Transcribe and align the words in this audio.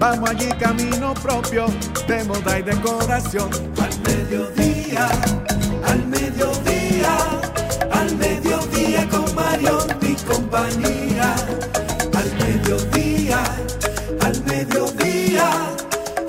Vamos 0.00 0.30
allí 0.30 0.48
camino 0.58 1.12
propio 1.12 1.66
de 2.08 2.24
moda 2.24 2.58
y 2.58 2.62
decoración. 2.62 3.50
Al 3.78 4.00
mediodía, 4.00 5.08
al 5.84 6.06
mediodía, 6.06 7.16
al 7.92 8.16
mediodía 8.16 9.06
con 9.10 9.34
Mario 9.34 9.78
y 10.00 10.14
compañía. 10.24 11.34
Al 12.16 12.32
mediodía, 12.38 13.44
al 14.22 14.44
mediodía, 14.44 15.50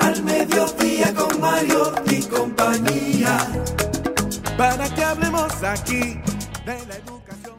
al 0.02 0.22
mediodía 0.22 1.14
con 1.14 1.40
Mario 1.40 1.94
y 2.08 2.22
compañía 2.24 3.38
para 4.58 4.94
que 4.94 5.04
hablemos 5.04 5.52
aquí 5.64 6.20
de 6.66 6.86
la 6.88 6.96
educación 6.98 7.56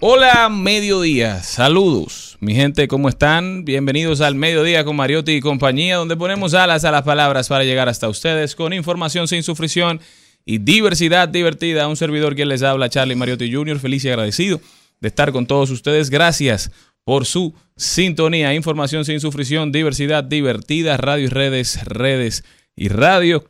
Hola, 0.00 0.48
mediodía. 0.48 1.42
Saludos. 1.42 2.33
Mi 2.44 2.54
gente, 2.54 2.88
¿cómo 2.88 3.08
están? 3.08 3.64
Bienvenidos 3.64 4.20
al 4.20 4.34
Mediodía 4.34 4.84
con 4.84 4.96
Mariotti 4.96 5.32
y 5.32 5.40
compañía, 5.40 5.96
donde 5.96 6.14
ponemos 6.14 6.52
alas 6.52 6.84
a 6.84 6.90
las 6.90 7.02
palabras 7.02 7.48
para 7.48 7.64
llegar 7.64 7.88
hasta 7.88 8.06
ustedes 8.06 8.54
con 8.54 8.74
información 8.74 9.26
sin 9.28 9.42
sufrición 9.42 9.98
y 10.44 10.58
diversidad 10.58 11.26
divertida. 11.26 11.88
Un 11.88 11.96
servidor 11.96 12.34
quien 12.34 12.50
les 12.50 12.62
habla, 12.62 12.90
Charlie 12.90 13.16
Mariotti 13.16 13.50
Jr., 13.50 13.80
feliz 13.80 14.04
y 14.04 14.10
agradecido 14.10 14.60
de 15.00 15.08
estar 15.08 15.32
con 15.32 15.46
todos 15.46 15.70
ustedes. 15.70 16.10
Gracias 16.10 16.70
por 17.02 17.24
su 17.24 17.54
sintonía. 17.78 18.52
Información 18.52 19.06
sin 19.06 19.20
sufrición, 19.20 19.72
diversidad 19.72 20.22
divertida, 20.22 20.98
radio 20.98 21.24
y 21.24 21.28
redes, 21.28 21.82
redes 21.86 22.44
y 22.76 22.88
radio. 22.88 23.42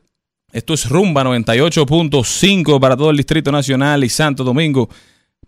Esto 0.53 0.73
es 0.73 0.89
Rumba 0.89 1.25
98.5 1.25 2.79
para 2.79 2.97
todo 2.97 3.11
el 3.11 3.17
Distrito 3.17 3.51
Nacional 3.51 4.05
y 4.05 4.09
Santo 4.09 4.45
Domingo. 4.45 4.89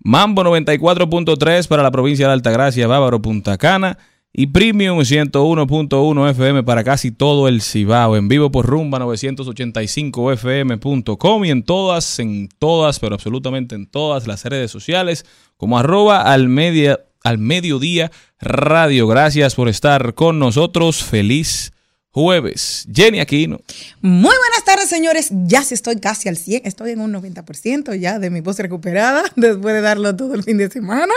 Mambo 0.02 0.42
94.3 0.44 1.68
para 1.68 1.82
la 1.82 1.90
provincia 1.90 2.26
de 2.26 2.32
Altagracia, 2.32 2.86
Bávaro, 2.86 3.20
Punta 3.20 3.58
Cana. 3.58 3.98
Y 4.38 4.48
Premium 4.48 4.98
101.1 4.98 6.30
FM 6.30 6.62
para 6.62 6.84
casi 6.84 7.10
todo 7.10 7.48
el 7.48 7.62
Cibao. 7.62 8.16
En 8.16 8.28
vivo 8.28 8.50
por 8.50 8.66
Rumba 8.66 8.98
985fm.com 8.98 11.44
y 11.46 11.50
en 11.50 11.62
todas, 11.62 12.18
en 12.18 12.50
todas, 12.58 13.00
pero 13.00 13.14
absolutamente 13.14 13.74
en 13.74 13.86
todas 13.86 14.26
las 14.26 14.44
redes 14.44 14.70
sociales 14.70 15.24
como 15.56 15.78
arroba 15.78 16.20
al, 16.20 16.48
media, 16.48 17.00
al 17.24 17.38
mediodía 17.38 18.12
radio. 18.38 19.06
Gracias 19.06 19.54
por 19.54 19.70
estar 19.70 20.12
con 20.12 20.38
nosotros. 20.38 21.02
Feliz 21.02 21.72
jueves. 22.16 22.88
Jenny 22.90 23.20
Aquino. 23.20 23.60
Muy 24.00 24.22
buenas 24.22 24.64
tardes, 24.64 24.88
señores. 24.88 25.28
Ya 25.44 25.62
sí 25.62 25.74
estoy 25.74 25.96
casi 25.96 26.30
al 26.30 26.38
100, 26.38 26.62
estoy 26.64 26.92
en 26.92 27.00
un 27.00 27.12
90% 27.12 27.94
ya 28.00 28.18
de 28.18 28.30
mi 28.30 28.40
voz 28.40 28.58
recuperada 28.58 29.22
después 29.36 29.74
de 29.74 29.82
darlo 29.82 30.16
todo 30.16 30.32
el 30.32 30.42
fin 30.42 30.56
de 30.56 30.70
semana. 30.70 31.12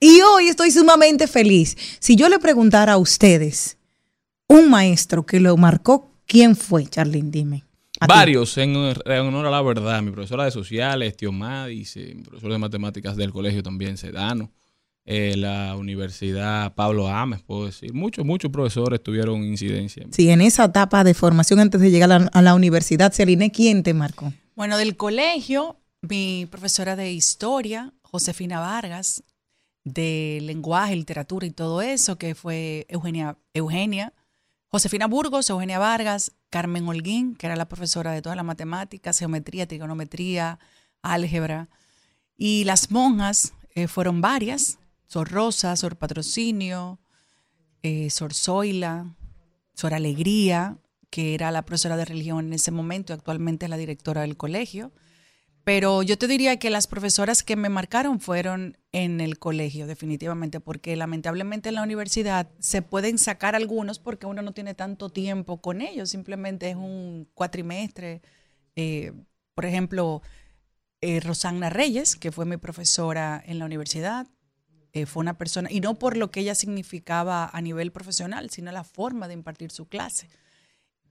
Y 0.00 0.20
hoy 0.20 0.48
estoy 0.48 0.70
sumamente 0.70 1.28
feliz. 1.28 1.78
Si 1.98 2.14
yo 2.14 2.28
le 2.28 2.38
preguntara 2.38 2.92
a 2.92 2.96
ustedes, 2.98 3.78
un 4.46 4.68
maestro 4.68 5.24
que 5.24 5.40
lo 5.40 5.56
marcó, 5.56 6.12
¿quién 6.26 6.56
fue, 6.56 6.84
Charlene? 6.84 7.30
Dime. 7.30 7.64
Varios, 8.06 8.58
en, 8.58 8.76
honor 8.76 9.46
a 9.46 9.50
la 9.50 9.62
verdad. 9.62 10.02
Mi 10.02 10.10
profesora 10.10 10.44
de 10.44 10.50
sociales, 10.50 11.16
Tío 11.16 11.32
Madis, 11.32 11.96
mi 11.96 12.22
profesor 12.22 12.52
de 12.52 12.58
matemáticas 12.58 13.16
del 13.16 13.32
colegio 13.32 13.62
también, 13.62 13.96
Sedano. 13.96 14.52
Eh, 15.06 15.34
la 15.36 15.76
Universidad 15.76 16.74
Pablo 16.74 17.08
Ames, 17.08 17.42
puedo 17.42 17.66
decir. 17.66 17.92
Muchos, 17.92 18.24
muchos 18.24 18.50
profesores 18.50 19.02
tuvieron 19.02 19.44
incidencia. 19.44 20.06
Sí, 20.10 20.30
en 20.30 20.40
esa 20.40 20.64
etapa 20.64 21.04
de 21.04 21.12
formación 21.12 21.60
antes 21.60 21.80
de 21.80 21.90
llegar 21.90 22.10
a 22.10 22.18
la, 22.18 22.26
a 22.26 22.42
la 22.42 22.54
universidad, 22.54 23.12
Celine, 23.12 23.50
¿quién 23.50 23.82
te 23.82 23.92
marcó? 23.92 24.32
Bueno, 24.56 24.78
del 24.78 24.96
colegio, 24.96 25.76
mi 26.00 26.46
profesora 26.50 26.96
de 26.96 27.12
historia, 27.12 27.92
Josefina 28.02 28.60
Vargas, 28.60 29.22
de 29.84 30.38
lenguaje, 30.42 30.96
literatura 30.96 31.46
y 31.46 31.50
todo 31.50 31.82
eso, 31.82 32.16
que 32.16 32.34
fue 32.34 32.86
Eugenia, 32.88 33.36
Eugenia, 33.52 34.12
Josefina 34.68 35.06
Burgos, 35.06 35.50
Eugenia 35.50 35.78
Vargas, 35.78 36.32
Carmen 36.50 36.88
Holguín, 36.88 37.36
que 37.36 37.46
era 37.46 37.56
la 37.56 37.68
profesora 37.68 38.12
de 38.12 38.22
todas 38.22 38.36
las 38.36 38.44
matemáticas, 38.44 39.18
geometría, 39.18 39.68
trigonometría, 39.68 40.58
álgebra. 41.02 41.68
Y 42.36 42.64
las 42.64 42.90
monjas 42.90 43.52
eh, 43.74 43.86
fueron 43.86 44.20
varias, 44.20 44.78
Sor 45.14 45.30
Rosa, 45.30 45.76
Sor 45.76 45.94
Patrocinio, 45.94 46.98
eh, 47.84 48.10
Sor 48.10 48.34
Zoila, 48.34 49.14
Sor 49.72 49.94
Alegría, 49.94 50.78
que 51.08 51.34
era 51.34 51.52
la 51.52 51.64
profesora 51.64 51.96
de 51.96 52.04
religión 52.04 52.46
en 52.46 52.52
ese 52.54 52.72
momento 52.72 53.12
actualmente 53.12 53.66
es 53.66 53.70
la 53.70 53.76
directora 53.76 54.22
del 54.22 54.36
colegio. 54.36 54.90
Pero 55.62 56.02
yo 56.02 56.18
te 56.18 56.26
diría 56.26 56.58
que 56.58 56.68
las 56.68 56.88
profesoras 56.88 57.44
que 57.44 57.54
me 57.54 57.68
marcaron 57.68 58.18
fueron 58.18 58.76
en 58.90 59.20
el 59.20 59.38
colegio, 59.38 59.86
definitivamente, 59.86 60.58
porque 60.58 60.96
lamentablemente 60.96 61.68
en 61.68 61.76
la 61.76 61.84
universidad 61.84 62.50
se 62.58 62.82
pueden 62.82 63.18
sacar 63.18 63.54
algunos 63.54 64.00
porque 64.00 64.26
uno 64.26 64.42
no 64.42 64.50
tiene 64.50 64.74
tanto 64.74 65.10
tiempo 65.10 65.60
con 65.60 65.80
ellos, 65.80 66.10
simplemente 66.10 66.70
es 66.70 66.76
un 66.76 67.28
cuatrimestre. 67.34 68.20
Eh, 68.74 69.12
por 69.54 69.64
ejemplo, 69.64 70.22
eh, 71.00 71.20
Rosanna 71.20 71.70
Reyes, 71.70 72.16
que 72.16 72.32
fue 72.32 72.46
mi 72.46 72.56
profesora 72.56 73.40
en 73.46 73.60
la 73.60 73.64
universidad, 73.64 74.26
eh, 74.94 75.06
fue 75.06 75.20
una 75.20 75.36
persona, 75.36 75.68
y 75.70 75.80
no 75.80 75.98
por 75.98 76.16
lo 76.16 76.30
que 76.30 76.40
ella 76.40 76.54
significaba 76.54 77.50
a 77.52 77.60
nivel 77.60 77.90
profesional, 77.90 78.50
sino 78.50 78.70
la 78.70 78.84
forma 78.84 79.26
de 79.26 79.34
impartir 79.34 79.72
su 79.72 79.86
clase. 79.86 80.28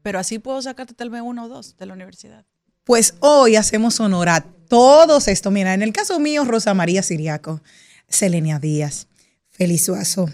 Pero 0.01 0.19
así 0.19 0.39
puedo 0.39 0.61
sacarte 0.61 0.93
tal 0.93 1.09
vez 1.09 1.21
uno 1.21 1.45
o 1.45 1.47
dos 1.49 1.75
de 1.77 1.85
la 1.85 1.93
universidad. 1.93 2.45
Pues 2.85 3.15
hoy 3.19 3.57
hacemos 3.57 3.99
honor 3.99 4.29
a 4.29 4.41
todos 4.41 5.27
estos. 5.27 5.51
Mira, 5.51 5.73
en 5.73 5.81
el 5.81 5.91
caso 5.91 6.17
mío, 6.19 6.45
Rosa 6.45 6.73
María 6.73 7.03
Siriaco, 7.03 7.61
Selenia 8.07 8.57
Díaz, 8.57 9.07
Feliz 9.49 9.83
Suazo, 9.83 10.29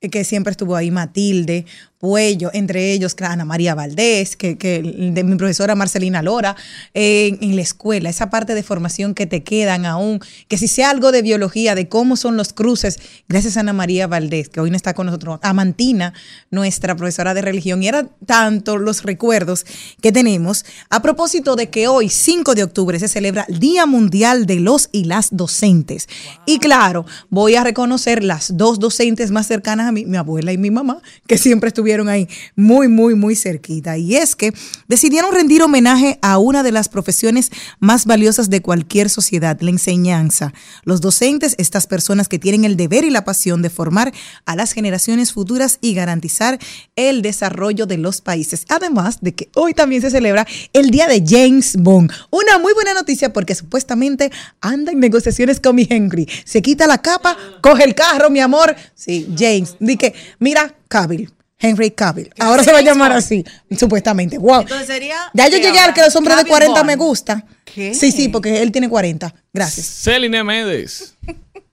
que 0.00 0.24
siempre 0.24 0.50
estuvo 0.50 0.74
ahí, 0.74 0.90
Matilde, 0.90 1.66
Puello, 1.98 2.50
entre 2.52 2.92
ellos 2.92 3.16
Ana 3.20 3.44
María 3.44 3.74
Valdés, 3.74 4.36
que, 4.36 4.56
que 4.56 4.82
de 4.82 5.24
mi 5.24 5.34
profesora 5.36 5.74
Marcelina 5.74 6.22
Lora, 6.22 6.54
eh, 6.94 7.36
en 7.40 7.56
la 7.56 7.62
escuela, 7.62 8.08
esa 8.08 8.30
parte 8.30 8.54
de 8.54 8.62
formación 8.62 9.14
que 9.14 9.26
te 9.26 9.42
quedan 9.42 9.84
aún, 9.84 10.20
que 10.46 10.58
si 10.58 10.68
sea 10.68 10.90
algo 10.90 11.10
de 11.10 11.22
biología, 11.22 11.74
de 11.74 11.88
cómo 11.88 12.16
son 12.16 12.36
los 12.36 12.52
cruces, 12.52 13.00
gracias 13.28 13.56
a 13.56 13.60
Ana 13.60 13.72
María 13.72 14.06
Valdés, 14.06 14.48
que 14.48 14.60
hoy 14.60 14.70
no 14.70 14.76
está 14.76 14.94
con 14.94 15.06
nosotros, 15.06 15.40
a 15.42 15.52
Mantina, 15.52 16.14
nuestra 16.52 16.94
profesora 16.94 17.34
de 17.34 17.42
religión, 17.42 17.82
y 17.82 17.88
era 17.88 18.06
tanto 18.26 18.78
los 18.78 19.02
recuerdos 19.02 19.66
que 20.00 20.12
tenemos 20.12 20.64
a 20.90 21.02
propósito 21.02 21.56
de 21.56 21.68
que 21.68 21.88
hoy, 21.88 22.08
5 22.08 22.54
de 22.54 22.62
octubre, 22.62 23.00
se 23.00 23.08
celebra 23.08 23.44
el 23.48 23.58
Día 23.58 23.86
Mundial 23.86 24.46
de 24.46 24.60
los 24.60 24.88
y 24.92 25.04
las 25.04 25.36
Docentes. 25.36 26.08
Y 26.46 26.60
claro, 26.60 27.06
voy 27.28 27.56
a 27.56 27.64
reconocer 27.64 28.22
las 28.22 28.56
dos 28.56 28.78
docentes 28.78 29.32
más 29.32 29.48
cercanas 29.48 29.88
a 29.88 29.92
mí, 29.92 30.06
mi 30.06 30.16
abuela 30.16 30.52
y 30.52 30.58
mi 30.58 30.70
mamá, 30.70 31.02
que 31.26 31.38
siempre 31.38 31.68
estuvieron 31.68 31.87
estuvieron 31.88 32.10
ahí 32.10 32.28
muy, 32.54 32.86
muy, 32.86 33.14
muy 33.14 33.34
cerquita. 33.34 33.96
Y 33.96 34.16
es 34.16 34.36
que 34.36 34.52
decidieron 34.88 35.32
rendir 35.32 35.62
homenaje 35.62 36.18
a 36.20 36.36
una 36.36 36.62
de 36.62 36.70
las 36.70 36.90
profesiones 36.90 37.50
más 37.80 38.04
valiosas 38.04 38.50
de 38.50 38.60
cualquier 38.60 39.08
sociedad, 39.08 39.58
la 39.62 39.70
enseñanza. 39.70 40.52
Los 40.84 41.00
docentes, 41.00 41.54
estas 41.56 41.86
personas 41.86 42.28
que 42.28 42.38
tienen 42.38 42.66
el 42.66 42.76
deber 42.76 43.04
y 43.04 43.10
la 43.10 43.24
pasión 43.24 43.62
de 43.62 43.70
formar 43.70 44.12
a 44.44 44.54
las 44.54 44.72
generaciones 44.72 45.32
futuras 45.32 45.78
y 45.80 45.94
garantizar 45.94 46.58
el 46.94 47.22
desarrollo 47.22 47.86
de 47.86 47.96
los 47.96 48.20
países. 48.20 48.66
Además 48.68 49.18
de 49.22 49.34
que 49.34 49.48
hoy 49.54 49.72
también 49.72 50.02
se 50.02 50.10
celebra 50.10 50.46
el 50.74 50.90
Día 50.90 51.08
de 51.08 51.24
James 51.26 51.74
Bond. 51.78 52.12
Una 52.30 52.58
muy 52.58 52.74
buena 52.74 52.92
noticia 52.92 53.32
porque 53.32 53.54
supuestamente 53.54 54.30
anda 54.60 54.92
en 54.92 55.00
negociaciones 55.00 55.58
con 55.58 55.74
mi 55.74 55.86
Henry. 55.88 56.28
Se 56.44 56.60
quita 56.60 56.86
la 56.86 56.98
capa, 56.98 57.34
coge 57.62 57.84
el 57.84 57.94
carro, 57.94 58.28
mi 58.28 58.40
amor. 58.40 58.76
Sí, 58.94 59.26
James. 59.38 59.76
Dice, 59.80 60.12
mira, 60.38 60.74
Cavill. 60.88 61.37
Henry 61.58 61.90
Cavill. 61.90 62.32
Ahora 62.38 62.62
se 62.62 62.72
va 62.72 62.78
a 62.78 62.82
llamar 62.82 63.12
así, 63.12 63.44
supuestamente. 63.76 64.38
Wow. 64.38 64.60
Entonces 64.60 64.86
sería. 64.86 65.16
Ya 65.34 65.48
yo 65.48 65.58
¿qué 65.58 65.64
llegué 65.64 65.78
al 65.80 65.92
que 65.92 66.02
los 66.02 66.14
hombres 66.16 66.36
de 66.36 66.42
Cavill 66.44 66.68
40 66.68 66.84
me 66.84 66.96
gusta. 66.96 67.44
¿Qué? 67.64 67.94
Sí, 67.94 68.12
sí, 68.12 68.28
porque 68.28 68.62
él 68.62 68.70
tiene 68.70 68.88
40. 68.88 69.34
Gracias. 69.52 69.86
Celine 69.86 70.44
Méndez. 70.44 71.14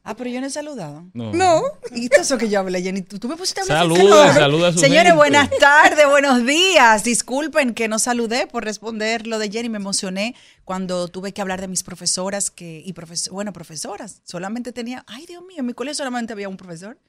Ah, 0.07 0.15
pero 0.15 0.29
yo 0.29 0.39
no 0.39 0.45
he 0.45 0.51
saludado. 0.51 1.03
No. 1.13 1.33
No. 1.33 1.63
¿Y 1.95 2.09
todo 2.09 2.21
eso 2.21 2.37
que 2.37 2.47
yo 2.47 2.59
hablé, 2.59 2.79
Jenny? 2.83 3.01
¿Tú, 3.01 3.17
tú 3.17 3.27
me 3.27 3.35
pusiste 3.35 3.61
a 3.61 3.63
hablar? 3.63 3.79
Saluda. 3.79 4.33
saluda 4.35 4.67
a 4.67 4.71
su 4.71 4.77
Señores, 4.77 5.03
gente. 5.03 5.17
buenas 5.17 5.49
tardes, 5.59 6.07
buenos 6.07 6.45
días. 6.45 7.03
Disculpen 7.03 7.73
que 7.73 7.87
no 7.87 7.97
saludé 7.97 8.45
por 8.45 8.63
responder 8.63 9.25
lo 9.25 9.39
de 9.39 9.49
Jenny. 9.49 9.69
Me 9.69 9.77
emocioné 9.77 10.35
cuando 10.63 11.07
tuve 11.07 11.31
que 11.31 11.41
hablar 11.41 11.59
de 11.59 11.67
mis 11.67 11.81
profesoras 11.81 12.51
que, 12.51 12.83
y 12.85 12.93
profes, 12.93 13.29
bueno, 13.29 13.51
profesoras. 13.51 14.21
Solamente 14.25 14.71
tenía, 14.71 15.03
ay 15.07 15.25
Dios 15.25 15.43
mío, 15.43 15.57
en 15.59 15.65
mi 15.65 15.73
colegio 15.73 15.95
solamente 15.95 16.33
había 16.33 16.49
un 16.49 16.57
profesor. 16.57 16.99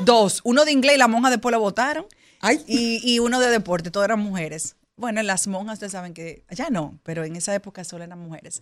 Dos, 0.00 0.40
uno 0.44 0.66
de 0.66 0.72
inglés 0.72 0.96
y 0.96 0.98
la 0.98 1.08
monja 1.08 1.30
después 1.30 1.52
lo 1.52 1.60
votaron. 1.60 2.04
Y, 2.42 3.18
uno 3.20 3.40
de 3.40 3.50
deporte, 3.50 3.90
todas 3.90 4.06
eran 4.06 4.20
mujeres. 4.20 4.76
Bueno, 4.96 5.22
las 5.22 5.46
monjas 5.46 5.74
ustedes 5.74 5.92
saben 5.92 6.12
que 6.12 6.44
ya 6.50 6.70
no, 6.70 6.98
pero 7.02 7.24
en 7.24 7.36
esa 7.36 7.54
época 7.54 7.84
solo 7.84 8.04
eran 8.04 8.18
mujeres. 8.18 8.60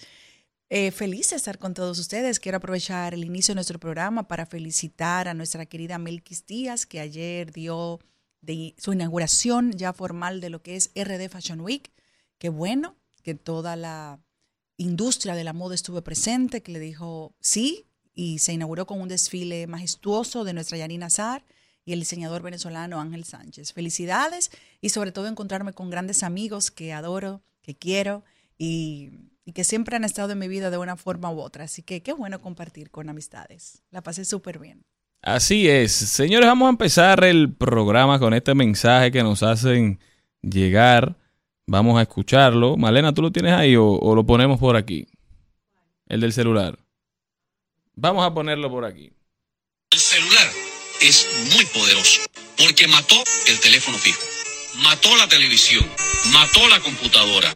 Eh, 0.68 0.90
feliz 0.90 1.30
de 1.30 1.36
estar 1.36 1.58
con 1.58 1.74
todos 1.74 1.98
ustedes. 1.98 2.38
Quiero 2.38 2.58
aprovechar 2.58 3.14
el 3.14 3.24
inicio 3.24 3.52
de 3.52 3.56
nuestro 3.56 3.80
programa 3.80 4.28
para 4.28 4.46
felicitar 4.46 5.28
a 5.28 5.34
nuestra 5.34 5.66
querida 5.66 5.98
Melquis 5.98 6.46
Díaz, 6.46 6.86
que 6.86 7.00
ayer 7.00 7.52
dio 7.52 7.98
su 8.76 8.92
inauguración 8.92 9.72
ya 9.72 9.92
formal 9.92 10.40
de 10.40 10.50
lo 10.50 10.62
que 10.62 10.76
es 10.76 10.90
RD 10.94 11.28
Fashion 11.28 11.60
Week. 11.60 11.90
Qué 12.38 12.48
bueno 12.48 12.96
que 13.22 13.34
toda 13.34 13.76
la 13.76 14.20
industria 14.76 15.34
de 15.34 15.44
la 15.44 15.52
moda 15.52 15.74
estuvo 15.74 16.02
presente, 16.02 16.62
que 16.62 16.72
le 16.72 16.78
dijo 16.78 17.34
sí, 17.40 17.86
y 18.14 18.38
se 18.38 18.52
inauguró 18.52 18.86
con 18.86 19.00
un 19.00 19.08
desfile 19.08 19.66
majestuoso 19.66 20.44
de 20.44 20.52
nuestra 20.52 20.78
Yanina 20.78 21.10
Zar 21.10 21.44
y 21.84 21.92
el 21.92 22.00
diseñador 22.00 22.42
venezolano 22.42 23.00
Ángel 23.00 23.24
Sánchez. 23.24 23.72
Felicidades 23.72 24.50
y 24.80 24.90
sobre 24.90 25.12
todo 25.12 25.26
encontrarme 25.26 25.72
con 25.72 25.90
grandes 25.90 26.22
amigos 26.22 26.70
que 26.70 26.92
adoro, 26.92 27.42
que 27.62 27.76
quiero 27.76 28.24
y, 28.58 29.10
y 29.44 29.52
que 29.52 29.64
siempre 29.64 29.96
han 29.96 30.04
estado 30.04 30.32
en 30.32 30.38
mi 30.38 30.48
vida 30.48 30.70
de 30.70 30.78
una 30.78 30.96
forma 30.96 31.30
u 31.32 31.40
otra. 31.40 31.64
Así 31.64 31.82
que 31.82 32.02
qué 32.02 32.12
bueno 32.12 32.40
compartir 32.40 32.90
con 32.90 33.08
amistades. 33.08 33.82
La 33.90 34.02
pasé 34.02 34.24
súper 34.24 34.58
bien. 34.58 34.84
Así 35.22 35.68
es. 35.68 35.92
Señores, 35.92 36.46
vamos 36.46 36.66
a 36.66 36.70
empezar 36.70 37.24
el 37.24 37.52
programa 37.52 38.18
con 38.18 38.32
este 38.32 38.54
mensaje 38.54 39.10
que 39.10 39.22
nos 39.22 39.42
hacen 39.42 40.00
llegar. 40.42 41.16
Vamos 41.66 41.98
a 41.98 42.02
escucharlo. 42.02 42.76
Malena, 42.76 43.12
¿tú 43.12 43.22
lo 43.22 43.30
tienes 43.30 43.52
ahí 43.52 43.76
o, 43.76 43.86
o 43.86 44.14
lo 44.14 44.24
ponemos 44.24 44.58
por 44.58 44.76
aquí? 44.76 45.06
El 46.06 46.20
del 46.20 46.32
celular. 46.32 46.78
Vamos 47.94 48.24
a 48.24 48.32
ponerlo 48.32 48.70
por 48.70 48.84
aquí. 48.84 49.12
El 49.90 49.98
celular 49.98 50.69
es 51.00 51.26
muy 51.54 51.64
poderoso 51.66 52.20
porque 52.56 52.86
mató 52.88 53.22
el 53.46 53.58
teléfono 53.60 53.98
fijo, 53.98 54.20
mató 54.76 55.16
la 55.16 55.28
televisión, 55.28 55.88
mató 56.26 56.68
la 56.68 56.80
computadora. 56.80 57.54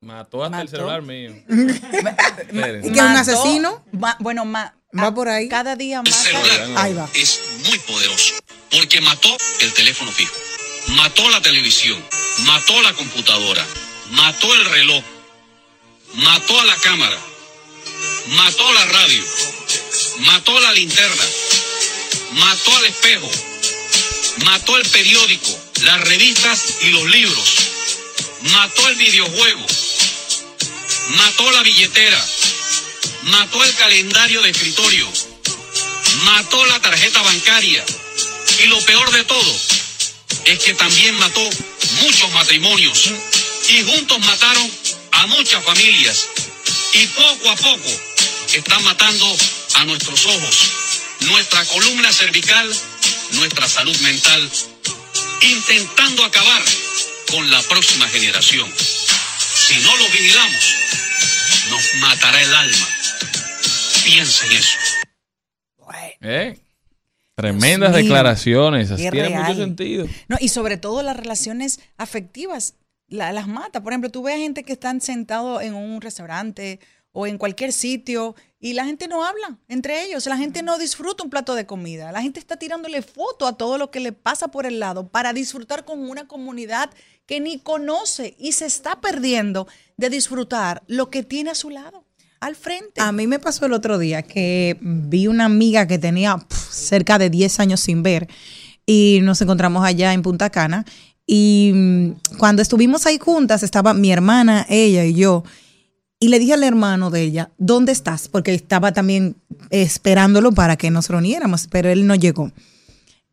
Mató 0.00 0.44
hasta 0.44 0.60
el 0.60 0.68
celular 0.68 1.02
mío. 1.02 1.32
¿Y 1.48 2.92
que 2.92 2.98
es 2.98 3.04
un 3.04 3.16
asesino? 3.16 3.84
ma- 3.92 4.16
bueno, 4.20 4.44
ma- 4.44 4.72
¿Va 4.96 5.12
por 5.12 5.28
ahí? 5.28 5.48
Cada 5.48 5.74
día 5.76 6.00
El 6.04 6.10
más. 6.10 6.22
celular 6.22 6.70
Ahí 6.76 6.92
va. 6.94 7.08
es 7.14 7.40
muy 7.66 7.78
poderoso 7.80 8.34
porque 8.70 9.00
mató 9.00 9.28
el 9.60 9.72
teléfono 9.74 10.10
fijo, 10.12 10.34
mató 10.96 11.28
la 11.30 11.42
televisión, 11.42 12.02
mató 12.44 12.80
la 12.82 12.92
computadora, 12.94 13.64
mató 14.12 14.54
el 14.54 14.64
reloj, 14.66 15.02
mató 16.14 16.60
a 16.60 16.64
la 16.64 16.76
cámara, 16.76 17.18
mató 18.28 18.72
la 18.72 18.84
radio, 18.86 19.22
mató 20.20 20.58
la 20.60 20.72
linterna, 20.72 21.24
mató 22.36 22.76
al 22.76 22.84
espejo, 22.86 23.30
mató 24.44 24.76
el 24.76 24.88
periódico, 24.88 25.58
las 25.82 26.00
revistas 26.02 26.64
y 26.82 26.90
los 26.90 27.04
libros, 27.10 27.54
mató 28.52 28.88
el 28.88 28.96
videojuego, 28.96 29.66
mató 31.16 31.50
la 31.50 31.62
billetera, 31.62 32.26
mató 33.24 33.62
el 33.64 33.74
calendario 33.74 34.42
de 34.42 34.50
escritorio, 34.50 35.08
mató 36.24 36.64
la 36.66 36.80
tarjeta 36.80 37.22
bancaria. 37.22 37.84
Y 38.62 38.66
lo 38.66 38.80
peor 38.80 39.10
de 39.12 39.24
todo 39.24 39.60
es 40.46 40.58
que 40.60 40.74
también 40.74 41.14
mató 41.16 41.40
muchos 42.02 42.30
matrimonios. 42.32 43.10
Y 43.68 43.82
juntos 43.82 44.18
mataron 44.20 44.70
a 45.12 45.26
muchas 45.26 45.64
familias. 45.64 46.26
Y 46.94 47.06
poco 47.08 47.50
a 47.50 47.56
poco 47.56 47.90
están 48.54 48.82
matando 48.84 49.36
a 49.74 49.84
nuestros 49.84 50.24
ojos, 50.26 50.70
nuestra 51.20 51.64
columna 51.66 52.12
cervical, 52.12 52.68
nuestra 53.32 53.68
salud 53.68 53.96
mental, 54.00 54.50
intentando 55.42 56.24
acabar 56.24 56.62
con 57.30 57.50
la 57.50 57.60
próxima 57.62 58.06
generación. 58.08 58.70
Si 58.76 59.78
no 59.82 59.96
lo 59.96 60.04
vigilamos, 60.10 60.74
nos 61.70 61.94
matará 61.96 62.40
el 62.42 62.54
alma. 62.54 62.88
Piensa 64.04 64.46
en 64.46 64.52
eso. 64.52 64.78
¿Eh? 66.20 66.58
Tremendas 67.34 67.90
Dios 67.92 68.02
mío. 68.02 68.14
declaraciones. 68.14 68.90
Así 68.90 69.10
tiene 69.10 69.30
mucho 69.30 69.54
sentido. 69.54 70.06
No, 70.28 70.36
y 70.40 70.48
sobre 70.48 70.76
todo 70.78 71.02
las 71.02 71.16
relaciones 71.16 71.80
afectivas, 71.98 72.74
la- 73.08 73.32
las 73.32 73.46
mata. 73.46 73.82
Por 73.82 73.92
ejemplo, 73.92 74.10
tú 74.10 74.22
ves 74.22 74.36
gente 74.38 74.62
que 74.64 74.72
están 74.72 75.00
sentados 75.00 75.62
en 75.62 75.74
un 75.74 76.00
restaurante 76.00 76.80
o 77.18 77.26
en 77.26 77.38
cualquier 77.38 77.72
sitio 77.72 78.36
y 78.60 78.74
la 78.74 78.84
gente 78.84 79.08
no 79.08 79.24
habla 79.24 79.58
entre 79.68 80.04
ellos, 80.04 80.26
la 80.26 80.36
gente 80.36 80.62
no 80.62 80.78
disfruta 80.78 81.24
un 81.24 81.30
plato 81.30 81.54
de 81.54 81.64
comida, 81.64 82.12
la 82.12 82.20
gente 82.20 82.38
está 82.38 82.58
tirándole 82.58 83.00
foto 83.00 83.46
a 83.46 83.56
todo 83.56 83.78
lo 83.78 83.90
que 83.90 84.00
le 84.00 84.12
pasa 84.12 84.48
por 84.48 84.66
el 84.66 84.80
lado 84.80 85.08
para 85.08 85.32
disfrutar 85.32 85.86
con 85.86 86.10
una 86.10 86.28
comunidad 86.28 86.90
que 87.24 87.40
ni 87.40 87.58
conoce 87.58 88.36
y 88.38 88.52
se 88.52 88.66
está 88.66 89.00
perdiendo 89.00 89.66
de 89.96 90.10
disfrutar 90.10 90.82
lo 90.88 91.08
que 91.08 91.22
tiene 91.22 91.48
a 91.48 91.54
su 91.54 91.70
lado, 91.70 92.04
al 92.38 92.54
frente. 92.54 93.00
A 93.00 93.12
mí 93.12 93.26
me 93.26 93.38
pasó 93.38 93.64
el 93.64 93.72
otro 93.72 93.98
día 93.98 94.20
que 94.20 94.76
vi 94.82 95.26
una 95.26 95.46
amiga 95.46 95.86
que 95.86 95.98
tenía 95.98 96.44
cerca 96.70 97.18
de 97.18 97.30
10 97.30 97.60
años 97.60 97.80
sin 97.80 98.02
ver 98.02 98.28
y 98.84 99.20
nos 99.22 99.40
encontramos 99.40 99.86
allá 99.86 100.12
en 100.12 100.20
Punta 100.20 100.50
Cana 100.50 100.84
y 101.26 101.72
mm, 101.74 102.36
cuando 102.36 102.60
estuvimos 102.60 103.06
ahí 103.06 103.18
juntas 103.18 103.62
estaba 103.62 103.94
mi 103.94 104.12
hermana, 104.12 104.66
ella 104.68 105.06
y 105.06 105.14
yo 105.14 105.44
y 106.18 106.28
le 106.28 106.38
dije 106.38 106.54
al 106.54 106.62
hermano 106.64 107.10
de 107.10 107.22
ella, 107.22 107.50
¿dónde 107.58 107.92
estás? 107.92 108.28
Porque 108.28 108.54
estaba 108.54 108.92
también 108.92 109.36
esperándolo 109.70 110.52
para 110.52 110.76
que 110.76 110.90
nos 110.90 111.08
reuniéramos, 111.08 111.66
pero 111.70 111.88
él 111.90 112.06
no 112.06 112.14
llegó. 112.14 112.52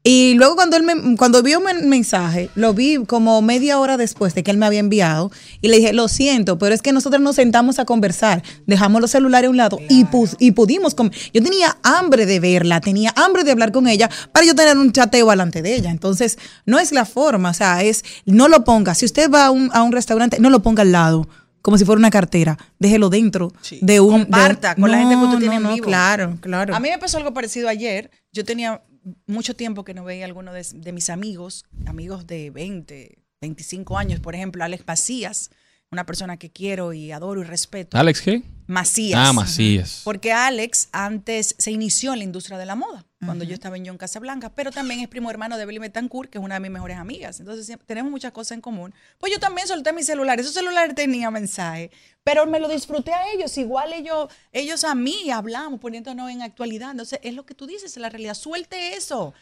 Y 0.06 0.34
luego 0.34 0.56
cuando 0.56 0.76
él 0.76 0.84
me, 0.84 1.16
cuando 1.16 1.42
vio 1.42 1.62
mi 1.62 1.72
mensaje, 1.88 2.50
lo 2.56 2.74
vi 2.74 2.98
como 3.06 3.42
media 3.42 3.80
hora 3.80 3.96
después 3.96 4.36
de 4.36 4.44
que 4.44 4.52
él 4.52 4.58
me 4.58 4.66
había 4.66 4.82
enviado 4.82 5.32
y 5.62 5.70
le 5.70 5.78
dije, 5.78 5.94
lo 5.94 6.10
siento, 6.10 6.58
pero 6.58 6.76
es 6.76 6.82
que 6.82 6.92
nosotros 6.92 7.22
nos 7.22 7.38
sentamos 7.38 7.80
a 7.80 7.86
conversar, 7.86 8.44
dejamos 8.68 9.00
los 9.00 9.12
celulares 9.12 9.48
a 9.48 9.52
un 9.52 9.56
lado 9.56 9.80
y, 9.88 10.04
pus- 10.04 10.36
y 10.40 10.52
pudimos 10.52 10.94
Yo 11.34 11.42
tenía 11.42 11.78
hambre 11.84 12.26
de 12.26 12.42
verla, 12.42 12.82
tenía 12.82 13.14
hambre 13.16 13.46
de 13.46 13.52
hablar 13.52 13.72
con 13.72 13.88
ella 13.88 14.10
para 14.34 14.46
yo 14.46 14.54
tener 14.56 14.78
un 14.78 14.92
chateo 14.92 15.30
delante 15.30 15.62
de 15.62 15.74
ella. 15.74 15.90
Entonces, 15.90 16.38
no 16.66 16.80
es 16.80 16.92
la 16.92 17.06
forma, 17.06 17.52
o 17.52 17.54
sea, 17.54 17.82
es, 17.82 18.04
no 18.26 18.50
lo 18.50 18.66
ponga. 18.66 18.96
Si 18.96 19.06
usted 19.06 19.32
va 19.32 19.46
a 19.46 19.52
un, 19.52 19.70
a 19.72 19.84
un 19.84 19.94
restaurante, 19.94 20.38
no 20.42 20.50
lo 20.50 20.62
ponga 20.62 20.82
al 20.82 20.92
lado. 20.92 21.30
Como 21.64 21.78
si 21.80 21.86
fuera 21.86 21.98
una 21.98 22.12
cartera, 22.12 22.58
déjelo 22.78 23.10
dentro 23.10 23.52
de 23.82 24.00
un. 24.00 24.12
de- 24.20 24.24
Comparta 24.26 24.76
con 24.76 24.92
la 24.92 24.98
gente 25.00 25.16
que 25.16 25.22
usted 25.24 25.40
tiene 25.40 25.56
en 25.56 25.64
no, 25.64 25.74
vivo. 25.74 25.86
Claro, 25.88 26.38
claro. 26.42 26.76
A 26.76 26.80
mí 26.80 26.90
me 26.90 27.00
pasó 27.00 27.18
algo 27.18 27.34
parecido 27.34 27.68
ayer. 27.70 28.12
Yo 28.32 28.44
tenía 28.46 28.84
mucho 29.26 29.56
tiempo 29.56 29.84
que 29.84 29.94
no 29.96 30.04
veía 30.04 30.26
a 30.26 30.28
alguno 30.28 30.54
de, 30.54 30.64
de 30.76 30.92
mis 30.92 31.10
amigos, 31.10 31.66
amigos 31.88 32.28
de 32.28 32.52
20, 32.52 33.18
25 33.42 33.98
años, 33.98 34.20
por 34.20 34.36
ejemplo, 34.36 34.64
Alex 34.64 34.84
Macías, 34.86 35.50
una 35.94 36.06
persona 36.06 36.38
que 36.38 36.52
quiero 36.52 36.92
y 36.92 37.12
adoro 37.12 37.42
y 37.42 37.44
respeto. 37.46 37.98
¿Alex 37.98 38.22
qué? 38.22 38.44
Macías. 38.66 39.20
Ah, 39.22 39.34
Macías. 39.34 40.02
Porque 40.04 40.32
Alex 40.32 40.90
antes 40.92 41.56
se 41.58 41.72
inició 41.72 42.14
en 42.14 42.20
la 42.20 42.24
industria 42.26 42.58
de 42.58 42.66
la 42.66 42.76
moda, 42.76 43.06
cuando 43.24 43.46
yo 43.46 43.54
estaba 43.54 43.78
en 43.78 43.86
John 43.86 43.98
Casablanca, 43.98 44.54
pero 44.54 44.72
también 44.72 45.00
es 45.00 45.08
primo 45.08 45.30
hermano 45.30 45.58
de 45.58 45.66
Belly 45.66 45.80
Betancourt, 45.80 46.30
que 46.30 46.40
es 46.40 46.44
una 46.44 46.56
de 46.56 46.60
mis 46.62 46.72
mejores 46.72 46.98
amigas. 46.98 47.40
Entonces 47.40 47.78
tenemos 47.86 48.12
muchas 48.12 48.32
cosas 48.32 48.54
en 48.54 48.62
común. 48.62 48.94
Pues 49.18 49.32
yo 49.32 49.40
también 49.40 49.68
solté 49.68 49.94
mi 49.94 50.04
celular. 50.04 50.40
Esos 50.40 50.54
celulares 50.54 50.96
tenían 50.96 51.32
mensaje, 51.32 51.92
pero 52.24 52.46
me 52.46 52.60
lo 52.60 52.68
disfruté 52.68 53.14
a 53.14 53.32
ellos. 53.32 53.58
Igual 53.58 53.94
ellos, 53.94 54.30
ellos 54.52 54.84
a 54.84 54.96
mí 54.96 55.30
hablamos, 55.30 55.80
poniéndonos 55.80 56.30
en 56.32 56.42
actualidad. 56.42 56.92
Entonces 56.92 57.20
es 57.22 57.34
lo 57.34 57.46
que 57.46 57.54
tú 57.54 57.68
dices, 57.68 57.92
es 57.92 57.98
la 57.98 58.10
realidad. 58.10 58.34
Suelte 58.34 58.96
eso. 58.96 59.34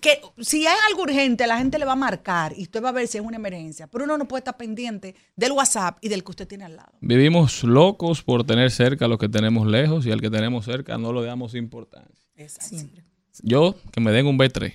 Que 0.00 0.20
si 0.38 0.66
hay 0.66 0.76
algo 0.88 1.02
urgente, 1.02 1.46
la 1.46 1.58
gente 1.58 1.78
le 1.78 1.84
va 1.84 1.92
a 1.92 1.96
marcar 1.96 2.52
y 2.56 2.62
usted 2.62 2.82
va 2.82 2.90
a 2.90 2.92
ver 2.92 3.08
si 3.08 3.18
es 3.18 3.24
una 3.24 3.36
emergencia. 3.36 3.86
Pero 3.88 4.04
uno 4.04 4.16
no 4.16 4.28
puede 4.28 4.40
estar 4.40 4.56
pendiente 4.56 5.14
del 5.34 5.52
WhatsApp 5.52 5.98
y 6.00 6.08
del 6.08 6.22
que 6.22 6.30
usted 6.30 6.46
tiene 6.46 6.64
al 6.64 6.76
lado. 6.76 6.92
Vivimos 7.00 7.64
locos 7.64 8.22
por 8.22 8.44
tener 8.44 8.70
cerca 8.70 9.06
a 9.06 9.08
los 9.08 9.18
que 9.18 9.28
tenemos 9.28 9.66
lejos 9.66 10.06
y 10.06 10.12
al 10.12 10.20
que 10.20 10.30
tenemos 10.30 10.64
cerca 10.64 10.96
no 10.96 11.12
le 11.12 11.24
damos 11.26 11.54
importancia. 11.54 12.24
Siempre. 12.48 13.04
Yo, 13.42 13.74
que 13.92 14.00
me 14.00 14.12
den 14.12 14.26
un 14.26 14.38
B3. 14.38 14.74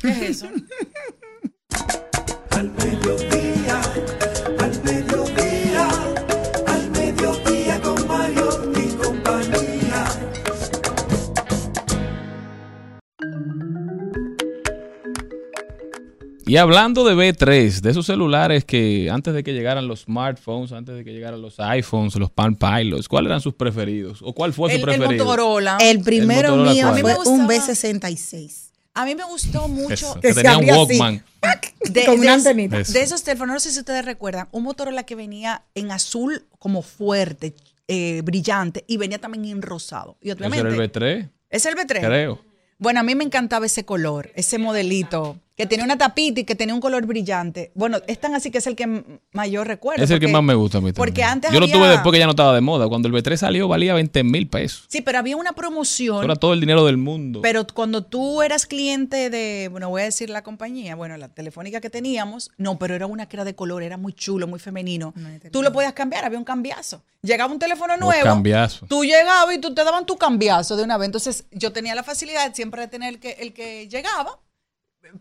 ¿Qué 0.00 0.08
es 0.08 0.22
eso? 0.22 0.48
Al 2.50 2.70
Y 16.52 16.58
hablando 16.58 17.02
de 17.06 17.14
B3, 17.14 17.80
de 17.80 17.90
esos 17.90 18.04
celulares 18.04 18.66
que 18.66 19.08
antes 19.10 19.32
de 19.32 19.42
que 19.42 19.54
llegaran 19.54 19.88
los 19.88 20.00
smartphones, 20.00 20.70
antes 20.72 20.94
de 20.94 21.02
que 21.02 21.10
llegaran 21.10 21.40
los 21.40 21.58
iPhones, 21.58 22.14
los 22.16 22.30
Palm 22.30 22.56
Pilots, 22.56 23.08
¿cuáles 23.08 23.30
eran 23.30 23.40
sus 23.40 23.54
preferidos? 23.54 24.18
¿O 24.20 24.34
cuál 24.34 24.52
fue 24.52 24.70
el, 24.70 24.82
su 24.82 24.86
el 24.86 24.98
preferido? 24.98 25.24
Motorola. 25.24 25.78
El 25.80 26.00
primero 26.02 26.50
Motorola 26.50 26.72
mío 26.74 26.82
fue 26.82 26.90
A 26.90 26.94
mí 26.94 27.02
me 27.02 27.30
un 27.30 27.46
gustaba- 27.46 27.72
B66. 27.72 28.52
A 28.92 29.06
mí 29.06 29.14
me 29.14 29.24
gustó 29.24 29.66
mucho. 29.68 29.94
Eso, 29.94 30.20
Que 30.20 30.34
tenía 30.34 30.58
un 30.58 30.64
así. 30.68 30.76
Walkman. 31.00 31.24
De, 31.90 32.04
Con 32.04 32.16
de 32.16 32.20
una 32.20 32.34
es- 32.34 32.46
antenita. 32.46 32.80
Eso. 32.80 32.92
de 32.92 33.00
esos 33.02 33.22
teléfonos, 33.22 33.54
no 33.54 33.60
sé 33.60 33.70
si 33.72 33.78
ustedes 33.78 34.04
recuerdan, 34.04 34.48
un 34.52 34.64
Motorola 34.64 35.04
que 35.04 35.14
venía 35.14 35.62
en 35.74 35.90
azul 35.90 36.44
como 36.58 36.82
fuerte, 36.82 37.54
eh, 37.88 38.20
brillante, 38.26 38.84
y 38.86 38.98
venía 38.98 39.18
también 39.18 39.46
en 39.46 39.62
rosado. 39.62 40.18
Y 40.20 40.30
obviamente, 40.30 40.68
era 40.68 40.68
el 40.68 40.92
B3, 40.92 41.30
¿Es 41.48 41.64
el 41.64 41.76
B3? 41.76 41.98
creo. 42.06 42.40
Bueno, 42.76 43.00
a 43.00 43.04
mí 43.04 43.14
me 43.14 43.24
encantaba 43.24 43.64
ese 43.64 43.84
color, 43.86 44.32
ese 44.34 44.58
modelito, 44.58 45.38
que 45.62 45.66
tenía 45.68 45.84
una 45.84 45.96
tapita 45.98 46.40
y 46.40 46.44
que 46.44 46.54
tenía 46.54 46.74
un 46.74 46.80
color 46.80 47.06
brillante. 47.06 47.70
Bueno, 47.74 47.98
es 48.06 48.18
tan 48.20 48.34
así 48.34 48.50
que 48.50 48.58
es 48.58 48.66
el 48.66 48.74
que 48.76 49.04
mayor 49.32 49.66
recuerdo. 49.66 50.02
Es 50.02 50.10
el 50.10 50.18
que 50.20 50.26
porque- 50.26 50.32
más 50.32 50.42
me 50.42 50.54
gusta 50.54 50.78
a 50.78 50.80
mí 50.80 50.92
Porque 50.92 51.12
también. 51.22 51.28
antes 51.28 51.50
Yo 51.52 51.60
lo 51.60 51.68
tuve 51.68 51.88
después 51.88 52.12
que 52.12 52.18
ya 52.18 52.26
no 52.26 52.30
estaba 52.32 52.54
de 52.54 52.60
moda. 52.60 52.88
Cuando 52.88 53.08
el 53.08 53.14
B3 53.14 53.36
salió 53.36 53.68
valía 53.68 53.94
20 53.94 54.22
mil 54.24 54.48
pesos. 54.48 54.84
Sí, 54.88 55.00
pero 55.02 55.18
había 55.18 55.36
una 55.36 55.50
Eso 55.50 55.56
promoción. 55.56 56.24
era 56.24 56.36
todo 56.36 56.52
el 56.52 56.60
dinero 56.60 56.84
del 56.84 56.96
mundo. 56.96 57.40
Pero 57.42 57.66
cuando 57.72 58.04
tú 58.04 58.42
eras 58.42 58.66
cliente 58.66 59.30
de, 59.30 59.68
bueno, 59.70 59.88
voy 59.88 60.02
a 60.02 60.04
decir 60.04 60.30
la 60.30 60.42
compañía, 60.42 60.94
bueno, 60.96 61.16
la 61.16 61.28
telefónica 61.28 61.80
que 61.80 61.90
teníamos, 61.90 62.50
no, 62.58 62.78
pero 62.78 62.94
era 62.94 63.06
una 63.06 63.26
que 63.26 63.36
era 63.36 63.44
de 63.44 63.54
color, 63.54 63.82
era 63.82 63.96
muy 63.96 64.12
chulo, 64.12 64.46
muy 64.46 64.58
femenino. 64.58 65.14
Tú 65.50 65.62
lo 65.62 65.72
podías 65.72 65.92
cambiar, 65.92 66.24
había 66.24 66.38
un 66.38 66.44
cambiazo. 66.44 67.02
Llegaba 67.22 67.52
un 67.52 67.58
teléfono 67.58 67.96
nuevo. 67.96 68.24
cambiazos. 68.24 68.88
Tú 68.88 69.04
llegabas 69.04 69.54
y 69.54 69.58
tú 69.58 69.72
te 69.74 69.84
daban 69.84 70.04
tu 70.06 70.16
cambiazo 70.16 70.76
de 70.76 70.82
una 70.82 70.96
vez. 70.98 71.06
Entonces, 71.06 71.44
yo 71.52 71.72
tenía 71.72 71.94
la 71.94 72.02
facilidad 72.02 72.52
siempre 72.54 72.80
de 72.80 72.88
tener 72.88 73.14
el 73.14 73.20
que, 73.20 73.32
el 73.38 73.52
que 73.52 73.88
llegaba. 73.88 74.38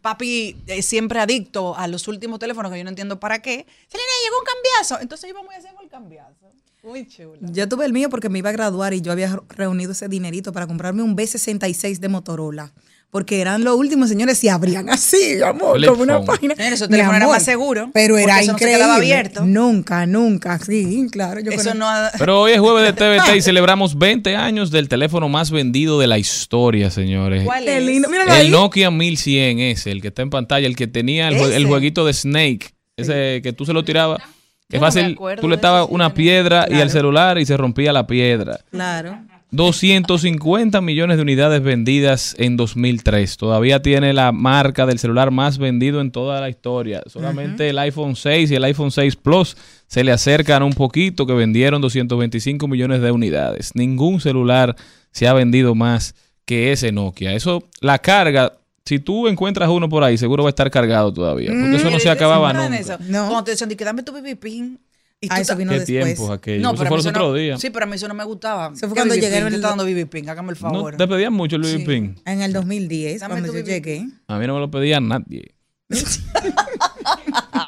Papi, 0.01 0.57
eh, 0.67 0.81
siempre 0.81 1.19
adicto 1.19 1.75
a 1.75 1.87
los 1.87 2.07
últimos 2.07 2.39
teléfonos 2.39 2.71
que 2.71 2.77
yo 2.77 2.83
no 2.83 2.89
entiendo 2.89 3.19
para 3.19 3.41
qué. 3.41 3.65
Selena, 3.87 4.11
llegó 4.23 4.39
un 4.39 4.45
cambiazo. 4.45 5.01
Entonces 5.01 5.29
íbamos 5.29 5.53
y 5.53 5.57
hacíamos 5.57 5.83
el 5.83 5.89
cambiazo. 5.89 6.51
Muy 6.83 7.07
chulo. 7.07 7.37
Yo 7.41 7.69
tuve 7.69 7.85
el 7.85 7.93
mío 7.93 8.09
porque 8.09 8.29
me 8.29 8.39
iba 8.39 8.49
a 8.49 8.53
graduar 8.53 8.93
y 8.93 9.01
yo 9.01 9.11
había 9.11 9.39
reunido 9.49 9.91
ese 9.91 10.07
dinerito 10.07 10.51
para 10.51 10.65
comprarme 10.65 11.03
un 11.03 11.15
B66 11.15 11.99
de 11.99 12.09
Motorola. 12.09 12.73
Porque 13.11 13.41
eran 13.41 13.65
los 13.65 13.75
últimos, 13.75 14.07
señores, 14.07 14.41
y 14.43 14.47
abrían 14.47 14.89
así, 14.89 15.41
amor, 15.45 15.75
Flip 15.77 15.89
como 15.89 16.03
una 16.03 16.15
phone. 16.19 16.25
página. 16.27 16.55
Teléfonos 16.55 16.89
eran 16.97 17.15
amor, 17.21 17.35
más 17.35 17.43
seguros, 17.43 17.89
Pero 17.93 18.17
era 18.17 18.39
eso 18.39 18.53
no 18.53 18.57
se 18.57 18.63
increíble. 18.63 18.85
abierto. 18.93 19.43
Nunca, 19.45 20.05
nunca. 20.05 20.57
Sí, 20.59 21.07
claro. 21.11 21.41
Yo 21.41 21.51
Eso 21.51 21.73
no 21.73 21.89
ha- 21.89 22.09
Pero 22.17 22.39
hoy 22.41 22.53
es 22.53 22.59
jueves 22.61 22.83
de 22.85 22.93
TVT 22.93 23.35
y 23.35 23.41
celebramos 23.41 23.97
20 23.97 24.37
años 24.37 24.71
del 24.71 24.87
teléfono 24.87 25.27
más 25.27 25.51
vendido 25.51 25.99
de 25.99 26.07
la 26.07 26.17
historia, 26.17 26.89
señores. 26.89 27.43
¿Cuál 27.43 27.67
es? 27.67 27.83
lindo. 27.83 28.07
Míralo 28.07 28.31
ahí. 28.31 28.45
El 28.45 28.51
Nokia 28.53 28.89
1100 28.89 29.59
ese, 29.59 29.91
el 29.91 30.01
que 30.01 30.07
está 30.07 30.21
en 30.21 30.29
pantalla, 30.29 30.65
el 30.65 30.77
que 30.77 30.87
tenía 30.87 31.27
el, 31.27 31.35
jue- 31.35 31.51
el 31.51 31.65
jueguito 31.65 32.05
de 32.05 32.13
Snake, 32.13 32.69
ese 32.95 33.41
que 33.43 33.51
tú 33.51 33.65
se 33.65 33.73
lo 33.73 33.83
tirabas. 33.83 34.21
Es 34.69 34.79
no 34.79 34.87
fácil, 34.87 35.13
acuerdo 35.15 35.41
tú 35.41 35.49
le 35.49 35.55
estabas 35.55 35.85
una 35.89 36.13
piedra 36.13 36.65
y 36.69 36.75
al 36.79 36.89
celular 36.89 37.37
y 37.37 37.45
se 37.45 37.57
rompía 37.57 37.91
la 37.91 38.07
piedra. 38.07 38.61
Claro. 38.71 39.19
250 39.51 40.79
millones 40.81 41.17
de 41.17 41.23
unidades 41.23 41.61
vendidas 41.61 42.35
en 42.39 42.57
2003. 42.57 43.37
Todavía 43.37 43.81
tiene 43.81 44.13
la 44.13 44.31
marca 44.31 44.85
del 44.85 44.97
celular 44.97 45.31
más 45.31 45.57
vendido 45.57 46.01
en 46.01 46.11
toda 46.11 46.39
la 46.41 46.49
historia. 46.49 47.03
Solamente 47.07 47.69
el 47.69 47.77
iPhone 47.79 48.15
6 48.15 48.49
y 48.51 48.55
el 48.55 48.63
iPhone 48.63 48.91
6 48.91 49.15
Plus 49.17 49.57
se 49.87 50.03
le 50.03 50.11
acercan 50.13 50.63
un 50.63 50.73
poquito 50.73 51.27
que 51.27 51.33
vendieron 51.33 51.81
225 51.81 52.67
millones 52.67 53.01
de 53.01 53.11
unidades. 53.11 53.71
Ningún 53.75 54.21
celular 54.21 54.75
se 55.11 55.27
ha 55.27 55.33
vendido 55.33 55.75
más 55.75 56.15
que 56.45 56.71
ese 56.71 56.91
Nokia. 56.91 57.33
Eso, 57.33 57.67
la 57.81 57.99
carga, 57.99 58.53
si 58.85 58.99
tú 58.99 59.27
encuentras 59.27 59.69
uno 59.69 59.89
por 59.89 60.03
ahí, 60.03 60.17
seguro 60.17 60.43
va 60.43 60.49
a 60.49 60.51
estar 60.51 60.71
cargado 60.71 61.13
todavía. 61.13 61.51
Porque 61.51 61.75
eso 61.75 61.91
no 61.91 61.99
se 61.99 62.09
acababa 62.09 62.53
¿Recuerdan 62.53 62.79
nunca. 62.79 62.93
eso? 62.95 63.03
No. 63.11 63.25
Cuando 63.27 63.43
te 63.43 63.51
decían, 63.51 63.69
"Di 63.69 63.75
que 63.75 63.85
dame 63.85 64.03
tu 64.03 64.11
BB 64.13 64.35
pin. 64.37 64.79
Y 65.23 65.27
Ah, 65.29 65.39
eso 65.39 65.55
vino 65.55 65.71
¿Qué 65.71 65.79
después. 65.81 66.03
tiempos 66.05 66.29
aquellos? 66.31 66.63
No, 66.63 66.69
eso 66.73 66.77
fue 66.85 66.97
los 66.97 67.05
eso 67.05 67.11
no- 67.11 67.19
otros 67.19 67.37
días. 67.37 67.61
Sí, 67.61 67.69
pero 67.69 67.85
a 67.85 67.87
mí 67.87 67.95
eso 67.95 68.07
no 68.07 68.15
me 68.15 68.23
gustaba. 68.23 68.71
Eso 68.73 68.87
fue 68.87 68.89
¿Qué 68.89 68.93
cuando 68.95 69.13
el- 69.13 69.19
Te 69.21 69.27
está 69.55 69.67
dando 69.69 69.85
BB 69.85 70.07
pin, 70.07 70.27
hágame 70.27 70.49
el 70.53 70.57
No 70.59 70.69
favor. 70.69 70.97
te 70.97 71.07
pedían 71.07 71.31
mucho 71.33 71.57
el 71.57 71.61
BB 71.61 71.77
Sí. 71.77 71.85
Pin. 71.85 72.15
En 72.25 72.41
el 72.41 72.51
2010, 72.53 73.19
Dame 73.21 73.33
cuando 73.35 73.47
yo 73.53 73.53
BB. 73.59 73.65
llegué. 73.65 74.07
A 74.27 74.39
mí 74.39 74.47
no 74.47 74.55
me 74.55 74.59
lo 74.61 74.71
pedía 74.71 74.99
nadie. 74.99 75.53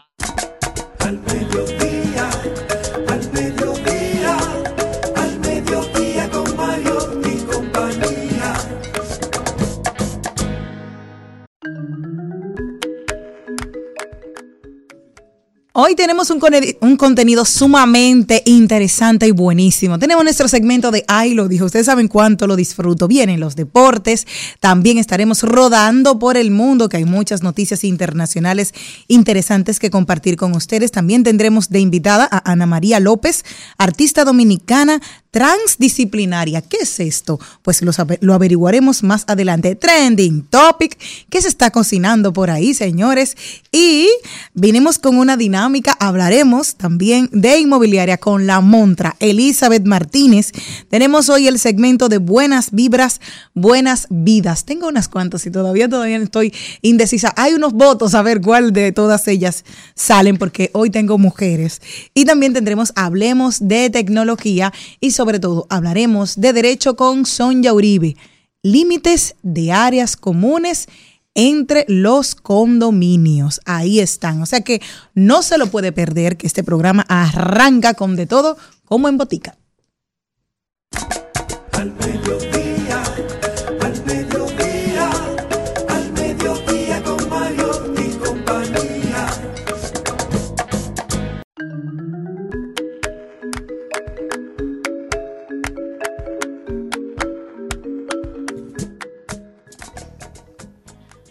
Hoy 15.75 15.95
tenemos 15.95 16.29
un, 16.29 16.39
un 16.81 16.97
contenido 16.97 17.45
sumamente 17.45 18.43
interesante 18.45 19.25
y 19.25 19.31
buenísimo. 19.31 19.97
Tenemos 19.97 20.23
nuestro 20.23 20.47
segmento 20.47 20.91
de 20.91 21.03
Ay, 21.07 21.33
lo 21.33 21.47
dijo. 21.47 21.65
Ustedes 21.65 21.87
saben 21.87 22.07
cuánto 22.07 22.45
lo 22.45 22.55
disfruto. 22.55 23.07
Vienen 23.07 23.39
los 23.39 23.55
deportes. 23.55 24.27
También 24.59 24.99
estaremos 24.99 25.41
rodando 25.41 26.19
por 26.19 26.37
el 26.37 26.51
mundo, 26.51 26.89
que 26.89 26.97
hay 26.97 27.05
muchas 27.05 27.41
noticias 27.41 27.83
internacionales 27.83 28.71
interesantes 29.07 29.79
que 29.79 29.89
compartir 29.89 30.37
con 30.37 30.53
ustedes. 30.53 30.91
También 30.91 31.23
tendremos 31.23 31.71
de 31.71 31.79
invitada 31.79 32.29
a 32.31 32.51
Ana 32.51 32.67
María 32.67 32.99
López, 32.99 33.43
artista 33.79 34.25
dominicana 34.25 35.01
transdisciplinaria. 35.33 36.61
¿Qué 36.61 36.77
es 36.81 36.99
esto? 36.99 37.39
Pues 37.63 37.81
lo, 37.81 38.33
averiguaremos 38.35 39.01
más 39.01 39.23
adelante. 39.25 39.73
Trending 39.73 40.43
Topic. 40.43 40.95
¿Qué 41.27 41.41
se 41.41 41.47
está 41.47 41.71
cocinando 41.71 42.31
por 42.33 42.51
ahí, 42.51 42.75
señores? 42.75 43.35
Y 43.71 44.09
vinimos 44.53 44.99
con 44.99 45.17
una 45.17 45.35
dinámica. 45.35 45.97
Hablaremos 45.99 46.75
también 46.75 47.29
de 47.31 47.57
inmobiliaria 47.57 48.19
con 48.19 48.45
la 48.45 48.61
Montra, 48.61 49.15
Elizabeth 49.19 49.85
Martínez. 49.85 50.51
Tenemos 50.91 51.29
hoy 51.29 51.47
el 51.47 51.57
segmento 51.57 52.09
de 52.09 52.19
buenas 52.19 52.69
vibras, 52.69 53.19
buenas 53.55 54.05
vidas. 54.11 54.65
Tengo 54.65 54.87
unas 54.87 55.07
cuantas 55.09 55.47
y 55.47 55.51
todavía, 55.51 55.89
todavía 55.89 56.17
estoy 56.17 56.53
indecisa. 56.83 57.33
Hay 57.35 57.55
unos 57.55 57.73
votos 57.73 58.13
a 58.13 58.21
ver 58.21 58.39
cuál 58.39 58.71
de 58.71 58.91
todas 58.91 59.27
ellas 59.27 59.65
salen 59.95 60.37
porque 60.37 60.69
hoy 60.73 60.91
tengo 60.91 61.17
mujeres. 61.17 61.81
Y 62.13 62.25
también 62.25 62.53
tendremos 62.53 62.93
Hablemos 62.95 63.67
de 63.67 63.89
tecnología 63.89 64.71
y 64.99 65.09
sobre 65.09 65.22
todo 65.39 65.65
hablaremos 65.69 66.35
de 66.39 66.53
derecho 66.53 66.95
con 66.95 67.25
Sonia 67.25 67.73
Uribe. 67.73 68.15
Límites 68.61 69.35
de 69.41 69.71
áreas 69.71 70.15
comunes 70.15 70.87
entre 71.33 71.85
los 71.87 72.35
condominios. 72.35 73.61
Ahí 73.65 73.99
están. 73.99 74.41
O 74.41 74.45
sea 74.45 74.61
que 74.61 74.81
no 75.15 75.41
se 75.41 75.57
lo 75.57 75.67
puede 75.67 75.91
perder 75.91 76.37
que 76.37 76.47
este 76.47 76.63
programa 76.63 77.05
arranca 77.07 77.93
con 77.93 78.15
de 78.15 78.27
todo 78.27 78.57
como 78.85 79.07
en 79.07 79.17
botica. 79.17 79.57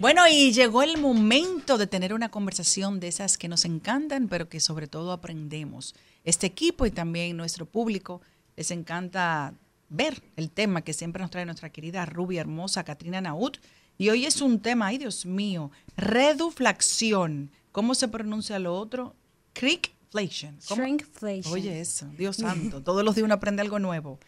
Bueno, 0.03 0.27
y 0.27 0.51
llegó 0.51 0.83
el 0.83 0.99
momento 0.99 1.79
de 1.79 1.87
tener 1.87 2.13
una 2.13 2.29
conversación 2.29 2.99
de 2.99 3.07
esas 3.07 3.39
que 3.39 3.47
nos 3.47 3.65
encantan, 3.65 4.27
pero 4.27 4.49
que 4.49 4.59
sobre 4.59 4.89
todo 4.89 5.13
aprendemos. 5.13 5.95
Este 6.25 6.45
equipo 6.45 6.87
y 6.87 6.91
también 6.91 7.37
nuestro 7.37 7.67
público 7.67 8.21
les 8.57 8.73
encanta 8.73 9.55
ver 9.91 10.21
el 10.35 10.51
tema 10.51 10.83
que 10.83 10.93
siempre 10.93 11.23
nos 11.23 11.31
trae 11.31 11.45
nuestra 11.45 11.71
querida 11.71 12.05
rubia 12.05 12.41
hermosa 12.41 12.83
Katrina 12.83 13.21
Naut. 13.21 13.59
Y 13.97 14.09
hoy 14.09 14.27
es 14.27 14.41
un 14.41 14.59
tema, 14.59 14.89
ay 14.89 14.99
Dios 14.99 15.25
mío, 15.25 15.71
reduflación. 15.97 17.53
¿Cómo 17.71 17.95
se 17.95 18.09
pronuncia 18.09 18.59
lo 18.59 18.75
otro? 18.75 19.15
Crickflation. 19.53 20.59
¿Cómo? 20.67 20.83
Shrinkflation. 20.83 21.55
Oye, 21.55 21.81
eso, 21.81 22.07
Dios 22.19 22.37
santo, 22.39 22.83
todos 22.83 23.05
los 23.05 23.15
días 23.15 23.27
uno 23.27 23.35
aprende 23.35 23.63
algo 23.63 23.79
nuevo. 23.79 24.19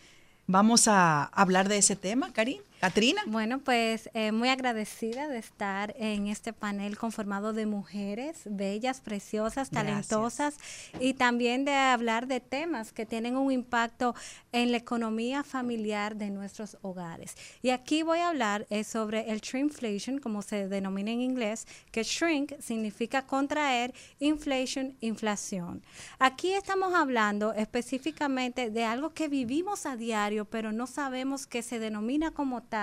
Vamos 0.46 0.86
a 0.86 1.24
hablar 1.24 1.68
de 1.68 1.78
ese 1.78 1.96
tema, 1.96 2.32
Karim. 2.32 2.60
Katrina. 2.84 3.22
Bueno, 3.24 3.60
pues 3.60 4.10
eh, 4.12 4.30
muy 4.30 4.50
agradecida 4.50 5.26
de 5.26 5.38
estar 5.38 5.94
en 5.96 6.26
este 6.26 6.52
panel 6.52 6.98
conformado 6.98 7.54
de 7.54 7.64
mujeres 7.64 8.42
bellas, 8.44 9.00
preciosas, 9.00 9.70
Gracias. 9.70 10.08
talentosas 10.08 10.56
y 11.00 11.14
también 11.14 11.64
de 11.64 11.72
hablar 11.72 12.26
de 12.26 12.40
temas 12.40 12.92
que 12.92 13.06
tienen 13.06 13.38
un 13.38 13.50
impacto 13.50 14.14
en 14.52 14.70
la 14.70 14.76
economía 14.76 15.44
familiar 15.44 16.16
de 16.16 16.28
nuestros 16.28 16.76
hogares. 16.82 17.36
Y 17.62 17.70
aquí 17.70 18.02
voy 18.02 18.18
a 18.18 18.28
hablar 18.28 18.66
eh, 18.68 18.84
sobre 18.84 19.30
el 19.30 19.40
shrinkflation, 19.40 20.18
como 20.18 20.42
se 20.42 20.68
denomina 20.68 21.10
en 21.10 21.22
inglés, 21.22 21.66
que 21.90 22.02
shrink 22.02 22.52
significa 22.60 23.24
contraer, 23.24 23.94
inflation, 24.18 24.94
inflación. 25.00 25.82
Aquí 26.18 26.52
estamos 26.52 26.92
hablando 26.92 27.54
específicamente 27.54 28.68
de 28.68 28.84
algo 28.84 29.14
que 29.14 29.28
vivimos 29.28 29.86
a 29.86 29.96
diario, 29.96 30.44
pero 30.44 30.70
no 30.70 30.86
sabemos 30.86 31.46
que 31.46 31.62
se 31.62 31.78
denomina 31.78 32.30
como 32.30 32.62
tal 32.62 32.73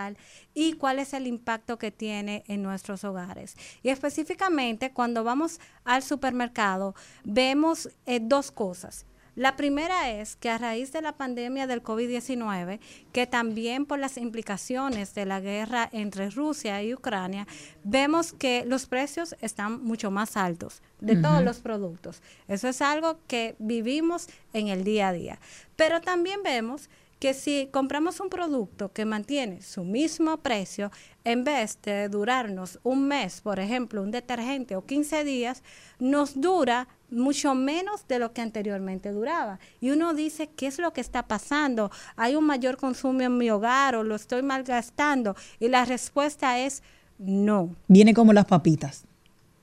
y 0.53 0.73
cuál 0.73 0.99
es 0.99 1.13
el 1.13 1.27
impacto 1.27 1.77
que 1.77 1.91
tiene 1.91 2.43
en 2.47 2.63
nuestros 2.63 3.03
hogares. 3.03 3.55
Y 3.83 3.89
específicamente 3.89 4.91
cuando 4.91 5.23
vamos 5.23 5.59
al 5.83 6.03
supermercado 6.03 6.95
vemos 7.23 7.89
eh, 8.05 8.19
dos 8.21 8.51
cosas. 8.51 9.05
La 9.35 9.55
primera 9.55 10.11
es 10.11 10.35
que 10.35 10.49
a 10.49 10.57
raíz 10.57 10.91
de 10.91 11.01
la 11.01 11.13
pandemia 11.13 11.65
del 11.65 11.81
COVID-19, 11.81 12.79
que 13.13 13.27
también 13.27 13.85
por 13.85 13.97
las 13.97 14.17
implicaciones 14.17 15.15
de 15.15 15.25
la 15.25 15.39
guerra 15.39 15.87
entre 15.93 16.29
Rusia 16.29 16.83
y 16.83 16.93
Ucrania, 16.93 17.47
vemos 17.83 18.33
que 18.33 18.65
los 18.65 18.87
precios 18.87 19.37
están 19.39 19.83
mucho 19.83 20.11
más 20.11 20.35
altos 20.35 20.81
de 20.99 21.15
todos 21.15 21.41
los 21.43 21.59
productos. 21.59 22.21
Eso 22.49 22.67
es 22.67 22.81
algo 22.81 23.19
que 23.27 23.55
vivimos 23.57 24.27
en 24.51 24.67
el 24.67 24.83
día 24.83 25.07
a 25.07 25.13
día. 25.13 25.39
Pero 25.77 26.01
también 26.01 26.43
vemos 26.43 26.89
que 27.21 27.35
si 27.35 27.69
compramos 27.71 28.19
un 28.19 28.31
producto 28.31 28.91
que 28.91 29.05
mantiene 29.05 29.61
su 29.61 29.83
mismo 29.83 30.37
precio, 30.37 30.89
en 31.23 31.43
vez 31.43 31.77
de 31.83 32.09
durarnos 32.09 32.79
un 32.81 33.07
mes, 33.07 33.41
por 33.41 33.59
ejemplo, 33.59 34.01
un 34.01 34.09
detergente 34.09 34.75
o 34.75 34.87
15 34.87 35.23
días, 35.23 35.61
nos 35.99 36.41
dura 36.41 36.87
mucho 37.11 37.53
menos 37.53 38.07
de 38.07 38.17
lo 38.17 38.33
que 38.33 38.41
anteriormente 38.41 39.11
duraba. 39.11 39.59
Y 39.79 39.91
uno 39.91 40.15
dice, 40.15 40.49
¿qué 40.49 40.65
es 40.65 40.79
lo 40.79 40.93
que 40.93 41.01
está 41.01 41.27
pasando? 41.27 41.91
¿Hay 42.15 42.33
un 42.33 42.45
mayor 42.45 42.77
consumo 42.77 43.21
en 43.21 43.37
mi 43.37 43.51
hogar 43.51 43.95
o 43.95 44.03
lo 44.03 44.15
estoy 44.15 44.41
malgastando? 44.41 45.35
Y 45.59 45.67
la 45.67 45.85
respuesta 45.85 46.57
es 46.57 46.81
no. 47.19 47.75
Viene 47.87 48.15
como 48.15 48.33
las 48.33 48.45
papitas. 48.45 49.05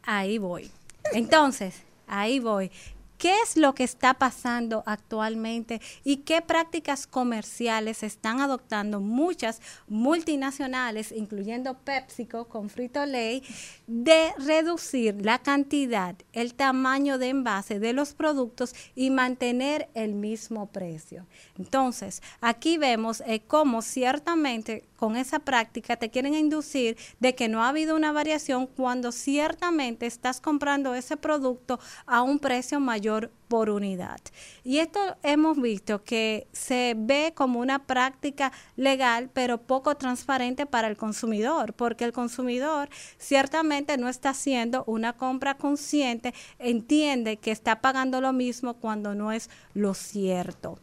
Ahí 0.05 0.39
voy. 0.39 0.71
Entonces, 1.13 1.83
ahí 2.07 2.39
voy. 2.39 2.71
¿Qué 3.19 3.35
es 3.43 3.57
lo 3.57 3.75
que 3.75 3.83
está 3.83 4.15
pasando 4.15 4.85
actualmente 4.87 5.81
y 6.05 6.19
qué 6.19 6.41
prácticas 6.41 7.09
comerciales 7.09 8.05
están 8.05 8.41
adoptando 8.41 9.01
muchas 9.01 9.61
multinacionales, 9.89 11.11
incluyendo 11.11 11.79
PepsiCo 11.79 12.47
con 12.47 12.71
Frito 12.71 13.05
Lay, 13.07 13.43
de 13.89 14.33
reducir 14.39 15.25
la 15.27 15.41
cantidad, 15.41 16.15
el 16.33 16.55
tamaño 16.55 17.19
de 17.19 17.31
envase 17.31 17.81
de 17.81 17.93
los 17.93 18.15
productos 18.15 18.73
y 18.95 19.11
mantener 19.11 19.89
el 19.95 20.15
mismo 20.15 20.71
precio? 20.71 21.27
Entonces, 21.59 22.23
aquí 22.41 22.79
vemos 22.79 23.25
eh, 23.27 23.41
cómo 23.41 23.83
ciertamente 23.83 24.88
con 24.99 25.17
esa 25.17 25.39
práctica 25.39 25.97
te 25.97 26.11
quieren 26.11 26.35
inducir 26.35 26.99
de 27.21 27.35
que 27.35 27.49
no 27.49 27.63
ha 27.63 27.69
habido 27.69 27.95
una 27.95 28.11
variación 28.11 28.67
cuando 28.67 29.13
ciertamente 29.13 30.07
estás 30.07 30.41
comprando 30.41 30.95
ese 30.95 31.17
producto 31.17 31.79
a 32.05 32.23
un 32.23 32.41
precio 32.41 32.81
mayor 32.81 33.31
por 33.47 33.71
unidad. 33.71 34.21
Y 34.65 34.79
esto 34.79 35.01
hemos 35.23 35.61
visto 35.61 36.03
que 36.03 36.49
se 36.53 36.95
ve 36.97 37.33
como 37.35 37.61
una 37.61 37.87
práctica 37.87 38.53
legal, 38.77 39.31
pero 39.33 39.59
poco 39.59 39.97
transparente 39.97 40.67
para 40.67 40.89
el 40.89 40.97
consumidor, 40.97 41.73
porque 41.75 42.05
el 42.05 42.13
consumidor 42.13 42.89
ciertamente 43.19 43.97
no 43.97 44.09
está 44.09 44.31
haciendo 44.31 44.85
una 44.87 45.15
compra 45.15 45.55
consciente, 45.55 46.35
entiende 46.59 47.39
que 47.39 47.53
está 47.53 47.81
pagando 47.81 48.21
lo 48.21 48.33
mismo 48.33 48.75
cuando 48.75 49.15
no 49.15 49.33
es 49.33 49.49
lo 49.75 49.95
cierto. 49.95 50.79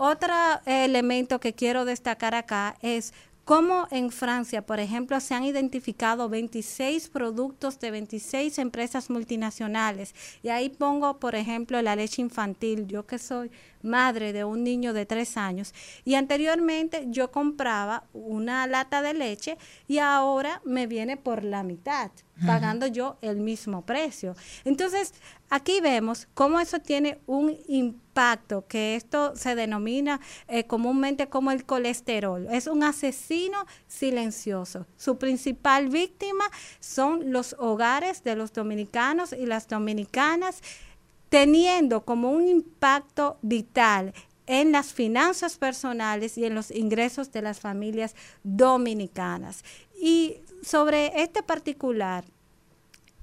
Otro 0.00 0.32
elemento 0.64 1.40
que 1.40 1.54
quiero 1.54 1.84
destacar 1.84 2.36
acá 2.36 2.76
es 2.82 3.12
cómo 3.48 3.88
en 3.90 4.10
Francia, 4.10 4.60
por 4.66 4.78
ejemplo, 4.78 5.18
se 5.20 5.32
han 5.34 5.42
identificado 5.42 6.28
26 6.28 7.08
productos 7.08 7.80
de 7.80 7.90
26 7.90 8.58
empresas 8.58 9.08
multinacionales. 9.08 10.14
Y 10.42 10.50
ahí 10.50 10.68
pongo, 10.68 11.18
por 11.18 11.34
ejemplo, 11.34 11.80
la 11.80 11.96
leche 11.96 12.20
infantil. 12.20 12.86
Yo 12.88 13.06
que 13.06 13.18
soy 13.18 13.50
madre 13.82 14.32
de 14.32 14.44
un 14.44 14.64
niño 14.64 14.92
de 14.92 15.06
tres 15.06 15.36
años 15.36 15.74
y 16.04 16.14
anteriormente 16.14 17.06
yo 17.08 17.30
compraba 17.30 18.04
una 18.12 18.66
lata 18.66 19.02
de 19.02 19.14
leche 19.14 19.58
y 19.86 19.98
ahora 19.98 20.60
me 20.64 20.86
viene 20.86 21.16
por 21.16 21.44
la 21.44 21.62
mitad, 21.62 22.10
pagando 22.46 22.86
yo 22.86 23.18
el 23.20 23.38
mismo 23.40 23.82
precio. 23.82 24.36
Entonces, 24.64 25.12
aquí 25.50 25.80
vemos 25.80 26.28
cómo 26.34 26.60
eso 26.60 26.78
tiene 26.78 27.18
un 27.26 27.56
impacto, 27.66 28.66
que 28.66 28.96
esto 28.96 29.34
se 29.36 29.54
denomina 29.54 30.20
eh, 30.46 30.64
comúnmente 30.64 31.28
como 31.28 31.50
el 31.50 31.64
colesterol. 31.64 32.46
Es 32.50 32.66
un 32.66 32.82
asesino 32.82 33.66
silencioso. 33.86 34.86
Su 34.96 35.18
principal 35.18 35.88
víctima 35.88 36.44
son 36.80 37.32
los 37.32 37.54
hogares 37.58 38.24
de 38.24 38.36
los 38.36 38.52
dominicanos 38.52 39.32
y 39.32 39.46
las 39.46 39.68
dominicanas 39.68 40.62
teniendo 41.28 42.04
como 42.04 42.30
un 42.30 42.48
impacto 42.48 43.38
vital 43.42 44.12
en 44.46 44.72
las 44.72 44.94
finanzas 44.94 45.58
personales 45.58 46.38
y 46.38 46.46
en 46.46 46.54
los 46.54 46.70
ingresos 46.70 47.30
de 47.32 47.42
las 47.42 47.60
familias 47.60 48.14
dominicanas. 48.42 49.62
Y 50.00 50.38
sobre 50.62 51.22
este 51.22 51.42
particular, 51.42 52.24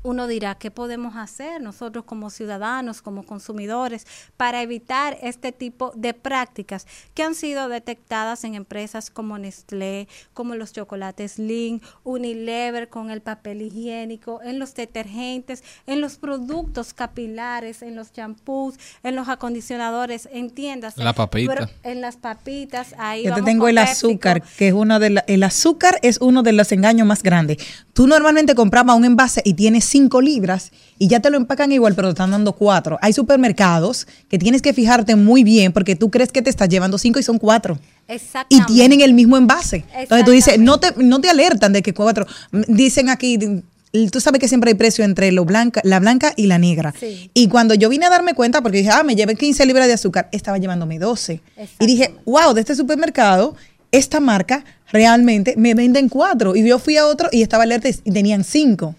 uno 0.05 0.27
dirá, 0.27 0.53
¿qué 0.55 0.69
podemos 0.69 1.15
hacer 1.15 1.61
nosotros 1.61 2.05
como 2.05 2.29
ciudadanos, 2.29 3.01
como 3.01 3.23
consumidores, 3.25 4.05
para 4.37 4.61
evitar 4.61 5.17
este 5.23 5.51
tipo 5.51 5.91
de 5.95 6.13
prácticas 6.13 6.85
que 7.15 7.23
han 7.23 7.33
sido 7.33 7.69
detectadas 7.69 8.43
en 8.43 8.53
empresas 8.53 9.09
como 9.09 9.39
Nestlé, 9.39 10.07
como 10.33 10.53
los 10.55 10.73
chocolates 10.73 11.39
Link, 11.39 11.83
Unilever 12.03 12.87
con 12.89 13.09
el 13.09 13.21
papel 13.21 13.63
higiénico, 13.63 14.41
en 14.43 14.59
los 14.59 14.75
detergentes, 14.75 15.63
en 15.87 16.01
los 16.01 16.17
productos 16.17 16.93
capilares, 16.93 17.81
en 17.81 17.95
los 17.95 18.13
champús, 18.13 18.75
en 19.03 19.15
los 19.15 19.27
acondicionadores, 19.27 20.29
en 20.31 20.51
tiendas. 20.51 20.97
La 20.97 21.13
papita. 21.13 21.53
pero 21.55 21.69
en 21.83 22.01
las 22.01 22.15
papitas, 22.17 22.93
ahí 22.99 23.23
Yo 23.23 23.33
te 23.33 23.41
tengo 23.41 23.67
el 23.67 23.77
azúcar, 23.79 24.43
que 24.57 24.67
es 24.67 24.73
uno 24.73 24.99
de 24.99 25.09
la- 25.09 25.23
el 25.27 25.41
azúcar 25.43 25.97
es 26.03 26.19
uno 26.21 26.43
de 26.43 26.53
los 26.53 26.71
engaños 26.71 27.07
más 27.07 27.23
grandes. 27.23 27.57
Tú 27.93 28.05
normalmente 28.07 28.53
comprabas 28.53 28.95
un 28.95 29.05
envase 29.05 29.41
y 29.43 29.53
tienes 29.55 29.85
5 29.95 30.21
libras 30.21 30.73
y 30.99 31.07
ya 31.07 31.21
te 31.21 31.29
lo 31.29 31.37
empacan 31.37 31.71
igual, 31.71 31.95
pero 31.95 32.09
te 32.09 32.11
están 32.11 32.31
dando 32.31 32.51
4. 32.51 32.97
Hay 33.01 33.13
supermercados 33.13 34.07
que 34.27 34.37
tienes 34.37 34.61
que 34.61 34.73
fijarte 34.73 35.15
muy 35.15 35.45
bien 35.45 35.71
porque 35.71 35.95
tú 35.95 36.11
crees 36.11 36.33
que 36.33 36.41
te 36.41 36.49
estás 36.49 36.67
llevando 36.67 36.97
5 36.97 37.17
y 37.17 37.23
son 37.23 37.39
4. 37.39 37.79
Y 38.49 38.61
tienen 38.65 38.99
el 38.99 39.13
mismo 39.13 39.37
envase. 39.37 39.85
Entonces 39.95 40.25
tú 40.25 40.31
dices, 40.31 40.59
no 40.59 40.81
te, 40.81 40.91
no 40.97 41.21
te 41.21 41.29
alertan 41.29 41.71
de 41.71 41.81
que 41.81 41.93
4. 41.93 42.27
Dicen 42.67 43.07
aquí, 43.07 43.39
tú 44.11 44.19
sabes 44.19 44.41
que 44.41 44.49
siempre 44.49 44.71
hay 44.71 44.75
precio 44.75 45.05
entre 45.05 45.31
lo 45.31 45.45
blanca, 45.45 45.79
la 45.85 46.01
blanca 46.01 46.33
y 46.35 46.47
la 46.47 46.57
negra. 46.57 46.93
Sí. 46.99 47.31
Y 47.33 47.47
cuando 47.47 47.73
yo 47.73 47.87
vine 47.87 48.07
a 48.07 48.09
darme 48.09 48.33
cuenta, 48.33 48.61
porque 48.61 48.79
dije, 48.79 48.89
ah, 48.91 49.03
me 49.03 49.15
llevé 49.15 49.35
15 49.35 49.65
libras 49.65 49.87
de 49.87 49.93
azúcar, 49.93 50.27
estaba 50.33 50.57
llevándome 50.57 50.99
12. 50.99 51.39
Y 51.79 51.85
dije, 51.85 52.15
wow, 52.25 52.53
de 52.53 52.59
este 52.59 52.75
supermercado, 52.75 53.55
esta 53.93 54.19
marca 54.19 54.65
realmente 54.91 55.55
me 55.55 55.73
venden 55.73 56.09
4. 56.09 56.57
Y 56.57 56.67
yo 56.67 56.79
fui 56.79 56.97
a 56.97 57.07
otro 57.07 57.29
y 57.31 57.43
estaba 57.43 57.63
alerta 57.63 57.87
y 57.87 58.11
tenían 58.11 58.43
5. 58.43 58.93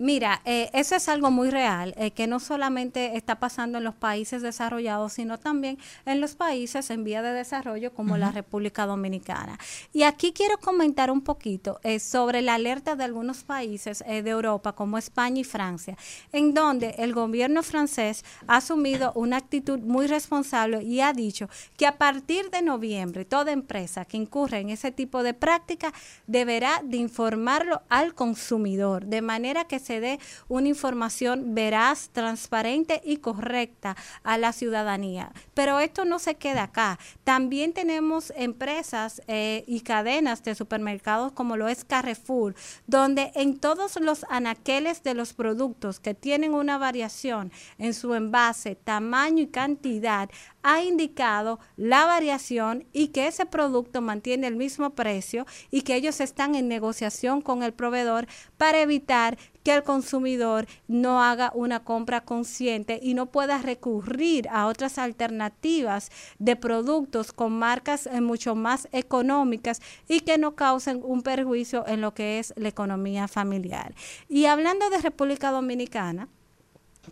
Mira, 0.00 0.42
eh, 0.44 0.70
eso 0.74 0.94
es 0.94 1.08
algo 1.08 1.32
muy 1.32 1.50
real, 1.50 1.92
eh, 1.96 2.12
que 2.12 2.28
no 2.28 2.38
solamente 2.38 3.16
está 3.16 3.40
pasando 3.40 3.78
en 3.78 3.84
los 3.84 3.96
países 3.96 4.42
desarrollados, 4.42 5.14
sino 5.14 5.38
también 5.38 5.76
en 6.06 6.20
los 6.20 6.36
países 6.36 6.90
en 6.90 7.02
vía 7.02 7.20
de 7.20 7.32
desarrollo 7.32 7.92
como 7.92 8.16
la 8.16 8.30
República 8.30 8.86
Dominicana. 8.86 9.58
Y 9.92 10.04
aquí 10.04 10.32
quiero 10.32 10.58
comentar 10.58 11.10
un 11.10 11.20
poquito 11.22 11.80
eh, 11.82 11.98
sobre 11.98 12.42
la 12.42 12.54
alerta 12.54 12.94
de 12.94 13.02
algunos 13.02 13.42
países 13.42 14.04
eh, 14.06 14.22
de 14.22 14.30
Europa, 14.30 14.72
como 14.72 14.98
España 14.98 15.40
y 15.40 15.44
Francia, 15.44 15.96
en 16.30 16.54
donde 16.54 16.90
el 16.98 17.12
gobierno 17.12 17.64
francés 17.64 18.24
ha 18.46 18.58
asumido 18.58 19.10
una 19.16 19.38
actitud 19.38 19.80
muy 19.80 20.06
responsable 20.06 20.80
y 20.84 21.00
ha 21.00 21.12
dicho 21.12 21.48
que 21.76 21.88
a 21.88 21.98
partir 21.98 22.50
de 22.50 22.62
noviembre 22.62 23.24
toda 23.24 23.50
empresa 23.50 24.04
que 24.04 24.16
incurra 24.16 24.60
en 24.60 24.70
ese 24.70 24.92
tipo 24.92 25.24
de 25.24 25.34
práctica 25.34 25.92
deberá 26.28 26.82
de 26.84 26.98
informarlo 26.98 27.82
al 27.88 28.14
consumidor, 28.14 29.06
de 29.06 29.22
manera 29.22 29.64
que 29.64 29.87
se 29.88 30.00
dé 30.00 30.20
una 30.48 30.68
información 30.68 31.54
veraz, 31.54 32.10
transparente 32.10 33.00
y 33.04 33.16
correcta 33.16 33.96
a 34.22 34.36
la 34.36 34.52
ciudadanía. 34.52 35.32
Pero 35.54 35.80
esto 35.80 36.04
no 36.04 36.18
se 36.18 36.34
queda 36.34 36.64
acá. 36.64 36.98
También 37.24 37.72
tenemos 37.72 38.30
empresas 38.36 39.22
eh, 39.28 39.64
y 39.66 39.80
cadenas 39.80 40.42
de 40.44 40.54
supermercados 40.54 41.32
como 41.32 41.56
lo 41.56 41.68
es 41.68 41.84
Carrefour, 41.84 42.54
donde 42.86 43.32
en 43.34 43.58
todos 43.58 43.98
los 43.98 44.26
anaqueles 44.28 45.02
de 45.02 45.14
los 45.14 45.32
productos 45.32 46.00
que 46.00 46.12
tienen 46.12 46.52
una 46.52 46.76
variación 46.76 47.50
en 47.78 47.94
su 47.94 48.12
envase, 48.14 48.74
tamaño 48.74 49.42
y 49.42 49.46
cantidad, 49.46 50.28
ha 50.62 50.82
indicado 50.82 51.60
la 51.76 52.04
variación 52.04 52.84
y 52.92 53.08
que 53.08 53.26
ese 53.26 53.46
producto 53.46 54.02
mantiene 54.02 54.46
el 54.48 54.56
mismo 54.56 54.90
precio 54.90 55.46
y 55.70 55.80
que 55.80 55.94
ellos 55.94 56.20
están 56.20 56.54
en 56.56 56.68
negociación 56.68 57.40
con 57.40 57.62
el 57.62 57.72
proveedor 57.72 58.26
para 58.58 58.82
evitar 58.82 59.38
que 59.68 59.74
el 59.74 59.82
consumidor 59.82 60.66
no 60.86 61.22
haga 61.22 61.52
una 61.54 61.84
compra 61.84 62.22
consciente 62.22 62.98
y 63.02 63.12
no 63.12 63.26
pueda 63.26 63.58
recurrir 63.58 64.48
a 64.48 64.66
otras 64.66 64.96
alternativas 64.96 66.10
de 66.38 66.56
productos 66.56 67.34
con 67.34 67.52
marcas 67.52 68.06
eh, 68.06 68.22
mucho 68.22 68.54
más 68.54 68.88
económicas 68.92 69.82
y 70.08 70.20
que 70.20 70.38
no 70.38 70.56
causen 70.56 71.02
un 71.04 71.20
perjuicio 71.20 71.86
en 71.86 72.00
lo 72.00 72.14
que 72.14 72.38
es 72.38 72.54
la 72.56 72.68
economía 72.68 73.28
familiar. 73.28 73.94
Y 74.26 74.46
hablando 74.46 74.88
de 74.88 75.02
República 75.02 75.50
Dominicana, 75.50 76.30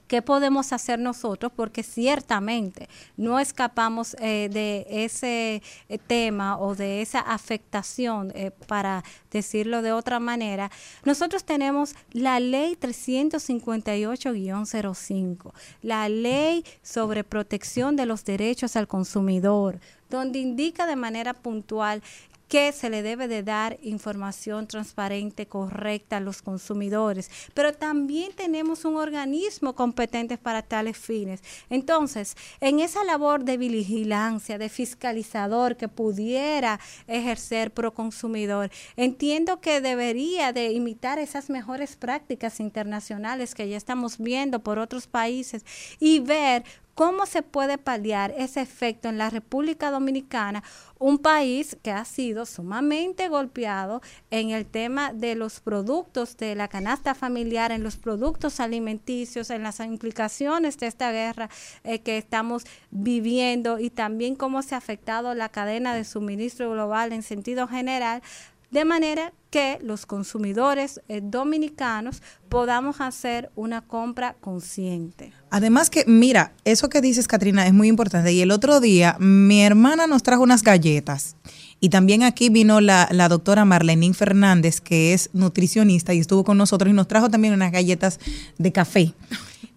¿Qué 0.06 0.22
podemos 0.22 0.72
hacer 0.72 0.98
nosotros? 0.98 1.52
Porque 1.54 1.82
ciertamente 1.82 2.88
no 3.16 3.38
escapamos 3.38 4.16
eh, 4.20 4.48
de 4.52 4.86
ese 4.88 5.62
eh, 5.88 5.98
tema 5.98 6.58
o 6.58 6.74
de 6.74 7.02
esa 7.02 7.20
afectación, 7.20 8.32
eh, 8.34 8.50
para 8.66 9.04
decirlo 9.30 9.82
de 9.82 9.92
otra 9.92 10.18
manera. 10.20 10.70
Nosotros 11.04 11.44
tenemos 11.44 11.94
la 12.12 12.40
ley 12.40 12.78
358-05, 12.80 15.52
la 15.82 16.08
ley 16.08 16.64
sobre 16.82 17.24
protección 17.24 17.96
de 17.96 18.06
los 18.06 18.24
derechos 18.24 18.76
al 18.76 18.88
consumidor, 18.88 19.80
donde 20.10 20.38
indica 20.38 20.86
de 20.86 20.96
manera 20.96 21.34
puntual 21.34 22.02
que 22.48 22.72
se 22.72 22.90
le 22.90 23.02
debe 23.02 23.28
de 23.28 23.42
dar 23.42 23.78
información 23.82 24.66
transparente, 24.66 25.46
correcta 25.46 26.18
a 26.18 26.20
los 26.20 26.42
consumidores, 26.42 27.30
pero 27.54 27.72
también 27.72 28.32
tenemos 28.32 28.84
un 28.84 28.96
organismo 28.96 29.74
competente 29.74 30.38
para 30.38 30.62
tales 30.62 30.96
fines. 30.96 31.42
Entonces, 31.70 32.36
en 32.60 32.80
esa 32.80 33.04
labor 33.04 33.44
de 33.44 33.56
vigilancia, 33.56 34.58
de 34.58 34.68
fiscalizador 34.68 35.76
que 35.76 35.88
pudiera 35.88 36.78
ejercer 37.06 37.72
pro 37.72 37.94
consumidor, 37.94 38.70
entiendo 38.96 39.60
que 39.60 39.80
debería 39.80 40.52
de 40.52 40.72
imitar 40.72 41.18
esas 41.18 41.50
mejores 41.50 41.96
prácticas 41.96 42.60
internacionales 42.60 43.54
que 43.54 43.68
ya 43.68 43.76
estamos 43.76 44.18
viendo 44.18 44.60
por 44.60 44.78
otros 44.78 45.06
países 45.06 45.64
y 45.98 46.20
ver 46.20 46.64
¿Cómo 46.96 47.26
se 47.26 47.42
puede 47.42 47.76
paliar 47.76 48.32
ese 48.38 48.62
efecto 48.62 49.10
en 49.10 49.18
la 49.18 49.28
República 49.28 49.90
Dominicana, 49.90 50.62
un 50.98 51.18
país 51.18 51.76
que 51.82 51.90
ha 51.90 52.04
sido 52.04 52.46
sumamente 52.46 53.28
golpeado 53.28 54.00
en 54.30 54.50
el 54.50 54.66
tema 54.66 55.12
de 55.12 55.34
los 55.34 55.60
productos 55.60 56.36
de 56.36 56.54
la 56.54 56.68
canasta 56.68 57.14
familiar, 57.14 57.72
en 57.72 57.82
los 57.82 57.96
productos 57.96 58.60
alimenticios, 58.60 59.50
en 59.50 59.62
las 59.62 59.80
implicaciones 59.80 60.78
de 60.78 60.86
esta 60.86 61.12
guerra 61.12 61.50
eh, 61.84 62.00
que 62.00 62.18
estamos 62.18 62.64
viviendo 62.90 63.78
y 63.78 63.90
también 63.90 64.36
cómo 64.36 64.62
se 64.62 64.74
ha 64.74 64.78
afectado 64.78 65.34
la 65.34 65.48
cadena 65.48 65.94
de 65.94 66.04
suministro 66.04 66.70
global 66.70 67.12
en 67.12 67.22
sentido 67.22 67.68
general? 67.68 68.22
De 68.70 68.84
manera 68.84 69.32
que 69.50 69.78
los 69.82 70.06
consumidores 70.06 71.00
eh, 71.08 71.20
dominicanos 71.22 72.22
podamos 72.48 73.00
hacer 73.00 73.50
una 73.54 73.80
compra 73.80 74.34
consciente. 74.40 75.32
Además 75.50 75.88
que, 75.88 76.04
mira, 76.06 76.52
eso 76.64 76.88
que 76.88 77.00
dices, 77.00 77.28
Katrina, 77.28 77.66
es 77.66 77.72
muy 77.72 77.88
importante. 77.88 78.32
Y 78.32 78.40
el 78.40 78.50
otro 78.50 78.80
día 78.80 79.16
mi 79.18 79.62
hermana 79.62 80.06
nos 80.06 80.22
trajo 80.22 80.42
unas 80.42 80.62
galletas. 80.62 81.36
Y 81.80 81.90
también 81.90 82.22
aquí 82.22 82.48
vino 82.48 82.80
la, 82.80 83.08
la 83.12 83.28
doctora 83.28 83.64
Marlenín 83.64 84.14
Fernández, 84.14 84.80
que 84.80 85.12
es 85.12 85.30
nutricionista 85.32 86.14
y 86.14 86.18
estuvo 86.18 86.44
con 86.44 86.58
nosotros 86.58 86.90
y 86.90 86.94
nos 86.94 87.08
trajo 87.08 87.30
también 87.30 87.54
unas 87.54 87.72
galletas 87.72 88.18
de 88.58 88.72
café. 88.72 89.14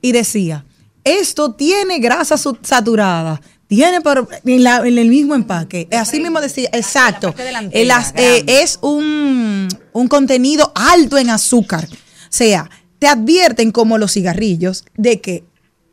Y 0.02 0.14
decía, 0.14 0.66
esto 1.04 1.54
tiene 1.54 2.00
grasa 2.00 2.38
saturada. 2.38 3.42
Tiene 3.70 4.02
por, 4.02 4.28
en, 4.46 4.64
la- 4.64 4.80
en 4.86 4.98
el 4.98 5.08
mismo 5.10 5.36
empaque. 5.36 5.88
Así 5.92 6.20
mismo 6.20 6.42
decía, 6.42 6.70
exacto. 6.74 7.34
El 7.72 7.92
as- 7.92 8.14
eh, 8.18 8.44
es 8.64 8.80
un, 8.82 9.68
un 9.94 10.08
contenido 10.08 10.72
alto 10.76 11.18
en 11.20 11.30
azúcar. 11.30 11.88
O 11.92 11.98
sea, 12.30 12.68
te 12.98 13.08
advierten 13.08 13.72
como 13.72 13.98
los 14.00 14.12
cigarrillos 14.14 14.84
de 14.98 15.22
que 15.22 15.44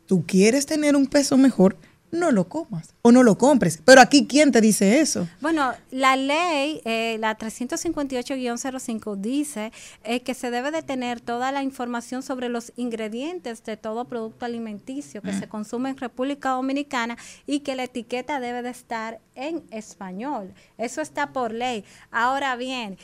tú 0.07 0.25
quieres 0.25 0.65
tener 0.65 0.95
un 0.95 1.05
peso 1.05 1.37
mejor, 1.37 1.77
no 2.11 2.31
lo 2.31 2.47
comas 2.47 2.93
o 3.01 3.11
no 3.11 3.23
lo 3.23 3.37
compres. 3.37 3.81
Pero 3.83 4.01
aquí, 4.01 4.27
¿quién 4.27 4.51
te 4.51 4.61
dice 4.61 4.99
eso? 4.99 5.27
Bueno, 5.41 5.73
la 5.91 6.15
ley, 6.15 6.81
eh, 6.85 7.17
la 7.19 7.37
358-05, 7.37 9.15
dice 9.17 9.71
eh, 10.03 10.21
que 10.21 10.33
se 10.33 10.51
debe 10.51 10.71
de 10.71 10.83
tener 10.83 11.21
toda 11.21 11.51
la 11.51 11.63
información 11.63 12.23
sobre 12.23 12.49
los 12.49 12.73
ingredientes 12.75 13.63
de 13.63 13.77
todo 13.77 14.05
producto 14.05 14.45
alimenticio 14.45 15.21
que 15.21 15.33
se 15.33 15.47
consume 15.47 15.89
en 15.89 15.97
República 15.97 16.51
Dominicana 16.51 17.17
y 17.45 17.59
que 17.59 17.75
la 17.75 17.83
etiqueta 17.83 18.39
debe 18.39 18.61
de 18.61 18.69
estar 18.69 19.19
en 19.35 19.63
español. 19.71 20.53
Eso 20.77 21.01
está 21.01 21.33
por 21.33 21.53
ley. 21.53 21.83
Ahora 22.11 22.55
bien, 22.55 22.97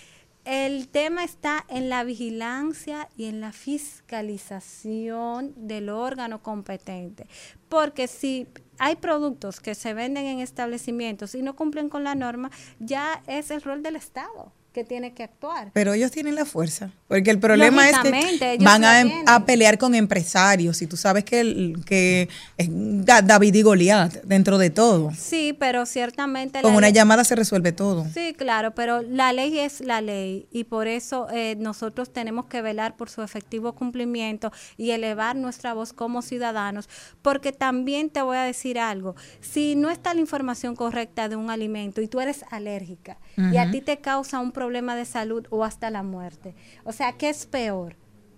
el 0.46 0.88
tema 0.90 1.24
está 1.24 1.66
en 1.70 1.90
la 1.90 2.04
vigilancia 2.04 3.10
y 3.16 3.26
en 3.26 3.42
la 3.42 3.52
fiscalización 3.52 5.54
del 5.56 5.90
órgano 5.90 6.42
competente. 6.42 7.28
Porque 7.70 8.08
si 8.08 8.48
hay 8.78 8.96
productos 8.98 9.60
que 9.60 9.76
se 9.76 9.94
venden 9.94 10.26
en 10.26 10.40
establecimientos 10.40 11.36
y 11.36 11.42
no 11.42 11.56
cumplen 11.56 11.90
con 11.90 12.04
la 12.04 12.16
norma, 12.16 12.52
ya 12.80 13.24
es 13.28 13.52
el 13.52 13.62
rol 13.62 13.84
del 13.84 13.96
Estado 13.96 14.52
que 14.74 14.84
tiene 14.84 15.14
que 15.14 15.24
actuar. 15.24 15.70
Pero 15.74 15.94
ellos 15.94 16.10
tienen 16.12 16.34
la 16.36 16.46
fuerza. 16.46 16.90
Porque 17.08 17.30
el 17.30 17.40
problema 17.40 17.88
es 17.90 17.98
que 18.00 18.58
van 18.60 18.84
a, 18.84 19.02
em- 19.02 19.12
a 19.28 19.46
pelear 19.46 19.78
con 19.78 19.94
empresarios. 19.94 20.82
Y 20.82 20.88
tú 20.88 20.98
sabes 20.98 21.24
que, 21.24 21.42
el- 21.42 21.76
que 21.86 22.28
es 22.58 22.68
Da- 22.72 23.22
David 23.22 23.54
y 23.54 23.62
Goliat 23.62 24.24
dentro 24.24 24.58
de 24.58 24.72
todo. 24.72 25.12
Sí, 25.16 25.56
pero 25.58 25.86
ciertamente... 25.86 26.62
Con 26.64 26.72
una 26.74 26.88
ley- 26.88 26.94
llamada 26.94 27.24
se 27.24 27.36
resuelve 27.36 27.72
todo. 27.72 28.08
Sí, 28.14 28.34
claro, 28.36 28.74
pero 28.74 29.04
la 29.04 29.32
ley 29.32 29.60
es 29.60 29.80
la 29.80 30.02
ley 30.02 30.48
y 30.52 30.64
por 30.64 30.88
eso 30.88 31.28
eh, 31.32 31.56
nosotros 31.60 32.12
tenemos 32.12 32.48
que 32.48 32.64
velar 32.64 32.96
por 32.98 33.12
su 33.12 33.22
efectivo 33.22 33.74
cumplimiento 33.74 34.52
y 34.78 34.90
elevar 34.90 35.36
nuestra 35.36 35.74
voz 35.76 35.94
como 35.94 36.24
ciudadanos, 36.24 36.90
porque 37.22 37.52
también 37.52 38.10
te 38.10 38.24
voy 38.24 38.38
a 38.38 38.42
decir 38.44 38.80
algo, 38.80 39.16
si 39.40 39.76
no 39.76 39.92
está 39.92 40.16
la 40.16 40.20
información 40.22 40.76
correcta 40.76 41.30
de 41.30 41.36
un 41.36 41.52
alimento 41.52 42.02
y 42.02 42.08
tú 42.08 42.20
eres 42.20 42.44
alérgica 42.50 43.18
y 43.38 43.58
a 43.58 43.70
ti 43.70 43.82
te 43.82 43.98
causa 43.98 44.40
un 44.40 44.52
problema 44.52 44.63
de 44.96 45.06
salud 45.06 45.46
o 45.50 45.64
hasta 45.64 45.90
la 45.90 46.04
muerte, 46.04 46.56
o 46.84 46.92
sea, 46.92 47.14
¿qué 47.14 47.30
es 47.30 47.46
peor? 47.46 47.96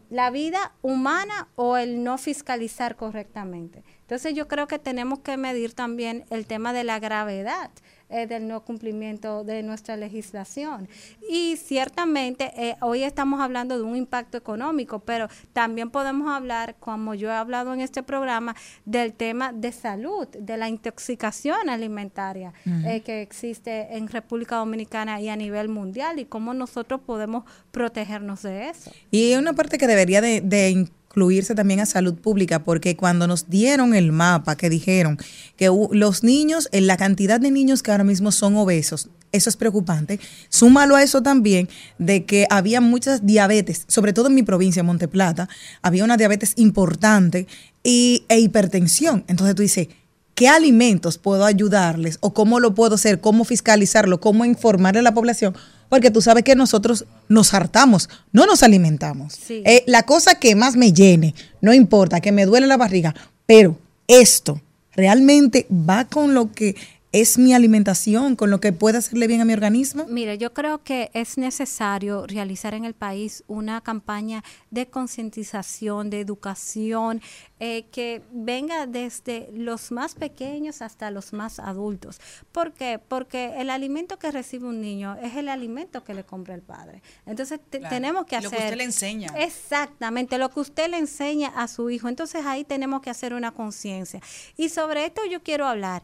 la 0.10 0.30
vida 0.30 0.74
humana 0.82 1.50
o 1.56 1.78
el 1.78 2.04
no 2.04 2.18
fiscalizar 2.18 2.96
correctamente. 2.96 3.84
Entonces 4.02 4.36
yo 4.36 4.48
creo 4.48 4.68
que 4.68 4.80
tenemos 4.80 5.20
que 5.20 5.36
medir 5.36 5.74
también 5.74 6.26
el 6.30 6.46
tema 6.46 6.74
de 6.74 6.84
la 6.84 7.00
gravedad 7.00 7.72
eh, 8.16 8.28
del 8.28 8.48
no 8.48 8.64
cumplimiento 8.64 9.44
de 9.44 9.62
nuestra 9.62 9.98
legislación. 9.98 10.88
Y 11.30 11.58
ciertamente 11.58 12.52
eh, 12.56 12.78
hoy 12.82 13.04
estamos 13.04 13.42
hablando 13.42 13.78
de 13.78 13.84
un 13.84 13.96
impacto 13.96 14.38
económico, 14.38 15.00
pero 15.00 15.28
también 15.52 15.90
podemos 15.90 16.30
hablar, 16.30 16.76
como 16.80 17.14
yo 17.14 17.30
he 17.30 17.34
hablado 17.34 17.74
en 17.74 17.82
este 17.82 18.04
programa, 18.04 18.56
del 18.86 19.14
tema 19.14 19.52
de 19.52 19.72
salud, 19.72 20.28
de 20.30 20.56
la 20.56 20.70
intoxicación 20.70 21.70
alimentaria 21.70 22.54
eh, 22.86 23.02
que 23.02 23.22
existe 23.22 23.98
en 23.98 24.08
República 24.08 24.56
Dominicana 24.56 25.20
y 25.20 25.28
a 25.28 25.36
nivel 25.36 25.68
mundial 25.68 26.20
y 26.20 26.26
cómo 26.26 26.54
nosotros 26.54 27.02
podemos 27.06 27.44
protegernos 27.72 28.44
de 28.44 28.70
eso. 28.70 28.92
Y 29.12 29.36
una 29.36 29.54
parte 29.54 29.78
que 29.78 29.88
debería 29.88 30.22
de, 30.22 30.40
de 30.40 30.88
incluirse 31.16 31.56
también 31.56 31.80
a 31.80 31.86
salud 31.86 32.16
pública, 32.16 32.66
porque 32.66 32.98
cuando 32.98 33.26
nos 33.26 33.50
dieron 33.50 33.94
el 33.94 34.12
mapa 34.12 34.58
que 34.58 34.70
dijeron 34.70 35.18
que 35.56 35.72
los 35.92 36.24
niños, 36.26 36.68
en 36.74 36.88
la 36.88 36.98
cantidad 36.98 37.40
de 37.40 37.52
niños 37.52 37.82
que 37.82 37.92
ahora 37.92 38.04
mismo 38.04 38.34
son 38.34 38.58
obesos, 38.58 39.10
eso 39.32 39.50
es 39.50 39.56
preocupante. 39.56 40.20
Súmalo 40.50 40.98
a 40.98 41.04
eso 41.04 41.24
también 41.24 41.70
de 42.00 42.26
que 42.26 42.48
había 42.50 42.82
muchas 42.82 43.26
diabetes, 43.26 43.86
sobre 43.88 44.12
todo 44.12 44.28
en 44.28 44.36
mi 44.36 44.44
provincia, 44.44 44.84
Monteplata, 44.84 45.48
había 45.82 46.04
una 46.04 46.18
diabetes 46.18 46.52
importante 46.58 47.48
y, 47.82 48.26
e 48.28 48.40
hipertensión. 48.40 49.24
Entonces 49.30 49.56
tú 49.56 49.62
dices, 49.62 49.88
¿qué 50.34 50.50
alimentos 50.50 51.18
puedo 51.18 51.46
ayudarles 51.46 52.18
o 52.20 52.34
cómo 52.34 52.60
lo 52.60 52.76
puedo 52.76 52.96
hacer, 52.96 53.22
cómo 53.22 53.46
fiscalizarlo, 53.46 54.20
cómo 54.20 54.44
informarle 54.44 55.00
a 55.00 55.04
la 55.04 55.14
población? 55.14 55.56
Porque 55.96 56.12
tú 56.12 56.22
sabes 56.22 56.44
que 56.44 56.58
nosotros 56.58 57.06
nos 57.30 57.54
hartamos, 57.54 58.10
no 58.34 58.46
nos 58.46 58.64
alimentamos. 58.64 59.32
Sí. 59.32 59.64
Eh, 59.66 59.82
la 59.88 60.04
cosa 60.04 60.36
que 60.36 60.54
más 60.54 60.76
me 60.76 60.92
llene, 60.92 61.34
no 61.62 61.74
importa, 61.74 62.20
que 62.20 62.34
me 62.34 62.46
duele 62.46 62.68
la 62.68 62.76
barriga, 62.76 63.16
pero 63.46 63.78
esto 64.06 64.60
realmente 64.94 65.68
va 65.72 66.04
con 66.04 66.34
lo 66.34 66.52
que 66.52 66.76
es 67.22 67.38
mi 67.38 67.54
alimentación 67.54 68.36
con 68.36 68.50
lo 68.52 68.60
que 68.60 68.74
puede 68.74 68.98
hacerle 68.98 69.28
bien 69.28 69.40
a 69.40 69.46
mi 69.46 69.54
organismo? 69.54 70.06
Mire, 70.10 70.38
yo 70.38 70.54
creo 70.54 70.84
que 70.84 71.12
es 71.14 71.38
necesario 71.38 72.28
realizar 72.28 72.74
en 72.74 72.84
el 72.84 72.94
país 72.94 73.42
una 73.48 73.80
campaña 73.80 74.44
de 74.70 74.88
concientización, 74.88 76.10
de 76.10 76.20
educación, 76.20 77.22
eh, 77.62 77.86
que 77.90 78.22
venga 78.34 78.86
desde 78.86 79.50
los 79.54 79.92
más 79.94 80.14
pequeños 80.16 80.82
hasta 80.82 81.10
los 81.10 81.32
más 81.32 81.60
adultos. 81.60 82.20
¿Por 82.52 82.74
qué? 82.74 83.00
Porque 83.00 83.54
el 83.62 83.70
alimento 83.70 84.20
que 84.20 84.30
recibe 84.32 84.68
un 84.68 84.82
niño 84.82 85.16
es 85.24 85.38
el 85.38 85.48
alimento 85.48 86.04
que 86.04 86.14
le 86.14 86.26
compra 86.26 86.54
el 86.54 86.62
padre. 86.64 87.02
Entonces 87.26 87.62
te- 87.70 87.80
Claro. 87.80 87.96
tenemos 87.96 88.26
que 88.26 88.36
hacer... 88.36 88.52
lo 88.52 88.58
que 88.58 88.64
usted 88.64 88.78
le 88.78 88.84
enseña. 88.84 89.34
Exactamente, 89.38 90.38
lo 90.38 90.50
que 90.50 90.60
usted 90.60 90.90
le 90.90 90.98
enseña 90.98 91.48
a 91.56 91.70
su 91.70 91.90
hijo. 91.90 92.10
Entonces 92.10 92.46
ahí 92.46 92.66
tenemos 92.66 93.02
que 93.02 93.10
hacer 93.10 93.34
una 93.34 93.52
conciencia. 93.52 94.20
Y 94.58 94.68
sobre 94.68 95.06
esto 95.06 95.22
yo 95.30 95.42
quiero 95.44 95.66
hablar 95.66 96.04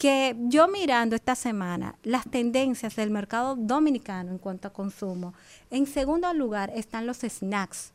que 0.00 0.34
yo 0.48 0.66
mirando 0.66 1.14
esta 1.14 1.34
semana 1.34 1.94
las 2.04 2.24
tendencias 2.24 2.96
del 2.96 3.10
mercado 3.10 3.54
dominicano 3.54 4.30
en 4.30 4.38
cuanto 4.38 4.66
a 4.66 4.72
consumo, 4.72 5.34
en 5.70 5.86
segundo 5.86 6.32
lugar 6.32 6.72
están 6.74 7.06
los 7.06 7.18
snacks. 7.18 7.92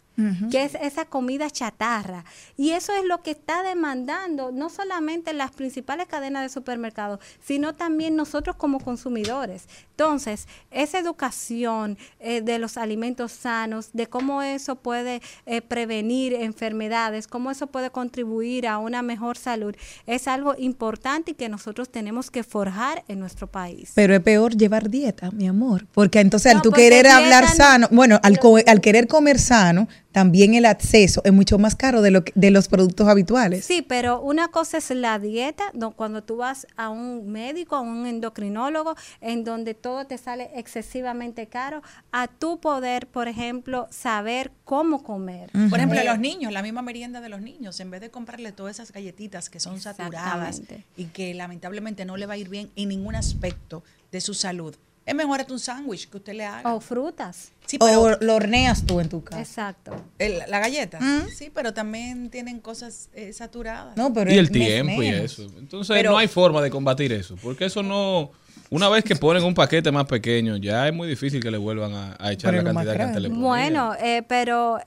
Que 0.52 0.64
es 0.64 0.76
esa 0.82 1.06
comida 1.06 1.50
chatarra. 1.50 2.24
Y 2.58 2.72
eso 2.72 2.94
es 2.96 3.04
lo 3.06 3.22
que 3.22 3.32
está 3.32 3.64
demandando 3.64 4.52
no 4.52 4.70
solamente 4.70 5.34
las 5.34 5.52
principales 5.52 6.08
cadenas 6.08 6.44
de 6.44 6.50
supermercados, 6.50 7.20
sino 7.44 7.76
también 7.76 8.16
nosotros 8.16 8.56
como 8.56 8.80
consumidores. 8.80 9.68
Entonces, 9.92 10.48
esa 10.72 11.00
educación 11.00 11.98
eh, 12.20 12.42
de 12.42 12.60
los 12.60 12.78
alimentos 12.78 13.32
sanos, 13.32 13.90
de 13.94 14.08
cómo 14.08 14.42
eso 14.42 14.76
puede 14.76 15.22
eh, 15.46 15.62
prevenir 15.62 16.34
enfermedades, 16.34 17.28
cómo 17.28 17.52
eso 17.52 17.68
puede 17.68 17.90
contribuir 17.90 18.68
a 18.68 18.78
una 18.78 19.02
mejor 19.02 19.38
salud, 19.38 19.76
es 20.06 20.28
algo 20.28 20.56
importante 20.58 21.32
y 21.32 21.34
que 21.34 21.50
nosotros 21.50 21.90
tenemos 21.90 22.32
que 22.32 22.44
forjar 22.44 23.04
en 23.08 23.20
nuestro 23.20 23.48
país. 23.48 23.92
Pero 23.96 24.14
es 24.16 24.22
peor 24.22 24.56
llevar 24.56 24.90
dieta, 24.90 25.32
mi 25.32 25.48
amor. 25.48 25.86
Porque 25.94 26.20
entonces 26.20 26.56
al 26.56 26.62
tú 26.62 26.72
querer 26.72 27.08
hablar 27.08 27.44
no- 27.46 27.54
sano, 27.56 27.88
bueno, 27.92 28.20
al, 28.24 28.40
co- 28.40 28.58
al 28.66 28.82
querer 28.82 29.08
comer 29.08 29.40
sano, 29.40 29.88
también 30.16 30.54
el 30.54 30.64
acceso 30.66 31.22
es 31.26 31.34
mucho 31.34 31.58
más 31.58 31.76
caro 31.76 32.02
de, 32.02 32.10
lo 32.10 32.24
que- 32.24 32.32
de 32.36 32.50
los 32.50 32.70
productos 32.70 33.06
habituales. 33.10 33.66
Sí, 33.66 33.82
pero 33.82 34.22
una 34.22 34.48
cosa 34.48 34.78
es 34.78 34.90
la 34.92 35.20
dieta, 35.20 35.66
do- 35.74 35.92
cuando 35.92 36.24
tú 36.24 36.38
vas 36.38 36.66
a 36.78 36.88
un 36.88 37.30
médico, 37.30 37.76
a 37.76 37.82
un 37.82 38.06
endocrinólogo, 38.08 38.96
en 39.20 39.44
donde 39.44 39.74
todo 39.74 40.06
te 40.08 40.18
sale 40.18 40.52
excesivamente 40.56 41.48
caro, 41.48 41.82
a 42.14 42.30
tu 42.30 42.62
poder, 42.62 43.08
por 43.08 43.28
ejemplo, 43.28 43.88
saber 43.92 44.54
cómo 44.64 45.04
comer. 45.04 45.52
Por 45.70 45.80
ejemplo, 45.80 46.00
a 46.00 46.04
Eh, 46.04 46.06
los 46.06 46.20
niños, 46.20 46.54
la 46.54 46.62
misma 46.64 46.82
merienda 46.82 47.20
de 47.20 47.28
los 47.28 47.42
niños, 47.42 47.78
en 47.82 47.92
vez 47.92 48.00
de 48.00 48.10
comprarle 48.10 48.54
todas 48.54 48.76
esas 48.78 48.94
galletitas 48.94 49.50
que 49.50 49.60
son 49.60 49.82
saturadas 49.82 50.62
y 50.96 51.06
que 51.08 51.34
lamentablemente 51.34 52.06
no 52.06 52.16
le 52.16 52.26
va 52.26 52.36
a 52.36 52.38
ir 52.38 52.48
bien 52.48 52.70
en 52.78 52.88
ningún 52.88 53.16
aspecto 53.16 53.84
de 54.14 54.22
su 54.22 54.34
salud, 54.34 54.76
es 55.06 55.16
mejor 55.16 55.40
hasta 55.42 55.54
un 55.54 55.60
sándwich 55.60 56.10
que 56.10 56.18
usted 56.18 56.34
le 56.34 56.46
haga. 56.46 56.74
O 56.74 56.80
frutas. 56.82 57.52
Sí, 57.66 57.78
pero 57.78 58.02
O 58.02 58.18
lo 58.22 58.36
horneas 58.36 58.86
tú 58.86 59.00
en 59.00 59.10
tu 59.10 59.24
casa. 59.24 59.40
Exacto. 59.42 59.96
el- 60.20 60.40
la 60.48 60.60
galleta, 60.60 61.00
sí, 61.36 61.52
pero 61.54 61.74
también 61.74 62.30
tienen 62.30 62.60
cosas 62.60 63.10
eh, 63.14 63.34
saturadas. 63.34 63.96
No, 63.98 64.14
pero 64.14 64.32
y 64.32 64.38
el 64.38 64.52
tiempo 64.52 65.02
y 65.04 65.08
eso. 65.08 65.44
Entonces 65.58 65.96
Pero- 65.96 66.12
no 66.12 66.18
hay 66.18 66.28
forma 66.28 66.62
de 66.62 66.70
combatir 66.70 67.12
eso, 67.14 67.36
porque 67.42 67.66
eso 67.66 67.82
no... 67.84 68.32
Una 68.72 68.90
vez 68.90 69.04
que 69.04 69.16
ponen 69.16 69.44
un 69.44 69.54
paquete 69.54 69.92
más 69.92 70.06
pequeño, 70.06 70.58
ya 70.58 70.88
es 70.88 70.94
muy 70.94 71.08
difícil 71.08 71.40
que 71.42 71.52
le 71.52 71.58
vuelvan 71.58 71.94
a, 71.94 72.16
a 72.20 72.32
echar 72.32 72.52
la 72.54 72.64
cantidad 72.64 72.96
que 72.96 73.02
antes 73.04 73.22
le 73.22 73.30
ponían. 73.30 73.44
Bueno, 73.44 73.94
eh, 74.00 74.24
pero 74.28 74.80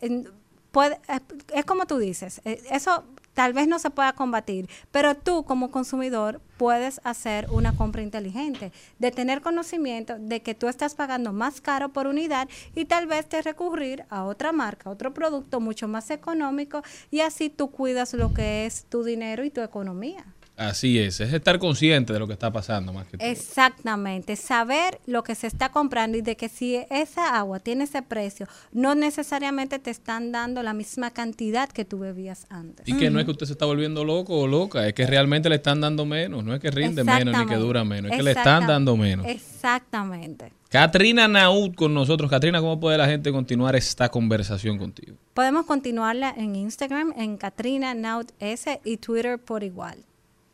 puede, 0.73 0.99
es, 1.09 1.21
es 1.55 1.65
como 1.65 1.87
tú 1.87 1.97
dices, 1.99 2.41
eh, 2.45 2.61
eso 2.71 3.05
tal 3.39 3.53
vez 3.53 3.69
no 3.69 3.79
se 3.79 3.91
pueda 3.91 4.15
combatir, 4.15 4.69
pero 4.91 5.15
tú 5.15 5.45
como 5.45 5.71
consumidor 5.71 6.41
puedes 6.57 7.01
hacer 7.05 7.47
una 7.53 7.73
compra 7.77 8.03
inteligente, 8.03 8.73
de 8.99 9.13
tener 9.13 9.43
conocimiento 9.43 10.17
de 10.19 10.43
que 10.43 10.57
tú 10.57 10.67
estás 10.67 10.97
pagando 10.97 11.33
más 11.33 11.61
caro 11.61 11.91
por 11.91 12.09
unidad 12.09 12.49
y 12.75 12.87
tal 12.87 13.07
vez 13.07 13.29
te 13.29 13.41
recurrir 13.41 14.05
a 14.11 14.25
otra 14.25 14.51
marca, 14.51 14.91
otro 14.91 15.15
producto 15.15 15.61
mucho 15.61 15.87
más 15.87 16.11
económico 16.11 16.83
y 17.13 17.21
así 17.21 17.49
tú 17.49 17.71
cuidas 17.71 18.13
lo 18.13 18.35
que 18.35 18.67
es 18.67 18.87
tu 18.87 19.05
dinero 19.05 19.45
y 19.45 19.51
tu 19.51 19.61
economía. 19.61 20.25
Así 20.59 20.99
es, 20.99 21.21
es 21.21 21.33
estar 21.33 21.61
consciente 21.61 22.13
de 22.13 22.19
lo 22.19 22.27
que 22.27 22.33
está 22.33 22.53
pasando 22.53 22.93
más 22.93 23.07
que 23.07 23.17
todo. 23.17 23.29
Exactamente, 23.29 24.35
saber 24.35 24.99
lo 25.07 25.23
que 25.23 25.37
se 25.37 25.47
está 25.47 25.69
comprando 25.69 26.19
y 26.19 26.21
de 26.21 26.37
que 26.37 26.49
si 26.49 26.85
esa 26.91 27.39
agua 27.39 27.61
tiene 27.61 27.85
ese 27.85 28.03
precio, 28.03 28.49
no 28.73 28.97
necesariamente 28.97 29.79
te 29.79 29.93
están 29.93 30.33
dando 30.33 30.65
la 30.65 30.75
misma 30.75 31.13
cantidad 31.13 31.69
que 31.69 31.85
tú 31.85 32.01
bebías 32.01 32.47
antes. 32.51 32.89
Y 32.89 32.95
que 32.95 33.09
no 33.09 33.21
es 33.21 33.25
que 33.25 33.31
usted 33.31 33.47
se 33.47 33.53
está 33.53 33.67
volviendo 33.67 34.05
loco 34.05 34.37
o 34.37 34.49
loca, 34.49 34.85
es 34.89 34.95
que 34.95 35.07
realmente 35.07 35.49
le 35.49 35.55
están 35.55 35.81
dando 35.81 36.05
menos, 36.05 36.43
no 36.43 36.53
es 36.53 36.59
que 36.59 36.73
rinde 36.73 37.05
menos 37.05 37.39
ni 37.39 37.47
que 37.47 37.55
dura 37.55 37.85
menos, 37.85 38.11
es 38.11 38.17
que 38.17 38.25
le 38.25 38.33
están 38.33 38.67
dando 38.67 38.97
menos. 38.97 39.27
Exactamente. 39.27 40.53
Katrina 40.71 41.29
Naud 41.29 41.77
con 41.77 41.95
nosotros. 41.95 42.29
Katrina, 42.29 42.61
¿cómo 42.61 42.81
puede 42.81 42.99
la 42.99 43.07
gente 43.07 43.31
continuar 43.31 43.77
esta 43.77 44.09
conversación 44.09 44.77
contigo? 44.77 45.17
Podemos 45.35 45.67
continuarla 45.67 46.35
en 46.37 46.57
Instagram, 46.57 47.15
en 47.17 47.37
Katrina 47.37 47.95
Naut 47.95 48.33
S 48.41 48.81
y 48.85 48.97
Twitter 48.97 49.39
por 49.39 49.63
igual. 49.63 50.05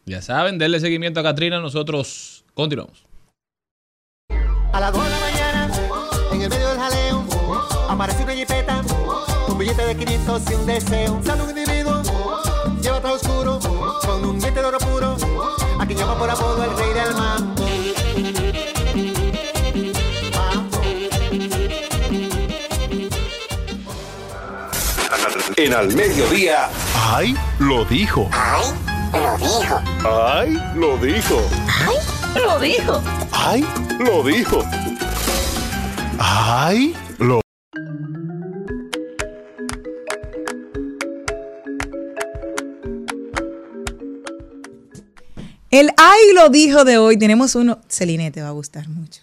Ya 0.07 0.21
saben, 0.21 0.59
denle 0.59 0.81
seguimiento 0.81 1.21
a 1.21 1.23
Katrina, 1.23 1.61
nosotros 1.61 2.45
continuamos. 2.53 3.07
A 4.73 4.81
las 4.81 4.93
2 4.93 5.05
de 5.05 5.11
la 5.11 5.21
mañana, 5.21 5.71
en 6.33 6.43
el 6.43 6.51
medio 6.51 6.69
del 6.69 6.79
jaleo, 6.79 7.25
aparece 7.89 8.23
una 8.23 8.35
jipeta, 8.35 8.83
un 9.49 9.57
billete 9.57 9.87
de 9.87 9.97
500 9.97 10.43
y 10.51 10.55
un 10.55 10.67
deseo. 10.67 11.23
Sale 11.25 11.43
un 11.43 11.49
individuo, 11.51 12.03
lleva 12.83 13.01
traje 13.01 13.17
oscuro, 13.17 13.59
con 14.05 14.25
un 14.27 14.39
diente 14.39 14.61
de 14.61 14.67
oro 14.67 14.79
puro, 14.79 15.17
a 15.81 15.87
quien 15.87 15.99
llama 15.99 16.19
por 16.19 16.29
apodo 16.29 16.65
el 16.65 16.77
rey 16.77 16.93
del 16.93 17.15
mambo. 17.15 17.65
Mambo. 20.35 20.81
En 25.57 25.73
al 25.73 25.95
mediodía. 25.95 26.69
¡Ay! 26.95 27.35
Lo 27.59 27.85
dijo. 27.87 28.29
¡Ay! 28.33 28.94
Lo 29.15 29.37
dijo. 29.39 29.81
¡Ay! 30.05 30.61
Lo 30.75 30.97
dijo. 30.99 31.41
Lo 32.35 32.59
dijo. 32.59 33.03
¡Ay! 33.31 33.65
Lo 34.01 34.23
dijo. 34.25 34.65
¡Ay! 36.19 36.95
Lo 37.19 37.41
El 45.71 45.91
ay 45.97 46.21
lo 46.35 46.49
dijo 46.51 46.85
de 46.85 46.99
hoy. 46.99 47.17
Tenemos 47.17 47.55
uno. 47.55 47.79
Celine, 47.89 48.31
te 48.31 48.43
va 48.43 48.49
a 48.49 48.53
gustar 48.53 48.89
mucho. 48.89 49.23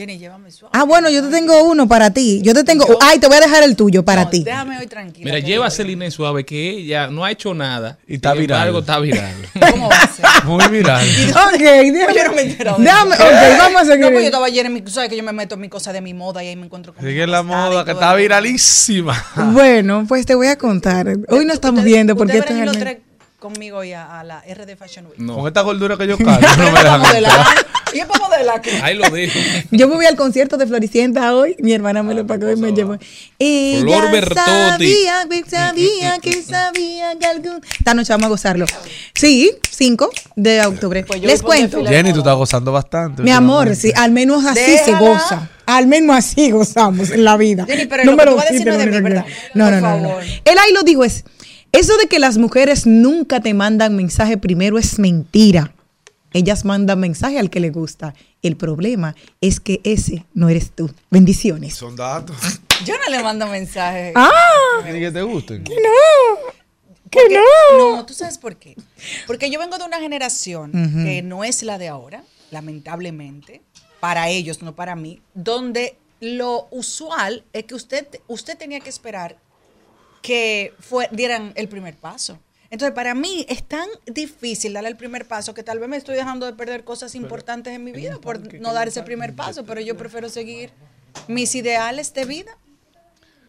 Jenny, 0.00 0.16
llévame 0.18 0.50
suave. 0.50 0.70
Ah, 0.74 0.84
bueno, 0.84 1.10
yo 1.10 1.22
te 1.22 1.28
tengo 1.30 1.62
uno 1.64 1.86
para 1.86 2.10
ti. 2.10 2.40
Yo 2.42 2.54
te 2.54 2.64
tengo. 2.64 2.86
Ay, 3.02 3.18
te 3.18 3.26
voy 3.26 3.36
a 3.36 3.40
dejar 3.40 3.62
el 3.64 3.76
tuyo 3.76 4.02
para 4.02 4.24
No, 4.24 4.30
ti. 4.30 4.44
Déjame 4.44 4.78
hoy 4.78 4.86
tranquila. 4.86 5.24
Mira, 5.26 5.38
lleva 5.46 5.66
a 5.66 5.68
yo- 5.68 5.74
Celine 5.76 6.10
Suave 6.10 6.46
que 6.46 6.70
ella 6.70 7.08
no 7.08 7.22
ha 7.22 7.30
hecho 7.30 7.52
nada 7.52 7.98
Y 8.08 8.14
está 8.14 8.32
viral. 8.32 8.60
embargo, 8.68 8.78
está 8.78 8.98
viral. 8.98 9.34
¿Cómo 9.72 9.90
va 9.90 9.96
a 9.98 10.08
ser? 10.08 10.24
Muy 10.44 10.66
viral. 10.68 11.06
Ok, 11.52 11.58
déjame. 11.60 12.14
Yo 12.14 12.24
no 12.24 12.32
me 12.32 12.44
de 12.44 12.54
Déjame, 12.54 13.14
ok, 13.14 13.58
vamos 13.58 13.82
a 13.82 13.84
seguir. 13.84 14.00
No, 14.06 14.10
pues 14.10 14.20
yo 14.22 14.26
estaba 14.28 14.46
ayer 14.46 14.64
en 14.64 14.72
mi... 14.72 14.80
tú 14.80 14.90
sabes 14.90 15.10
que 15.10 15.18
yo 15.18 15.22
me 15.22 15.32
meto 15.34 15.56
en 15.56 15.60
mi 15.60 15.68
cosa 15.68 15.92
de 15.92 16.00
mi 16.00 16.14
moda 16.14 16.42
y 16.42 16.48
ahí 16.48 16.56
me 16.56 16.64
encuentro 16.64 16.94
con 16.94 17.04
Sigue 17.04 17.26
la 17.26 17.40
y 17.40 17.44
moda 17.44 17.84
que 17.84 17.90
está 17.90 18.14
viralísima. 18.14 19.22
Bueno, 19.52 20.06
pues 20.08 20.24
te 20.24 20.34
voy 20.34 20.46
a 20.46 20.56
contar. 20.56 21.08
Hoy 21.28 21.44
no 21.44 21.52
estamos 21.52 21.80
Ustedes- 21.80 21.84
viendo 21.84 22.16
porque 22.16 22.38
esto 22.38 22.54
es 22.54 22.76
el 22.76 23.02
conmigo 23.38 23.78
hoy 23.78 23.92
a, 23.92 24.20
a 24.20 24.24
la 24.24 24.40
RD 24.40 24.76
Fashion 24.78 25.06
Week. 25.06 25.16
Con 25.16 25.26
No, 25.26 25.46
esta 25.46 25.60
gordura 25.62 25.96
que 25.96 26.06
yo 26.06 26.16
cargo, 26.18 26.40
no 26.58 26.72
me 26.72 26.78
dejan 26.78 27.02
para 28.06 28.28
modelar 28.28 28.56
aquí. 28.58 28.70
ahí 28.82 28.96
lo 28.96 29.08
dijo. 29.10 29.38
Yo 29.70 29.88
me 29.88 29.94
voy 29.96 30.06
al 30.06 30.16
concierto 30.16 30.56
de 30.56 30.66
Floricienta 30.66 31.34
hoy. 31.34 31.56
Mi 31.58 31.72
hermana 31.72 32.02
me 32.02 32.14
lo 32.14 32.26
pagó 32.26 32.50
y 32.50 32.56
me 32.56 32.72
llevó. 32.72 32.96
Y 33.38 33.78
Flor 33.80 34.04
ya 34.04 34.10
Bertotti. 34.10 34.44
sabía, 34.44 35.26
que 35.28 35.50
sabía, 35.50 36.18
que 36.20 36.42
sabía 36.42 37.18
que 37.18 37.26
algún... 37.26 37.60
Esta 37.78 37.94
noche 37.94 38.12
vamos 38.12 38.26
a 38.26 38.28
gozarlo. 38.28 38.66
Sí, 39.14 39.50
5 39.70 40.10
de 40.36 40.66
octubre. 40.66 41.04
Pues 41.04 41.20
Les 41.22 41.42
cuento. 41.42 41.84
Jenny, 41.84 42.12
tú 42.12 42.18
estás 42.18 42.36
gozando 42.36 42.72
bastante. 42.72 43.22
Mi 43.22 43.30
amor, 43.30 43.74
sí, 43.76 43.92
al 43.96 44.12
menos 44.12 44.44
así 44.44 44.78
se 44.84 44.92
goza. 44.94 45.48
Al 45.66 45.86
menos 45.86 46.16
así 46.16 46.50
gozamos 46.50 47.10
en 47.10 47.24
la 47.24 47.36
vida. 47.36 47.64
Jenny, 47.66 47.86
pero 47.86 48.04
lo 48.04 48.16
que 48.16 48.26
tú 48.26 48.36
vas 48.36 48.46
a 48.46 48.52
decir 48.52 48.66
no 48.66 48.76
de 48.76 48.86
mí, 48.86 49.00
¿verdad? 49.00 49.24
No, 49.54 49.70
no, 49.70 49.80
no, 49.80 50.00
no. 50.00 50.20
Él 50.20 50.58
ahí 50.58 50.72
lo 50.72 50.82
dijo 50.82 51.04
es, 51.04 51.24
eso 51.72 51.96
de 51.96 52.06
que 52.06 52.18
las 52.18 52.38
mujeres 52.38 52.86
nunca 52.86 53.40
te 53.40 53.54
mandan 53.54 53.94
mensaje 53.94 54.36
primero 54.36 54.78
es 54.78 54.98
mentira. 54.98 55.72
Ellas 56.32 56.64
mandan 56.64 57.00
mensaje 57.00 57.38
al 57.38 57.50
que 57.50 57.60
le 57.60 57.70
gusta. 57.70 58.14
El 58.42 58.56
problema 58.56 59.14
es 59.40 59.60
que 59.60 59.80
ese 59.84 60.24
no 60.34 60.48
eres 60.48 60.70
tú. 60.70 60.90
Bendiciones. 61.10 61.74
Son 61.74 61.96
datos. 61.96 62.36
Yo 62.84 62.94
no 63.04 63.10
le 63.10 63.22
mando 63.22 63.46
mensajes. 63.46 64.12
Ah, 64.16 64.30
que 64.84 65.10
te 65.10 65.22
gusten. 65.22 65.64
que 65.64 65.74
Porque- 67.10 67.34
no. 67.78 67.96
No, 67.96 68.06
¿tú 68.06 68.14
sabes 68.14 68.38
por 68.38 68.56
qué? 68.56 68.76
Porque 69.26 69.50
yo 69.50 69.58
vengo 69.58 69.76
de 69.78 69.84
una 69.84 69.98
generación 69.98 70.72
que 71.04 71.22
no 71.22 71.44
es 71.44 71.62
la 71.62 71.76
de 71.76 71.88
ahora, 71.88 72.24
lamentablemente, 72.50 73.60
para 73.98 74.28
ellos, 74.28 74.62
no 74.62 74.74
para 74.74 74.96
mí, 74.96 75.20
donde 75.34 75.96
lo 76.20 76.68
usual 76.70 77.44
es 77.52 77.64
que 77.64 77.74
usted, 77.74 78.06
usted 78.28 78.56
tenía 78.56 78.80
que 78.80 78.88
esperar 78.90 79.36
que 80.22 80.72
fue, 80.78 81.08
dieran 81.12 81.52
el 81.56 81.68
primer 81.68 81.96
paso. 81.96 82.38
Entonces, 82.70 82.94
para 82.94 83.14
mí 83.14 83.44
es 83.48 83.64
tan 83.64 83.88
difícil 84.06 84.72
darle 84.72 84.90
el 84.90 84.96
primer 84.96 85.26
paso 85.26 85.54
que 85.54 85.64
tal 85.64 85.80
vez 85.80 85.88
me 85.88 85.96
estoy 85.96 86.14
dejando 86.14 86.46
de 86.46 86.52
perder 86.52 86.84
cosas 86.84 87.16
importantes 87.16 87.74
en 87.74 87.82
mi 87.82 87.90
vida 87.90 88.18
por 88.18 88.54
no 88.60 88.72
dar 88.72 88.86
ese 88.86 89.02
primer 89.02 89.34
paso, 89.34 89.64
pero 89.64 89.80
yo 89.80 89.96
prefiero 89.96 90.28
seguir 90.28 90.70
mis 91.26 91.54
ideales 91.56 92.14
de 92.14 92.24
vida. 92.24 92.56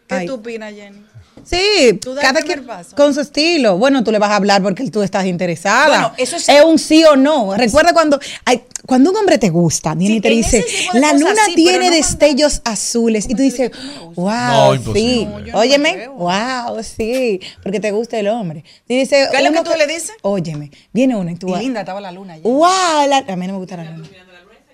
¿Qué 0.08 0.16
Ay. 0.16 0.26
tú 0.28 0.36
opinas, 0.36 0.74
Jenny? 0.74 1.06
Sí, 1.44 1.94
Tú 2.02 2.14
das 2.14 2.24
cada 2.24 2.40
el 2.40 2.46
quien 2.46 2.66
paso. 2.66 2.96
con 2.96 3.14
su 3.14 3.22
estilo. 3.22 3.78
Bueno, 3.78 4.04
tú 4.04 4.12
le 4.12 4.20
vas 4.20 4.30
a 4.32 4.36
hablar 4.36 4.62
porque 4.62 4.90
tú 4.92 5.02
estás 5.02 5.26
interesada. 5.26 5.88
Bueno, 5.88 6.12
eso 6.18 6.36
es- 6.36 6.48
un 6.66 6.78
sí 6.78 7.04
o 7.04 7.16
no. 7.16 7.56
Recuerda 7.58 7.94
cuando 7.94 8.20
ay, 8.46 8.62
cuando 8.86 9.10
un 9.12 9.18
hombre 9.18 9.38
te 9.38 9.50
gusta, 9.50 9.96
viene 9.96 10.14
Sí, 10.16 10.18
y 10.18 10.22
te 10.22 10.30
dice, 10.30 10.66
la 10.94 11.14
luna 11.14 11.34
tiene 11.56 11.90
no 11.90 11.96
destellos 11.96 12.62
azules. 12.64 13.26
Y 13.28 13.36
tú 13.36 13.42
dices, 13.42 13.72
wow, 14.16 14.76
No, 14.76 14.94
sí. 14.94 15.26
No, 15.26 15.60
Óyeme, 15.60 16.08
wow, 16.10 16.82
sí. 16.84 17.40
Porque 17.64 17.80
te 17.80 17.92
gusta 17.92 18.20
el 18.20 18.28
hombre. 18.28 18.64
Y 18.88 18.98
dice, 18.98 19.28
¿Qué 19.32 19.38
es 19.38 19.44
lo 19.44 19.52
que 19.52 19.62
tú 19.70 19.72
le 19.78 19.88
dices? 19.88 20.12
Óyeme, 20.22 20.70
viene 20.94 21.16
uno 21.16 21.32
y 21.32 21.36
tú 21.36 21.48
Y 21.48 21.52
vas, 21.52 21.62
linda 21.62 21.80
estaba 21.82 22.02
la 22.02 22.12
luna 22.12 22.38
wow, 22.44 23.08
la- 23.08 23.26
a 23.28 23.36
mí 23.36 23.48
no 23.48 23.54
me 23.54 23.60
gusta 23.60 23.78
la 23.78 23.86
luna. 23.86 24.08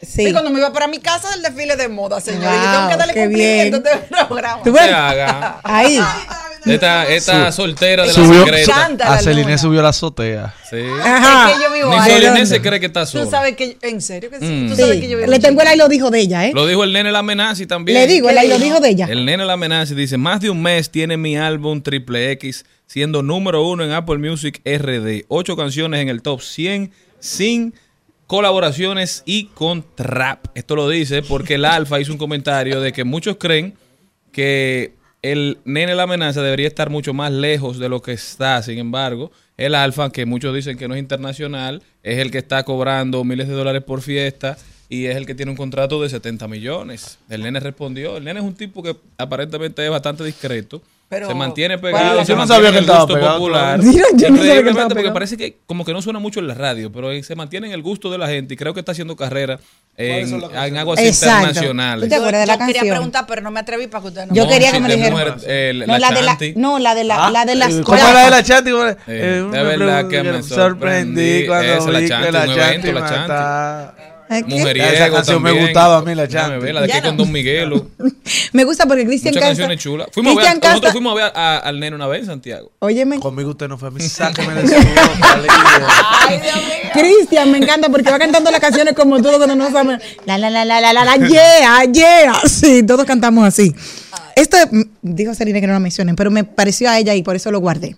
Sí. 0.02 0.28
Y 0.28 0.32
cuando 0.32 0.50
me 0.52 0.60
iba 0.60 0.72
para 0.72 0.88
mi 0.88 1.00
casa 1.00 1.30
del 1.32 1.42
desfile 1.42 1.76
de 1.76 1.88
moda, 1.88 2.22
señor, 2.22 2.42
y 2.44 2.46
yo 2.46 2.52
Wow, 2.52 2.72
tengo 2.74 2.90
que 2.90 2.98
darle 2.98 3.14
qué 3.14 3.20
cumplimiento 3.22 3.82
bien. 3.82 3.94
a 3.94 3.98
este 4.00 4.16
programa. 4.26 4.64
Tú 4.64 4.72
ves, 4.72 4.92
haga. 4.92 5.60
ahí. 5.64 6.00
Esta, 6.66 7.08
esta 7.08 7.52
soltera 7.54 8.02
de 8.04 8.10
la 8.10 8.14
Subió, 8.14 8.44
secreta. 8.44 8.66
Chanta 8.74 9.06
la 9.10 9.14
a 9.16 9.20
Celine 9.20 9.58
subió 9.58 9.80
a 9.80 9.84
la 9.84 9.90
azotea. 9.90 10.54
Sí. 10.70 10.76
Ajá. 11.02 11.50
Es 11.52 11.56
que 11.58 11.64
yo 11.64 11.72
vivo 11.74 11.90
Ni 11.92 11.96
ahí. 11.98 12.12
Soliné 12.12 12.46
se 12.46 12.62
cree 12.62 12.80
que 12.80 12.88
está 12.88 13.06
Tú 13.06 13.12
sola. 13.12 13.32
sabes 13.32 13.56
que, 13.56 13.78
en 13.82 14.02
serio 14.02 14.30
que 14.30 14.40
sí. 14.40 14.46
Mm. 14.46 14.70
Tú 14.70 14.76
sabes 14.76 14.96
Sí. 14.96 15.02
que 15.02 15.08
yo 15.10 15.18
vivo 15.18 15.30
Le 15.30 15.36
en 15.38 15.42
tengo 15.42 15.62
el 15.62 15.68
ahí 15.68 15.78
lo 15.78 15.88
dijo 15.88 16.10
de 16.10 16.20
ella, 16.20 16.46
¿eh? 16.46 16.52
Lo 16.54 16.68
dijo 16.68 16.84
el 16.84 16.92
nene 16.92 17.12
la 17.12 17.20
amenaza 17.20 17.66
también. 17.68 17.98
Le 17.98 18.08
digo, 18.08 18.30
el 18.30 18.38
ahí 18.38 18.50
lo 18.50 18.60
dijo 18.60 18.80
de 18.82 18.90
ella. 18.90 19.08
El 19.10 19.24
nene 19.26 19.46
la 19.46 19.54
amenaza 19.54 19.94
y 19.94 19.96
dice, 19.96 20.18
más 20.18 20.42
de 20.42 20.50
un 20.50 20.62
mes 20.62 20.90
tiene 20.92 21.16
mi 21.16 21.38
álbum 21.38 21.82
Triple 21.82 22.32
X 22.32 22.66
siendo 22.86 23.24
número 23.24 23.66
uno 23.66 23.86
en 23.86 23.92
Apple 23.94 24.18
Music 24.18 24.62
RD. 24.66 25.24
Ocho 25.30 25.56
canciones 25.56 26.02
en 26.02 26.10
el 26.10 26.22
top 26.22 26.42
100 26.42 26.92
sin 27.20 27.74
colaboraciones 28.28 29.24
y 29.26 29.46
con 29.46 29.84
trap. 29.96 30.46
Esto 30.54 30.76
lo 30.76 30.88
dice 30.90 31.24
porque 31.24 31.56
el 31.56 31.66
Alfa 31.66 32.00
hizo 32.00 32.12
un 32.12 32.18
comentario 32.18 32.82
de 32.82 32.92
que 32.92 33.06
muchos 33.06 33.38
creen 33.38 33.74
que 34.32 34.94
el 35.22 35.58
nene 35.66 35.96
la 35.96 36.04
amenaza 36.04 36.42
debería 36.42 36.68
estar 36.68 36.90
mucho 36.90 37.14
más 37.14 37.32
lejos 37.32 37.80
de 37.80 37.90
lo 37.90 38.02
que 38.02 38.12
está. 38.12 38.62
Sin 38.62 38.78
embargo, 38.78 39.32
el 39.56 39.74
Alfa, 39.74 40.12
que 40.12 40.26
muchos 40.26 40.54
dicen 40.54 40.78
que 40.78 40.88
no 40.88 40.94
es 40.94 41.00
internacional, 41.00 41.82
es 42.04 42.20
el 42.20 42.30
que 42.30 42.38
está 42.38 42.64
cobrando 42.64 43.24
miles 43.24 43.48
de 43.48 43.56
dólares 43.56 43.84
por 43.84 44.02
fiesta 44.02 44.58
y 44.90 45.06
es 45.06 45.16
el 45.16 45.26
que 45.26 45.36
tiene 45.36 45.52
un 45.52 45.58
contrato 45.58 46.02
de 46.02 46.10
70 46.10 46.48
millones. 46.48 47.18
El 47.30 47.44
nene 47.44 47.60
respondió. 47.60 48.18
El 48.18 48.26
nene 48.26 48.40
es 48.40 48.46
un 48.46 48.56
tipo 48.56 48.84
que 48.84 48.96
aparentemente 49.18 49.84
es 49.84 49.90
bastante 49.90 50.24
discreto. 50.24 50.82
Pero, 51.10 51.28
se 51.30 51.34
mantiene 51.36 51.78
¿cuál 51.78 51.94
pegado. 51.94 52.24
Yo 52.24 52.36
no 52.36 52.40
mantiene 52.40 52.48
sabía 52.48 52.68
en 52.70 52.74
que 52.74 52.80
estaba 52.82 53.00
gusto 53.00 53.14
pegado 53.16 53.38
popular. 53.38 53.80
Mira, 53.82 54.06
yo 54.16 54.30
no 54.30 54.38
sabía 54.38 54.64
que 54.64 54.70
estaba 54.70 54.90
porque 54.90 55.12
parece 55.12 55.38
que 55.38 55.58
como 55.66 55.86
que 55.86 55.94
no 55.94 56.02
suena 56.02 56.20
mucho 56.20 56.42
en 56.42 56.48
la 56.48 56.54
radio, 56.54 56.92
pero 56.92 57.12
él 57.12 57.24
se 57.24 57.34
mantiene 57.36 57.68
en 57.68 57.74
el 57.74 57.82
gusto 57.82 58.12
de 58.12 58.18
la 58.18 58.28
gente 58.28 58.56
y 58.56 58.58
creo 58.58 58.74
que 58.74 58.82
está 58.82 58.92
haciendo 58.92 59.16
carrera 59.16 59.58
en, 59.96 60.42
en 60.54 60.78
aguas 60.78 61.00
Exacto. 61.00 61.38
internacionales. 61.48 62.04
¿Tú 62.04 62.10
te 62.10 62.16
acuerdas 62.16 62.42
de 62.42 62.48
la 62.48 62.54
yo 62.54 62.60
quería 62.60 62.74
canción? 62.82 62.96
preguntar, 62.98 63.26
pero 63.26 63.42
no 63.42 63.52
me 63.52 63.60
atreví 63.62 63.88
para 63.88 64.02
que 64.02 64.08
ustedes 64.10 64.28
no 64.28 64.36
Yo 64.36 64.44
No, 64.44 64.50
quería 64.50 64.68
si 64.72 64.74
que 64.76 64.80
me 64.82 64.96
dijeran. 64.96 65.38
eh, 65.46 65.84
no, 65.88 65.98
la 65.98 66.12
de 66.12 66.22
la, 66.22 66.32
Chanti. 66.32 66.54
no, 66.58 66.80
la 66.80 66.94
de 66.96 67.04
la, 67.06 67.30
la 67.32 67.46
de 67.46 67.56
las 67.56 67.74
¿Cómo 67.76 67.98
la 68.04 68.26
de 68.26 68.30
la 68.30 68.44
Chanti? 68.44 68.72
¿Cómo 68.72 68.86
es? 68.86 68.96
Eh, 68.96 68.98
Eh, 69.08 69.24
de 69.44 69.44
me 69.44 69.64
verdad 69.64 70.08
que 70.10 70.24
me 70.24 70.44
sorprendí. 70.44 71.46
cuando 71.48 71.86
vi 71.86 72.08
Chanti, 72.10 72.26
que 72.26 72.32
la 72.34 72.44
un 72.44 72.50
evento, 72.52 72.62
Chanti 72.62 72.92
la 72.92 73.10
Chanti. 73.10 74.07
Mujeriego 74.30 74.90
Esa 74.90 75.10
canción 75.12 75.42
me 75.42 75.52
gustaba 75.52 75.98
a 75.98 76.02
mí, 76.02 76.14
la 76.14 76.26
ver, 76.26 76.74
La 76.74 76.82
de 76.82 76.94
aquí 76.94 77.02
con. 77.08 77.18
Don 77.18 77.32
Miguelo. 77.32 77.88
Me 78.54 78.64
gusta 78.64 78.86
porque 78.86 79.06
Cristian 79.06 79.34
Muchas 79.34 79.42
Casta. 79.42 79.48
canciones 79.64 79.80
chulas. 79.84 80.08
Fuimos 80.12 80.38
a 80.38 80.42
ver, 80.54 80.60
nosotros 80.64 80.92
fuimos 80.92 81.12
a 81.14 81.16
ver 81.16 81.32
a- 81.36 81.58
al 81.60 81.80
nene 81.80 81.96
una 81.96 82.08
vez 82.08 82.22
en 82.22 82.26
Santiago. 82.28 82.72
Óyeme, 82.80 83.20
Conmigo 83.20 83.52
usted 83.52 83.68
no 83.68 83.78
fue 83.78 83.88
a 83.88 83.92
mí. 83.92 84.02
Sáqueme 84.08 84.54
de 84.56 84.68
su 84.68 84.76
boca, 84.76 85.38
líder. 85.38 86.42
Cristian 86.94 87.52
me 87.52 87.58
encanta 87.60 87.90
porque 87.90 88.10
va 88.10 88.20
cantando 88.20 88.52
las 88.52 88.60
canciones 88.60 88.94
como 88.94 89.22
todo 89.22 89.38
cuando 89.38 89.56
no 89.56 89.72
saben. 89.72 90.00
La 90.26 90.38
la 90.38 90.50
la 90.50 90.66
la 90.66 90.82
la 90.82 90.94
la 90.94 91.06
la 91.06 91.16
yeah, 91.28 91.84
yeah. 91.86 92.34
Sí, 92.48 92.84
todos 92.84 93.06
cantamos 93.06 93.46
así. 93.46 93.74
Esto 94.36 94.58
mm, 94.72 94.82
dijo 95.02 95.34
Serena 95.34 95.60
que 95.62 95.68
no 95.68 95.74
lo 95.74 95.80
mencionen, 95.80 96.16
pero 96.16 96.32
me 96.32 96.44
pareció 96.44 96.90
a 96.90 96.98
ella 97.00 97.16
y 97.16 97.24
por 97.24 97.36
eso 97.36 97.52
lo 97.52 97.60
guardé. 97.60 97.96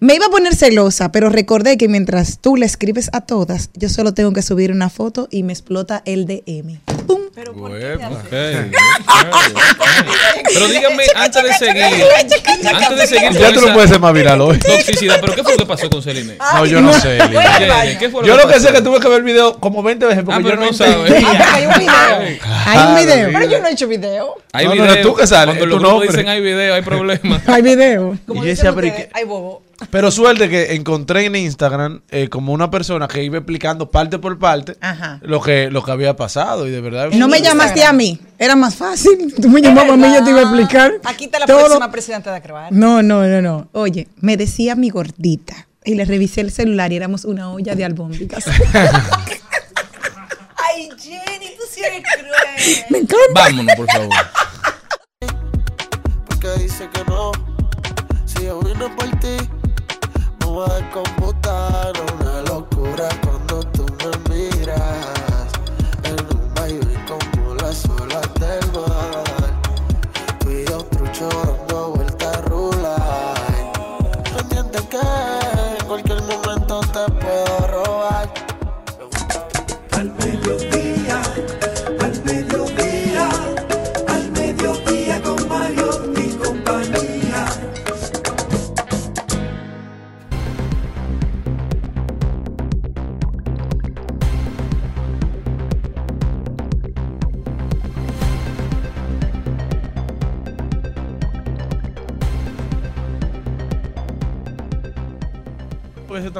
Me 0.00 0.14
iba 0.14 0.26
a 0.26 0.28
poner 0.28 0.54
celosa, 0.54 1.10
pero 1.12 1.30
recordé 1.30 1.78
que 1.78 1.88
mientras 1.88 2.38
tú 2.40 2.56
le 2.56 2.66
escribes 2.66 3.08
a 3.14 3.22
todas, 3.22 3.70
yo 3.74 3.88
solo 3.88 4.12
tengo 4.12 4.32
que 4.32 4.42
subir 4.42 4.70
una 4.70 4.90
foto 4.90 5.28
y 5.30 5.42
me 5.44 5.52
explota 5.54 6.02
el 6.04 6.26
DM. 6.26 6.78
¡Pum! 7.06 7.20
Pero 7.34 7.52
díganme, 10.68 11.04
antes 11.16 11.42
de 11.42 11.52
seguir, 11.54 11.82
antes 11.84 12.96
de 12.98 13.06
seguir 13.06 13.32
Ya 13.32 13.52
tú 13.52 13.60
no 13.62 13.72
puedes 13.72 13.90
ser 13.90 13.98
más 14.00 14.12
viral 14.14 14.40
hoy. 14.40 14.58
toxicidad, 14.58 15.20
¿pero 15.20 15.34
qué 15.34 15.42
fue 15.42 15.52
lo 15.52 15.58
que 15.58 15.66
pasó 15.66 15.90
con 15.90 16.02
Celine? 16.02 16.36
No, 16.38 16.66
yo 16.66 16.80
no 16.80 16.92
sé. 16.92 17.18
¿Qué 17.98 18.08
fue 18.10 18.22
lo 18.22 18.28
Yo 18.28 18.36
que 18.36 18.42
lo 18.42 18.48
que 18.52 18.60
sé 18.60 18.68
es 18.68 18.72
que 18.74 18.82
tuve 18.82 19.00
que 19.00 19.08
ver 19.08 19.18
el 19.18 19.24
video 19.24 19.58
como 19.58 19.82
20 19.82 20.06
veces 20.06 20.22
porque 20.24 20.36
Ah, 20.36 20.40
yo 20.42 20.48
pero 20.48 20.60
no 20.60 20.66
no 20.66 20.72
sabes. 20.72 21.12
Ah, 21.24 21.54
hay 21.54 21.66
un 21.66 21.74
video. 21.78 22.38
Hay 22.66 22.78
un 22.88 22.94
video. 22.96 23.28
Pero 23.32 23.50
yo 23.50 23.60
no 23.60 23.68
he 23.68 23.72
hecho 23.72 23.88
video. 23.88 24.34
Hay 24.52 24.66
No, 24.66 24.72
video. 24.72 25.02
tú 25.02 25.14
que 25.14 25.26
sales, 25.26 25.56
Cuando 25.56 25.78
los 25.78 26.02
dicen 26.02 26.28
hay 26.28 26.40
video, 26.40 26.74
hay 26.74 26.82
problema. 26.82 27.42
Hay 27.48 27.62
video. 27.62 28.16
Y 28.28 28.34
yo 28.36 28.42
decía, 28.44 28.72
pero 28.74 28.86
¿y 28.86 28.90
ustedes, 28.90 29.08
qué? 29.08 29.12
Ay, 29.14 29.24
bobo. 29.24 29.62
Pero 29.90 30.10
suerte 30.10 30.48
que 30.48 30.74
encontré 30.74 31.26
en 31.26 31.36
Instagram 31.36 32.02
eh, 32.10 32.28
como 32.28 32.52
una 32.52 32.70
persona 32.70 33.08
que 33.08 33.22
iba 33.24 33.38
explicando 33.38 33.90
parte 33.90 34.18
por 34.18 34.38
parte 34.38 34.76
Ajá. 34.80 35.18
lo 35.22 35.40
que 35.40 35.70
lo 35.70 35.84
que 35.84 35.90
había 35.90 36.14
pasado 36.16 36.66
y 36.66 36.70
de 36.70 36.80
verdad 36.80 37.10
No 37.12 37.28
me 37.28 37.40
llamaste 37.42 37.84
a 37.84 37.92
mí. 37.92 38.18
Era 38.38 38.56
más 38.56 38.76
fácil. 38.76 39.34
Tú 39.42 39.48
me 39.48 39.60
llamabas 39.60 39.92
a 39.92 39.96
mí, 39.96 40.06
yo 40.14 40.22
te 40.24 40.30
iba 40.30 40.40
a 40.40 40.42
explicar. 40.42 40.92
Aquí 41.04 41.24
está 41.26 41.38
la 41.40 41.46
todo. 41.46 41.58
próxima 41.64 41.90
presidenta 41.90 42.30
de 42.30 42.36
Acrobar. 42.38 42.72
No, 42.72 43.02
no, 43.02 43.24
no, 43.26 43.42
no. 43.42 43.68
Oye, 43.72 44.08
me 44.20 44.36
decía 44.36 44.74
mi 44.76 44.90
gordita. 44.90 45.66
Y 45.84 45.94
le 45.96 46.04
revisé 46.06 46.40
el 46.40 46.50
celular 46.50 46.92
y 46.92 46.96
éramos 46.96 47.24
una 47.26 47.50
olla 47.52 47.74
de 47.74 47.84
albóndigas. 47.84 48.44
Ay, 50.56 50.88
Jenny, 50.98 51.48
tú 51.56 51.62
sí 51.70 51.80
eres 51.84 52.02
cruel. 52.14 52.84
me 52.90 52.98
encanta. 52.98 53.24
Vámonos, 53.34 53.74
por 53.76 53.86
favor. 53.90 54.08
porque 56.28 56.48
dice 56.62 56.88
que 56.92 57.04
no. 57.04 57.32
Si 58.24 58.44
yo 58.44 58.60
vine 58.60 58.88
por 58.96 59.10
ti, 59.20 59.36
a 60.62 60.74
descomputar. 60.74 61.92
Una 62.20 62.42
locura 62.42 63.08
cuando 63.22 63.62
tú 63.72 63.86
me 63.98 64.34
miras. 64.34 65.48
En 66.04 66.36
un 66.36 66.54
baile 66.54 66.94
como 67.08 67.54
las 67.56 67.84
olas 67.88 68.23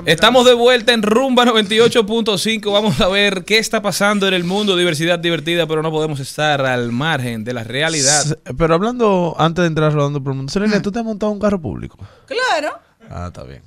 Estamos 0.06 0.44
de 0.44 0.52
vuelta 0.52 0.92
en 0.92 1.02
Rumba 1.02 1.44
98.5. 1.46 2.70
Vamos 2.72 3.00
a 3.00 3.08
ver 3.08 3.44
qué 3.44 3.58
está 3.58 3.80
pasando 3.80 4.28
en 4.28 4.34
el 4.34 4.44
mundo. 4.44 4.76
Diversidad 4.76 5.18
divertida, 5.18 5.66
pero 5.66 5.82
no 5.82 5.90
podemos 5.90 6.20
estar 6.20 6.60
al 6.66 6.92
margen 6.92 7.42
de 7.44 7.54
la 7.54 7.64
realidad. 7.64 8.20
S- 8.26 8.38
Pero 8.56 8.74
hablando, 8.74 9.34
antes 9.38 9.62
de 9.62 9.68
entrar 9.68 9.92
rodando 9.94 10.22
por 10.22 10.32
el 10.32 10.36
mundo, 10.36 10.52
Selena, 10.52 10.82
¿tú 10.82 10.92
te 10.92 10.98
has 10.98 11.04
montado 11.04 11.32
un 11.32 11.38
carro 11.38 11.58
público? 11.60 11.96
Claro. 12.26 12.78
Ah, 13.10 13.26
está 13.28 13.44
bien. 13.44 13.62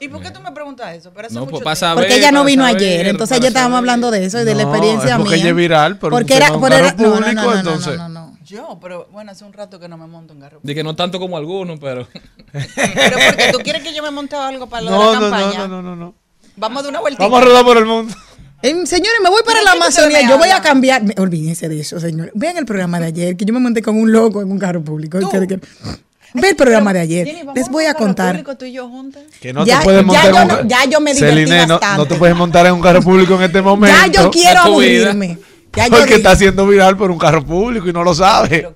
¿Y 0.00 0.08
por 0.08 0.22
qué 0.22 0.30
tú 0.30 0.40
me 0.40 0.50
preguntas 0.50 0.94
eso? 0.96 1.12
Pero 1.14 1.26
hace 1.26 1.34
No, 1.34 1.40
mucho 1.42 1.50
pues, 1.52 1.62
tiempo. 1.62 1.76
saber, 1.76 2.04
Porque 2.04 2.16
ella 2.18 2.32
no 2.32 2.42
vino 2.44 2.64
saber, 2.64 2.76
ayer, 2.76 3.06
entonces 3.08 3.36
ayer 3.36 3.48
estábamos 3.48 3.78
hablando 3.78 4.10
de 4.10 4.24
eso 4.24 4.40
y 4.40 4.44
de 4.44 4.54
la 4.54 4.62
experiencia 4.62 5.10
es 5.10 5.16
porque 5.16 5.30
mía. 5.34 5.40
ella 5.40 5.50
es 5.50 5.56
viral 5.56 5.98
por 5.98 6.12
un 6.12 6.18
porque 6.18 6.34
era, 6.36 6.52
un 6.52 6.60
por 6.60 6.70
carro 6.70 6.86
era- 6.86 6.94
no, 6.96 7.02
no, 7.08 7.14
público, 7.16 7.34
no, 7.34 7.42
no, 7.42 7.52
no, 7.52 7.58
entonces. 7.58 7.96
no, 7.98 8.08
no, 8.08 8.26
no. 8.26 8.29
Yo, 8.50 8.78
pero 8.82 9.08
bueno, 9.12 9.30
hace 9.32 9.44
un 9.44 9.52
rato 9.52 9.78
que 9.78 9.88
no 9.88 9.96
me 9.96 10.06
monto 10.06 10.32
en 10.34 10.40
carro. 10.40 10.58
De 10.62 10.74
que 10.74 10.82
no 10.82 10.96
tanto 10.96 11.18
como 11.20 11.36
algunos, 11.36 11.78
pero. 11.78 12.06
Pero 12.52 13.18
porque 13.28 13.50
tú 13.52 13.58
quieres 13.60 13.82
que 13.82 13.94
yo 13.94 14.02
me 14.02 14.10
monte 14.10 14.34
algo 14.36 14.66
para 14.68 14.82
lo 14.82 14.90
No, 14.90 14.98
de 14.98 15.06
la 15.06 15.20
no, 15.20 15.30
campaña. 15.30 15.58
no, 15.68 15.68
no, 15.68 15.82
no, 15.82 15.96
no. 15.96 16.14
Vamos 16.56 16.82
de 16.82 16.88
una 16.88 17.00
vueltita. 17.00 17.22
Vamos 17.24 17.40
a 17.40 17.44
rodar 17.44 17.64
por 17.64 17.76
el 17.78 17.86
mundo. 17.86 18.14
Eh, 18.62 18.74
señores, 18.86 19.20
me 19.22 19.30
voy 19.30 19.42
para 19.46 19.60
¿De 19.60 19.64
la 19.64 19.72
Amazonía. 19.72 20.28
Yo 20.28 20.36
voy 20.36 20.50
a 20.50 20.60
cambiar. 20.60 21.02
me- 21.02 21.14
Olvídense 21.18 21.68
de 21.68 21.80
eso, 21.80 21.98
señores. 22.00 22.32
Vean 22.34 22.56
el 22.58 22.66
programa 22.66 22.98
de 23.00 23.06
ayer, 23.06 23.36
que 23.36 23.44
yo 23.44 23.54
me 23.54 23.60
monté 23.60 23.80
con 23.82 23.96
un 23.96 24.12
loco 24.12 24.42
en 24.42 24.50
un 24.50 24.58
carro 24.58 24.82
público. 24.82 25.18
Ve 26.32 26.48
el 26.50 26.56
programa 26.56 26.92
de 26.92 27.00
ayer. 27.00 27.26
Jenny, 27.26 27.42
Les 27.54 27.68
voy 27.68 27.86
a 27.86 27.94
contar. 27.94 28.32
público, 28.32 28.56
tú 28.56 28.64
y 28.64 28.72
yo 28.72 28.88
juntas. 28.88 29.22
Que 29.40 29.52
no 29.52 29.64
Ya- 29.64 29.78
te 29.78 29.84
puedes 29.84 30.00
ya 30.02 30.06
montar 30.06 30.32
yo 30.34 30.42
un 30.42 30.48
no- 30.48 30.68
ya 30.68 30.84
yo 30.84 31.00
me 31.00 31.14
divertí 31.14 31.36
Celine, 31.40 31.66
no, 31.66 31.74
bastante. 31.74 31.96
no 31.98 32.06
te 32.06 32.14
puedes 32.16 32.36
montar 32.36 32.66
en 32.66 32.72
un 32.74 32.80
carro 32.80 33.00
público 33.02 33.34
en 33.36 33.42
este 33.42 33.62
momento. 33.62 33.96
Ya 33.96 34.06
yo 34.12 34.30
quiero 34.30 34.60
aburrirme. 34.60 35.38
Ya 35.76 35.86
Porque 35.88 36.14
está 36.16 36.34
siendo 36.36 36.66
viral 36.66 36.96
por 36.96 37.10
un 37.10 37.18
carro 37.18 37.44
público 37.44 37.88
y 37.88 37.92
no 37.92 38.02
lo 38.02 38.14
sabe. 38.14 38.68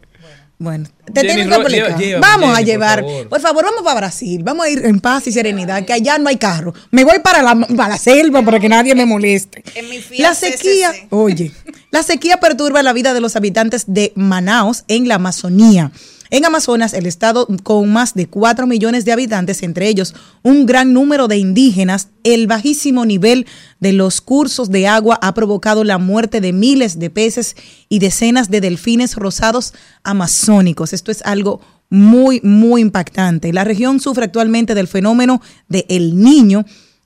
Bueno, 0.57 0.89
te 1.13 1.21
Jenny 1.23 1.35
tienen 1.43 1.63
que 1.65 1.69
lleva- 1.73 1.97
llévame, 1.99 2.21
Vamos 2.21 2.51
a 2.51 2.55
por 2.59 2.65
llevar, 2.65 3.01
favor. 3.01 3.29
por 3.29 3.41
favor. 3.41 3.65
vamos 3.65 3.83
para 3.83 3.97
Brasil. 4.01 4.41
Vamos 4.45 4.65
a 4.67 4.71
ir 4.71 4.87
en 4.87 5.01
paz 5.01 5.27
y 5.27 5.33
serenidad, 5.33 5.85
que 5.85 5.93
allá 5.93 6.17
no 6.19 6.29
hay 6.29 6.37
carro. 6.37 6.73
Me 6.93 7.03
voy 7.05 7.19
para 7.19 7.43
la, 7.43 7.57
para 7.57 7.89
la 7.89 7.99
selva 7.99 8.41
para 8.43 8.61
que 8.61 8.69
nadie 8.69 8.95
me 8.95 9.05
moleste. 9.05 9.65
En 9.75 9.91
mi 9.91 10.01
La 10.19 10.33
sequía, 10.35 10.91
CCC. 10.93 11.07
oye, 11.11 11.53
la 11.91 12.05
sequía 12.05 12.39
perturba 12.39 12.83
la 12.85 12.93
vida 12.93 13.13
de 13.15 13.21
los 13.21 13.35
habitantes 13.35 13.85
de 13.89 14.13
Manaos 14.15 14.85
en 14.87 15.09
la 15.09 15.17
Amazonía. 15.17 15.91
En 16.35 16.45
Amazonas, 16.45 16.95
el 16.95 17.07
estado 17.07 17.47
con 17.63 17.93
más 17.93 18.15
de 18.15 18.27
4 18.27 18.67
millones 18.67 19.05
de 19.05 19.13
habitantes, 19.13 19.63
entre 19.63 19.87
ellos 19.87 20.17
un 20.43 20.67
gran 20.67 20.93
número 20.93 21.29
de 21.29 21.37
indígenas, 21.37 22.09
el 22.25 22.49
bajísimo 22.49 23.07
nivel 23.07 23.47
de 23.79 23.93
los 23.93 24.21
cursos 24.21 24.69
de 24.73 24.89
agua 24.89 25.17
ha 25.23 25.33
provocado 25.33 25.85
la 25.85 25.99
muerte 25.99 26.41
de 26.41 26.53
miles 26.53 26.99
de 26.99 27.09
peces 27.09 27.55
y 27.89 28.01
decenas 28.01 28.51
de 28.51 28.61
delfines 28.61 29.15
rosados 29.15 29.75
amazónicos. 30.03 30.93
Esto 30.93 31.13
es 31.13 31.23
algo 31.23 31.61
muy, 31.89 32.41
muy 32.43 32.81
impactante. 32.81 33.53
La 33.53 33.63
región 33.63 34.01
sufre 34.01 34.25
actualmente 34.25 34.75
del 34.75 34.89
fenómeno 34.89 35.41
de 35.69 35.87
El 35.89 36.21
Niño, 36.21 36.65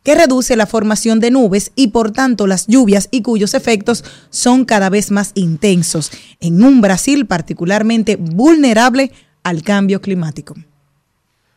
que 0.09 0.15
reduce 0.15 0.57
la 0.57 0.65
formación 0.65 1.21
de 1.21 1.31
nubes 1.31 1.71
y 1.77 1.89
por 1.89 2.13
tanto 2.13 2.47
las 2.47 2.67
lluvias 2.67 3.09
y 3.11 3.21
cuyos 3.21 3.53
efectos 3.53 4.03
son 4.31 4.65
cada 4.65 4.89
vez 4.89 5.11
más 5.11 5.33
intensos 5.35 6.11
en 6.41 6.65
un 6.65 6.81
Brasil 6.81 7.27
particularmente 7.27 8.17
vulnerable 8.17 9.13
al 9.43 9.61
cambio 9.61 10.01
climático. 10.01 10.55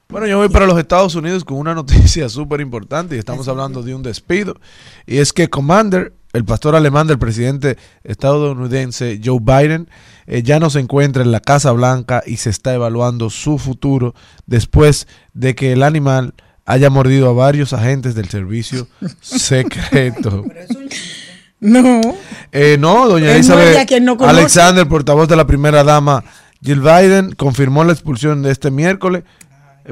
Bueno, 0.10 0.28
yo 0.28 0.38
voy 0.38 0.50
para 0.50 0.66
los 0.66 0.78
Estados 0.78 1.16
Unidos 1.16 1.46
con 1.46 1.60
una 1.60 1.74
noticia 1.76 2.28
súper 2.28 2.60
importante 2.60 3.16
y 3.16 3.20
estamos 3.20 3.48
hablando 3.48 3.84
de 3.84 3.96
un 3.96 4.04
despido. 4.04 4.60
Y 5.06 5.20
es 5.20 5.32
que 5.32 5.50
Commander, 5.50 6.14
el 6.34 6.44
pastor 6.44 6.76
alemán 6.76 7.08
del 7.08 7.20
presidente 7.20 7.78
estadounidense 8.04 9.22
Joe 9.24 9.40
Biden, 9.40 9.88
eh, 10.28 10.44
ya 10.44 10.60
no 10.60 10.70
se 10.70 10.82
encuentra 10.82 11.24
en 11.24 11.32
la 11.32 11.40
Casa 11.40 11.72
Blanca 11.72 12.22
y 12.26 12.36
se 12.36 12.50
está 12.50 12.74
evaluando 12.74 13.30
su 13.30 13.58
futuro 13.58 14.14
después 14.46 15.08
de 15.34 15.56
que 15.56 15.72
el 15.72 15.84
animal 15.84 16.34
haya 16.66 16.90
mordido 16.90 17.30
a 17.30 17.34
varios 17.34 17.74
agentes 17.74 18.16
del 18.16 18.30
servicio 18.30 18.88
secreto. 19.22 20.46
No. 21.60 22.02
Eh, 22.52 22.78
no, 22.80 23.08
doña 23.08 23.38
no 24.02 24.18
conoce. 24.18 24.40
Alexander, 24.40 24.88
portavoz 24.88 25.28
de 25.28 25.36
la 25.36 25.46
primera 25.46 25.84
dama 25.84 26.24
Jill 26.64 26.82
Biden, 26.82 27.34
confirmó 27.34 27.84
la 27.84 27.94
expulsión 27.94 28.42
de 28.44 28.52
este 28.52 28.72
miércoles, 28.72 29.24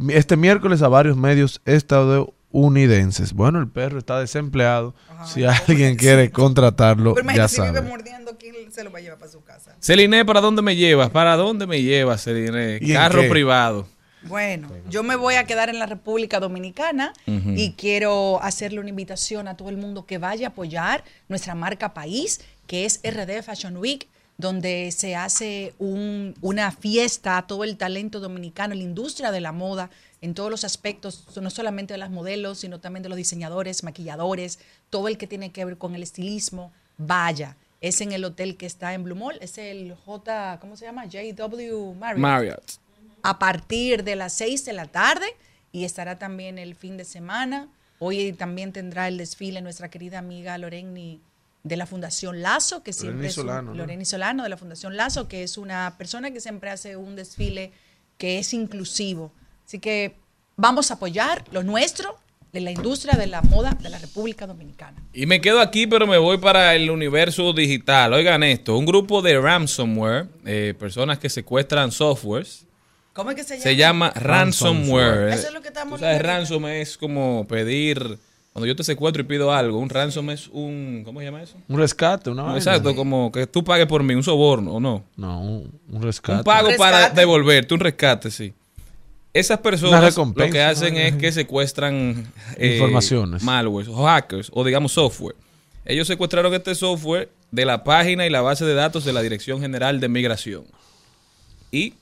este 0.09 0.37
miércoles 0.37 0.81
a 0.81 0.87
varios 0.87 1.17
medios 1.17 1.61
estadounidenses. 1.65 3.33
Bueno, 3.33 3.59
el 3.59 3.67
perro 3.67 3.97
está 3.99 4.19
desempleado. 4.19 4.93
si 5.25 5.43
alguien 5.45 5.95
quiere 5.95 6.31
contratarlo, 6.31 7.13
Pero 7.15 7.27
ya 7.27 7.33
imagínate 7.33 7.55
si 7.55 7.61
vive 7.61 7.73
sabe. 7.75 7.87
mordiendo, 7.89 8.37
¿quién 8.37 8.71
se 8.71 8.83
lo 8.83 8.91
va 8.91 8.99
a 8.99 9.01
llevar 9.01 9.19
para 9.19 9.31
su 9.31 9.43
casa? 9.43 9.75
Celine, 9.79 10.25
¿para 10.25 10.41
dónde 10.41 10.61
me 10.61 10.75
llevas? 10.75 11.09
¿Para 11.09 11.35
dónde 11.35 11.65
me 11.67 11.81
llevas, 11.81 12.23
Celine? 12.23 12.77
¿Y 12.81 12.91
en 12.91 12.97
Carro 12.97 13.27
privado. 13.29 13.87
Bueno, 14.23 14.69
yo 14.89 15.01
me 15.03 15.15
voy 15.15 15.35
a 15.35 15.45
quedar 15.45 15.69
en 15.69 15.79
la 15.79 15.85
República 15.85 16.39
Dominicana 16.39 17.13
y 17.57 17.71
quiero 17.73 18.41
hacerle 18.41 18.79
una 18.79 18.89
invitación 18.89 19.47
a 19.47 19.55
todo 19.55 19.69
el 19.69 19.77
mundo 19.77 20.05
que 20.05 20.17
vaya 20.17 20.47
a 20.47 20.49
apoyar 20.49 21.03
nuestra 21.29 21.55
marca 21.55 21.93
país, 21.93 22.41
que 22.67 22.85
es 22.85 22.99
RD 23.03 23.41
Fashion 23.43 23.77
Week, 23.77 24.07
donde 24.37 24.91
se 24.91 25.15
hace 25.15 25.73
un- 25.79 26.33
una 26.41 26.71
fiesta 26.71 27.37
a 27.37 27.47
todo 27.47 27.63
el 27.63 27.77
talento 27.77 28.19
dominicano, 28.19 28.73
la 28.75 28.83
industria 28.83 29.31
de 29.31 29.41
la 29.41 29.51
moda, 29.51 29.89
en 30.21 30.33
todos 30.33 30.49
los 30.51 30.63
aspectos, 30.65 31.25
no 31.41 31.49
solamente 31.49 31.93
de 31.93 31.97
las 31.97 32.09
modelos, 32.09 32.59
sino 32.59 32.79
también 32.79 33.03
de 33.03 33.09
los 33.09 33.17
diseñadores, 33.17 33.83
maquilladores, 33.83 34.59
todo 34.89 35.07
el 35.07 35.17
que 35.17 35.27
tiene 35.27 35.51
que 35.51 35.63
ver 35.65 35.77
con 35.77 35.95
el 35.95 36.03
estilismo, 36.03 36.71
vaya. 36.97 37.55
Es 37.81 38.01
en 38.01 38.11
el 38.11 38.25
hotel 38.25 38.57
que 38.57 38.65
está 38.65 38.93
en 38.93 39.03
Blue 39.05 39.15
Mall, 39.15 39.37
es 39.41 39.57
el 39.57 39.95
J, 40.05 40.57
¿cómo 40.59 40.75
se 40.75 40.85
llama? 40.85 41.05
JW 41.05 41.93
Marriott 41.95 42.19
Marriott. 42.21 42.79
A 43.23 43.39
partir 43.39 44.03
de 44.03 44.15
las 44.15 44.33
6 44.33 44.65
de 44.65 44.73
la 44.73 44.85
tarde 44.87 45.25
y 45.71 45.85
estará 45.85 46.17
también 46.19 46.57
el 46.57 46.75
fin 46.75 46.97
de 46.97 47.05
semana. 47.05 47.67
Hoy 47.99 48.33
también 48.33 48.71
tendrá 48.73 49.07
el 49.07 49.17
desfile 49.17 49.61
nuestra 49.61 49.89
querida 49.89 50.19
amiga 50.19 50.57
Loreni 50.57 51.21
de 51.63 51.75
la 51.77 51.85
Fundación 51.85 52.41
Lazo, 52.41 52.83
que 52.83 52.93
siempre 52.93 53.15
Loreni 53.17 53.27
es 53.27 53.37
un- 53.37 53.43
Solano, 53.43 53.71
¿no? 53.71 53.77
Loreni 53.77 54.05
Solano 54.05 54.43
de 54.43 54.49
la 54.49 54.57
Fundación 54.57 54.95
Lazo, 54.95 55.27
que 55.27 55.43
es 55.43 55.57
una 55.57 55.95
persona 55.97 56.31
que 56.31 56.39
siempre 56.39 56.69
hace 56.69 56.95
un 56.95 57.15
desfile 57.15 57.71
que 58.17 58.39
es 58.39 58.53
inclusivo. 58.53 59.31
Así 59.65 59.79
que 59.79 60.15
vamos 60.55 60.91
a 60.91 60.95
apoyar 60.95 61.43
lo 61.51 61.61
nuestro 61.63 62.17
de 62.53 62.61
la 62.61 62.71
industria 62.71 63.15
de 63.15 63.27
la 63.27 63.41
moda 63.43 63.77
de 63.79 63.89
la 63.89 63.99
República 63.99 64.47
Dominicana. 64.47 65.03
Y 65.13 65.25
me 65.27 65.39
quedo 65.41 65.59
aquí, 65.59 65.85
pero 65.85 66.07
me 66.07 66.17
voy 66.17 66.37
para 66.39 66.73
el 66.75 66.89
universo 66.89 67.53
digital. 67.53 68.11
Oigan 68.13 68.41
esto, 68.43 68.75
un 68.77 68.85
grupo 68.87 69.21
de 69.21 69.39
ransomware, 69.39 70.27
eh, 70.45 70.73
personas 70.79 71.19
que 71.19 71.29
secuestran 71.29 71.91
softwares, 71.91 72.65
¿Cómo 73.13 73.31
es 73.31 73.35
que 73.35 73.43
se 73.43 73.55
llama? 73.55 73.63
se 73.63 73.75
llama 73.75 74.11
ransomware. 74.15 75.29
Eso 75.29 75.47
es 75.47 75.53
lo 75.53 75.61
que 75.61 75.67
estamos 75.69 75.99
sabes, 75.99 76.21
ransom 76.21 76.65
es 76.67 76.97
como 76.97 77.45
pedir, 77.47 78.17
cuando 78.53 78.65
yo 78.67 78.75
te 78.75 78.83
secuestro 78.83 79.21
y 79.21 79.25
pido 79.25 79.51
algo, 79.51 79.79
un 79.79 79.89
ransom 79.89 80.29
es 80.29 80.47
un, 80.47 81.01
¿cómo 81.03 81.19
se 81.19 81.25
llama 81.25 81.41
eso? 81.43 81.55
Un 81.67 81.77
rescate, 81.79 82.31
¿no? 82.31 82.55
Exacto, 82.55 82.95
como 82.95 83.31
que 83.31 83.47
tú 83.47 83.63
pagues 83.63 83.87
por 83.87 84.03
mí, 84.03 84.13
un 84.13 84.23
soborno, 84.23 84.75
¿o 84.75 84.79
no? 84.79 85.03
No, 85.17 85.41
un, 85.41 85.79
un 85.91 86.01
rescate. 86.01 86.39
Un 86.39 86.43
pago 86.43 86.69
Un 86.69 86.77
para 86.77 87.09
devolverte, 87.09 87.73
un 87.73 87.79
rescate, 87.79 88.31
sí. 88.31 88.53
Esas 89.31 89.59
personas 89.59 90.15
lo 90.17 90.33
que 90.33 90.61
hacen 90.61 90.97
es 90.97 91.15
que 91.15 91.31
secuestran 91.31 92.31
eh, 92.57 92.73
Informaciones. 92.73 93.43
malwares 93.43 93.87
o 93.87 94.03
hackers 94.05 94.49
o 94.53 94.63
digamos 94.63 94.93
software. 94.93 95.35
Ellos 95.85 96.07
secuestraron 96.07 96.53
este 96.53 96.73
software 96.73 97.29
de 97.51 97.65
la 97.65 97.83
página 97.83 98.25
y 98.25 98.29
la 98.29 98.41
base 98.41 98.65
de 98.65 98.73
datos 98.73 99.05
de 99.05 99.13
la 99.13 99.21
Dirección 99.21 99.61
General 99.61 99.99
de 99.99 100.09
Migración. 100.09 100.65
Y 101.71 101.93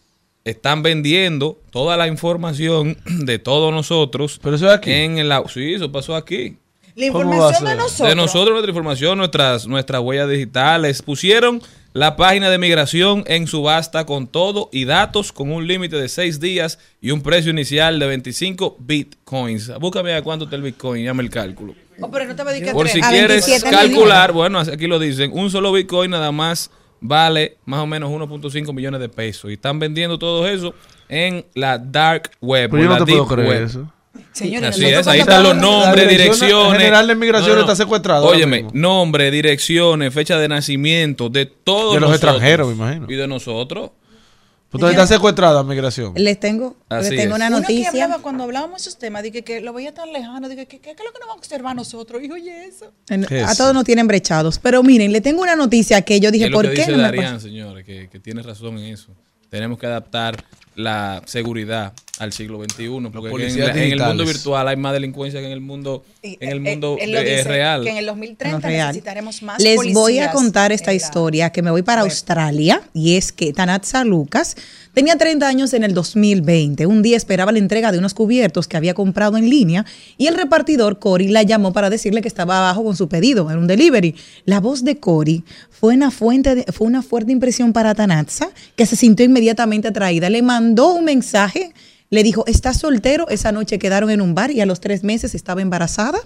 están 0.50 0.82
vendiendo 0.82 1.60
toda 1.72 1.98
la 1.98 2.08
información 2.08 2.98
de 3.06 3.40
todos 3.40 3.74
nosotros. 3.74 4.40
Pero 4.42 4.56
eso 4.56 4.68
es 4.68 4.74
aquí. 4.74 4.92
En 4.92 5.28
la, 5.28 5.44
sí, 5.48 5.74
eso 5.74 5.92
pasó 5.92 6.16
aquí. 6.16 6.58
La 6.96 7.12
¿Cómo 7.12 7.30
va 7.30 7.50
a 7.50 7.52
información 7.52 7.66
de 7.66 7.76
nosotros. 7.76 8.10
De 8.10 8.16
nosotros, 8.16 8.50
nuestra 8.52 8.72
información, 8.72 9.18
nuestras, 9.18 9.68
nuestras 9.68 10.02
huellas 10.02 10.30
digitales. 10.30 11.02
Pusieron 11.04 11.62
la 11.94 12.16
página 12.16 12.50
de 12.50 12.58
migración 12.58 13.24
en 13.28 13.48
subasta 13.48 14.06
con 14.06 14.28
todo 14.28 14.70
y 14.72 14.86
datos 14.86 15.32
con 15.32 15.52
un 15.52 15.68
límite 15.68 15.96
de 15.96 16.10
seis 16.10 16.40
días 16.40 16.80
y 17.02 17.12
un 17.12 17.22
precio 17.22 17.52
inicial 17.52 18.00
de 18.00 18.08
25 18.08 18.78
bitcoins. 18.80 19.72
Búscame 19.80 20.16
a 20.16 20.22
cuánto 20.22 20.46
está 20.46 20.56
el 20.56 20.62
bitcoin, 20.64 21.04
llame 21.04 21.24
el 21.24 21.30
cálculo. 21.30 21.76
Oh, 22.00 22.12
pero 22.12 22.26
no 22.26 22.36
te 22.36 22.72
Por 22.74 22.88
si 22.88 23.00
A 23.02 23.10
quieres 23.10 23.46
27 23.48 23.70
calcular, 23.70 24.32
bueno, 24.32 24.60
aquí 24.60 24.86
lo 24.86 25.00
dicen, 25.00 25.32
un 25.34 25.50
solo 25.50 25.72
bitcoin 25.72 26.12
nada 26.12 26.32
más 26.32 26.70
vale 27.00 27.58
más 27.66 27.80
o 27.82 27.88
menos 27.88 28.10
1.5 28.10 28.74
millones 28.74 29.00
de 29.00 29.10
pesos. 29.10 29.50
Y 29.50 29.54
están 29.54 29.80
vendiendo 29.80 30.18
todo 30.18 30.48
eso 30.48 30.74
en 31.10 31.46
la 31.54 31.78
dark 31.78 32.32
web. 32.42 32.70
Pero 32.70 32.84
yo 32.84 32.90
no 32.90 33.00
la 33.00 33.06
te 33.06 33.12
puedo 33.12 33.28
creer 33.28 33.48
web. 33.50 33.64
eso. 33.64 33.92
Señores, 34.32 34.70
Así 34.70 34.86
es, 34.86 35.08
ahí 35.08 35.20
están 35.20 35.44
los 35.44 35.56
nombres, 35.56 36.10
direcciones. 36.10 36.80
General 36.80 37.08
de 37.08 37.16
Migración 37.16 37.60
está 37.60 37.76
secuestrada 37.76 38.22
ahora 38.22 38.36
Óyeme, 38.36 38.66
nombre, 38.74 39.30
direcciones, 39.30 40.12
fecha 40.14 40.38
de 40.40 40.48
nacimiento 40.48 41.30
de 41.30 41.46
todos 41.46 41.94
De 41.96 42.00
los 42.00 42.10
nosotros. 42.10 42.34
extranjeros, 42.34 42.68
me 42.70 42.74
imagino. 42.74 43.06
Y 43.10 43.16
de 43.16 43.28
nosotros. 43.28 43.92
Entonces 44.74 45.00
está 45.00 45.08
secuestrada 45.08 45.64
migración. 45.64 46.14
Les 46.16 46.40
tengo, 46.40 46.76
Así 46.90 47.12
les 47.12 47.22
tengo 47.22 47.36
una 47.36 47.48
Uno 47.48 47.58
que 47.58 47.62
noticia. 47.62 47.90
hablaba 47.90 48.22
cuando 48.22 48.44
hablábamos 48.44 48.78
de 48.84 48.90
esos 48.90 49.00
temas, 49.00 49.24
dije 49.24 49.42
que 49.44 49.62
lo 49.62 49.72
veía 49.74 49.94
tan 49.94 50.12
lejano, 50.12 50.50
dije 50.50 50.66
que 50.68 50.80
qué 50.80 50.92
es 50.92 50.98
lo 50.98 51.12
que 51.14 51.20
nos 51.20 51.28
vamos 51.28 51.36
a 51.36 51.40
observar 51.40 51.76
nosotros, 51.76 52.22
y 52.22 52.30
oye 52.32 52.66
eso. 52.66 52.92
En- 53.10 53.24
¿Qué 53.26 53.42
es 53.42 53.48
A 53.48 53.52
eso? 53.54 53.64
todos 53.64 53.74
nos 53.74 53.86
tienen 53.86 54.08
brechados. 54.08 54.60
Pero 54.60 54.84
miren, 54.84 55.12
le 55.14 55.22
tengo 55.22 55.42
una 55.42 55.56
noticia 55.56 56.02
que 56.02 56.20
yo 56.20 56.32
dije, 56.32 56.52
¿por 56.52 56.66
que 56.66 56.72
qué 56.74 56.80
dice 56.82 56.92
no 56.92 56.98
me 56.98 57.04
Darían, 57.04 57.34
pasa? 57.36 57.46
señores, 57.48 57.86
que, 57.86 58.10
que 58.10 58.20
tiene 58.20 58.42
razón 58.42 58.78
en 58.78 58.94
eso. 58.94 59.12
Tenemos 59.50 59.80
que 59.80 59.86
adaptar 59.88 60.36
la 60.78 61.24
seguridad 61.26 61.92
al 62.20 62.34
siglo 62.34 62.64
XXI, 62.64 62.88
porque 63.12 63.48
en, 63.48 63.92
el 63.94 64.00
mundo 64.00 64.26
virtual 64.26 64.68
hay 64.68 64.76
más 64.76 64.94
delincuencia 64.94 65.40
que 65.40 65.48
en 65.48 65.52
el 65.52 65.60
mundo, 65.60 66.04
en 66.22 66.50
el 66.50 66.58
eh, 66.58 66.72
mundo 66.72 66.98
eh, 67.00 67.06
dice, 67.08 67.44
real. 67.44 67.84
Que 67.84 67.90
en 67.90 67.98
el 67.98 68.06
2030 68.06 68.60
No, 68.60 68.68
necesitaremos 68.68 69.42
más 69.42 69.62
Les 69.62 69.94
voy 69.94 70.20
a 70.20 70.32
contar 70.32 70.72
esta 70.72 70.94
historia 70.94 71.52
que 71.52 71.62
me 71.62 71.72
voy 71.72 71.82
para. 71.82 71.98
Australia 72.02 72.82
y 72.94 73.16
es 73.16 73.32
que 73.32 73.54
Tanatza 73.54 74.04
Lucas 74.04 74.56
tenía 74.98 75.16
30 75.16 75.48
años 75.48 75.76
en 75.76 75.84
el 75.84 75.94
2020. 75.94 76.88
Un 76.88 77.04
día 77.04 77.18
esperaba 77.18 77.52
la 77.52 77.60
entrega 77.60 77.92
de 77.92 78.00
unos 78.00 78.16
cubiertos 78.16 78.68
que 78.68 78.78
había 78.78 78.96
comprado 78.96 79.38
en 79.38 79.48
línea 79.48 79.86
y 80.18 80.26
el 80.26 80.34
repartidor 80.34 80.98
Cory 80.98 81.28
la 81.28 81.44
llamó 81.44 81.72
para 81.72 81.92
decirle 81.92 82.24
que 82.24 82.28
estaba 82.28 82.58
abajo 82.58 82.84
con 82.84 82.96
su 82.96 83.08
pedido, 83.08 83.52
en 83.52 83.60
un 83.60 83.68
delivery. 83.68 84.16
La 84.46 84.60
voz 84.60 84.84
de 84.84 84.98
Cory 84.98 85.44
fue 85.70 85.94
una, 85.94 86.10
fuente 86.10 86.66
fue 86.74 86.88
una 86.88 87.04
fuerte 87.04 87.32
impresión 87.32 87.74
para 87.74 87.94
Tanatza 87.94 88.50
que 88.76 88.88
se 88.88 88.96
sintió 88.96 89.24
inmediatamente 89.24 89.88
atraída. 89.88 90.32
Le 90.32 90.42
mandó 90.42 90.96
un 90.96 91.06
mensaje, 91.06 91.74
le 92.10 92.24
dijo, 92.24 92.44
¿estás 92.48 92.80
soltero? 92.80 93.30
Esa 93.30 93.52
noche 93.52 93.78
quedaron 93.78 94.10
en 94.10 94.20
un 94.20 94.34
bar 94.34 94.50
y 94.50 94.62
a 94.62 94.66
los 94.66 94.82
tres 94.82 95.04
meses 95.04 95.36
estaba 95.36 95.62
embarazada 95.62 96.18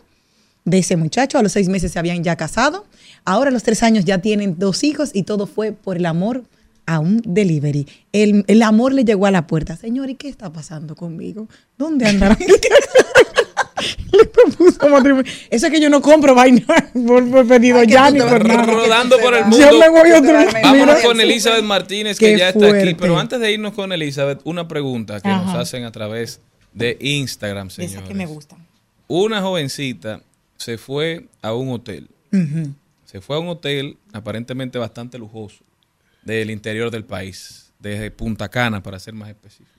de 0.64 0.78
ese 0.78 0.96
muchacho. 0.96 1.38
A 1.38 1.44
los 1.44 1.52
seis 1.52 1.68
meses 1.68 1.92
se 1.92 2.00
habían 2.00 2.24
ya 2.24 2.38
casado. 2.38 2.86
Ahora 3.26 3.50
a 3.50 3.52
los 3.52 3.64
tres 3.64 3.84
años 3.84 4.06
ya 4.06 4.20
tienen 4.20 4.56
dos 4.60 4.86
hijos 4.86 5.10
y 5.14 5.24
todo 5.24 5.46
fue 5.46 5.74
por 5.74 5.98
el 5.98 6.06
amor 6.06 6.46
a 6.86 7.00
un 7.00 7.22
delivery. 7.26 7.88
El, 8.12 8.44
el 8.48 8.62
amor 8.64 8.94
le 8.94 9.04
llegó 9.06 9.26
a 9.26 9.32
la 9.32 9.48
puerta. 9.48 9.76
Señor, 9.78 10.10
¿y 10.10 10.16
qué 10.16 10.28
está 10.30 10.52
pasando 10.52 10.96
conmigo? 10.96 11.48
¿Dónde 11.78 12.08
andarán? 12.08 12.38
Le 14.12 14.26
propuso 14.26 14.90
matrimonio. 14.90 15.32
Eso 15.50 15.66
es 15.68 15.72
que 15.72 15.80
yo 15.80 15.90
no 15.90 16.02
compro 16.02 16.36
vaina 16.36 16.62
por, 17.08 17.30
por 17.32 17.48
pedido 17.48 17.80
Ay, 17.80 17.88
ya 17.88 18.12
ni 18.12 18.20
por 18.20 18.46
nada. 18.46 18.64
Rodando 18.66 19.18
por 19.20 19.34
el 19.34 19.44
Yo 19.46 19.50
mundo. 19.50 19.80
me 19.80 19.90
voy 19.90 20.12
otro. 20.12 20.34
Vámonos 20.62 21.00
con 21.00 21.20
Elizabeth 21.20 21.64
Martínez, 21.64 22.20
que 22.20 22.34
Qué 22.34 22.38
ya 22.38 22.50
está 22.50 22.68
aquí. 22.78 22.94
Pero 22.96 23.18
antes 23.18 23.40
de 23.40 23.52
irnos 23.52 23.74
con 23.74 23.92
Elizabeth, 23.92 24.42
una 24.44 24.68
pregunta 24.68 25.20
que 25.22 25.30
nos 25.30 25.56
hacen 25.56 25.86
a 25.86 25.92
través 25.92 26.42
de 26.74 26.98
Instagram, 27.00 27.68
Esas 27.68 27.86
señores. 27.90 28.08
que 28.08 28.14
me 28.14 28.26
gustan. 28.26 28.60
Una 29.08 29.42
jovencita 29.42 30.22
se 30.58 30.78
fue 30.78 31.28
a 31.42 31.54
un 31.54 31.70
hotel. 31.70 32.10
Se 33.06 33.20
fue 33.20 33.36
a 33.38 33.40
un 33.40 33.48
hotel 33.48 33.98
aparentemente 34.14 34.78
bastante 34.78 35.18
lujoso 35.18 35.64
del 36.24 36.52
interior 36.52 36.92
del 36.92 37.04
país, 37.04 37.72
desde 37.80 38.12
Punta 38.12 38.50
Cana 38.50 38.82
para 38.84 39.00
ser 39.00 39.14
más 39.14 39.30
específico. 39.30 39.70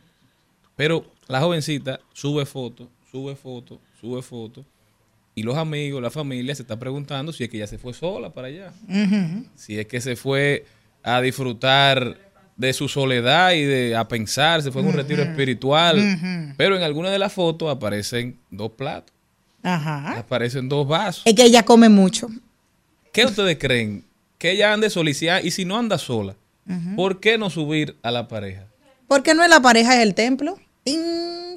Pero 0.76 1.06
la 1.28 1.40
jovencita 1.40 2.00
sube 2.12 2.46
fotos, 2.46 2.88
sube 3.10 3.36
fotos, 3.36 3.78
sube 4.00 4.22
fotos 4.22 4.64
y 5.34 5.42
los 5.42 5.56
amigos, 5.56 6.02
la 6.02 6.10
familia 6.10 6.54
se 6.54 6.62
está 6.62 6.78
preguntando 6.78 7.32
si 7.32 7.44
es 7.44 7.50
que 7.50 7.56
ella 7.56 7.66
se 7.66 7.78
fue 7.78 7.94
sola 7.94 8.30
para 8.30 8.48
allá, 8.48 8.72
si 9.54 9.78
es 9.78 9.86
que 9.86 10.00
se 10.00 10.16
fue 10.16 10.66
a 11.02 11.20
disfrutar 11.20 12.18
de 12.56 12.72
su 12.72 12.86
soledad 12.88 13.52
y 13.52 13.62
de 13.62 13.96
a 13.96 14.06
pensar, 14.06 14.62
se 14.62 14.70
fue 14.70 14.82
a 14.82 14.84
un 14.84 14.92
retiro 14.92 15.22
espiritual, 15.22 16.54
pero 16.56 16.76
en 16.76 16.82
alguna 16.82 17.10
de 17.10 17.18
las 17.18 17.32
fotos 17.32 17.70
aparecen 17.70 18.36
dos 18.50 18.72
platos, 18.72 19.14
Ajá. 19.62 20.18
aparecen 20.18 20.68
dos 20.68 20.86
vasos. 20.86 21.22
Es 21.24 21.34
que 21.34 21.44
ella 21.44 21.62
come 21.62 21.88
mucho. 21.88 22.28
¿Qué 23.12 23.24
ustedes 23.24 23.58
creen? 23.58 24.04
Que 24.42 24.50
ella 24.50 24.72
ande 24.72 24.90
sola 24.90 25.08
y 25.08 25.14
si, 25.14 25.28
y 25.28 25.52
si 25.52 25.64
no 25.64 25.78
anda 25.78 25.98
sola, 25.98 26.34
¿por 26.96 27.20
qué 27.20 27.38
no 27.38 27.48
subir 27.48 27.96
a 28.02 28.10
la 28.10 28.26
pareja? 28.26 28.66
¿Por 29.06 29.22
qué 29.22 29.34
no 29.34 29.44
es 29.44 29.48
la 29.48 29.60
pareja 29.60 29.94
es 29.94 30.02
el 30.02 30.16
templo? 30.16 30.58
Tin, 30.82 31.00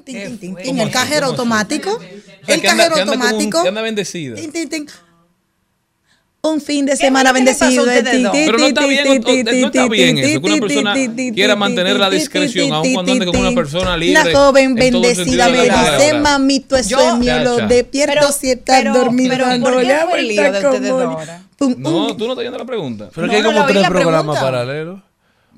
tin, 0.04 0.22
tin, 0.22 0.38
tin, 0.38 0.54
tin. 0.54 0.78
El 0.78 0.90
cajero 0.92 1.26
automático. 1.26 2.00
El 2.46 2.62
cajero 2.62 2.94
automático. 2.94 3.66
anda 3.66 3.82
bendecida. 3.82 4.36
Tin, 4.36 4.52
tin, 4.52 4.68
tin. 4.68 4.86
Un 6.42 6.60
fin 6.60 6.86
de 6.86 6.96
semana 6.96 7.32
bendecido. 7.32 7.86
tin, 7.86 8.28
Pero 8.32 8.56
no 8.56 8.66
está 8.68 8.86
bien, 8.86 9.20
no- 9.20 9.30
está 9.50 9.88
bien 9.88 10.18
eso, 10.18 10.40
que 10.40 10.46
una 10.46 10.60
persona 10.60 10.94
quiera 11.34 11.56
mantener 11.56 11.98
la 11.98 12.08
discreción, 12.08 12.72
aun 12.72 12.92
cuando 12.94 13.10
ande 13.10 13.26
con 13.26 13.36
una 13.36 13.50
persona 13.52 13.96
libre 13.96 14.32
La 14.32 14.38
joven 14.38 14.76
bendecida 14.76 15.50
de 15.50 15.58
me 15.58 15.64
dice, 15.64 16.14
mamito, 16.14 16.76
eso 16.76 17.00
es 17.00 17.18
mío, 17.18 17.40
lo 17.42 17.56
despierto 17.66 18.30
si 18.30 18.54
dormido. 18.54 19.34
pero, 19.36 19.60
¿por 19.60 19.80
qué 19.80 20.18
el 20.18 20.28
lío 20.28 20.52
de 20.52 20.66
ustedes 20.66 20.90
ahora? 20.92 21.45
Pum, 21.56 21.74
No, 21.78 22.06
un- 22.08 22.16
tú 22.16 22.24
no 22.26 22.32
estás 22.32 22.44
yendo 22.44 22.56
a 22.56 22.60
la 22.60 22.66
pregunta. 22.66 23.08
Pero 23.14 23.26
No, 23.26 23.30
que 23.30 23.36
hay 23.38 23.42
como 23.42 23.66
tres 23.66 23.88
programas 23.88 24.38
paralelos. 24.38 25.00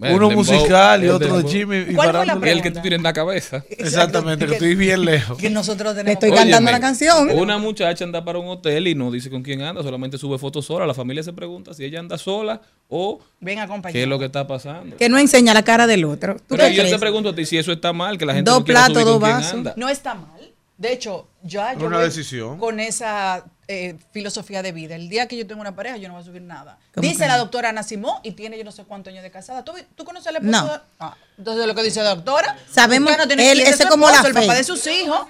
Uno 0.00 0.28
dembow, 0.28 0.30
musical 0.32 1.04
y 1.04 1.08
otro 1.08 1.42
de. 1.42 1.48
Jimmy 1.48 1.76
y 1.88 1.94
¿Cuál 1.94 2.12
fue 2.14 2.26
la. 2.26 2.34
El 2.52 2.62
que 2.62 2.70
tú 2.70 2.80
tienes 2.80 2.98
en 2.98 3.02
la 3.02 3.12
cabeza. 3.12 3.64
Exactamente, 3.70 4.46
que 4.46 4.52
estoy 4.52 4.76
bien 4.76 5.04
lejos. 5.04 5.36
Que 5.38 5.50
nosotros 5.50 5.92
tenemos 5.92 6.06
Le 6.06 6.12
estoy 6.12 6.30
Óyeme, 6.30 6.44
cantando 6.52 6.70
la 6.70 6.80
canción. 6.80 7.30
Una 7.30 7.58
muchacha 7.58 8.04
anda 8.04 8.24
para 8.24 8.38
un 8.38 8.46
hotel 8.46 8.86
y 8.86 8.94
no 8.94 9.10
dice 9.10 9.28
con 9.28 9.42
quién 9.42 9.60
anda, 9.62 9.82
solamente 9.82 10.16
sube 10.16 10.38
fotos 10.38 10.66
sola. 10.66 10.86
La 10.86 10.94
familia 10.94 11.24
se 11.24 11.32
pregunta 11.32 11.74
si 11.74 11.84
ella 11.84 11.98
anda 11.98 12.16
sola 12.16 12.60
o 12.88 13.18
Ven 13.40 13.58
qué 13.90 14.02
es 14.02 14.08
lo 14.08 14.20
que 14.20 14.26
está 14.26 14.46
pasando. 14.46 14.96
Que 14.96 15.08
no 15.08 15.18
enseña 15.18 15.52
la 15.52 15.64
cara 15.64 15.88
del 15.88 16.04
otro. 16.04 16.36
¿Tú 16.36 16.54
Pero 16.54 16.68
qué 16.68 16.74
yo 16.76 16.88
te 16.88 16.98
pregunto 17.00 17.30
a 17.30 17.34
ti 17.34 17.44
si 17.44 17.58
eso 17.58 17.72
está 17.72 17.92
mal, 17.92 18.18
que 18.18 18.24
la 18.24 18.34
gente 18.34 18.48
Dos 18.48 18.60
no 18.60 18.64
quiera 18.64 18.82
subir 18.86 18.94
platos, 19.02 19.12
dos 19.12 19.20
vasos. 19.20 19.52
anda. 19.52 19.74
No 19.76 19.88
está 19.88 20.14
mal. 20.14 20.37
De 20.78 20.92
hecho, 20.92 21.28
ya 21.42 21.74
yo 21.74 21.86
Una 21.88 21.96
voy 21.98 22.06
decisión. 22.06 22.56
con 22.58 22.78
esa 22.80 23.44
eh, 23.66 23.96
filosofía 24.12 24.62
de 24.62 24.70
vida. 24.72 24.94
El 24.94 25.08
día 25.08 25.26
que 25.28 25.36
yo 25.36 25.44
tengo 25.46 25.60
una 25.60 25.74
pareja, 25.74 25.96
yo 25.96 26.06
no 26.08 26.14
voy 26.14 26.22
a 26.22 26.24
subir 26.24 26.40
nada. 26.42 26.78
¿Cómo 26.94 27.02
Dice 27.06 27.24
que 27.24 27.28
la 27.28 27.36
doctora 27.36 27.68
Ana 27.70 27.82
Simón 27.82 28.14
y 28.22 28.30
tiene 28.32 28.56
yo 28.56 28.62
no 28.64 28.70
sé 28.72 28.84
cuántos 28.84 29.10
años 29.12 29.24
de 29.24 29.30
casada. 29.32 29.64
¿Tú, 29.64 29.72
tú 29.96 30.04
conoces 30.04 30.28
al 30.28 30.36
esposo? 30.36 30.66
No. 30.66 30.80
Ah, 31.00 31.16
entonces 31.36 31.66
lo 31.66 31.74
que 31.74 31.82
dice 31.82 32.00
la 32.02 32.14
doctora. 32.14 32.56
Sabemos, 32.70 33.10
usted 33.10 33.22
no 33.24 33.26
tiene 33.28 33.50
él- 33.50 33.58
que 33.64 33.70
ese 33.70 33.86
como 33.88 34.06
la 34.06 34.12
esposo, 34.12 34.28
el 34.28 34.34
fe. 34.34 34.40
papá 34.42 34.54
de 34.54 34.64
sus 34.64 34.86
hijos. 34.86 35.20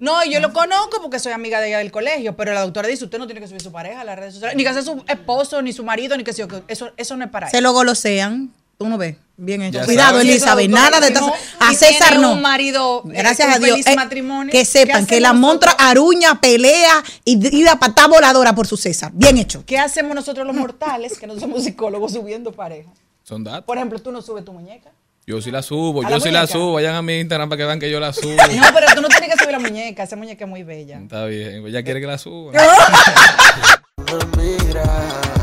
No, 0.00 0.24
yo 0.24 0.38
lo 0.40 0.52
conozco 0.52 1.02
porque 1.02 1.18
soy 1.18 1.32
amiga 1.32 1.60
de 1.60 1.68
ella 1.68 1.78
del 1.78 1.90
colegio, 1.90 2.36
pero 2.36 2.54
la 2.54 2.60
doctora 2.62 2.86
dice, 2.86 3.04
usted 3.04 3.18
no 3.18 3.26
tiene 3.26 3.40
que 3.40 3.48
subir 3.48 3.60
su 3.60 3.72
pareja 3.72 4.02
a 4.02 4.04
las 4.04 4.16
redes 4.16 4.32
sociales, 4.34 4.56
ni 4.56 4.62
que 4.62 4.72
sea 4.72 4.82
su 4.82 5.04
esposo, 5.08 5.60
ni 5.60 5.72
su 5.72 5.82
marido, 5.82 6.16
ni 6.16 6.22
que 6.22 6.32
sea, 6.32 6.46
eso, 6.68 6.92
eso 6.96 7.16
no 7.16 7.24
es 7.24 7.30
para 7.32 7.50
Se 7.50 7.58
él. 7.58 7.64
lo 7.64 7.72
golosean. 7.72 8.52
Tú 8.78 8.88
no 8.88 8.96
ves. 8.96 9.16
Bien 9.36 9.62
hecho. 9.62 9.78
Ya 9.80 9.84
Cuidado, 9.84 10.10
sabes. 10.18 10.28
Elizabeth. 10.28 10.70
Nada 10.70 11.00
de. 11.00 11.08
Simón, 11.14 11.32
A 11.60 11.74
César 11.74 12.18
no. 12.18 12.32
un 12.34 12.42
marido, 12.42 13.02
eh, 13.06 13.18
Gracias 13.18 13.48
con 13.48 13.56
a 13.56 13.58
Dios. 13.58 13.70
feliz 13.72 13.86
Eh, 13.88 13.96
matrimonio. 13.96 14.52
que 14.52 14.58
¿Qué 14.58 14.64
sepan 14.64 15.06
que 15.06 15.20
la 15.20 15.32
montra 15.32 15.72
aruña, 15.72 16.40
pelea 16.40 17.02
y, 17.24 17.56
y 17.56 17.62
da 17.64 17.78
patada 17.78 18.08
voladora 18.08 18.54
por 18.54 18.66
su 18.66 18.76
César. 18.76 19.10
Bien 19.14 19.36
hecho. 19.36 19.64
¿Qué 19.66 19.78
hacemos 19.78 20.14
nosotros 20.14 20.46
los 20.46 20.54
mortales 20.56 21.18
que 21.18 21.26
no 21.26 21.38
somos 21.38 21.64
psicólogos 21.64 22.12
subiendo 22.12 22.52
pareja? 22.52 22.90
Son 23.24 23.42
datos. 23.44 23.64
Por 23.64 23.76
ejemplo, 23.78 23.98
tú 23.98 24.10
no 24.12 24.22
subes 24.22 24.44
tu 24.44 24.52
muñeca. 24.52 24.90
Yo 25.26 25.42
sí 25.42 25.50
la 25.50 25.60
subo, 25.62 26.00
¿A 26.00 26.04
yo 26.08 26.16
la 26.16 26.20
sí 26.20 26.30
la 26.30 26.46
subo. 26.46 26.72
Vayan 26.74 26.94
a 26.94 27.02
mi 27.02 27.18
Instagram 27.20 27.50
para 27.50 27.58
que 27.58 27.64
vean 27.66 27.78
que 27.78 27.90
yo 27.90 28.00
la 28.00 28.12
subo. 28.12 28.34
No, 28.56 28.62
pero 28.72 28.86
tú 28.94 29.02
no 29.02 29.08
tienes 29.08 29.28
que 29.28 29.36
subir 29.38 29.52
la 29.52 29.58
muñeca. 29.58 30.04
Esa 30.04 30.16
muñeca 30.16 30.44
es 30.44 30.50
muy 30.50 30.62
bella. 30.62 30.98
Está 30.98 31.26
bien, 31.26 31.66
ella 31.66 31.82
quiere 31.82 32.00
que 32.00 32.06
la 32.06 32.16
suba. 32.16 32.52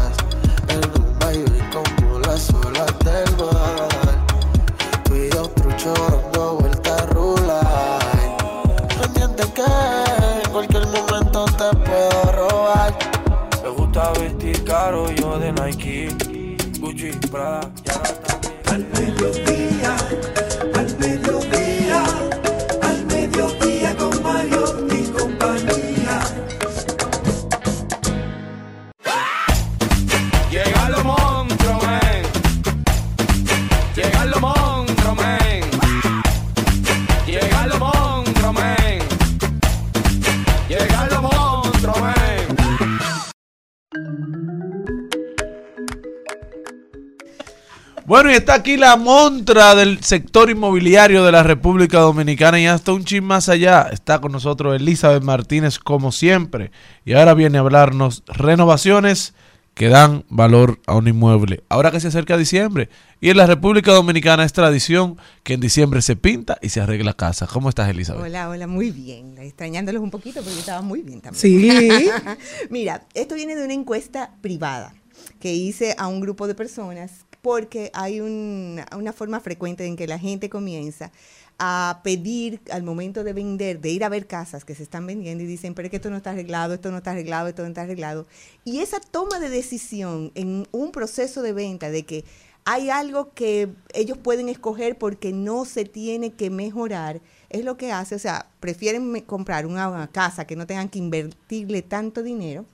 Bueno, 48.16 48.32
y 48.32 48.36
está 48.36 48.54
aquí 48.54 48.78
la 48.78 48.96
montra 48.96 49.76
del 49.76 50.02
sector 50.02 50.50
inmobiliario 50.50 51.26
de 51.26 51.34
la 51.34 51.44
República 51.44 52.00
Dominicana 52.00 52.58
y 52.62 52.66
hasta 52.66 52.94
un 52.94 53.04
chin 53.04 53.26
más 53.26 53.50
allá. 53.50 53.90
Está 53.92 54.22
con 54.22 54.32
nosotros 54.32 54.74
Elizabeth 54.74 55.22
Martínez 55.22 55.80
como 55.80 56.14
siempre. 56.14 56.72
Y 57.04 57.12
ahora 57.12 57.34
viene 57.34 57.58
a 57.58 57.60
hablarnos 57.60 58.24
renovaciones 58.28 59.34
que 59.74 59.90
dan 59.90 60.24
valor 60.30 60.80
a 60.88 60.96
un 60.96 61.10
inmueble. 61.10 61.66
Ahora 61.68 61.92
que 61.92 62.00
se 62.00 62.08
acerca 62.08 62.38
diciembre 62.38 62.88
y 63.20 63.32
en 63.32 63.36
la 63.36 63.48
República 63.48 63.92
Dominicana 63.92 64.46
es 64.46 64.54
tradición 64.54 65.18
que 65.44 65.56
en 65.56 65.60
diciembre 65.60 66.02
se 66.02 66.16
pinta 66.16 66.58
y 66.62 66.70
se 66.70 66.80
arregla 66.80 67.16
casa. 67.16 67.48
¿Cómo 67.48 67.68
estás, 67.68 67.90
Elizabeth? 67.90 68.24
Hola, 68.24 68.48
hola, 68.48 68.66
muy 68.66 68.92
bien. 68.92 69.38
Extrañándolos 69.40 70.02
un 70.02 70.12
poquito 70.12 70.36
porque 70.36 70.54
yo 70.54 70.60
estaba 70.62 70.82
muy 70.82 71.02
bien 71.02 71.20
también. 71.20 71.42
Sí. 71.42 72.10
Mira, 72.70 73.06
esto 73.14 73.36
viene 73.36 73.58
de 73.58 73.66
una 73.66 73.74
encuesta 73.74 74.32
privada 74.40 74.94
que 75.40 75.54
hice 75.54 75.96
a 75.98 76.08
un 76.08 76.22
grupo 76.22 76.48
de 76.48 76.56
personas 76.56 77.25
porque 77.46 77.92
hay 77.94 78.22
un- 78.22 78.82
una 78.98 79.14
forma 79.14 79.40
frecuente 79.40 79.86
en 79.86 79.96
que 79.96 80.08
la 80.08 80.18
gente 80.18 80.50
comienza 80.50 81.12
a 81.60 82.02
pedir 82.04 82.60
al 82.72 82.82
momento 82.82 83.24
de 83.24 83.34
vender, 83.34 83.80
de 83.82 83.90
ir 83.92 84.04
a 84.04 84.10
ver 84.10 84.26
casas 84.26 84.66
que 84.66 84.74
se 84.74 84.82
están 84.82 85.06
vendiendo 85.06 85.44
y 85.44 85.48
dicen, 85.48 85.76
pero 85.76 85.86
es 85.86 85.92
que 85.92 85.98
esto 85.98 86.10
no 86.10 86.18
está 86.18 86.32
arreglado, 86.32 86.74
esto 86.74 86.90
no 86.90 86.98
está 86.98 87.12
arreglado, 87.12 87.48
esto 87.48 87.62
no 87.62 87.68
está 87.68 87.84
arreglado. 87.84 88.26
Y 88.64 88.80
esa 88.80 89.00
toma 89.00 89.40
de 89.40 89.50
decisión 89.50 90.32
en 90.34 90.68
un 90.72 90.92
proceso 90.92 91.44
de 91.44 91.54
venta 91.54 91.92
de 91.92 92.04
que 92.04 92.26
hay 92.64 92.90
algo 92.90 93.32
que 93.36 93.70
ellos 93.94 94.18
pueden 94.18 94.50
escoger 94.50 94.98
porque 94.98 95.32
no 95.32 95.66
se 95.66 95.86
tiene 95.86 96.34
que 96.34 96.50
mejorar, 96.50 97.22
es 97.52 97.64
lo 97.64 97.78
que 97.78 97.92
hace, 97.92 98.16
o 98.16 98.20
sea, 98.20 98.50
prefieren 98.60 99.22
comprar 99.22 99.68
una 99.68 100.10
casa 100.12 100.48
que 100.48 100.56
no 100.56 100.66
tengan 100.66 100.90
que 100.90 100.98
invertirle 100.98 101.84
tanto 101.84 102.24
dinero. 102.24 102.66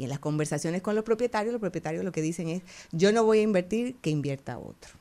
Y 0.00 0.04
en 0.04 0.08
las 0.08 0.18
conversaciones 0.18 0.80
con 0.80 0.94
los 0.94 1.04
propietarios, 1.04 1.52
los 1.52 1.60
propietarios 1.60 2.06
lo 2.06 2.10
que 2.10 2.22
dicen 2.22 2.48
es, 2.48 2.62
yo 2.90 3.12
no 3.12 3.22
voy 3.22 3.40
a 3.40 3.42
invertir, 3.42 3.96
que 3.96 4.08
invierta 4.08 4.58
otro. 4.58 4.94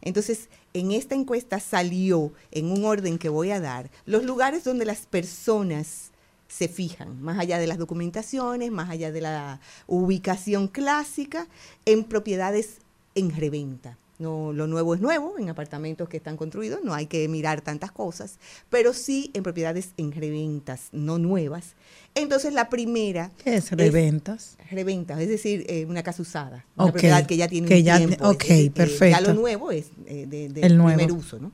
Entonces, 0.00 0.48
en 0.74 0.92
esta 0.92 1.16
encuesta 1.16 1.58
salió, 1.58 2.32
en 2.52 2.70
un 2.70 2.84
orden 2.84 3.18
que 3.18 3.28
voy 3.28 3.50
a 3.50 3.58
dar, 3.58 3.90
los 4.06 4.22
lugares 4.22 4.62
donde 4.62 4.84
las 4.84 5.06
personas 5.06 6.12
se 6.46 6.68
fijan, 6.68 7.20
más 7.20 7.40
allá 7.40 7.58
de 7.58 7.66
las 7.66 7.78
documentaciones, 7.78 8.70
más 8.70 8.90
allá 8.90 9.10
de 9.10 9.22
la 9.22 9.60
ubicación 9.88 10.68
clásica, 10.68 11.48
en 11.84 12.04
propiedades 12.04 12.76
en 13.16 13.34
reventa. 13.34 13.98
No, 14.18 14.52
lo 14.52 14.68
nuevo 14.68 14.94
es 14.94 15.00
nuevo 15.00 15.38
en 15.38 15.48
apartamentos 15.48 16.08
que 16.08 16.18
están 16.18 16.36
construidos, 16.36 16.80
no 16.84 16.94
hay 16.94 17.06
que 17.06 17.26
mirar 17.28 17.62
tantas 17.62 17.90
cosas, 17.90 18.38
pero 18.70 18.92
sí 18.94 19.30
en 19.34 19.42
propiedades 19.42 19.90
en 19.96 20.12
reventas, 20.12 20.88
no 20.92 21.18
nuevas. 21.18 21.74
Entonces 22.14 22.52
la 22.54 22.68
primera 22.70 23.32
¿Qué 23.42 23.56
es 23.56 23.72
reventas? 23.72 24.56
reventas, 24.70 25.18
es 25.20 25.28
decir, 25.28 25.64
eh, 25.68 25.84
una 25.86 26.04
casa 26.04 26.22
usada, 26.22 26.64
una 26.76 26.86
Ok, 26.86 26.92
propiedad 26.92 27.26
que 27.26 27.36
ya 27.36 27.48
tiene 27.48 27.66
que 27.66 27.78
un 27.78 27.82
ya- 27.82 27.96
tiempo. 27.98 28.28
ok, 28.28 28.42
es 28.42 28.48
decir, 28.48 28.72
que 28.72 28.80
Ya 28.80 28.84
perfecto. 28.86 29.20
lo 29.28 29.34
nuevo 29.34 29.70
es 29.72 29.86
eh, 30.06 30.26
de, 30.28 30.48
de 30.48 30.62
El 30.62 30.76
nuevo. 30.76 30.96
primer 30.96 31.12
uso, 31.12 31.40
¿no? 31.40 31.50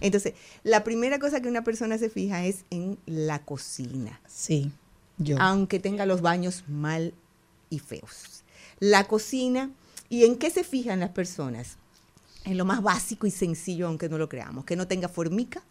Entonces, 0.00 0.34
la 0.62 0.84
primera 0.84 1.18
cosa 1.18 1.40
que 1.40 1.48
una 1.48 1.64
persona 1.64 1.98
se 1.98 2.10
fija 2.10 2.44
es 2.44 2.64
en 2.70 2.96
la 3.06 3.40
cocina. 3.40 4.20
Sí, 4.28 4.70
yo. 5.18 5.36
Aunque 5.40 5.80
tenga 5.80 6.06
los 6.06 6.20
baños 6.20 6.62
mal 6.68 7.12
y 7.70 7.80
feos. 7.80 8.44
La 8.78 9.04
cocina, 9.08 9.70
¿y 10.08 10.24
en 10.24 10.36
qué 10.36 10.50
se 10.50 10.62
fijan 10.62 11.00
las 11.00 11.10
personas? 11.10 11.76
En 12.44 12.56
lo 12.58 12.64
más 12.64 12.82
básico 12.82 13.26
y 13.26 13.30
sencillo, 13.30 13.86
aunque 13.86 14.08
no 14.08 14.18
lo 14.18 14.28
creamos, 14.28 14.64
que 14.64 14.76
no 14.76 14.86
tenga 14.86 15.08
formica, 15.08 15.62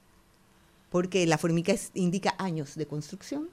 porque 0.90 1.26
la 1.28 1.38
formica 1.38 1.72
es- 1.72 1.92
indica 1.94 2.36
años 2.38 2.76
de 2.76 2.88
construcción, 2.88 3.50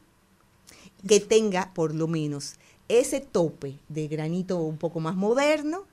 que 1.07 1.21
tenga 1.21 1.73
por 1.75 1.95
lo 1.95 2.07
menos 2.09 2.55
ese 2.89 3.21
tope 3.21 3.79
de 3.89 4.09
granito 4.09 4.59
un 4.59 4.77
poco 4.79 5.01
más 5.01 5.17
moderno 5.17 5.85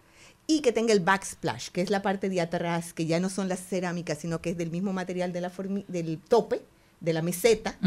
y 0.48 0.62
que 0.62 0.72
tenga 0.72 0.94
el 0.94 1.00
backsplash, 1.02 1.70
que 1.70 1.82
es 1.82 1.90
la 1.90 2.02
parte 2.02 2.30
de 2.30 2.42
atrás, 2.42 2.94
que 2.94 3.06
ya 3.06 3.20
no 3.20 3.30
son 3.30 3.50
las 3.50 3.60
cerámicas, 3.60 4.20
sino 4.20 4.42
que 4.42 4.52
es 4.52 4.58
del 4.58 4.72
mismo 4.72 4.94
material 4.94 5.34
de 5.34 5.42
la 5.42 5.52
formi- 5.52 5.86
del 5.88 6.20
tope, 6.20 6.62
de 7.02 7.14
la 7.14 7.22
meseta. 7.22 7.78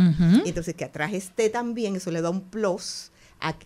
Entonces 0.46 0.74
que 0.74 0.84
atrás 0.84 1.12
esté 1.14 1.48
también, 1.50 1.96
eso 1.96 2.10
le 2.10 2.20
da 2.22 2.30
un 2.30 2.42
plus 2.42 3.10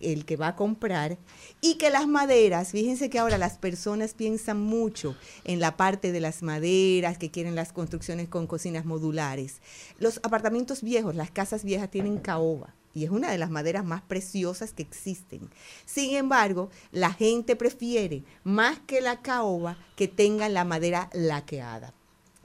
el 0.01 0.25
que 0.25 0.37
va 0.37 0.49
a 0.49 0.55
comprar. 0.55 1.17
Y 1.61 1.75
que 1.75 1.89
las 1.89 2.07
maderas, 2.07 2.71
fíjense 2.71 3.09
que 3.09 3.19
ahora 3.19 3.37
las 3.37 3.57
personas 3.57 4.13
piensan 4.13 4.59
mucho 4.59 5.15
en 5.43 5.59
la 5.59 5.77
parte 5.77 6.11
de 6.11 6.19
las 6.19 6.43
maderas, 6.43 7.17
que 7.17 7.31
quieren 7.31 7.55
las 7.55 7.73
construcciones 7.73 8.27
con 8.27 8.47
cocinas 8.47 8.85
modulares. 8.85 9.61
Los 9.99 10.19
apartamentos 10.23 10.81
viejos, 10.81 11.15
las 11.15 11.31
casas 11.31 11.63
viejas 11.63 11.91
tienen 11.91 12.17
caoba. 12.17 12.73
Y 12.93 13.03
es 13.03 13.09
una 13.09 13.29
de 13.29 13.37
las 13.37 13.49
maderas 13.49 13.83
más 13.83 14.01
preciosas 14.01 14.71
que 14.71 14.81
existen. 14.81 15.49
Sin 15.85 16.15
embargo, 16.15 16.69
la 16.91 17.11
gente 17.11 17.57
prefiere 17.57 18.23
más 18.45 18.79
que 18.87 19.01
la 19.01 19.21
caoba 19.21 19.77
que 19.97 20.07
tengan 20.07 20.53
la 20.53 20.63
madera 20.63 21.09
laqueada 21.11 21.93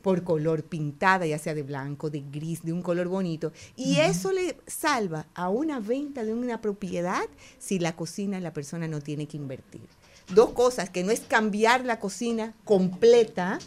por 0.03 0.25
color 0.25 0.65
pintada, 0.65 1.27
ya 1.27 1.39
sea 1.39 1.55
de 1.55 1.63
blanco, 1.63 2.11
de 2.11 2.21
gris, 2.21 2.63
de 2.63 2.73
un 2.73 2.83
color 2.83 3.09
bonito. 3.09 3.53
Y 3.77 3.97
eso 3.97 4.33
le 4.33 4.57
salva 4.67 5.27
a 5.35 5.49
una 5.49 5.81
venta 5.81 6.25
de 6.25 6.33
una 6.33 6.61
propiedad 6.61 7.25
si 7.59 7.79
la 7.79 7.97
cocina 7.97 8.41
la 8.41 8.53
persona 8.53 8.89
no 8.89 9.01
tiene 9.01 9.27
que 9.27 9.37
invertir. 9.37 9.89
Dos 10.35 10.51
cosas, 10.51 10.91
que 10.91 11.03
no 11.03 11.11
es 11.11 11.21
cambiar 11.21 11.85
la 11.85 11.99
cocina 11.99 12.55
completa, 12.65 13.59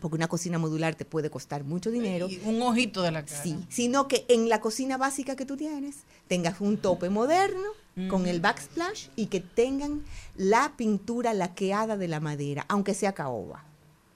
porque 0.00 0.16
una 0.16 0.28
cocina 0.28 0.58
modular 0.58 0.94
te 0.94 1.04
puede 1.04 1.30
costar 1.30 1.64
mucho 1.64 1.90
dinero. 1.90 2.28
Un 2.44 2.60
ojito 2.62 3.02
de 3.02 3.10
la 3.10 3.24
cara. 3.24 3.42
Sí, 3.42 3.58
sino 3.68 4.06
que 4.06 4.26
en 4.28 4.48
la 4.48 4.60
cocina 4.60 4.96
básica 4.96 5.34
que 5.34 5.46
tú 5.46 5.56
tienes 5.56 5.96
tengas 6.28 6.60
un 6.60 6.76
tope 6.76 7.08
moderno 7.08 7.70
con 8.08 8.28
el 8.28 8.40
backsplash 8.40 9.08
y 9.16 9.26
que 9.26 9.40
tengan 9.40 10.04
la 10.36 10.74
pintura 10.76 11.34
laqueada 11.34 11.96
de 11.96 12.06
la 12.06 12.20
madera, 12.20 12.64
aunque 12.68 12.94
sea 12.94 13.12
caoba 13.12 13.67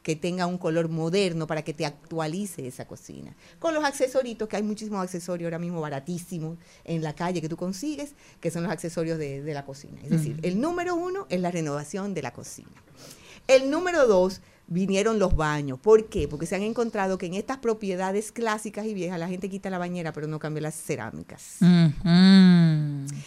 que 0.02 0.16
tenga 0.16 0.46
un 0.46 0.58
color 0.58 0.88
moderno 0.88 1.46
para 1.46 1.62
que 1.62 1.72
te 1.74 1.86
actualice 1.86 2.66
esa 2.66 2.86
cocina. 2.86 3.34
Con 3.58 3.72
los 3.74 3.84
accesoritos, 3.84 4.48
que 4.48 4.56
hay 4.56 4.62
muchísimos 4.62 5.00
accesorios 5.02 5.46
ahora 5.46 5.58
mismo 5.58 5.80
baratísimos 5.80 6.58
en 6.84 7.02
la 7.02 7.14
calle 7.14 7.40
que 7.40 7.48
tú 7.48 7.56
consigues, 7.56 8.14
que 8.40 8.50
son 8.50 8.64
los 8.64 8.72
accesorios 8.72 9.18
de, 9.18 9.42
de 9.42 9.54
la 9.54 9.64
cocina. 9.64 10.00
Es 10.02 10.10
decir, 10.10 10.38
el 10.42 10.60
número 10.60 10.94
uno 10.96 11.26
es 11.28 11.40
la 11.40 11.50
renovación 11.50 12.14
de 12.14 12.22
la 12.22 12.32
cocina. 12.32 12.70
El 13.48 13.70
número 13.70 14.06
dos 14.06 14.40
vinieron 14.68 15.18
los 15.18 15.34
baños. 15.36 15.78
¿Por 15.78 16.08
qué? 16.08 16.28
Porque 16.28 16.46
se 16.46 16.54
han 16.56 16.62
encontrado 16.62 17.18
que 17.18 17.26
en 17.26 17.34
estas 17.34 17.58
propiedades 17.58 18.32
clásicas 18.32 18.86
y 18.86 18.94
viejas 18.94 19.18
la 19.18 19.28
gente 19.28 19.50
quita 19.50 19.68
la 19.70 19.78
bañera 19.78 20.12
pero 20.12 20.26
no 20.28 20.38
cambia 20.38 20.62
las 20.62 20.74
cerámicas. 20.76 21.56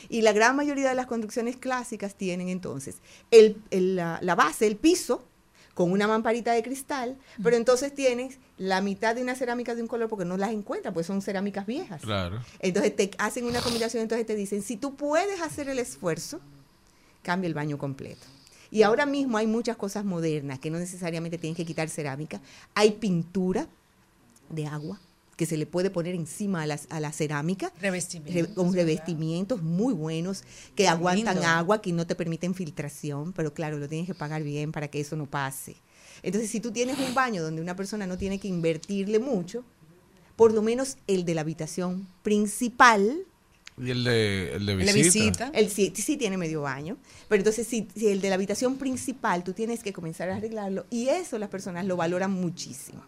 Y 0.09 0.21
la 0.21 0.34
gran 0.34 0.55
mayoría 0.55 0.89
de 0.89 0.95
las 0.95 1.05
construcciones 1.07 1.57
clásicas 1.57 2.15
tienen 2.15 2.49
entonces 2.49 2.97
el- 3.32 3.61
el- 3.71 3.95
la, 3.97 4.19
la 4.21 4.36
base, 4.36 4.65
el 4.67 4.78
piso, 4.78 5.28
con 5.76 5.91
una 5.91 6.07
mamparita 6.07 6.53
de 6.53 6.63
cristal, 6.63 7.17
pero 7.43 7.57
entonces 7.57 7.93
tienes 7.93 8.39
la 8.57 8.82
mitad 8.82 9.13
de 9.13 9.21
una 9.21 9.36
cerámica 9.36 9.76
de 9.76 9.82
un 9.82 9.88
color 9.88 10.07
porque 10.09 10.26
no 10.26 10.38
las 10.38 10.51
encuentras, 10.51 10.93
pues 10.93 11.05
son 11.05 11.21
cerámicas 11.21 11.67
viejas. 11.67 12.01
Claro. 12.01 12.39
Entonces 12.59 12.95
te 12.95 13.11
hacen 13.17 13.45
una 13.45 13.61
combinación, 13.61 14.01
entonces 14.01 14.26
te 14.26 14.36
dicen, 14.36 14.63
si 14.63 14.78
tú 14.78 14.95
puedes 14.95 15.41
hacer 15.41 15.67
el 15.67 15.78
esfuerzo, 15.78 16.39
cambia 17.21 17.47
el 17.49 17.53
baño 17.53 17.78
completo. 17.78 18.26
Y 18.71 18.84
ahora 18.84 19.05
mismo 19.05 19.38
hay 19.38 19.47
muchas 19.47 19.76
cosas 19.76 20.05
modernas 20.05 20.59
que 20.59 20.71
no 20.71 20.80
necesariamente 20.80 21.38
tienen 21.38 21.55
que 21.55 21.65
quitar 21.65 21.89
cerámica. 21.89 22.39
Hay 22.73 22.91
pintura 22.91 23.67
de 24.49 24.67
agua 24.67 24.99
que 25.36 25.45
se 25.45 25.57
le 25.57 25.65
puede 25.65 25.89
poner 25.89 26.15
encima 26.15 26.61
a, 26.61 26.65
las, 26.65 26.88
a 26.89 26.99
la 26.99 27.11
cerámica. 27.11 27.71
Revestimientos, 27.81 28.49
Re- 28.49 28.53
con 28.55 28.73
revestimientos 28.73 29.61
muy 29.63 29.93
buenos 29.93 30.41
que 30.75 30.83
Qué 30.83 30.88
aguantan 30.88 31.36
lindo. 31.36 31.49
agua, 31.49 31.81
que 31.81 31.91
no 31.91 32.07
te 32.07 32.15
permiten 32.15 32.55
filtración, 32.55 33.33
pero 33.33 33.53
claro, 33.53 33.77
lo 33.77 33.88
tienes 33.89 34.07
que 34.07 34.15
pagar 34.15 34.43
bien 34.43 34.71
para 34.71 34.88
que 34.88 34.99
eso 35.01 35.15
no 35.15 35.25
pase. 35.25 35.75
Entonces, 36.23 36.49
si 36.49 36.59
tú 36.59 36.71
tienes 36.71 36.97
un 36.99 37.13
baño 37.13 37.43
donde 37.43 37.61
una 37.61 37.75
persona 37.75 38.07
no 38.07 38.17
tiene 38.17 38.39
que 38.39 38.47
invertirle 38.47 39.19
mucho, 39.19 39.63
por 40.36 40.53
lo 40.53 40.61
menos 40.61 40.97
el 41.07 41.25
de 41.25 41.36
la 41.36 41.41
habitación 41.41 42.07
principal, 42.23 43.25
Y 43.77 43.91
el 43.91 44.03
de, 44.05 44.53
el 44.53 44.65
de 44.65 44.75
visita. 44.93 45.51
el 45.53 45.69
sí, 45.69 45.91
sí 45.95 46.15
tiene 46.17 46.38
medio 46.38 46.61
baño, 46.61 46.97
pero 47.27 47.41
entonces 47.41 47.67
si, 47.67 47.88
si 47.95 48.07
el 48.07 48.21
de 48.21 48.29
la 48.29 48.36
habitación 48.36 48.77
principal 48.77 49.43
tú 49.43 49.51
tienes 49.53 49.83
que 49.83 49.91
comenzar 49.91 50.29
a 50.29 50.38
arreglarlo 50.38 50.86
y 50.89 51.09
eso 51.09 51.38
las 51.38 51.49
personas 51.49 51.86
lo 51.86 51.97
valoran 51.97 52.31
muchísimo. 52.31 53.03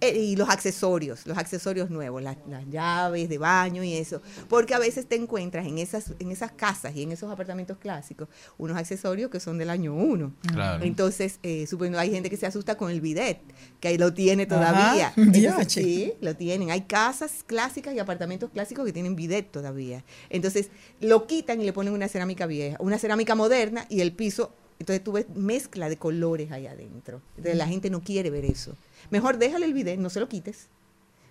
Eh, 0.00 0.16
y 0.16 0.36
los 0.36 0.48
accesorios, 0.48 1.26
los 1.26 1.36
accesorios 1.36 1.90
nuevos, 1.90 2.22
las, 2.22 2.36
las 2.48 2.64
llaves 2.70 3.28
de 3.28 3.36
baño 3.36 3.82
y 3.82 3.94
eso, 3.94 4.22
porque 4.48 4.72
a 4.74 4.78
veces 4.78 5.06
te 5.06 5.16
encuentras 5.16 5.66
en 5.66 5.78
esas, 5.78 6.12
en 6.20 6.30
esas 6.30 6.52
casas 6.52 6.94
y 6.94 7.02
en 7.02 7.10
esos 7.10 7.32
apartamentos 7.32 7.78
clásicos 7.78 8.28
unos 8.58 8.76
accesorios 8.76 9.28
que 9.28 9.40
son 9.40 9.58
del 9.58 9.70
año 9.70 9.94
uno. 9.94 10.32
Claro. 10.52 10.84
Entonces, 10.84 11.40
eh, 11.42 11.66
suponiendo, 11.66 11.98
hay 11.98 12.12
gente 12.12 12.30
que 12.30 12.36
se 12.36 12.46
asusta 12.46 12.76
con 12.76 12.90
el 12.90 13.00
bidet, 13.00 13.40
que 13.80 13.88
ahí 13.88 13.98
lo 13.98 14.14
tiene 14.14 14.46
todavía. 14.46 15.12
Entonces, 15.16 15.72
sí, 15.72 16.12
lo 16.20 16.36
tienen. 16.36 16.70
Hay 16.70 16.82
casas 16.82 17.42
clásicas 17.44 17.92
y 17.92 17.98
apartamentos 17.98 18.50
clásicos 18.50 18.86
que 18.86 18.92
tienen 18.92 19.16
bidet 19.16 19.50
todavía. 19.50 20.04
Entonces, 20.30 20.70
lo 21.00 21.26
quitan 21.26 21.60
y 21.60 21.64
le 21.64 21.72
ponen 21.72 21.92
una 21.92 22.06
cerámica 22.06 22.46
vieja, 22.46 22.76
una 22.78 22.98
cerámica 22.98 23.34
moderna 23.34 23.84
y 23.88 24.00
el 24.00 24.12
piso. 24.12 24.54
Entonces 24.78 25.02
tú 25.02 25.10
ves 25.10 25.26
mezcla 25.34 25.88
de 25.88 25.96
colores 25.96 26.52
ahí 26.52 26.68
adentro. 26.68 27.20
Entonces 27.36 27.56
la 27.56 27.66
gente 27.66 27.90
no 27.90 28.00
quiere 28.00 28.30
ver 28.30 28.44
eso. 28.44 28.76
Mejor 29.10 29.38
déjale 29.38 29.66
el 29.66 29.74
bidet, 29.74 29.98
no 29.98 30.10
se 30.10 30.20
lo 30.20 30.28
quites, 30.28 30.66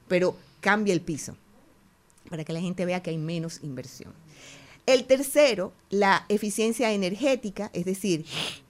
pero 0.07 0.35
cambia 0.61 0.93
el 0.93 1.01
piso 1.01 1.35
para 2.29 2.43
que 2.43 2.53
la 2.53 2.59
gente 2.61 2.85
vea 2.85 3.01
que 3.01 3.09
hay 3.11 3.17
menos 3.17 3.59
inversión. 3.63 4.13
El 4.85 5.05
tercero, 5.05 5.73
la 5.89 6.25
eficiencia 6.29 6.91
energética, 6.91 7.69
es 7.73 7.85
decir, 7.85 8.25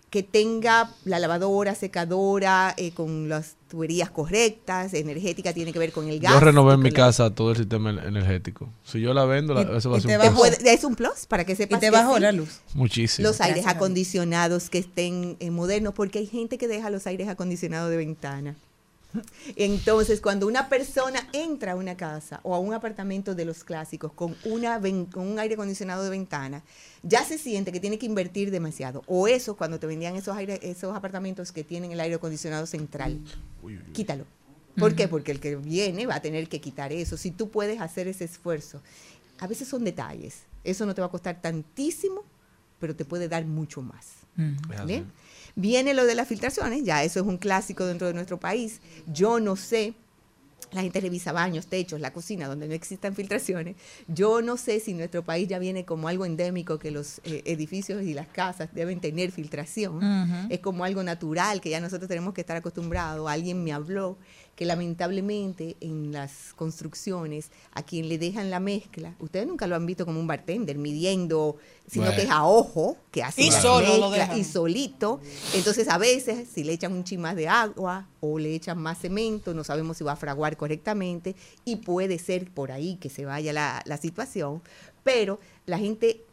que 0.09 0.23
tenga 0.23 0.91
la 1.03 1.19
lavadora, 1.19 1.75
secadora, 1.75 2.73
eh, 2.77 2.91
con 2.91 3.27
las 3.29 3.55
tuberías 3.69 4.09
correctas, 4.09 4.93
energética 4.93 5.53
tiene 5.53 5.73
que 5.73 5.79
ver 5.79 5.91
con 5.91 6.07
el 6.07 6.19
gas. 6.19 6.31
Yo 6.33 6.39
renové 6.39 6.73
en 6.75 6.79
y 6.79 6.83
mi 6.83 6.91
casa 6.91 7.29
todo 7.35 7.51
el 7.51 7.57
sistema 7.57 7.89
en- 7.89 7.99
energético. 7.99 8.69
Si 8.85 9.01
yo 9.01 9.13
la 9.13 9.25
vendo, 9.25 9.53
la- 9.53 9.77
eso 9.77 9.89
va 9.89 9.97
a 9.97 9.99
y 9.99 10.01
ser 10.03 10.11
te 10.21 10.27
un 10.29 10.33
plus. 10.33 10.39
puede- 10.39 10.73
es 10.73 10.83
un 10.85 10.95
plus 10.95 11.25
para 11.27 11.43
que 11.43 11.55
sepas 11.55 11.79
te 11.81 11.87
que 11.87 11.91
bajó 11.91 12.15
sí. 12.15 12.21
la 12.21 12.31
luz. 12.31 12.61
Muchísimo. 12.73 13.27
Los 13.27 13.41
aires 13.41 13.67
acondicionados 13.67 14.69
que 14.69 14.77
estén 14.77 15.35
eh, 15.41 15.51
modernos, 15.51 15.93
porque 15.93 16.19
hay 16.19 16.25
gente 16.27 16.57
que 16.57 16.67
deja 16.69 16.89
los 16.89 17.05
aires 17.05 17.27
acondicionados 17.27 17.89
de 17.89 17.97
ventana. 17.97 18.55
Entonces, 19.55 20.21
cuando 20.21 20.47
una 20.47 20.69
persona 20.69 21.27
entra 21.33 21.71
a 21.71 21.75
una 21.75 21.95
casa 21.97 22.39
o 22.43 22.53
a 22.53 22.59
un 22.59 22.73
apartamento 22.73 23.35
de 23.35 23.45
los 23.45 23.63
clásicos 23.63 24.11
con, 24.13 24.35
una, 24.45 24.77
ven- 24.79 25.05
con 25.05 25.27
un 25.27 25.39
aire 25.39 25.55
acondicionado 25.55 26.03
de 26.03 26.09
ventana, 26.09 26.63
ya 27.03 27.23
se 27.23 27.37
siente 27.37 27.71
que 27.71 27.79
tiene 27.79 27.97
que 27.97 28.05
invertir 28.05 28.51
demasiado. 28.51 29.03
O 29.07 29.27
eso, 29.27 29.55
cuando 29.55 29.79
te 29.79 29.87
vendían 29.87 30.15
esos, 30.15 30.35
aire- 30.35 30.59
esos 30.61 30.95
apartamentos 30.95 31.51
que 31.51 31.63
tienen 31.63 31.91
el 31.91 31.99
aire 31.99 32.15
acondicionado 32.15 32.65
central, 32.67 33.19
quítalo. 33.93 34.25
¿Por 34.77 34.93
qué? 34.93 35.07
Porque 35.07 35.31
el 35.31 35.39
que 35.39 35.55
viene 35.55 36.05
va 36.05 36.15
a 36.15 36.21
tener 36.21 36.47
que 36.47 36.61
quitar 36.61 36.93
eso. 36.93 37.17
Si 37.17 37.31
tú 37.31 37.49
puedes 37.49 37.81
hacer 37.81 38.07
ese 38.07 38.25
esfuerzo, 38.25 38.81
a 39.39 39.47
veces 39.47 39.67
son 39.67 39.83
detalles. 39.83 40.43
Eso 40.63 40.85
no 40.85 40.93
te 40.93 41.01
va 41.01 41.07
a 41.07 41.11
costar 41.11 41.41
tantísimo, 41.41 42.23
pero 42.79 42.95
te 42.95 43.03
puede 43.03 43.27
dar 43.27 43.45
mucho 43.45 43.81
más. 43.81 44.05
Bien. 44.85 45.11
Viene 45.59 45.95
lo 45.95 46.05
de 46.05 46.13
las 46.13 46.27
filtraciones, 46.27 46.83
ya 46.83 47.03
eso 47.03 47.19
es 47.19 47.25
un 47.25 47.37
clásico 47.37 47.83
dentro 47.83 48.05
de 48.05 48.13
nuestro 48.13 48.39
país. 48.39 48.79
Yo 49.11 49.39
no 49.39 49.55
sé, 49.55 49.95
la 50.71 50.83
gente 50.83 51.01
revisa 51.01 51.31
baños, 51.31 51.65
techos, 51.65 51.99
la 51.99 52.13
cocina, 52.13 52.47
donde 52.47 52.67
no 52.67 52.75
existan 52.75 53.15
filtraciones. 53.15 53.75
Yo 54.07 54.43
no 54.43 54.55
sé 54.57 54.79
si 54.79 54.93
nuestro 54.93 55.23
país 55.23 55.47
ya 55.47 55.57
viene 55.57 55.83
como 55.83 56.09
algo 56.09 56.25
endémico 56.25 56.77
que 56.77 56.91
los 56.91 57.21
eh, 57.23 57.41
edificios 57.45 58.03
y 58.03 58.13
las 58.13 58.27
casas 58.27 58.69
deben 58.71 58.99
tener 58.99 59.31
filtración. 59.31 60.47
Es 60.51 60.59
como 60.59 60.83
algo 60.83 61.01
natural 61.01 61.59
que 61.59 61.71
ya 61.71 61.79
nosotros 61.79 62.07
tenemos 62.07 62.35
que 62.35 62.41
estar 62.41 62.55
acostumbrados. 62.55 63.27
Alguien 63.27 63.63
me 63.63 63.73
habló 63.73 64.19
que 64.57 64.65
lamentablemente 64.65 65.77
en 65.81 66.11
las 66.11 66.53
construcciones 66.55 67.51
a 67.73 67.83
quien 67.83 68.09
le 68.09 68.17
dejan 68.17 68.49
la 68.49 68.59
mezcla, 68.59 69.13
ustedes 69.19 69.45
nunca 69.45 69.67
lo 69.67 69.75
han 69.75 69.85
visto 69.85 70.03
como 70.03 70.19
un 70.19 70.25
bartender 70.25 70.79
midiendo, 70.79 71.57
sino 71.87 72.05
Bueno. 72.05 72.17
que 72.17 72.23
es 72.25 72.29
a 72.31 72.43
ojo, 72.43 72.97
que 73.11 73.21
hace 73.23 73.43
Y 73.43 73.51
la 73.51 73.61
solo 73.61 73.97
lo 73.97 74.09
mezcla, 74.09 74.25
dejan. 74.25 74.39
y 74.39 74.43
solito. 74.43 75.21
Entonces 75.53 75.87
a 75.87 75.99
veces 75.99 76.49
si 76.51 76.63
le 76.63 76.73
echan 76.73 76.91
un 76.91 77.03
chin 77.03 77.21
más 77.21 77.35
de 77.35 77.47
agua 77.47 78.07
o 78.19 78.39
le 78.39 78.55
echan 78.55 78.79
más 78.79 78.97
cemento, 78.99 79.53
no 79.53 79.63
sabemos 79.63 79.95
si 79.97 80.03
va 80.03 80.13
a 80.13 80.15
fraguar 80.17 80.57
correctamente 80.57 81.35
y 81.63 81.75
puede 81.77 82.17
ser 82.17 82.49
por 82.51 82.71
ahí 82.71 82.95
que 82.95 83.09
se 83.09 83.25
vaya 83.25 83.53
la, 83.53 83.83
la 83.85 83.97
situación, 83.97 84.63
pero 85.03 85.39
la 85.67 85.77
gente 85.77 86.23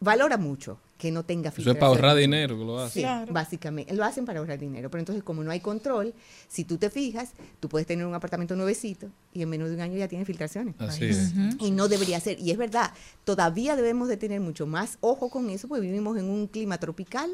valora 0.00 0.36
mucho 0.36 0.76
que 1.02 1.10
no 1.10 1.24
tenga 1.24 1.48
Eso 1.48 1.58
es 1.58 1.64
para 1.64 1.74
filtración. 1.74 1.88
ahorrar 2.04 2.16
dinero 2.16 2.56
que 2.56 2.64
lo 2.64 2.78
hace. 2.78 3.00
Sí, 3.00 3.06
básicamente. 3.28 3.92
Lo 3.92 4.04
hacen 4.04 4.24
para 4.24 4.38
ahorrar 4.38 4.56
dinero. 4.56 4.88
Pero 4.88 5.00
entonces, 5.00 5.24
como 5.24 5.42
no 5.42 5.50
hay 5.50 5.58
control, 5.58 6.14
si 6.46 6.62
tú 6.62 6.78
te 6.78 6.90
fijas, 6.90 7.32
tú 7.58 7.68
puedes 7.68 7.88
tener 7.88 8.06
un 8.06 8.14
apartamento 8.14 8.54
nuevecito 8.54 9.08
y 9.32 9.42
en 9.42 9.48
menos 9.48 9.68
de 9.68 9.74
un 9.74 9.80
año 9.80 9.98
ya 9.98 10.06
tiene 10.06 10.24
filtraciones. 10.24 10.76
Así 10.78 11.06
es. 11.06 11.32
Y 11.58 11.72
no 11.72 11.88
debería 11.88 12.20
ser. 12.20 12.38
Y 12.38 12.52
es 12.52 12.56
verdad, 12.56 12.92
todavía 13.24 13.74
debemos 13.74 14.06
de 14.06 14.16
tener 14.16 14.40
mucho 14.40 14.64
más 14.64 14.96
ojo 15.00 15.28
con 15.28 15.50
eso, 15.50 15.66
porque 15.66 15.80
vivimos 15.82 16.16
en 16.18 16.30
un 16.30 16.46
clima 16.46 16.78
tropical, 16.78 17.32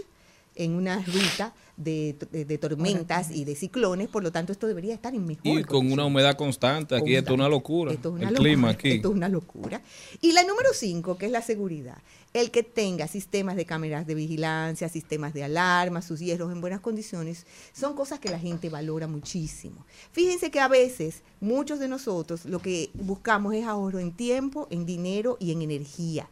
en 0.55 0.73
una 0.75 1.03
ruta 1.05 1.55
de, 1.77 2.17
de- 2.33 2.45
de 2.45 2.59
tormentas 2.59 3.31
y 3.31 3.45
de 3.45 3.55
ciclones, 3.55 4.09
por 4.09 4.23
lo 4.25 4.33
tanto 4.33 4.51
esto 4.53 4.67
debería 4.67 4.95
estar 4.95 5.15
en 5.15 5.25
mejor 5.25 5.61
Y 5.61 5.63
con 5.63 5.93
una 5.93 6.05
humedad 6.05 6.37
constante. 6.37 6.97
Aquí 6.97 7.15
esto 7.15 7.31
es 7.31 7.35
una 7.39 7.49
locura. 7.49 7.93
esto 7.93 8.09
es 8.09 8.15
una 8.15 8.29
el 8.29 8.35
locura, 8.35 8.49
clima 8.51 8.71
aquí. 8.71 8.91
Esto 8.93 9.09
es 9.11 9.15
una 9.15 9.29
locura. 9.29 9.81
Y 10.21 10.33
la 10.33 10.43
número 10.43 10.71
cinco, 10.75 11.17
que 11.17 11.27
es 11.27 11.33
la 11.33 11.43
seguridad. 11.43 11.99
El 12.35 12.51
que 12.51 12.63
tenga 12.63 13.07
sistemas 13.09 13.57
de 13.57 13.65
cámaras 13.65 14.07
de 14.07 14.15
vigilancia, 14.15 14.89
sistemas 14.89 15.33
de 15.33 15.45
alarma, 15.45 16.03
sus 16.03 16.19
hierros 16.21 16.53
en 16.53 16.61
buenas 16.61 16.81
condiciones, 16.81 17.47
son 17.73 17.95
cosas 17.95 18.19
que 18.19 18.29
la 18.29 18.39
gente 18.39 18.69
valora 18.69 19.07
muchísimo. 19.07 19.87
Fíjense 20.13 20.51
que 20.51 20.61
a 20.61 20.69
veces 20.69 21.23
muchos 21.41 21.79
de 21.79 21.89
nosotros 21.89 22.45
lo 22.45 22.59
que 22.61 22.91
buscamos 22.95 23.55
es 23.55 23.65
ahorro 23.65 23.99
en 24.01 24.13
tiempo, 24.13 24.67
en 24.71 24.85
dinero 24.85 25.37
y 25.41 25.53
en 25.53 25.63
energía. 25.63 26.29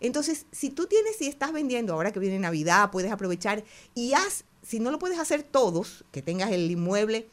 Entonces, 0.00 0.46
si 0.50 0.70
tú 0.70 0.86
tienes, 0.86 1.16
si 1.16 1.26
estás 1.26 1.52
vendiendo 1.52 1.92
ahora 1.92 2.12
que 2.12 2.20
viene 2.20 2.38
Navidad, 2.38 2.90
puedes 2.90 3.12
aprovechar 3.12 3.64
y 3.94 4.12
haz, 4.14 4.44
si 4.62 4.80
no 4.80 4.90
lo 4.90 4.98
puedes 4.98 5.18
hacer 5.18 5.42
todos, 5.42 6.04
que 6.10 6.22
tengas 6.22 6.50
el 6.50 6.70
inmueble 6.70 7.28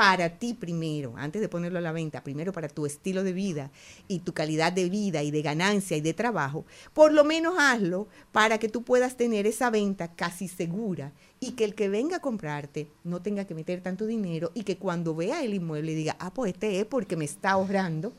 para 0.00 0.38
ti 0.38 0.54
primero, 0.54 1.12
antes 1.18 1.42
de 1.42 1.48
ponerlo 1.50 1.78
a 1.78 1.82
la 1.82 1.92
venta, 1.92 2.24
primero 2.24 2.54
para 2.54 2.68
tu 2.68 2.86
estilo 2.86 3.22
de 3.22 3.34
vida 3.34 3.70
y 4.08 4.20
tu 4.20 4.32
calidad 4.32 4.72
de 4.72 4.88
vida 4.88 5.22
y 5.22 5.30
de 5.30 5.42
ganancia 5.42 5.94
y 5.94 6.00
de 6.00 6.14
trabajo, 6.14 6.64
por 6.94 7.12
lo 7.12 7.22
menos 7.22 7.56
hazlo 7.58 8.08
para 8.32 8.56
que 8.56 8.70
tú 8.70 8.82
puedas 8.82 9.18
tener 9.18 9.46
esa 9.46 9.68
venta 9.68 10.08
casi 10.08 10.48
segura 10.48 11.12
y 11.38 11.52
que 11.52 11.64
el 11.64 11.74
que 11.74 11.90
venga 11.90 12.16
a 12.16 12.20
comprarte 12.20 12.88
no 13.04 13.20
tenga 13.20 13.44
que 13.44 13.54
meter 13.54 13.82
tanto 13.82 14.06
dinero 14.06 14.52
y 14.54 14.62
que 14.62 14.78
cuando 14.78 15.14
vea 15.14 15.44
el 15.44 15.52
inmueble 15.52 15.94
diga, 15.94 16.16
ah, 16.18 16.32
pues 16.32 16.54
este 16.54 16.80
es 16.80 16.86
porque 16.86 17.16
me 17.16 17.26
está 17.26 17.50
ahorrando 17.50 18.14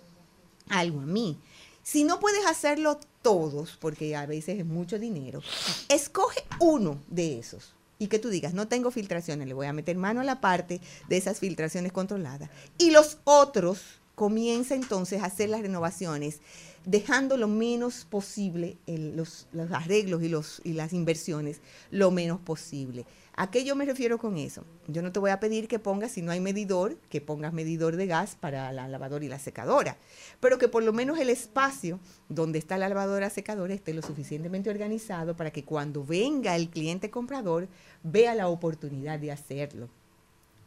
algo 0.70 1.00
a 1.00 1.06
mí. 1.08 1.40
Si 1.84 2.04
no 2.04 2.20
puedes 2.20 2.46
hacerlo 2.46 3.00
todos, 3.22 3.78
porque 3.80 4.16
a 4.16 4.26
veces 4.26 4.60
es 4.60 4.66
mucho 4.66 5.00
dinero, 5.00 5.42
escoge 5.90 6.44
uno 6.60 7.02
de 7.08 7.40
esos 7.40 7.74
y 8.00 8.08
que 8.08 8.20
tú 8.20 8.30
digas, 8.30 8.54
no 8.54 8.68
tengo 8.68 8.90
filtraciones, 8.90 9.48
le 9.48 9.54
voy 9.54 9.68
a 9.68 9.74
meter 9.74 9.96
mano 9.96 10.22
a 10.22 10.24
la 10.24 10.42
parte 10.42 10.82
de 11.08 11.18
esas 11.18 11.40
filtraciones 11.40 11.92
controladas. 11.92 12.50
Y 12.78 12.92
los 12.92 13.20
otros 13.26 13.80
comienza 14.16 14.76
entonces 14.76 15.22
a 15.22 15.26
hacer 15.26 15.50
las 15.50 15.62
renovaciones, 15.62 16.40
dejando 16.86 17.38
lo 17.38 17.48
menos 17.48 18.06
posible 18.06 18.78
los, 18.88 19.48
los 19.52 19.72
arreglos 19.72 20.24
y, 20.24 20.30
los, 20.30 20.62
y 20.64 20.74
las 20.74 20.94
inversiones, 20.94 21.62
lo 21.90 22.12
menos 22.12 22.40
posible. 22.40 23.06
¿A 23.36 23.50
qué 23.50 23.64
yo 23.64 23.76
me 23.76 23.86
refiero 23.86 24.18
con 24.18 24.38
eso? 24.38 24.66
Yo 24.88 25.02
no 25.02 25.12
te 25.12 25.20
voy 25.20 25.32
a 25.32 25.40
pedir 25.40 25.68
que 25.68 25.80
pongas, 25.80 26.12
si 26.12 26.22
no 26.22 26.32
hay 26.32 26.42
medidor, 26.42 26.98
que 27.10 27.22
pongas 27.22 27.54
medidor 27.54 27.96
de 27.96 28.06
gas 28.06 28.36
para 28.40 28.72
la 28.74 28.88
lavadora 28.88 29.24
y 29.24 29.30
la 29.30 29.40
secadora, 29.40 29.98
pero 30.40 30.58
que 30.58 30.68
por 30.68 30.84
lo 30.84 30.92
menos 30.92 31.18
el 31.18 31.30
espacio 31.30 32.00
donde 32.28 32.60
está 32.60 32.78
la 32.78 32.90
lavadora 32.90 33.30
secadora 33.30 33.74
esté 33.74 33.94
lo 33.94 34.02
suficientemente 34.02 34.70
organizado 34.70 35.36
para 35.36 35.52
que 35.52 35.64
cuando 35.64 36.04
venga 36.04 36.56
el 36.56 36.70
cliente 36.70 37.10
comprador 37.10 37.68
vea 38.04 38.36
la 38.36 38.50
oportunidad 38.50 39.18
de 39.18 39.32
hacerlo. 39.32 39.90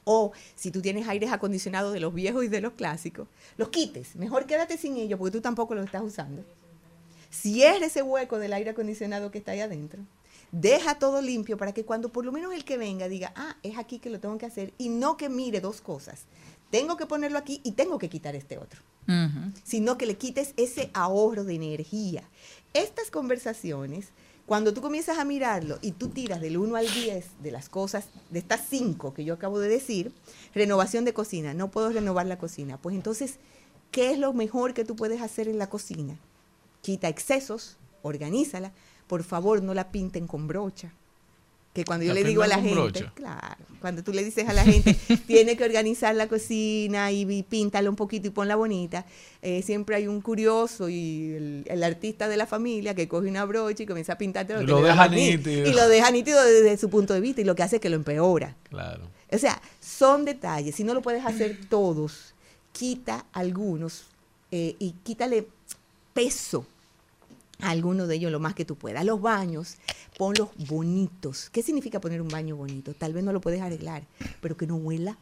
O 0.04 0.32
si 0.54 0.70
tú 0.70 0.82
tienes 0.82 1.08
aires 1.08 1.32
acondicionados 1.32 1.92
de 1.92 2.00
los 2.00 2.14
viejos 2.14 2.44
y 2.44 2.48
de 2.48 2.60
los 2.60 2.74
clásicos, 2.74 3.28
los 3.56 3.70
quites. 3.70 4.16
Mejor 4.16 4.46
quédate 4.46 4.76
sin 4.76 4.96
ellos 4.96 5.18
porque 5.18 5.32
tú 5.32 5.40
tampoco 5.40 5.74
los 5.74 5.86
estás 5.86 6.02
usando. 6.02 6.44
Cierra 7.30 7.86
ese 7.86 8.02
hueco 8.02 8.38
del 8.38 8.52
aire 8.52 8.70
acondicionado 8.70 9.30
que 9.30 9.38
está 9.38 9.52
ahí 9.52 9.60
adentro. 9.60 10.00
Deja 10.52 10.98
todo 10.98 11.20
limpio 11.20 11.56
para 11.56 11.72
que 11.72 11.84
cuando 11.84 12.10
por 12.10 12.24
lo 12.24 12.32
menos 12.32 12.54
el 12.54 12.64
que 12.64 12.78
venga 12.78 13.08
diga, 13.08 13.32
ah, 13.34 13.56
es 13.62 13.76
aquí 13.76 13.98
que 13.98 14.10
lo 14.10 14.20
tengo 14.20 14.38
que 14.38 14.46
hacer 14.46 14.72
y 14.78 14.88
no 14.88 15.16
que 15.16 15.28
mire 15.28 15.60
dos 15.60 15.80
cosas. 15.80 16.26
Tengo 16.70 16.96
que 16.96 17.06
ponerlo 17.06 17.38
aquí 17.38 17.60
y 17.64 17.72
tengo 17.72 17.98
que 17.98 18.08
quitar 18.08 18.36
este 18.36 18.58
otro 18.58 18.80
sino 19.64 19.98
que 19.98 20.06
le 20.06 20.16
quites 20.16 20.54
ese 20.56 20.90
ahorro 20.94 21.44
de 21.44 21.54
energía. 21.54 22.22
Estas 22.72 23.10
conversaciones, 23.10 24.08
cuando 24.46 24.74
tú 24.74 24.82
comienzas 24.82 25.18
a 25.18 25.24
mirarlo 25.24 25.78
y 25.80 25.92
tú 25.92 26.08
tiras 26.08 26.40
del 26.40 26.58
1 26.58 26.76
al 26.76 26.92
10 26.92 27.42
de 27.42 27.50
las 27.50 27.68
cosas, 27.68 28.08
de 28.30 28.40
estas 28.40 28.62
5 28.68 29.14
que 29.14 29.24
yo 29.24 29.34
acabo 29.34 29.58
de 29.58 29.68
decir, 29.68 30.12
renovación 30.54 31.04
de 31.04 31.14
cocina, 31.14 31.54
no 31.54 31.70
puedo 31.70 31.90
renovar 31.90 32.26
la 32.26 32.38
cocina, 32.38 32.76
pues 32.76 32.94
entonces, 32.94 33.38
¿qué 33.90 34.10
es 34.10 34.18
lo 34.18 34.32
mejor 34.32 34.74
que 34.74 34.84
tú 34.84 34.96
puedes 34.96 35.22
hacer 35.22 35.48
en 35.48 35.58
la 35.58 35.70
cocina? 35.70 36.18
Quita 36.82 37.08
excesos, 37.08 37.78
organízala, 38.02 38.72
por 39.06 39.22
favor 39.22 39.62
no 39.62 39.72
la 39.72 39.90
pinten 39.90 40.26
con 40.26 40.46
brocha. 40.46 40.92
Que 41.74 41.84
cuando 41.84 42.06
yo 42.06 42.14
¿La 42.14 42.20
le 42.20 42.26
digo 42.26 42.42
a 42.42 42.46
la 42.46 42.60
gente, 42.60 42.74
brocha? 42.74 43.12
claro, 43.14 43.56
cuando 43.80 44.04
tú 44.04 44.12
le 44.12 44.22
dices 44.22 44.48
a 44.48 44.52
la 44.52 44.62
gente, 44.64 44.94
tiene 45.26 45.56
que 45.56 45.64
organizar 45.64 46.14
la 46.14 46.28
cocina 46.28 47.10
y, 47.10 47.22
y 47.28 47.42
píntala 47.42 47.90
un 47.90 47.96
poquito 47.96 48.28
y 48.28 48.30
ponla 48.30 48.54
bonita, 48.54 49.04
eh, 49.42 49.60
siempre 49.62 49.96
hay 49.96 50.06
un 50.06 50.20
curioso 50.20 50.88
y 50.88 51.32
el, 51.34 51.64
el 51.66 51.82
artista 51.82 52.28
de 52.28 52.36
la 52.36 52.46
familia 52.46 52.94
que 52.94 53.08
coge 53.08 53.28
una 53.28 53.44
brocha 53.44 53.82
y 53.82 53.86
comienza 53.86 54.12
a 54.12 54.18
pintarte 54.18 54.54
Y 54.62 54.66
lo 54.66 54.80
deja 54.82 55.08
nítido. 55.08 55.68
Y 55.68 55.74
lo 55.74 55.88
deja 55.88 56.10
nítido 56.12 56.42
desde 56.44 56.76
su 56.76 56.88
punto 56.88 57.12
de 57.12 57.20
vista 57.20 57.40
y 57.40 57.44
lo 57.44 57.56
que 57.56 57.64
hace 57.64 57.76
es 57.76 57.82
que 57.82 57.90
lo 57.90 57.96
empeora. 57.96 58.54
Claro. 58.70 59.08
O 59.32 59.38
sea, 59.38 59.60
son 59.80 60.24
detalles. 60.24 60.76
Si 60.76 60.84
no 60.84 60.94
lo 60.94 61.02
puedes 61.02 61.26
hacer 61.26 61.58
todos, 61.68 62.34
quita 62.72 63.26
algunos 63.32 64.04
eh, 64.52 64.76
y 64.78 64.92
quítale 65.02 65.48
peso 66.12 66.64
alguno 67.60 68.06
de 68.06 68.16
ellos 68.16 68.32
lo 68.32 68.40
más 68.40 68.54
que 68.54 68.64
tú 68.64 68.76
puedas. 68.76 69.04
Los 69.04 69.20
baños, 69.20 69.76
ponlos 70.18 70.48
bonitos. 70.68 71.50
¿Qué 71.50 71.62
significa 71.62 72.00
poner 72.00 72.20
un 72.20 72.28
baño 72.28 72.56
bonito? 72.56 72.94
Tal 72.94 73.12
vez 73.12 73.24
no 73.24 73.32
lo 73.32 73.40
puedes 73.40 73.60
arreglar, 73.60 74.04
pero 74.40 74.56
que 74.56 74.66
no 74.66 74.76
huela, 74.76 75.18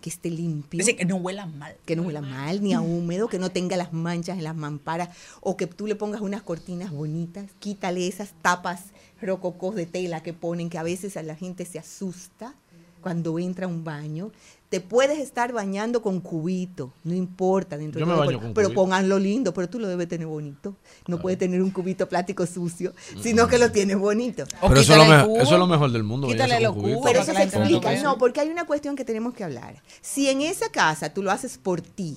que 0.00 0.10
esté 0.10 0.30
limpio. 0.30 0.78
Dice 0.78 0.96
que 0.96 1.04
no 1.04 1.16
huela 1.16 1.46
mal. 1.46 1.76
Que 1.84 1.96
no 1.96 2.02
huela 2.02 2.20
mal, 2.20 2.62
ni 2.62 2.74
a 2.74 2.80
húmedo, 2.80 3.28
que 3.28 3.38
no 3.38 3.50
tenga 3.50 3.76
las 3.76 3.92
manchas 3.92 4.38
en 4.38 4.44
las 4.44 4.56
mamparas, 4.56 5.16
o 5.40 5.56
que 5.56 5.66
tú 5.66 5.86
le 5.86 5.96
pongas 5.96 6.20
unas 6.20 6.42
cortinas 6.42 6.90
bonitas, 6.90 7.50
quítale 7.58 8.06
esas 8.06 8.32
tapas 8.42 8.84
rococós 9.20 9.74
de 9.74 9.86
tela 9.86 10.22
que 10.22 10.32
ponen, 10.32 10.70
que 10.70 10.78
a 10.78 10.82
veces 10.82 11.16
a 11.16 11.22
la 11.22 11.34
gente 11.34 11.64
se 11.64 11.78
asusta 11.78 12.54
cuando 13.00 13.38
entra 13.38 13.66
a 13.66 13.68
un 13.68 13.84
baño. 13.84 14.32
Te 14.68 14.80
puedes 14.80 15.18
estar 15.20 15.52
bañando 15.52 16.02
con 16.02 16.20
cubito, 16.20 16.92
no 17.04 17.14
importa 17.14 17.76
dentro 17.78 18.00
Yo 18.00 18.06
de 18.06 18.12
me 18.12 18.18
baño 18.18 18.28
pero- 18.30 18.40
con 18.40 18.52
pero 18.54 18.68
cubito. 18.68 18.80
pónganlo 18.82 19.18
lindo, 19.20 19.54
pero 19.54 19.68
tú 19.68 19.78
lo 19.78 19.86
debes 19.86 20.08
tener 20.08 20.26
bonito. 20.26 20.74
No 21.06 21.20
puedes 21.20 21.38
tener 21.38 21.62
un 21.62 21.70
cubito 21.70 22.08
plástico 22.08 22.44
sucio, 22.46 22.92
sino 23.22 23.46
que 23.46 23.58
lo 23.58 23.70
tienes 23.70 23.96
bonito. 23.96 24.44
Pero 24.60 24.80
eso 24.80 24.92
es, 24.92 24.98
lo 24.98 25.04
mejor, 25.04 25.40
eso 25.40 25.52
es 25.54 25.58
lo 25.60 25.66
mejor 25.68 25.92
del 25.92 26.02
mundo. 26.02 26.26
Quítale 26.26 26.54
bañarse 26.54 26.62
los 26.64 26.72
con 26.72 26.82
cubito. 26.82 26.98
cubos, 26.98 27.10
Pero 27.12 27.22
eso 27.22 27.32
se 27.34 27.42
explica. 27.44 28.02
No, 28.02 28.18
porque 28.18 28.40
hay 28.40 28.48
una 28.48 28.66
cuestión 28.66 28.96
que 28.96 29.04
tenemos 29.04 29.34
que 29.34 29.44
hablar. 29.44 29.80
Si 30.00 30.28
en 30.28 30.40
esa 30.42 30.68
casa 30.70 31.14
tú 31.14 31.22
lo 31.22 31.30
haces 31.30 31.58
por 31.58 31.80
ti, 31.80 32.16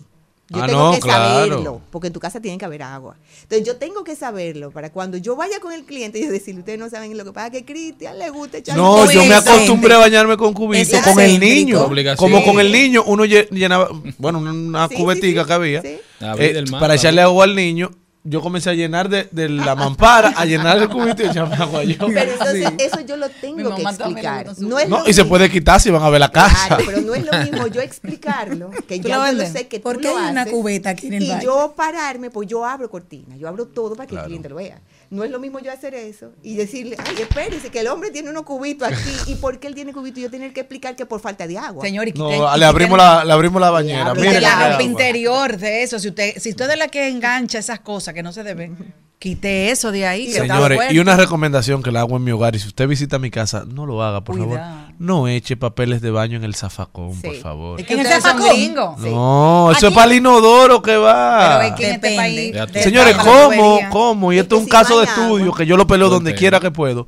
yo 0.49 0.63
Ah, 0.63 0.67
tengo 0.67 0.79
no, 0.85 0.91
que 0.93 0.99
claro. 0.99 1.33
saberlo, 1.33 1.81
porque 1.91 2.07
en 2.07 2.13
tu 2.13 2.19
casa 2.19 2.39
tiene 2.41 2.57
que 2.57 2.65
haber 2.65 2.81
agua. 2.81 3.15
Entonces 3.43 3.67
yo 3.67 3.75
tengo 3.77 4.03
que 4.03 4.15
saberlo 4.15 4.71
para 4.71 4.91
cuando 4.91 5.17
yo 5.17 5.35
vaya 5.35 5.59
con 5.59 5.71
el 5.73 5.83
cliente 5.83 6.17
y 6.19 6.25
decirle, 6.25 6.61
ustedes 6.61 6.79
no 6.79 6.89
saben 6.89 7.15
lo 7.17 7.23
que 7.23 7.31
pasa, 7.31 7.51
que 7.51 7.63
Cristian 7.65 8.17
le 8.17 8.29
gusta 8.31 8.57
echar 8.57 8.75
No, 8.75 9.09
yo 9.11 9.23
me 9.25 9.35
acostumbré 9.35 9.93
a 9.93 9.97
bañarme 9.99 10.37
con 10.37 10.53
cubito 10.53 10.97
Es 10.97 11.03
con 11.03 11.19
el 11.19 11.39
niño. 11.39 11.83
Obligación. 11.83 12.31
Como 12.31 12.43
con 12.43 12.59
el 12.59 12.71
niño, 12.71 13.03
uno 13.05 13.25
lle- 13.25 13.47
llenaba, 13.49 13.89
bueno, 14.17 14.39
una, 14.39 14.87
Sí, 14.87 14.95
cubetica 14.95 15.41
sí, 15.43 15.47
que 15.47 15.53
había, 15.53 15.81
eh, 15.83 16.63
para 16.79 16.95
echarle 16.95 17.21
agua 17.21 17.43
al 17.43 17.55
niño. 17.55 17.91
Yo 18.25 18.41
comencé 18.41 18.69
a 18.69 18.73
llenar 18.73 19.07
de, 19.07 19.29
de 19.31 19.47
la 19.47 19.75
mampara, 19.75 20.33
a 20.35 20.43
llenar 20.45 20.77
el 20.77 20.89
cubito 20.89 21.23
y 21.23 21.27
echarme 21.27 21.55
agua 21.55 21.83
yo. 21.85 22.05
Pero 22.07 22.31
entonces 22.33 22.67
Sí. 22.67 22.75
eso 22.79 22.99
yo 23.01 23.15
lo 23.15 23.29
tengo 23.29 23.73
que 23.75 23.81
explicar. 23.81 24.45
No 24.57 24.77
es 24.77 24.89
No, 24.89 24.99
lo 25.03 25.09
y 25.09 25.13
se 25.13 25.23
puede 25.23 25.49
quitar 25.49 25.79
si 25.79 25.89
van 25.89 26.03
a 26.03 26.09
ver 26.09 26.19
la 26.19 26.29
casa. 26.29 26.67
Claro, 26.67 26.83
pero 26.85 27.01
no 27.01 27.15
es 27.15 27.25
lo 27.25 27.31
mismo 27.39 27.67
yo 27.67 27.79
explicarlo, 27.81 28.71
que 28.87 28.99
¿Tú 28.99 29.07
ya 29.07 29.17
lo 29.19 29.25
yo 29.27 29.31
lo 29.43 29.45
sé 29.49 29.67
que 29.69 29.79
¿Por 29.79 29.95
tú 29.95 30.01
qué 30.01 30.09
lo 30.09 30.17
hay 30.17 30.31
una 30.31 30.41
haces, 30.41 30.53
cubeta 30.53 30.89
aquí 30.89 31.07
en 31.07 31.13
el 31.13 31.23
Y 31.23 31.29
baño? 31.29 31.41
yo 31.43 31.73
pararme, 31.77 32.29
pues 32.29 32.49
yo 32.49 32.65
abro 32.65 32.89
cortina, 32.89 33.37
yo 33.37 33.47
abro 33.47 33.67
todo 33.67 33.95
para 33.95 34.05
que 34.07 34.11
Claro. 34.11 34.25
el 34.25 34.29
cliente 34.31 34.49
lo 34.49 34.55
vea. 34.55 34.81
No 35.11 35.23
es 35.23 35.31
lo 35.31 35.39
mismo 35.39 35.59
yo 35.59 35.71
hacer 35.71 35.95
eso 35.95 36.33
y 36.43 36.55
decirle, 36.55 36.95
ay, 36.99 37.15
espérese, 37.21 37.71
que 37.71 37.79
el 37.79 37.87
hombre 37.87 38.11
tiene 38.11 38.29
unos 38.29 38.43
cubitos 38.43 38.87
aquí. 38.87 38.97
¿Y 39.31 39.35
por 39.35 39.59
qué 39.59 39.67
él 39.67 39.73
tiene 39.73 39.91
cubitos? 39.91 40.19
Y 40.19 40.21
yo 40.23 40.29
tener 40.29 40.53
que 40.53 40.59
explicar 40.61 40.95
que 40.95 41.05
por 41.07 41.19
falta 41.19 41.47
de 41.47 41.57
agua. 41.57 41.83
Señor, 41.83 42.07
y 42.07 42.11
No, 42.13 42.31
y 42.31 42.59
le 42.59 42.65
abrimos 42.65 42.97
la, 42.97 43.25
le 43.25 43.33
abrimos 43.33 43.59
la 43.59 43.71
bañera. 43.71 44.13
Mire 44.13 44.39
la 44.39 44.73
agua. 44.73 44.83
interior 44.83 45.57
de 45.57 45.81
eso, 45.81 45.97
si 45.97 46.09
usted, 46.09 46.37
si 46.37 46.49
usted 46.51 46.69
es 46.69 46.77
la 46.77 46.89
que 46.89 47.07
engancha 47.07 47.57
esas 47.57 47.79
cosas 47.79 48.13
que 48.13 48.21
no 48.21 48.31
se 48.31 48.43
deben, 48.43 48.77
quite 49.19 49.71
eso 49.71 49.91
de 49.91 50.05
ahí. 50.05 50.31
Señores, 50.31 50.79
y 50.91 50.99
una 50.99 51.15
recomendación 51.15 51.81
que 51.81 51.91
le 51.91 51.97
hago 51.97 52.15
en 52.17 52.23
mi 52.23 52.31
hogar, 52.31 52.55
y 52.55 52.59
si 52.59 52.67
usted 52.67 52.87
visita 52.87 53.17
mi 53.17 53.31
casa, 53.31 53.65
no 53.67 53.87
lo 53.87 54.03
haga, 54.03 54.23
por 54.23 54.37
Cuidado. 54.37 54.57
favor. 54.59 54.88
No 54.99 55.27
eche 55.27 55.57
papeles 55.57 56.01
de 56.01 56.11
baño 56.11 56.37
en 56.37 56.43
el 56.43 56.53
zafacón, 56.55 57.19
por 57.21 57.35
favor. 57.37 57.79
Es 57.79 57.87
que 57.87 57.93
¿En 57.95 58.01
el 58.01 58.07
zafacón? 58.07 58.75
No, 58.75 59.71
eso 59.71 59.77
Aquí- 59.77 59.85
es 59.87 59.93
para 59.93 60.11
el 60.11 60.17
inodoro 60.17 60.81
que 60.81 60.97
va. 60.97 61.57
Pero 61.57 61.69
es 61.69 61.73
que 61.79 61.87
en 61.87 61.93
este 61.95 62.15
país. 62.15 62.53
De- 62.53 62.83
Señores, 62.83 63.15
¿cómo? 63.17 63.79
¿Cómo? 63.89 64.31
Y 64.33 64.37
Es 64.37 64.43
esto 64.43 64.55
es 64.55 64.59
un 64.61 64.65
si 64.65 64.71
caso 64.71 64.99
de 64.99 65.05
estudio 65.05 65.45
agua- 65.45 65.57
que 65.57 65.65
yo 65.65 65.77
lo 65.77 65.87
peleo 65.87 66.09
donde 66.09 66.35
quiera 66.35 66.59
que 66.59 66.69
puedo. 66.69 67.07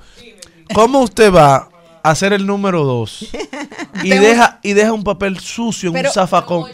¿Cómo 0.73 1.01
usted 1.01 1.31
va 1.33 1.67
a 2.03 2.09
hacer 2.09 2.33
el 2.33 2.47
número 2.47 2.83
dos 2.85 3.27
y 4.03 4.09
deja, 4.09 4.59
y 4.63 4.73
deja 4.73 4.93
un 4.93 5.03
papel 5.03 5.39
sucio 5.39 5.89
en 5.89 5.93
Pero- 5.93 6.09
un 6.09 6.13
zafacón? 6.13 6.71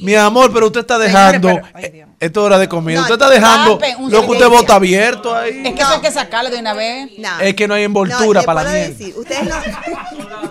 Mi 0.00 0.14
amor, 0.14 0.52
pero 0.52 0.66
usted 0.66 0.80
está 0.80 0.98
dejando. 0.98 1.48
Señores, 1.48 1.70
pero- 1.72 1.84
ay, 1.86 1.90
Dios. 1.92 2.08
esto 2.20 2.40
es 2.40 2.46
hora 2.46 2.58
de 2.58 2.68
comida. 2.68 2.96
No, 2.96 3.02
usted 3.02 3.14
está 3.14 3.28
dejando 3.30 3.78
lo 4.08 4.22
que 4.24 4.30
usted 4.32 4.48
bota 4.48 4.74
abierto 4.76 5.34
ahí. 5.34 5.62
Es 5.64 5.74
que 5.74 5.82
eso 5.82 5.92
hay 5.92 6.00
que 6.00 6.10
sacarlo 6.10 6.50
de 6.50 6.58
una 6.58 6.74
vez. 6.74 7.10
No. 7.18 7.40
Es 7.40 7.54
que 7.54 7.66
no 7.68 7.74
hay 7.74 7.84
envoltura 7.84 8.42
para 8.42 8.62
la 8.62 8.68
puedo 8.70 8.76
mierda. 8.84 8.98
decir, 8.98 9.14
ustedes 9.16 9.44
no. 9.44 9.56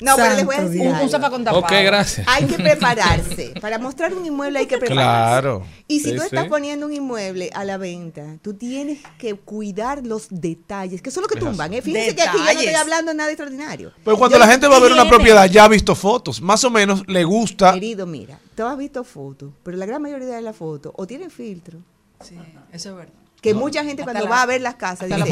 no, 0.00 0.16
pero 0.16 0.34
les 0.34 0.44
voy 0.44 0.54
a 0.56 0.62
decir. 0.64 0.80
Un, 0.82 0.94
un 1.00 1.08
zafacón 1.10 1.44
tapado. 1.44 1.62
Ok, 1.62 1.70
gracias. 1.84 2.26
Hay 2.28 2.44
que 2.46 2.54
prepararse. 2.56 3.54
Para 3.60 3.78
mostrar 3.78 4.14
un 4.14 4.24
inmueble 4.26 4.58
hay 4.60 4.66
que 4.66 4.78
prepararse. 4.78 5.40
Claro. 5.40 5.64
Y 5.86 6.00
si 6.00 6.10
Sí, 6.10 6.16
tú 6.16 6.22
estás 6.22 6.44
sí. 6.44 6.48
poniendo 6.48 6.86
un 6.86 6.92
inmueble 6.92 7.50
a 7.54 7.64
la 7.64 7.76
venta, 7.76 8.36
tú 8.42 8.54
tienes 8.54 9.00
que 9.18 9.34
cuidar 9.34 10.06
los 10.06 10.26
detalles, 10.30 11.02
que 11.02 11.10
son 11.10 11.22
los 11.22 11.30
que 11.32 11.38
tumban. 11.38 11.72
¿eh? 11.74 11.82
Fíjense 11.82 12.14
que 12.14 12.22
aquí 12.22 12.36
yo 12.38 12.44
no 12.44 12.48
estoy 12.50 12.66
Detalles. 12.66 12.80
hablando 12.80 13.14
nada 13.14 13.30
extraordinario. 13.30 13.92
Pero 14.04 14.16
cuando 14.18 14.36
Yo- 14.36 14.44
la 14.44 14.50
gente 14.50 14.68
va 14.68 14.76
a 14.76 14.80
ver 14.80 14.92
una 14.92 15.08
propiedad, 15.08 15.46
ya 15.46 15.64
ha 15.64 15.68
visto 15.68 15.94
fotos. 15.94 16.40
Más 16.40 16.62
o 16.64 16.70
menos 16.70 17.02
le 17.06 17.24
gusta. 17.24 17.72
Querido, 17.74 18.06
mira, 18.06 18.38
tú 18.54 18.64
has 18.64 18.76
visto 18.78 19.04
fotos, 19.04 19.50
pero 19.62 19.76
la 19.76 19.86
gran 19.86 20.00
mayoría 20.02 20.28
de 20.36 20.42
las 20.42 20.56
fotos 20.56 20.92
o 20.96 21.06
tienen 21.06 21.30
filtro. 21.30 21.78
Sí, 22.20 22.36
eso 22.72 22.90
es 22.90 22.96
verdad. 22.96 23.12
Que 23.40 23.54
mucha 23.54 23.84
gente 23.84 24.02
cuando 24.02 24.24
la- 24.24 24.30
va 24.30 24.42
a 24.42 24.46
ver 24.46 24.60
las 24.60 24.74
casas 24.74 25.08
dice, 25.08 25.18
la 25.18 25.24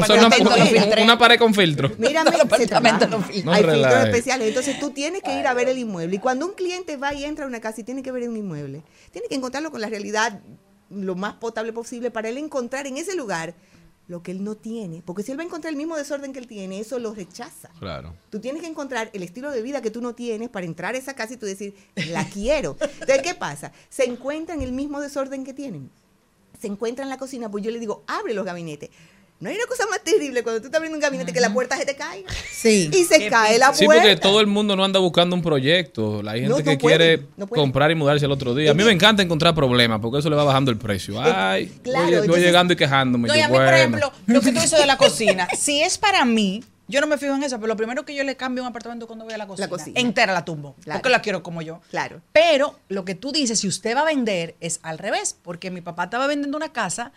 una, 1.03 1.17
pared 1.17 1.37
con 1.37 1.53
filtro. 1.53 1.91
Mírame, 1.97 2.31
se 2.57 2.75
Hay 2.75 3.63
filtros 3.63 4.05
especiales. 4.05 4.47
Entonces 4.47 4.79
tú 4.79 4.91
tienes 4.91 5.21
que 5.21 5.37
ir 5.37 5.45
a 5.45 5.53
ver 5.53 5.67
el 5.67 5.77
inmueble. 5.77 6.15
Y 6.15 6.19
cuando 6.19 6.45
un 6.45 6.53
cliente 6.53 6.95
va 6.95 7.13
y 7.13 7.25
entra 7.25 7.45
a 7.45 7.47
una 7.47 7.59
casa 7.59 7.81
y 7.81 7.83
tiene 7.83 8.03
que 8.03 8.11
ver 8.11 8.27
un 8.29 8.37
inmueble, 8.37 8.83
tiene 9.11 9.27
que 9.27 9.35
encontrarlo 9.35 9.71
con 9.71 9.81
la 9.81 9.89
realidad 9.89 10.39
lo 10.89 11.15
más 11.15 11.33
potable 11.33 11.73
posible 11.73 12.11
para 12.11 12.29
él 12.29 12.37
encontrar 12.37 12.87
en 12.87 12.97
ese 12.97 13.15
lugar 13.15 13.53
lo 14.07 14.23
que 14.23 14.31
él 14.31 14.43
no 14.43 14.55
tiene. 14.55 15.01
Porque 15.05 15.23
si 15.23 15.31
él 15.31 15.37
va 15.37 15.43
a 15.43 15.45
encontrar 15.45 15.71
el 15.71 15.77
mismo 15.77 15.97
desorden 15.97 16.33
que 16.33 16.39
él 16.39 16.47
tiene, 16.47 16.79
eso 16.79 16.97
lo 16.99 17.13
rechaza. 17.13 17.69
Claro. 17.79 18.15
Tú 18.29 18.39
tienes 18.39 18.61
que 18.61 18.67
encontrar 18.69 19.09
el 19.13 19.21
estilo 19.21 19.51
de 19.51 19.61
vida 19.61 19.81
que 19.81 19.91
tú 19.91 20.01
no 20.01 20.15
tienes 20.15 20.49
para 20.49 20.65
entrar 20.65 20.95
a 20.95 20.97
esa 20.97 21.13
casa 21.13 21.33
y 21.33 21.37
tú 21.37 21.45
decir, 21.45 21.75
la 22.09 22.25
quiero. 22.25 22.77
Entonces, 22.79 23.21
¿qué 23.21 23.35
pasa? 23.35 23.73
Se 23.89 24.05
encuentran 24.05 24.61
el 24.61 24.71
mismo 24.71 25.01
desorden 25.01 25.43
que 25.43 25.53
tienen. 25.53 25.91
Se 26.61 26.67
encuentran 26.67 27.05
en 27.05 27.09
la 27.09 27.17
cocina, 27.17 27.49
pues 27.49 27.63
yo 27.63 27.71
le 27.71 27.79
digo, 27.79 28.03
abre 28.07 28.33
los 28.33 28.45
gabinetes. 28.45 28.89
No 29.39 29.49
hay 29.49 29.55
una 29.55 29.67
cosa 29.67 29.85
más 29.87 30.03
terrible 30.03 30.41
cuando 30.41 30.59
tú 30.61 30.65
estás 30.65 30.79
abriendo 30.79 30.97
un 30.97 31.01
gabinete 31.01 31.31
que 31.31 31.39
la 31.39 31.53
puerta 31.53 31.77
se 31.77 31.85
te 31.85 31.95
caiga. 31.95 32.27
Sí. 32.51 32.89
Y 32.91 33.03
se 33.03 33.29
cae 33.29 33.59
la 33.59 33.71
Sí, 33.71 33.85
puerta. 33.85 34.01
porque 34.01 34.15
todo 34.17 34.41
el 34.41 34.47
mundo 34.47 34.75
no 34.75 34.83
anda 34.83 34.99
buscando 34.99 35.35
un 35.35 35.43
proyecto. 35.43 36.23
Hay 36.27 36.41
gente 36.41 36.57
No, 36.57 36.63
que 36.63 36.77
quiere 36.79 37.21
no 37.37 37.45
comprar 37.45 37.91
y 37.91 37.95
mudarse 37.95 38.25
el 38.25 38.31
otro 38.31 38.55
día. 38.55 38.71
A 38.71 38.73
mí 38.73 38.83
me 38.83 38.91
encanta 38.91 39.21
encontrar 39.21 39.53
problemas 39.53 39.99
porque 40.01 40.17
eso 40.19 40.29
le 40.31 40.35
va 40.35 40.43
bajando 40.43 40.71
el 40.71 40.77
precio. 40.77 41.21
Ay, 41.21 41.67
claro, 41.83 42.17
voy, 42.19 42.27
voy 42.29 42.39
llegando 42.41 42.73
y 42.73 42.77
quejándome. 42.77 43.27
No, 43.27 43.35
y 43.35 43.41
a 43.41 43.47
mí, 43.47 43.53
por 43.55 43.73
ejemplo, 43.73 44.11
lo 44.25 44.41
que 44.41 44.51
tú 44.51 44.59
dices 44.59 44.79
de 44.79 44.87
la 44.87 44.97
cocina, 44.97 45.47
si 45.55 45.83
es 45.83 45.99
para 45.99 46.25
mí, 46.25 46.63
yo 46.87 47.01
no 47.01 47.07
me 47.07 47.17
fijo 47.17 47.33
en 47.35 47.43
eso, 47.43 47.57
pero 47.57 47.67
lo 47.67 47.75
primero 47.77 48.05
que 48.05 48.15
yo 48.15 48.23
le 48.23 48.35
cambio 48.37 48.63
a 48.63 48.67
un 48.67 48.69
apartamento 48.71 49.07
cuando 49.07 49.25
voy 49.25 49.33
a 49.33 49.37
la 49.37 49.47
cocina, 49.47 49.67
cocina. 49.67 49.99
entera 49.99 50.33
la 50.33 50.45
tumbo, 50.45 50.75
Claro. 50.83 50.99
porque 50.99 51.09
la 51.09 51.21
quiero 51.21 51.43
como 51.43 51.61
yo. 51.61 51.81
Claro. 51.89 52.21
Pero 52.31 52.79
lo 52.89 53.05
que 53.05 53.15
tú 53.15 53.31
dices, 53.31 53.59
si 53.59 53.67
usted 53.67 53.95
va 53.95 54.01
a 54.01 54.05
vender, 54.05 54.55
es 54.59 54.79
al 54.83 54.97
revés, 54.97 55.37
porque 55.41 55.71
mi 55.71 55.81
papá 55.81 56.05
estaba 56.05 56.27
vendiendo 56.27 56.57
una 56.57 56.71
casa 56.71 57.11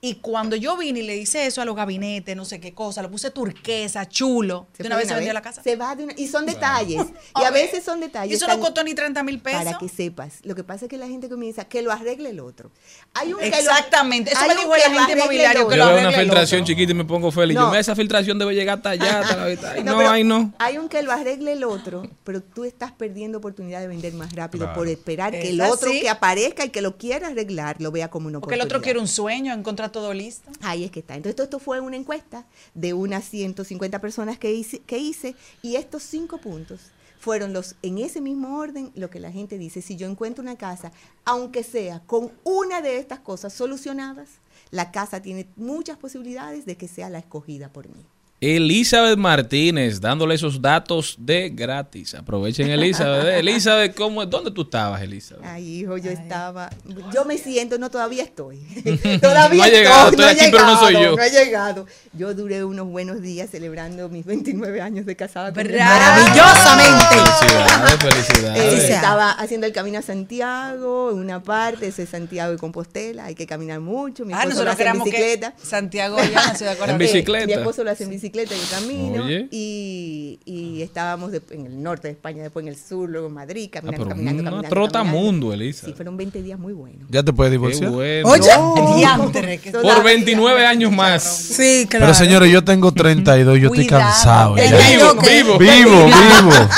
y 0.00 0.16
cuando 0.16 0.54
yo 0.56 0.76
vine 0.76 1.00
y 1.00 1.02
le 1.02 1.16
hice 1.16 1.46
eso 1.46 1.62
a 1.62 1.64
los 1.64 1.74
gabinetes, 1.74 2.36
no 2.36 2.44
sé 2.44 2.60
qué 2.60 2.72
cosa, 2.74 3.02
lo 3.02 3.10
puse 3.10 3.30
turquesa, 3.30 4.06
chulo, 4.08 4.66
Se 4.76 4.82
de 4.82 4.88
una 4.88 4.96
vez 4.96 5.08
se 5.08 5.14
vendió 5.14 5.32
la 5.32 5.42
casa. 5.42 5.62
Se 5.62 5.74
va 5.74 5.96
de 5.96 6.04
una, 6.04 6.12
y 6.16 6.28
son 6.28 6.46
detalles. 6.46 7.02
y 7.40 7.42
A 7.44 7.50
veces 7.50 7.82
son 7.82 7.98
detalles. 8.00 8.32
y 8.32 8.36
eso 8.36 8.46
no 8.46 8.60
costó 8.60 8.84
ni 8.84 8.94
30 8.94 9.22
mil 9.22 9.40
pesos. 9.40 9.64
Para 9.64 9.78
que 9.78 9.88
sepas. 9.88 10.34
Lo 10.44 10.54
que 10.54 10.62
pasa 10.62 10.84
es 10.84 10.90
que 10.90 10.96
la 10.98 11.08
gente 11.08 11.28
comienza 11.28 11.64
que 11.64 11.82
lo 11.82 11.90
arregle 11.90 12.30
el 12.30 12.40
otro. 12.40 12.70
Hay 13.14 13.32
un 13.32 13.40
que 13.40 13.50
lo- 13.50 13.56
Exactamente. 13.56 14.32
Eso 14.32 14.46
me 14.46 14.54
dijo 14.54 14.74
el 14.74 14.80
que 14.80 14.86
agente 14.86 15.02
arregle 15.02 15.20
inmobiliario, 15.22 15.62
el 15.62 15.68
que 15.68 15.76
Yo 15.76 15.76
lo 15.76 15.84
veo 15.86 15.94
arregle 15.94 16.08
una 16.08 16.16
el 16.18 16.24
filtración 16.26 16.60
otro. 16.62 16.74
chiquita 16.74 16.92
y 16.92 16.94
me 16.94 17.04
pongo 17.04 17.30
feliz. 17.32 17.54
No. 17.56 17.62
Yo, 17.62 17.66
"Mira, 17.68 17.80
esa 17.80 17.96
filtración 17.96 18.38
debe 18.38 18.54
llegar 18.54 18.76
hasta 18.76 18.90
allá. 18.90 19.20
Hasta 19.20 19.36
la 19.36 19.44
Ay, 19.72 19.82
no, 19.82 19.98
ay, 20.10 20.24
no. 20.24 20.52
Hay 20.58 20.78
un 20.78 20.88
que 20.88 21.02
lo 21.02 21.10
arregle 21.10 21.52
el 21.52 21.64
otro, 21.64 22.06
pero 22.22 22.42
tú 22.42 22.64
estás 22.64 22.92
perdiendo 22.92 23.38
oportunidad 23.38 23.80
de 23.80 23.88
vender 23.88 24.12
más 24.12 24.32
rápido 24.34 24.66
Claro. 24.66 24.78
por 24.78 24.88
esperar 24.88 25.32
que 25.32 25.48
el 25.50 25.60
otro 25.62 25.88
así. 25.90 26.00
que 26.02 26.08
aparezca 26.10 26.64
y 26.64 26.68
que 26.68 26.82
lo 26.82 26.96
quiera 26.96 27.28
arreglar 27.28 27.76
lo 27.80 27.90
vea 27.90 28.08
como 28.08 28.28
una 28.28 28.40
Porque 28.40 28.54
el 28.54 28.60
oportunidad. 28.60 28.76
otro 28.78 28.84
quiere 28.84 28.98
un 29.00 29.08
sueño, 29.08 29.52
encontrar 29.54 29.85
todo 29.92 30.14
listo. 30.14 30.50
Ahí 30.60 30.84
es 30.84 30.90
que 30.90 31.00
está. 31.00 31.14
Entonces, 31.14 31.40
esto, 31.40 31.58
fue 31.58 31.80
una 31.80 31.96
encuesta 31.96 32.46
de 32.74 32.94
unas 32.94 33.24
150 33.24 34.00
personas 34.00 34.38
que 34.38 34.52
hice, 34.52 34.80
que 34.80 34.98
hice 34.98 35.34
y 35.62 35.76
estos 35.76 36.02
cinco 36.02 36.38
puntos 36.38 36.92
fueron 37.18 37.52
los, 37.52 37.76
en 37.82 37.98
ese 37.98 38.20
mismo 38.20 38.58
orden, 38.58 38.92
lo 38.94 39.10
que 39.10 39.20
la 39.20 39.32
gente 39.32 39.58
dice. 39.58 39.82
Si 39.82 39.96
yo 39.96 40.08
encuentro 40.08 40.42
una 40.42 40.56
casa, 40.56 40.92
aunque 41.24 41.62
sea 41.62 42.00
con 42.06 42.32
una 42.44 42.82
de 42.82 42.98
estas 42.98 43.20
cosas 43.20 43.52
solucionadas, 43.52 44.38
la 44.70 44.92
casa 44.92 45.22
tiene 45.22 45.48
muchas 45.56 45.96
posibilidades 45.96 46.66
de 46.66 46.76
que 46.76 46.88
sea 46.88 47.10
la 47.10 47.18
escogida 47.18 47.72
por 47.72 47.88
mí. 47.88 48.06
Elizabeth 48.38 49.16
Martínez, 49.16 49.98
dándole 49.98 50.34
esos 50.34 50.60
datos 50.60 51.16
de 51.18 51.48
gratis. 51.48 52.14
Aprovechen, 52.14 52.68
Elizabeth. 52.68 53.24
Eh, 53.24 53.38
Elizabeth, 53.38 53.94
¿cómo, 53.94 54.26
¿dónde 54.26 54.50
tú 54.50 54.62
estabas, 54.62 55.00
Elizabeth? 55.00 55.42
Ay, 55.42 55.80
hijo, 55.80 55.96
yo 55.96 56.10
estaba, 56.10 56.68
yo 57.14 57.24
me 57.24 57.38
siento, 57.38 57.78
no, 57.78 57.90
todavía 57.90 58.22
estoy. 58.24 58.58
todavía 59.22 59.56
No 59.56 59.62
ha 59.64 59.68
llegado, 59.68 60.10
estoy, 60.10 60.26
estoy 60.26 60.36
aquí, 60.36 60.44
he 60.44 60.50
pero 60.50 60.66
no 60.66 60.78
soy 60.78 60.94
llegado, 60.94 61.10
yo. 61.10 61.16
No 61.16 61.22
he 61.22 61.30
llegado. 61.30 61.86
Yo 62.12 62.34
duré 62.34 62.62
unos 62.62 62.86
buenos 62.86 63.22
días 63.22 63.48
celebrando 63.48 64.10
mis 64.10 64.26
29 64.26 64.82
años 64.82 65.06
de 65.06 65.16
casada. 65.16 65.54
con 65.54 65.66
Maravillosamente. 65.66 67.06
Felicidades, 67.08 67.96
felicidades. 68.02 68.84
Eh, 68.84 68.94
estaba 68.94 69.30
haciendo 69.30 69.66
el 69.66 69.72
camino 69.72 69.98
a 69.98 70.02
Santiago, 70.02 71.10
en 71.10 71.18
una 71.20 71.42
parte, 71.42 71.86
ese 71.86 72.02
es 72.02 72.10
Santiago 72.10 72.52
y 72.52 72.58
Compostela, 72.58 73.24
hay 73.24 73.34
que 73.34 73.46
caminar 73.46 73.80
mucho, 73.80 74.26
mi 74.26 74.34
Ah, 74.34 74.44
lo 74.44 74.50
nosotros 74.50 74.74
hace 74.74 74.86
en 74.86 75.02
bicicleta. 75.02 75.54
Santiago 75.62 76.18
ya 76.18 76.24
en 76.26 76.34
la 76.34 76.54
ciudad 76.54 76.76
de. 76.76 76.86
En 76.96 76.98
bicicleta. 76.98 77.44
Eh, 77.44 77.46
mi 77.46 77.52
esposo 77.54 77.82
lo 77.82 77.90
hace 77.90 78.04
en 78.04 78.10
bicicleta 78.10 78.25
y 78.26 78.60
yo 78.60 78.70
camino. 78.70 79.24
Oye. 79.24 79.48
Y, 79.50 80.38
y 80.44 80.82
estábamos 80.82 81.32
de- 81.32 81.42
en 81.50 81.66
el 81.66 81.82
norte 81.82 82.08
de 82.08 82.12
España, 82.12 82.42
después 82.42 82.64
en 82.64 82.68
el 82.72 82.76
sur, 82.78 83.08
luego 83.08 83.26
en 83.28 83.34
Madrid, 83.34 83.66
Ah, 83.68 83.74
caminando, 83.80 83.98
pero 84.04 84.08
caminando, 84.10 84.42
una 84.42 84.50
caminando. 84.50 84.68
trotamundo, 84.74 85.20
caminando. 85.48 85.52
Elisa. 85.52 85.86
Sí, 85.86 85.92
fueron 85.92 86.16
20 86.16 86.42
días 86.42 86.58
muy 86.58 86.72
buenos. 86.72 87.08
Ya 87.10 87.22
te 87.22 87.32
puedes 87.32 87.50
Qué 87.50 87.58
divorciar. 87.58 87.90
bueno. 87.90 88.28
Oye, 88.28 88.48
No. 88.56 88.96
Diantre, 88.96 89.58
que- 89.58 89.70
Por 89.72 89.82
Todavía. 89.82 90.02
29 90.04 90.66
años 90.66 90.92
más. 90.92 91.22
Sí, 91.22 91.86
claro. 91.88 92.06
Pero 92.06 92.14
señores, 92.14 92.50
yo 92.52 92.64
tengo 92.64 92.92
32, 92.92 93.58
yo 93.58 93.68
estoy 93.68 93.86
cansado. 93.86 94.56
ya. 94.56 94.66
Treinta 94.68 94.92
y 94.92 94.96
dos, 94.96 95.14
¿qué? 95.22 95.42
Vivo. 95.42 95.58
Vivo, 95.58 96.04
vivo. 96.06 96.68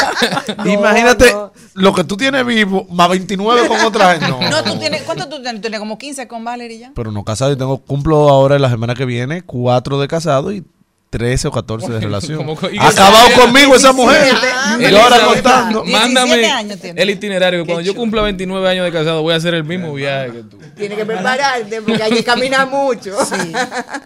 No, 0.64 0.72
Imagínate 0.72 1.32
no. 1.32 1.52
lo 1.74 1.92
que 1.94 2.04
tú 2.04 2.16
tienes 2.16 2.44
vivo, 2.44 2.86
más 2.90 3.08
29 3.10 3.68
con 3.68 3.80
otra 3.80 4.12
gente. 4.18 4.28
No, 4.28 4.50
No, 4.50 4.62
tú 4.64 4.78
tienes, 4.78 5.02
¿cuánto 5.02 5.28
tú 5.28 5.36
tienes? 5.36 5.54
¿Tú 5.56 5.60
tienes 5.60 5.78
como 5.78 5.98
15 5.98 6.26
con 6.26 6.42
Valerie 6.44 6.78
ya? 6.78 6.92
Pero 6.94 7.12
no 7.12 7.24
casado, 7.24 7.50
yo 7.52 7.56
tengo, 7.58 7.78
cumplo 7.78 8.28
ahora 8.28 8.58
la 8.58 8.70
semana 8.70 8.94
que 8.94 9.04
viene, 9.04 9.42
4 9.42 10.00
de 10.00 10.08
casado 10.08 10.52
y 10.52 10.64
13 11.10 11.48
o 11.48 11.50
14 11.50 11.88
de 11.90 12.00
relación. 12.00 12.40
Acabado 12.80 13.28
conmigo 13.34 13.74
esa 13.74 13.92
mujer. 13.92 14.34
Ah, 14.54 14.76
y 14.78 14.94
ahora 14.94 15.20
contando. 15.20 15.82
17 15.82 15.92
Mándame 15.92 16.94
el 16.96 17.10
itinerario. 17.10 17.60
que 17.64 17.72
Cuando 17.72 17.82
yo 17.82 17.94
cumpla 17.94 18.22
29 18.22 18.68
años 18.68 18.84
de 18.84 18.92
casado, 18.92 19.22
voy 19.22 19.34
a 19.34 19.36
hacer 19.36 19.54
el 19.54 19.64
mismo 19.64 19.94
viaje 19.94 20.32
que 20.32 20.42
tú. 20.42 20.58
Tiene 20.76 20.96
que 20.96 21.06
prepararte 21.06 21.82
porque 21.82 22.02
hay 22.02 22.12
que 22.12 22.24
caminar 22.24 22.68
mucho. 22.68 23.16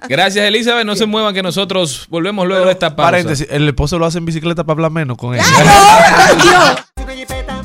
Gracias, 0.08 0.46
Elizabeth. 0.46 0.86
No 0.86 0.96
se 0.96 1.06
muevan, 1.06 1.34
que 1.34 1.42
nosotros 1.42 2.06
volvemos 2.08 2.46
luego 2.46 2.66
de 2.66 2.72
esta 2.72 2.94
pausa. 2.94 3.12
Paréntesis, 3.12 3.46
el 3.50 3.66
esposo 3.68 3.98
lo 3.98 4.06
hace 4.06 4.18
en 4.18 4.24
bicicleta 4.24 4.64
para 4.64 4.74
hablar 4.74 4.90
menos 4.90 5.16
con 5.16 5.34
ella. 5.34 5.44
Una 6.96 7.12
jipeta, 7.14 7.62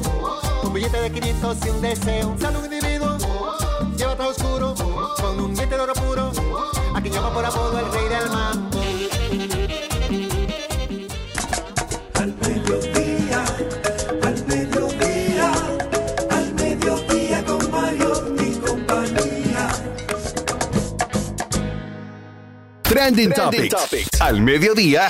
Trending, 22.97 23.31
Topics. 23.31 24.19
Al 24.19 24.41
mediodía. 24.41 25.07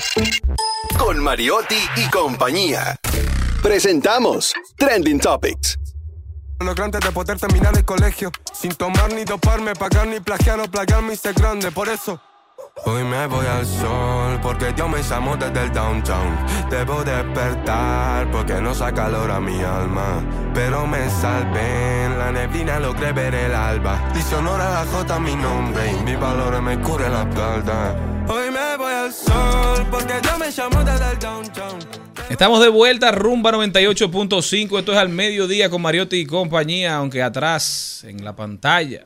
Con 1.00 1.24
Mariotti 1.24 1.80
y 1.96 2.10
compañía. 2.10 2.98
Presentamos 3.64 4.54
Trending 4.76 5.22
Topics. 5.22 5.80
Logré 6.60 6.84
antes 6.84 7.00
de 7.00 7.12
poder 7.14 7.40
terminar 7.40 7.78
el 7.78 7.86
colegio 7.86 8.32
Sin 8.52 8.74
tomar 8.74 9.14
ni 9.14 9.24
doparme, 9.24 9.74
pagar 9.74 10.08
ni 10.08 10.20
plagiar 10.20 10.60
o 10.60 10.70
plagiar 10.70 11.04
me 11.04 11.14
hice 11.14 11.32
grande 11.32 11.72
Por 11.72 11.88
eso 11.88 12.20
Hoy 12.86 13.04
me 13.04 13.26
voy 13.28 13.46
al 13.46 13.66
sol 13.66 14.40
porque 14.42 14.72
Dios 14.72 14.90
me 14.90 15.02
llamó 15.02 15.36
desde 15.36 15.64
el 15.64 15.74
downtown. 15.74 16.38
Debo 16.70 17.04
despertar 17.04 18.30
porque 18.32 18.54
no 18.62 18.74
saca 18.74 19.04
calor 19.04 19.32
a 19.32 19.40
mi 19.40 19.60
alma. 19.62 20.24
Pero 20.54 20.86
me 20.86 21.10
salvé 21.10 22.06
en 22.06 22.18
la 22.20 22.32
neblina 22.32 22.80
logré 22.80 23.12
ver 23.12 23.34
el 23.34 23.54
alba. 23.54 24.10
Dice 24.14 24.36
honor 24.36 24.60
la 24.60 24.86
J 24.86 25.20
mi 25.20 25.36
nombre 25.36 25.92
y 25.92 26.04
mi 26.04 26.16
valor 26.16 26.62
me 26.62 26.80
cubre 26.80 27.10
la 27.10 27.24
espalda. 27.24 27.96
Hoy 28.30 28.52
me 28.52 28.78
voy 28.78 28.94
al 28.94 29.12
sol 29.12 29.86
porque 29.90 30.14
Dios 30.22 30.38
me 30.38 30.52
llamó 30.52 30.84
desde 30.84 31.12
el 31.12 31.20
downtown. 31.20 31.80
Estamos 32.30 32.62
de 32.62 32.70
vuelta, 32.70 33.12
rumba 33.12 33.52
98.5. 33.52 34.80
Esto 34.80 34.92
es 34.92 34.98
al 34.98 35.10
mediodía 35.10 35.70
con 35.70 35.82
Mariotti 35.82 36.18
y 36.18 36.26
compañía, 36.26 36.98
aunque 36.98 37.24
atrás 37.24 38.04
en 38.08 38.24
la 38.24 38.36
pantalla 38.36 39.06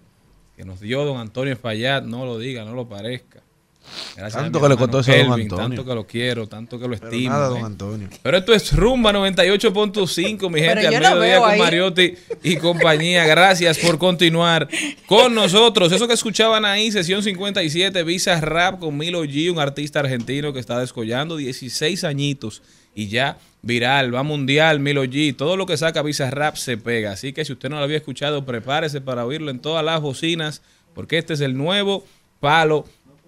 que 0.56 0.66
nos 0.66 0.80
dio 0.80 1.06
don 1.06 1.18
Antonio 1.18 1.54
Espaillat, 1.54 2.04
no 2.04 2.26
lo 2.26 2.38
diga, 2.38 2.66
no 2.66 2.74
lo 2.74 2.88
parezca. 2.88 3.41
Gracias 4.16 4.42
Tanto 4.42 4.62
que 4.62 4.70
le 4.70 4.78
costó 4.78 5.00
eso 5.00 5.12
a 5.12 5.18
don 5.18 5.34
Antonio. 5.34 5.58
Tanto 5.68 5.86
que 5.86 5.96
lo 5.96 6.08
quiero, 6.08 6.48
tanto 6.48 6.80
que 6.80 6.88
lo 6.88 6.98
Pero 6.98 7.12
estimo. 7.12 7.30
nada, 7.30 7.48
don 7.50 7.60
¿eh? 7.60 7.64
Antonio. 7.64 8.10
Pero 8.22 8.38
esto 8.38 8.54
es 8.54 8.74
Rumba 8.76 9.12
98.5, 9.14 10.50
mi 10.50 10.62
Pero 10.62 10.82
gente, 10.82 10.96
al 10.96 11.04
mediodía 11.04 11.39
con 11.39 11.50
ahí. 11.50 11.60
Mariotti 11.60 12.14
y 12.44 12.58
compañía. 12.58 13.26
Gracias 13.26 13.78
por 13.80 13.98
continuar 13.98 14.68
con 15.06 15.34
nosotros. 15.34 15.92
Eso 15.92 16.08
que 16.08 16.14
escuchaban 16.14 16.66
ahí, 16.66 16.92
sesión 16.92 17.24
57, 17.24 18.04
Visa 18.04 18.39
Rap 18.42 18.80
con 18.80 18.98
Milo 18.98 19.24
G, 19.26 19.52
un 19.52 19.60
artista 19.60 20.00
argentino 20.00 20.54
que 20.54 20.60
está 20.60 20.80
descollando 20.80 21.38
16 21.38 22.04
añitos 22.04 22.62
y 22.94 23.08
ya 23.08 23.38
viral, 23.62 24.14
va 24.14 24.24
mundial, 24.24 24.80
Milo 24.80 25.04
G. 25.06 25.36
Todo 25.36 25.56
lo 25.56 25.66
que 25.66 25.78
saca 25.78 26.02
Visa 26.02 26.30
Rap 26.32 26.56
se 26.56 26.78
pega. 26.78 27.12
Así 27.12 27.34
que 27.34 27.46
si 27.46 27.54
usted 27.54 27.70
no 27.70 27.78
lo 27.78 27.84
había 27.84 27.98
escuchado, 27.98 28.46
prepárese 28.46 29.02
para 29.02 29.26
oírlo 29.26 29.52
en 29.52 29.60
todas 29.60 29.86
las 29.86 30.02
bocinas, 30.02 30.62
porque 30.94 31.18
este 31.18 31.34
es 31.34 31.42
el 31.42 31.56
nuevo 31.58 32.04
palo 32.39 32.86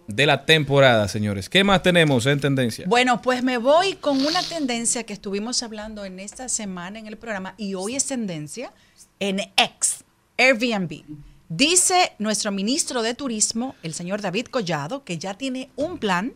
de 0.07 0.25
la 0.25 0.45
temporada, 0.45 1.07
señores. 1.07 1.49
¿Qué 1.49 1.63
más 1.63 1.81
tenemos 1.81 2.25
en 2.25 2.39
tendencia? 2.39 2.85
Bueno, 2.87 3.21
pues 3.21 3.43
me 3.43 3.57
voy 3.57 3.93
con 3.93 4.25
una 4.25 4.41
tendencia 4.43 5.03
que 5.03 5.13
estuvimos 5.13 5.63
hablando 5.63 6.05
en 6.05 6.19
esta 6.19 6.49
semana 6.49 6.99
en 6.99 7.07
el 7.07 7.17
programa 7.17 7.55
y 7.57 7.75
hoy 7.75 7.95
es 7.95 8.05
tendencia 8.05 8.71
en 9.19 9.39
X, 9.55 10.03
Airbnb. 10.37 11.03
Dice 11.49 12.13
nuestro 12.19 12.51
ministro 12.51 13.01
de 13.01 13.13
Turismo, 13.13 13.75
el 13.83 13.93
señor 13.93 14.21
David 14.21 14.47
Collado, 14.47 15.03
que 15.03 15.17
ya 15.17 15.35
tiene 15.35 15.69
un 15.75 15.97
plan 15.97 16.33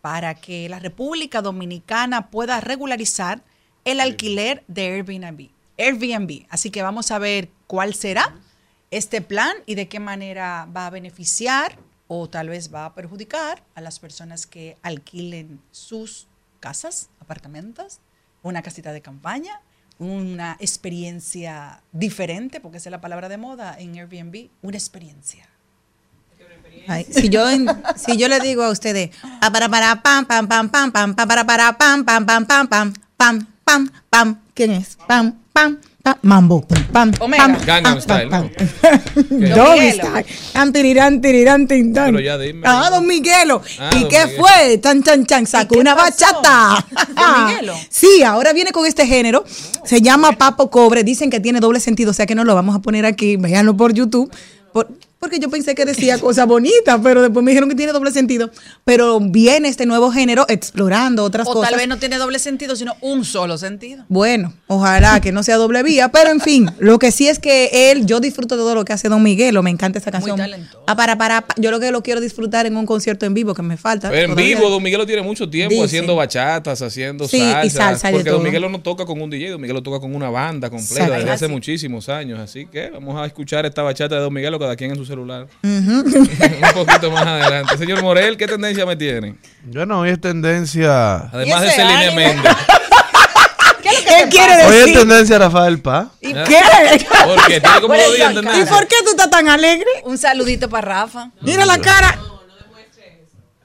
para 0.00 0.34
que 0.34 0.68
la 0.68 0.78
República 0.78 1.42
Dominicana 1.42 2.30
pueda 2.30 2.60
regularizar 2.60 3.42
el 3.84 4.00
alquiler 4.00 4.64
de 4.68 4.86
Airbnb. 4.86 5.48
Airbnb. 5.78 6.46
Así 6.48 6.70
que 6.70 6.82
vamos 6.82 7.10
a 7.10 7.18
ver 7.18 7.48
cuál 7.66 7.94
será 7.94 8.34
este 8.90 9.20
plan 9.20 9.54
y 9.66 9.74
de 9.74 9.88
qué 9.88 10.00
manera 10.00 10.68
va 10.74 10.86
a 10.86 10.90
beneficiar 10.90 11.78
o 12.08 12.28
tal 12.28 12.48
vez 12.48 12.72
va 12.72 12.86
a 12.86 12.94
perjudicar 12.94 13.62
a 13.74 13.80
las 13.80 13.98
personas 13.98 14.46
que 14.46 14.76
alquilen 14.82 15.60
sus 15.70 16.28
casas, 16.60 17.08
apartamentos, 17.20 18.00
una 18.42 18.62
casita 18.62 18.92
de 18.92 19.02
campaña, 19.02 19.60
una 19.98 20.56
experiencia 20.60 21.82
diferente, 21.92 22.60
porque 22.60 22.78
esa 22.78 22.88
es 22.88 22.92
la 22.92 23.00
palabra 23.00 23.28
de 23.28 23.38
moda 23.38 23.76
en 23.78 23.96
Airbnb, 23.96 24.50
una 24.62 24.76
experiencia. 24.76 25.48
Ay, 26.88 27.04
si 27.10 27.28
yo 27.28 27.44
si 27.96 28.16
yo 28.16 28.28
le 28.28 28.38
digo 28.38 28.62
a 28.62 28.70
ustedes 28.70 29.10
ah, 29.40 29.50
para 29.50 29.68
para 29.68 30.02
pam 30.02 30.24
pam 30.24 30.46
pam 30.46 30.70
pam 30.70 30.92
pam 30.92 31.14
para 31.14 31.44
para 31.44 31.76
pam 31.76 32.04
pam 32.04 32.24
pam 32.24 32.46
pam 32.46 32.68
pam 32.68 32.92
pam 33.16 33.46
pam 33.64 33.90
pam 34.08 34.40
¿quién 34.54 34.70
es? 34.70 34.96
Pam 35.08 35.34
pam 35.52 35.80
mambo 36.22 36.60
pam 36.62 36.82
pam 36.92 37.12
Omega. 37.20 37.42
pam, 37.46 37.56
Gangnam 37.66 37.92
pam, 37.94 38.00
Style, 38.00 38.28
pam. 38.30 38.50
Doggy. 39.30 39.90
Style. 39.92 40.26
Tan, 40.52 40.72
tirirán, 40.72 41.20
tirirán, 41.20 41.66
tin, 41.66 41.92
tan. 41.92 42.06
Pero 42.06 42.20
ya 42.20 42.38
dime. 42.38 42.62
Ah, 42.64 42.88
don 42.90 43.06
Miguelo. 43.06 43.62
Ah, 43.78 43.90
¿Y 43.94 44.00
don 44.00 44.08
qué 44.08 44.26
Miguelo. 44.26 44.42
fue? 44.44 44.78
Tan, 44.78 45.02
chan, 45.02 45.26
chan, 45.26 45.46
sacó 45.46 45.78
una 45.78 45.94
pasó? 45.96 46.10
bachata. 46.10 46.86
¿Don 47.14 47.46
Miguelo? 47.46 47.74
Sí, 47.90 48.22
ahora 48.22 48.52
viene 48.52 48.72
con 48.72 48.86
este 48.86 49.06
género. 49.06 49.44
Se 49.84 50.00
llama 50.00 50.32
Papo 50.32 50.70
Cobre. 50.70 51.04
Dicen 51.04 51.30
que 51.30 51.40
tiene 51.40 51.60
doble 51.60 51.80
sentido, 51.80 52.10
o 52.10 52.14
sea 52.14 52.26
que 52.26 52.34
no 52.34 52.44
lo 52.44 52.54
vamos 52.54 52.74
a 52.76 52.80
poner 52.80 53.06
aquí. 53.06 53.36
Véanlo 53.36 53.76
por 53.76 53.92
YouTube. 53.92 54.30
Por- 54.72 54.88
porque 55.18 55.38
yo 55.38 55.48
pensé 55.50 55.74
que 55.74 55.84
decía 55.84 56.18
cosas 56.18 56.46
bonitas, 56.46 57.00
pero 57.02 57.22
después 57.22 57.42
me 57.44 57.50
dijeron 57.50 57.68
que 57.68 57.74
tiene 57.74 57.92
doble 57.92 58.10
sentido. 58.10 58.50
Pero 58.84 59.18
viene 59.20 59.68
este 59.68 59.86
nuevo 59.86 60.10
género 60.12 60.44
explorando 60.48 61.24
otras 61.24 61.48
O 61.48 61.52
cosas. 61.54 61.70
tal 61.70 61.78
vez 61.78 61.88
no 61.88 61.96
tiene 61.98 62.18
doble 62.18 62.38
sentido, 62.38 62.76
sino 62.76 62.94
un 63.00 63.24
solo 63.24 63.56
sentido. 63.58 64.04
Bueno, 64.08 64.52
ojalá 64.66 65.20
que 65.20 65.32
no 65.32 65.42
sea 65.42 65.56
doble 65.56 65.82
vía, 65.82 66.10
pero 66.10 66.30
en 66.30 66.40
fin, 66.40 66.70
lo 66.78 66.98
que 66.98 67.10
sí 67.12 67.28
es 67.28 67.38
que 67.38 67.90
él, 67.90 68.06
yo 68.06 68.20
disfruto 68.20 68.56
de 68.56 68.62
todo 68.62 68.74
lo 68.74 68.84
que 68.84 68.92
hace 68.92 69.08
Don 69.08 69.22
Miguelo, 69.22 69.62
me 69.62 69.70
encanta 69.70 69.98
esa 69.98 70.10
canción. 70.12 70.36
talentoso. 70.36 70.82
Ah, 70.86 70.94
para, 70.96 71.16
para, 71.18 71.40
pa- 71.46 71.54
yo 71.58 71.70
lo 71.70 71.80
que 71.80 71.90
lo 71.90 72.02
quiero 72.02 72.20
disfrutar 72.20 72.66
en 72.66 72.76
un 72.76 72.86
concierto 72.86 73.26
en 73.26 73.34
vivo 73.34 73.54
que 73.54 73.62
me 73.62 73.76
falta. 73.76 74.08
En 74.16 74.30
todavía. 74.30 74.56
vivo, 74.56 74.68
Don 74.70 74.82
Miguelo 74.82 75.06
tiene 75.06 75.22
mucho 75.22 75.48
tiempo 75.48 75.82
haciendo 75.82 76.14
bachatas, 76.14 76.82
haciendo 76.82 77.26
Sí, 77.26 77.38
y 77.38 77.40
salsa. 77.70 77.78
salsa 77.78 78.08
y 78.10 78.12
de 78.12 78.18
porque 78.18 78.30
Don 78.30 78.38
todo. 78.40 78.46
Miguelo 78.46 78.68
no 78.68 78.80
toca 78.80 79.06
con 79.06 79.20
un 79.20 79.30
DJ, 79.30 79.50
Don 79.50 79.60
Miguelo 79.60 79.82
toca 79.82 79.98
con 79.98 80.14
una 80.14 80.30
banda 80.30 80.68
completa 80.70 81.16
desde 81.16 81.30
hace 81.30 81.44
Así. 81.46 81.52
muchísimos 81.54 82.08
años. 82.08 82.38
Así 82.38 82.66
que 82.66 82.90
vamos 82.90 83.16
a 83.20 83.26
escuchar 83.26 83.64
esta 83.66 83.82
bachata 83.82 84.14
de 84.16 84.20
Don 84.20 84.32
Miguelo, 84.32 84.58
cada 84.58 84.76
quien 84.76 84.90
en 84.90 84.96
su 84.98 85.05
celular. 85.06 85.46
Un 85.62 86.70
poquito 86.74 87.10
más 87.10 87.26
adelante. 87.26 87.78
Señor 87.78 88.02
Morel, 88.02 88.36
¿qué 88.36 88.46
tendencia 88.46 88.84
me 88.84 88.96
tiene? 88.96 89.36
Bueno, 89.64 90.00
hoy 90.00 90.10
es 90.10 90.20
tendencia. 90.20 91.16
Además 91.32 91.62
de 91.62 91.68
ese 91.68 91.76
Celine? 91.76 92.14
Méndez. 92.14 92.52
¿Qué 93.82 94.28
quiere 94.30 94.54
Hoy 94.66 94.74
es 94.76 94.84
decir? 94.86 94.98
tendencia 94.98 95.38
Rafael 95.38 95.78
Paz. 95.80 96.08
¿Y 96.20 96.32
¿Ah? 96.34 96.44
qué? 96.44 96.58
Porque 97.24 97.60
tiene 97.60 97.74
como 97.80 97.88
Por 97.88 97.96
dos 97.98 98.14
días 98.16 98.34
sarcasmo. 98.34 98.62
¿Y 98.62 98.66
por 98.66 98.86
qué 98.88 98.96
tú 99.04 99.10
estás 99.10 99.30
tan 99.30 99.48
alegre? 99.48 99.86
Un 100.04 100.18
saludito 100.18 100.68
para 100.68 100.86
Rafa. 101.02 101.30
Mira 101.40 101.64
la 101.64 101.78
cara. 101.78 102.18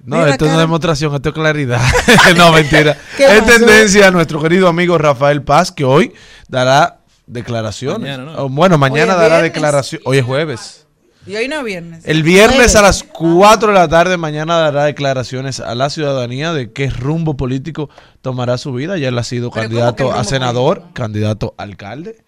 No, 0.03 0.17
Mira, 0.17 0.31
esto 0.31 0.45
no 0.45 0.51
es 0.51 0.55
cara. 0.55 0.61
demostración, 0.61 1.13
esto 1.15 1.29
es 1.29 1.35
claridad. 1.35 1.79
no, 2.35 2.51
mentira. 2.51 2.97
¿Qué 3.17 3.25
Es 3.25 3.41
pasó? 3.43 3.53
tendencia 3.59 4.07
a 4.07 4.11
nuestro 4.11 4.41
querido 4.41 4.67
amigo 4.67 4.97
Rafael 4.97 5.43
Paz, 5.43 5.71
que 5.71 5.83
hoy 5.85 6.13
dará 6.47 6.99
declaraciones. 7.27 7.99
Mañana, 8.17 8.31
¿no? 8.35 8.49
Bueno, 8.49 8.77
mañana 8.79 9.13
dará 9.13 9.35
viernes. 9.41 9.53
declaraciones. 9.53 10.05
Hoy 10.07 10.17
es 10.17 10.25
jueves. 10.25 10.80
Y 11.25 11.35
hoy 11.35 11.47
no 11.47 11.59
es 11.59 11.63
viernes. 11.63 12.05
El 12.05 12.23
viernes 12.23 12.75
a 12.75 12.81
las 12.81 13.03
4 13.03 13.69
de 13.69 13.73
la 13.73 13.87
tarde, 13.87 14.17
mañana 14.17 14.57
dará 14.57 14.85
declaraciones 14.85 15.59
a 15.59 15.75
la 15.75 15.89
ciudadanía 15.89 16.51
de 16.51 16.71
qué 16.71 16.89
rumbo 16.89 17.37
político 17.37 17.89
tomará 18.21 18.57
su 18.57 18.73
vida. 18.73 18.97
Ya 18.97 19.09
él 19.09 19.17
ha 19.17 19.23
sido 19.23 19.51
Pero 19.51 19.67
¿cómo 19.67 19.75
que 19.75 19.81
candidato 19.81 20.13
a 20.13 20.23
senador, 20.23 20.83
candidato 20.93 21.53
a 21.57 21.63
alcalde. 21.63 22.23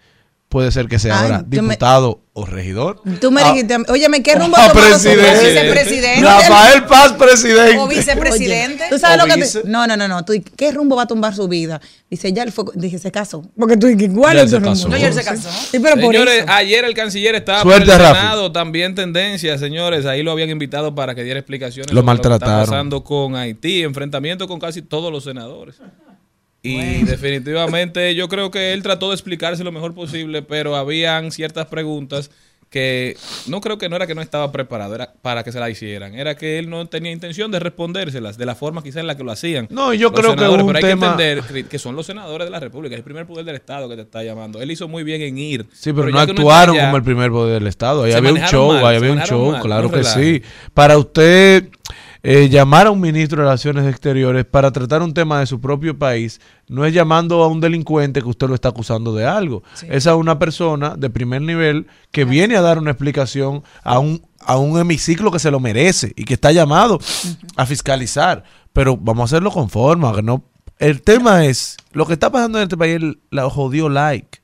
Puede 0.53 0.71
ser 0.71 0.87
que 0.87 0.99
sea 0.99 1.17
Ay, 1.17 1.23
ahora 1.31 1.45
me- 1.49 1.61
diputado 1.61 2.21
o 2.33 2.45
regidor. 2.45 3.01
Tú 3.19 3.31
me 3.31 3.41
Ah, 3.41 3.51
dijiste, 3.53 3.75
óyeme, 3.89 4.21
¿qué 4.21 4.35
rumbo 4.35 4.55
ah, 4.55 4.67
su 4.69 4.73
presidente. 4.77 5.31
vida? 5.49 5.61
Vicepresidente. 5.63 6.21
Rafael 6.21 6.83
Paz, 6.85 7.13
presidente. 7.13 7.77
O 7.79 7.87
vicepresidente. 7.87 8.83
Oye, 8.83 8.89
¿Tú 8.91 8.99
sabes 8.99 9.17
O 9.23 9.25
lo 9.27 9.33
que 9.33 9.39
vice. 9.41 9.61
te- 9.63 9.67
No, 9.67 9.87
no, 9.87 9.97
no, 9.97 10.07
no. 10.07 10.23
Tú, 10.23 10.33
¿Qué 10.55 10.71
rumbo 10.71 10.95
va 10.95 11.03
a 11.03 11.07
tumbar 11.07 11.33
su 11.35 11.47
vida? 11.47 11.81
Dice, 12.07 12.31
ya 12.31 12.43
él 12.43 12.51
fue. 12.51 12.65
Dije, 12.75 12.99
se 12.99 13.11
casó. 13.11 13.43
Porque 13.57 13.77
tú 13.77 13.87
dices, 13.87 14.11
¿cuál 14.15 14.37
es 14.37 14.51
tu 14.51 14.57
rumbo? 14.57 14.69
casó. 14.69 14.89
No, 14.89 14.97
ya 14.97 15.07
él 15.07 15.13
se 15.15 15.23
casó. 15.23 15.49
Sí, 15.71 15.79
pero 15.79 15.95
por 15.95 16.13
Señores, 16.13 16.43
eso. 16.43 16.51
ayer 16.51 16.85
el 16.85 16.93
canciller 16.93 17.33
estaba 17.33 17.63
Suerte, 17.63 17.85
por 17.87 17.95
el 17.95 17.99
Rafi. 18.01 18.19
Senado, 18.19 18.51
también 18.51 18.93
tendencia, 18.93 19.57
señores. 19.57 20.05
Ahí 20.05 20.21
lo 20.21 20.31
habían 20.31 20.51
invitado 20.51 20.93
para 20.93 21.15
que 21.15 21.23
diera 21.23 21.39
explicaciones 21.39 21.91
Lo 21.91 22.01
que 22.01 22.05
maltrataron. 22.05 22.61
está 22.61 22.71
pasando 22.71 23.03
con 23.03 23.35
Haití, 23.35 23.81
enfrentamiento 23.81 24.47
con 24.47 24.59
casi 24.59 24.83
todos 24.83 25.11
los 25.11 25.23
senadores. 25.23 25.77
Y 26.63 27.03
definitivamente 27.03 28.15
yo 28.15 28.29
creo 28.29 28.49
que 28.49 28.73
él 28.73 28.81
trató 28.83 29.09
de 29.09 29.15
explicarse 29.15 29.63
lo 29.63 29.71
mejor 29.71 29.93
posible, 29.93 30.41
pero 30.41 30.75
habían 30.77 31.31
ciertas 31.31 31.65
preguntas 31.67 32.31
que 32.69 33.15
no 33.47 33.61
creo 33.61 33.77
que 33.77 33.87
no 33.87 33.95
era 33.97 34.07
que 34.07 34.15
no 34.15 34.21
estaba 34.23 34.51
preparado 34.51 34.95
era 34.95 35.13
para 35.21 35.43
que 35.43 35.51
se 35.51 35.59
la 35.59 35.69
hicieran, 35.69 36.15
era 36.15 36.35
que 36.35 36.57
él 36.57 36.71
no 36.71 36.87
tenía 36.87 37.11
intención 37.11 37.51
de 37.51 37.59
respondérselas 37.59 38.35
de 38.35 38.47
la 38.47 38.55
forma 38.55 38.81
quizá 38.81 38.99
en 38.99 39.05
la 39.05 39.15
que 39.15 39.23
lo 39.23 39.31
hacían. 39.31 39.67
No, 39.69 39.93
yo 39.93 40.09
los 40.09 40.19
creo 40.19 40.35
que 40.35 40.47
un 40.47 40.65
pero 40.65 40.77
hay 40.77 40.83
tema- 40.83 41.15
que 41.15 41.31
entender 41.33 41.65
que 41.69 41.77
son 41.77 41.95
los 41.95 42.07
senadores 42.07 42.47
de 42.47 42.51
la 42.51 42.59
República, 42.59 42.95
es 42.95 42.99
el 42.99 43.03
primer 43.03 43.27
poder 43.27 43.45
del 43.45 43.55
Estado 43.57 43.87
que 43.89 43.95
te 43.95 44.01
está 44.01 44.23
llamando. 44.23 44.59
Él 44.59 44.71
hizo 44.71 44.87
muy 44.87 45.03
bien 45.03 45.21
en 45.21 45.37
ir. 45.37 45.67
Sí, 45.71 45.93
pero, 45.93 46.09
no 46.09 46.17
actuaron 46.19 46.75
allá- 46.75 46.85
como 46.85 46.97
el 46.97 47.03
primer 47.03 47.29
poder 47.29 47.59
del 47.59 47.67
Estado. 47.67 48.05
Ahí 48.05 48.13
había 48.13 48.31
un 48.31 48.39
show, 48.47 48.69
mal, 48.73 48.85
ahí 48.87 48.95
había 48.95 49.11
un 49.11 49.21
show, 49.21 49.51
mal, 49.51 49.61
claro 49.61 49.91
que 49.91 50.03
sí. 50.03 50.41
Para 50.73 50.97
usted 50.97 51.67
eh, 52.25 52.47
llamar 52.47 52.87
a 52.87 52.91
un 52.91 53.01
ministro 53.01 53.37
de 53.37 53.43
Relaciones 53.43 53.85
Exteriores 53.85 54.45
para 54.45 54.71
tratar 54.71 55.01
un 55.01 55.13
tema 55.13 55.41
de 55.41 55.45
su 55.45 55.59
propio 55.59 55.99
país, 55.99 56.39
no 56.69 56.85
es 56.85 56.93
llamando 56.93 57.43
a 57.43 57.47
un 57.47 57.59
delincuente 57.59 58.21
que 58.21 58.29
usted 58.29 58.47
lo 58.47 58.55
está 58.55 58.69
acusando 58.69 59.13
de 59.13 59.25
algo. 59.25 59.61
Es 59.89 60.07
a 60.07 60.15
una 60.15 60.39
persona 60.39 60.95
de 60.97 61.09
primer 61.09 61.41
nivel 61.41 61.87
que 62.11 62.23
viene 62.23 62.55
a 62.55 62.61
dar 62.61 62.79
una 62.79 62.91
explicación 62.91 63.63
a 63.83 63.99
un, 63.99 64.25
a 64.39 64.57
un 64.57 64.79
hemiciclo 64.79 65.31
que 65.31 65.39
se 65.39 65.51
lo 65.51 65.59
merece 65.59 66.13
y 66.15 66.23
que 66.23 66.35
está 66.35 66.53
llamado 66.53 66.97
a 67.57 67.65
fiscalizar. 67.65 68.45
Pero 68.71 68.95
vamos 68.95 69.23
a 69.23 69.35
hacerlo 69.35 69.51
con 69.51 69.69
forma. 69.69 70.15
que 70.15 70.23
No, 70.23 70.45
el 70.79 71.01
tema 71.01 71.45
es, 71.45 71.75
lo 71.91 72.05
que 72.07 72.13
está 72.13 72.31
pasando 72.31 72.57
en 72.57 72.63
este 72.63 72.77
país 72.77 73.01
la 73.31 73.49
jodió 73.49 73.89
like 73.89 74.43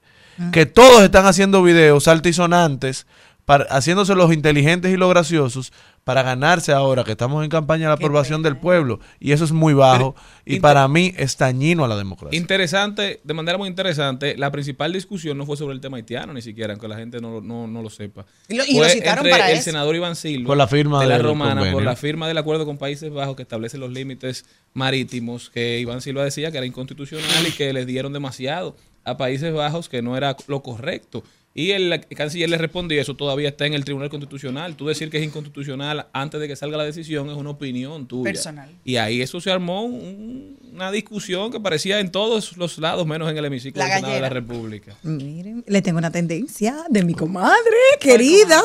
que 0.51 0.65
todos 0.65 1.03
están 1.03 1.25
haciendo 1.25 1.61
videos 1.61 2.07
altisonantes, 2.07 3.05
para, 3.49 3.63
haciéndose 3.75 4.13
los 4.13 4.31
inteligentes 4.31 4.93
y 4.93 4.95
los 4.97 5.09
graciosos 5.09 5.73
para 6.03 6.21
ganarse 6.21 6.71
ahora 6.71 7.03
que 7.03 7.11
estamos 7.13 7.43
en 7.43 7.49
campaña 7.49 7.85
de 7.85 7.87
la 7.87 7.93
aprobación 7.95 8.43
del 8.43 8.57
pueblo. 8.57 8.99
Y 9.19 9.31
eso 9.31 9.43
es 9.43 9.51
muy 9.51 9.73
bajo 9.73 10.15
y 10.45 10.59
para 10.59 10.87
mí 10.87 11.15
es 11.17 11.35
dañino 11.35 11.83
a 11.83 11.87
la 11.87 11.97
democracia. 11.97 12.37
Interesante, 12.37 13.21
de 13.23 13.33
manera 13.33 13.57
muy 13.57 13.67
interesante, 13.67 14.37
la 14.37 14.51
principal 14.51 14.93
discusión 14.93 15.35
no 15.35 15.47
fue 15.47 15.57
sobre 15.57 15.73
el 15.73 15.81
tema 15.81 15.97
haitiano 15.97 16.31
ni 16.31 16.43
siquiera, 16.43 16.73
aunque 16.73 16.87
la 16.87 16.95
gente 16.97 17.19
no, 17.21 17.31
lo- 17.31 17.41
no, 17.41 17.65
no 17.65 17.81
lo 17.81 17.89
sepa. 17.89 18.23
Y 18.47 18.55
lo- 18.55 18.65
y 18.67 18.73
lo 18.73 18.83
Fue 18.83 18.89
citaron 18.91 19.25
entre 19.25 19.31
para 19.31 19.49
el 19.49 19.55
eso. 19.55 19.63
senador 19.63 19.95
Iván 19.95 20.15
Silva 20.15 20.45
Por 20.45 20.57
la 20.57 20.67
firma 20.67 21.01
de 21.01 21.07
la 21.07 21.17
Romana, 21.17 21.71
por 21.71 21.81
la 21.81 21.95
firma 21.95 22.27
del 22.27 22.37
acuerdo 22.37 22.67
con 22.67 22.77
Países 22.77 23.11
Bajos 23.11 23.35
que 23.35 23.41
establece 23.41 23.79
los 23.79 23.91
límites 23.91 24.45
marítimos, 24.73 25.49
que 25.49 25.79
Iván 25.79 26.01
Silva 26.01 26.23
decía 26.23 26.51
que 26.51 26.57
era 26.57 26.67
inconstitucional 26.67 27.47
y 27.47 27.51
que 27.51 27.73
les 27.73 27.87
dieron 27.87 28.13
demasiado 28.13 28.75
a 29.05 29.17
Países 29.17 29.53
Bajos, 29.53 29.89
que 29.89 30.01
no 30.03 30.15
era 30.17 30.35
lo 30.47 30.61
correcto. 30.61 31.23
Y 31.53 31.71
el 31.71 32.05
canciller 32.15 32.49
le 32.49 32.57
respondió, 32.57 33.01
eso 33.01 33.15
todavía 33.15 33.49
está 33.49 33.65
en 33.65 33.73
el 33.73 33.83
Tribunal 33.83 34.09
Constitucional. 34.09 34.75
Tú 34.75 34.87
decir 34.87 35.09
que 35.09 35.17
es 35.17 35.23
inconstitucional 35.23 36.07
antes 36.13 36.39
de 36.39 36.47
que 36.47 36.55
salga 36.55 36.77
la 36.77 36.85
decisión 36.85 37.29
es 37.29 37.35
una 37.35 37.49
opinión 37.49 38.07
tuya. 38.07 38.31
Personal. 38.31 38.69
Y 38.85 38.97
ahí 38.97 39.21
eso 39.21 39.41
se 39.41 39.51
armó 39.51 39.83
un, 39.83 40.57
una 40.73 40.91
discusión 40.91 41.51
que 41.51 41.59
parecía 41.59 41.99
en 41.99 42.11
todos 42.11 42.55
los 42.55 42.77
lados, 42.77 43.05
menos 43.05 43.29
en 43.31 43.37
el 43.37 43.45
hemiciclo 43.45 43.83
La 43.83 43.99
de 43.99 44.21
la. 44.21 44.29
República. 44.29 44.95
Miren, 45.03 45.63
le 45.67 45.81
tengo 45.81 45.97
una 45.97 46.11
tendencia 46.11 46.75
de 46.87 47.03
mi 47.03 47.15
comadre 47.15 47.57
querida, 47.99 48.61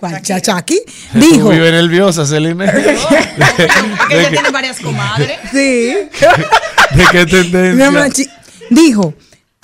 ¿cuál 0.00 0.22
Chachaki, 0.22 0.80
dijo, 1.14 1.50
Vive 1.50 1.70
nerviosa, 1.70 2.24
Celine. 2.24 2.64
Que 4.08 4.18
ella 4.18 4.30
tiene 4.30 4.50
varias 4.50 4.80
comadres. 4.80 5.38
sí, 5.52 5.58
¿De 6.96 7.04
qué 7.12 7.26
tendencia? 7.26 8.26
Dijo, 8.70 9.14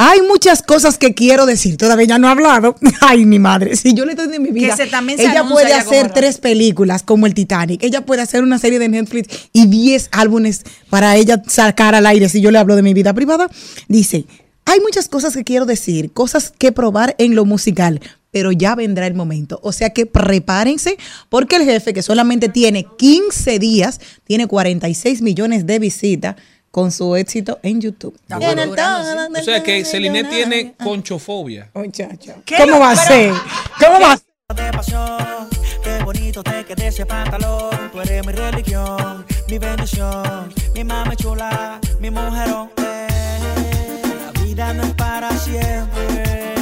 hay 0.03 0.23
muchas 0.23 0.63
cosas 0.63 0.97
que 0.97 1.13
quiero 1.13 1.45
decir, 1.45 1.77
todavía 1.77 2.05
ella 2.07 2.19
no 2.19 2.29
ha 2.29 2.31
hablado. 2.31 2.75
Ay, 3.03 3.27
mi 3.27 3.39
madre, 3.39 3.77
si 3.77 3.93
yo 3.93 4.07
le 4.07 4.15
doy 4.15 4.29
de 4.29 4.39
mi 4.39 4.51
vida, 4.51 4.75
se- 4.75 4.87
también 4.87 5.19
se 5.19 5.27
ella 5.27 5.45
puede 5.47 5.69
ya 5.69 5.81
hacer 5.81 6.11
tres 6.11 6.39
películas 6.39 7.03
como 7.03 7.27
el 7.27 7.35
Titanic, 7.35 7.83
ella 7.83 8.07
puede 8.07 8.23
hacer 8.23 8.43
una 8.43 8.59
serie 8.59 8.79
de 8.79 8.89
Netflix 8.89 9.51
y 9.53 9.67
10 9.67 10.09
álbumes 10.13 10.63
para 10.89 11.17
ella 11.17 11.43
sacar 11.47 11.95
al 11.95 12.07
aire 12.07 12.31
si 12.31 12.41
yo 12.41 12.51
le 12.51 12.57
hablo 12.59 12.77
de 12.77 12.83
mi 12.83 12.95
vida 12.95 13.13
privada. 13.13 13.51
Dice, 13.89 14.25
hay 14.65 14.81
muchas 14.81 15.07
cosas 15.09 15.35
que 15.35 15.45
quiero 15.45 15.67
decir, 15.67 16.13
cosas 16.13 16.51
que 16.57 16.73
probar 16.73 17.15
en 17.19 17.35
lo 17.35 17.45
musical, 17.45 18.01
pero 18.31 18.53
ya 18.53 18.75
vendrá 18.75 19.07
el 19.07 19.13
momento. 19.15 19.61
O 19.63 19.73
sea 19.73 19.91
que 19.91 20.07
prepárense 20.07 20.97
porque 21.29 21.57
el 21.57 21.65
jefe 21.65 21.93
que 21.93 22.03
solamente 22.03 22.49
tiene 22.49 22.87
15 22.97 23.59
días, 23.59 24.01
tiene 24.25 24.47
46 24.47 25.21
millones 25.21 25.67
de 25.67 25.79
visitas 25.79 26.37
con 26.71 26.91
su 26.93 27.17
éxito 27.17 27.59
en 27.63 27.81
YouTube. 27.81 28.19
En 28.29 28.59
el 28.59 28.71
O 28.71 29.43
sea 29.45 29.63
que 29.63 29.85
Celine 29.85 30.25
tiene 30.25 30.75
conchofobia. 30.83 31.71
Muchacho. 31.75 32.35
¿Cómo 32.59 32.79
va 32.79 32.91
a 32.93 32.97
ser? 32.97 33.33
¿Cómo 33.79 34.01
va 34.01 34.13
a 34.13 34.17
ser? 34.17 34.27
de 34.57 34.73
pasión. 34.73 35.49
Qué 35.83 36.03
bonito 36.05 36.43
te 36.43 36.65
quede 36.65 36.89
ese 36.89 37.07
pantalón. 37.07 37.71
Tú 37.93 38.01
eres 38.01 38.27
mi 38.27 38.33
religión, 38.33 39.25
mi 39.49 39.59
bendición, 39.59 40.53
mi 40.75 40.83
mami 40.85 41.15
chula, 41.17 41.79
mi 42.01 42.11
mujerón. 42.11 42.71
eh. 42.79 44.03
La 44.35 44.43
vida 44.43 44.75
no 44.75 44.83
es 44.83 44.95
para 44.95 45.31
siempre. 45.39 46.55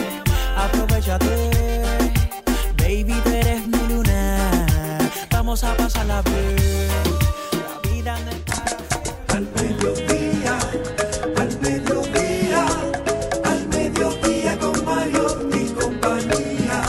Aprovechate, 0.54 1.82
baby, 2.76 3.14
tú 3.24 3.30
eres 3.30 3.66
mi 3.66 3.78
luna. 3.88 4.68
Vamos 5.30 5.64
a 5.64 5.74
pasarla 5.76 6.20
bien. 6.22 7.07
Mediodía, 9.79 10.59
al 11.37 11.61
mediodía, 11.61 12.66
al 13.45 13.68
mediodía 13.68 14.59
con 14.59 14.85
Mario 14.85 15.49
y 15.55 15.68
compañía. 15.72 16.83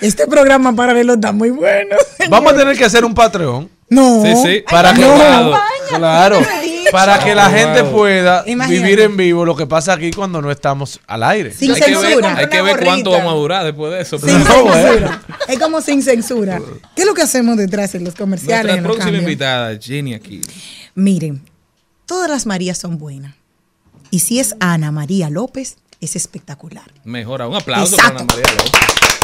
Este 0.00 0.26
programa 0.26 0.74
paralelo 0.74 1.14
está 1.14 1.32
muy 1.32 1.50
bueno. 1.50 1.96
Vamos 2.28 2.52
a 2.52 2.56
tener 2.56 2.76
que 2.76 2.84
hacer 2.84 3.04
un 3.04 3.14
Patreon. 3.14 3.68
No. 3.90 4.22
Sí, 4.22 4.34
sí. 4.42 4.64
Para 4.68 4.92
que, 4.94 5.00
No. 5.00 5.18
claro, 5.88 6.40
para 6.92 7.18
que 7.22 7.34
la 7.34 7.50
gente 7.50 7.84
pueda 7.84 8.42
Imagínate. 8.46 8.82
vivir 8.82 9.00
en 9.00 9.16
vivo 9.16 9.44
lo 9.44 9.56
que 9.56 9.66
pasa 9.66 9.92
aquí 9.94 10.10
cuando 10.10 10.40
no 10.42 10.50
estamos 10.50 11.00
al 11.06 11.22
aire. 11.22 11.52
Sin 11.52 11.72
hay 11.72 11.80
que 11.80 11.90
ver, 11.90 12.00
censura. 12.06 12.36
hay 12.36 12.48
que 12.48 12.62
ver 12.62 12.84
cuánto 12.84 13.10
vamos 13.10 13.32
a 13.32 13.36
durar 13.36 13.64
después 13.64 13.92
de 13.92 14.00
eso. 14.00 14.18
Sin 14.18 14.30
censura. 14.30 15.22
Es 15.48 15.58
como 15.58 15.80
sin 15.80 16.02
censura. 16.02 16.60
¿Qué 16.94 17.02
es 17.02 17.06
lo 17.06 17.14
que 17.14 17.22
hacemos 17.22 17.56
detrás 17.56 17.94
en 17.94 18.04
los 18.04 18.14
comerciales? 18.14 18.64
Nuestra 18.64 18.76
en 18.78 18.82
los 18.84 18.90
próxima 18.92 19.04
cambios? 19.06 19.22
invitada, 19.24 19.78
Jenny 19.80 20.14
aquí. 20.14 20.40
Miren, 20.94 21.42
todas 22.06 22.28
las 22.30 22.46
Marías 22.46 22.78
son 22.78 22.98
buenas. 22.98 23.34
Y 24.10 24.20
si 24.20 24.40
es 24.40 24.54
Ana 24.60 24.90
María 24.90 25.28
López, 25.30 25.76
es 26.00 26.16
espectacular. 26.16 26.90
Mejora. 27.04 27.46
Un 27.48 27.56
aplauso 27.56 27.94
Exacto. 27.96 28.18
para 28.18 28.24
Ana 28.24 28.34
María 28.34 28.52
López. 28.56 29.17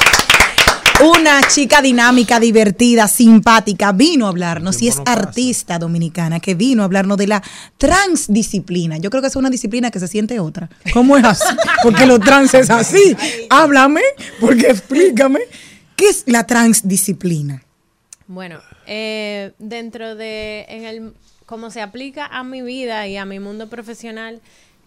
Una 1.02 1.42
chica 1.48 1.82
dinámica, 1.82 2.38
divertida, 2.38 3.08
simpática, 3.08 3.90
vino 3.90 4.26
a 4.26 4.28
hablarnos 4.28 4.80
y 4.80 4.88
es 4.88 5.00
artista 5.04 5.78
dominicana 5.78 6.38
que 6.38 6.54
vino 6.54 6.82
a 6.82 6.84
hablarnos 6.84 7.18
de 7.18 7.26
la 7.26 7.42
transdisciplina. 7.78 8.98
Yo 8.98 9.10
creo 9.10 9.20
que 9.20 9.28
es 9.28 9.36
una 9.36 9.50
disciplina 9.50 9.90
que 9.90 9.98
se 9.98 10.06
siente 10.06 10.38
otra. 10.38 10.70
¿Cómo 10.92 11.16
es 11.16 11.24
así? 11.24 11.44
Porque 11.82 12.06
lo 12.06 12.20
trans 12.20 12.54
es 12.54 12.70
así. 12.70 13.16
Háblame, 13.50 14.02
porque 14.40 14.68
explícame. 14.68 15.40
¿Qué 15.96 16.08
es 16.08 16.24
la 16.26 16.46
transdisciplina? 16.46 17.64
Bueno, 18.28 18.60
eh, 18.86 19.52
dentro 19.58 20.14
de, 20.14 20.64
en 20.68 20.84
el, 20.84 21.12
cómo 21.44 21.70
se 21.70 21.82
aplica 21.82 22.26
a 22.26 22.44
mi 22.44 22.62
vida 22.62 23.06
y 23.08 23.16
a 23.16 23.24
mi 23.24 23.40
mundo 23.40 23.68
profesional 23.68 24.40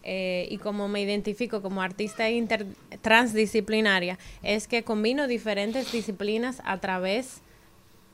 eh, 0.09 0.47
y 0.49 0.57
cómo 0.57 0.87
me 0.87 1.01
identifico 1.01 1.61
como 1.61 1.81
artista 1.81 2.29
inter- 2.29 2.65
transdisciplinaria, 3.01 4.17
es 4.41 4.67
que 4.67 4.83
combino 4.83 5.27
diferentes 5.27 5.91
disciplinas 5.91 6.61
a 6.63 6.77
través 6.79 7.41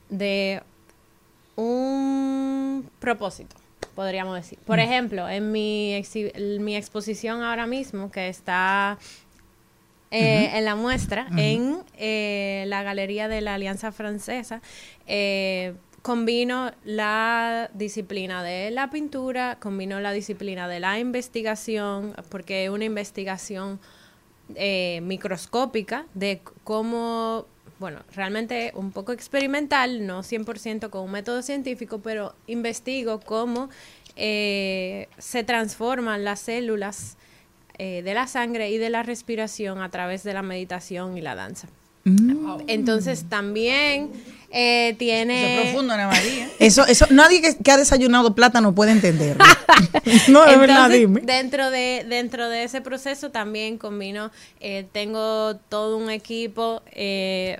de 0.09 0.61
un 1.55 2.89
propósito, 2.99 3.55
podríamos 3.95 4.35
decir. 4.35 4.57
Por 4.65 4.77
Mm. 4.77 4.81
ejemplo, 4.81 5.29
en 5.29 5.51
mi, 5.51 5.93
exhi- 5.93 6.59
mi 6.59 6.75
exposición 6.75 7.43
ahora 7.43 7.67
mismo, 7.67 8.11
que 8.11 8.27
está 8.27 8.97
eh, 10.15 10.51
en 10.57 10.65
la 10.65 10.75
muestra, 10.75 11.27
en 11.37 11.79
eh, 11.97 12.65
la 12.67 12.83
Galería 12.83 13.27
de 13.27 13.41
la 13.41 13.55
Alianza 13.55 13.91
Francesa, 13.91 14.61
eh, 15.07 15.73
combino 16.03 16.73
la 16.83 17.71
disciplina 17.73 18.43
de 18.43 18.69
la 18.71 18.91
pintura, 18.91 19.57
combino 19.59 20.01
la 20.01 20.11
disciplina 20.11 20.67
de 20.67 20.81
la 20.81 20.99
investigación, 20.99 22.13
porque 22.29 22.65
es 22.65 22.69
una 22.69 22.83
investigación 22.83 23.79
eh, 24.55 24.99
microscópica 25.01 26.05
de 26.13 26.41
cómo, 26.65 27.45
bueno, 27.79 28.01
realmente 28.13 28.73
un 28.75 28.91
poco 28.91 29.13
experimental, 29.13 30.05
no 30.05 30.23
100% 30.23 30.89
con 30.89 31.05
un 31.05 31.11
método 31.11 31.41
científico, 31.41 31.99
pero 31.99 32.35
investigo 32.47 33.21
cómo 33.21 33.69
eh, 34.17 35.07
se 35.17 35.45
transforman 35.45 36.25
las 36.25 36.41
células 36.41 37.15
eh, 37.77 38.01
de 38.03 38.13
la 38.13 38.27
sangre 38.27 38.69
y 38.71 38.77
de 38.77 38.89
la 38.89 39.03
respiración 39.03 39.81
a 39.81 39.89
través 39.89 40.23
de 40.23 40.33
la 40.33 40.41
meditación 40.41 41.17
y 41.17 41.21
la 41.21 41.35
danza. 41.35 41.69
Entonces 42.67 43.25
también 43.29 44.11
eh, 44.51 44.95
tiene... 44.99 45.53
Eso 45.53 45.61
es 45.61 45.69
profundo, 45.71 45.93
Ana 45.93 46.07
María. 46.07 46.49
Eso, 46.59 46.85
eso, 46.85 47.07
nadie 47.09 47.41
que, 47.41 47.57
que 47.57 47.71
ha 47.71 47.77
desayunado 47.77 48.35
plátano 48.35 48.75
puede 48.75 48.91
entenderlo. 48.91 49.43
no, 50.27 50.45
de 50.45 50.57
verdad, 50.57 50.89
dime. 50.89 51.21
Dentro 51.21 51.71
de, 51.71 52.05
dentro 52.07 52.49
de 52.49 52.63
ese 52.63 52.81
proceso 52.81 53.31
también 53.31 53.77
combino, 53.77 54.31
eh, 54.59 54.85
tengo 54.91 55.55
todo 55.69 55.97
un 55.97 56.09
equipo, 56.09 56.81
eh, 56.91 57.59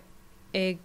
eh, 0.53 0.77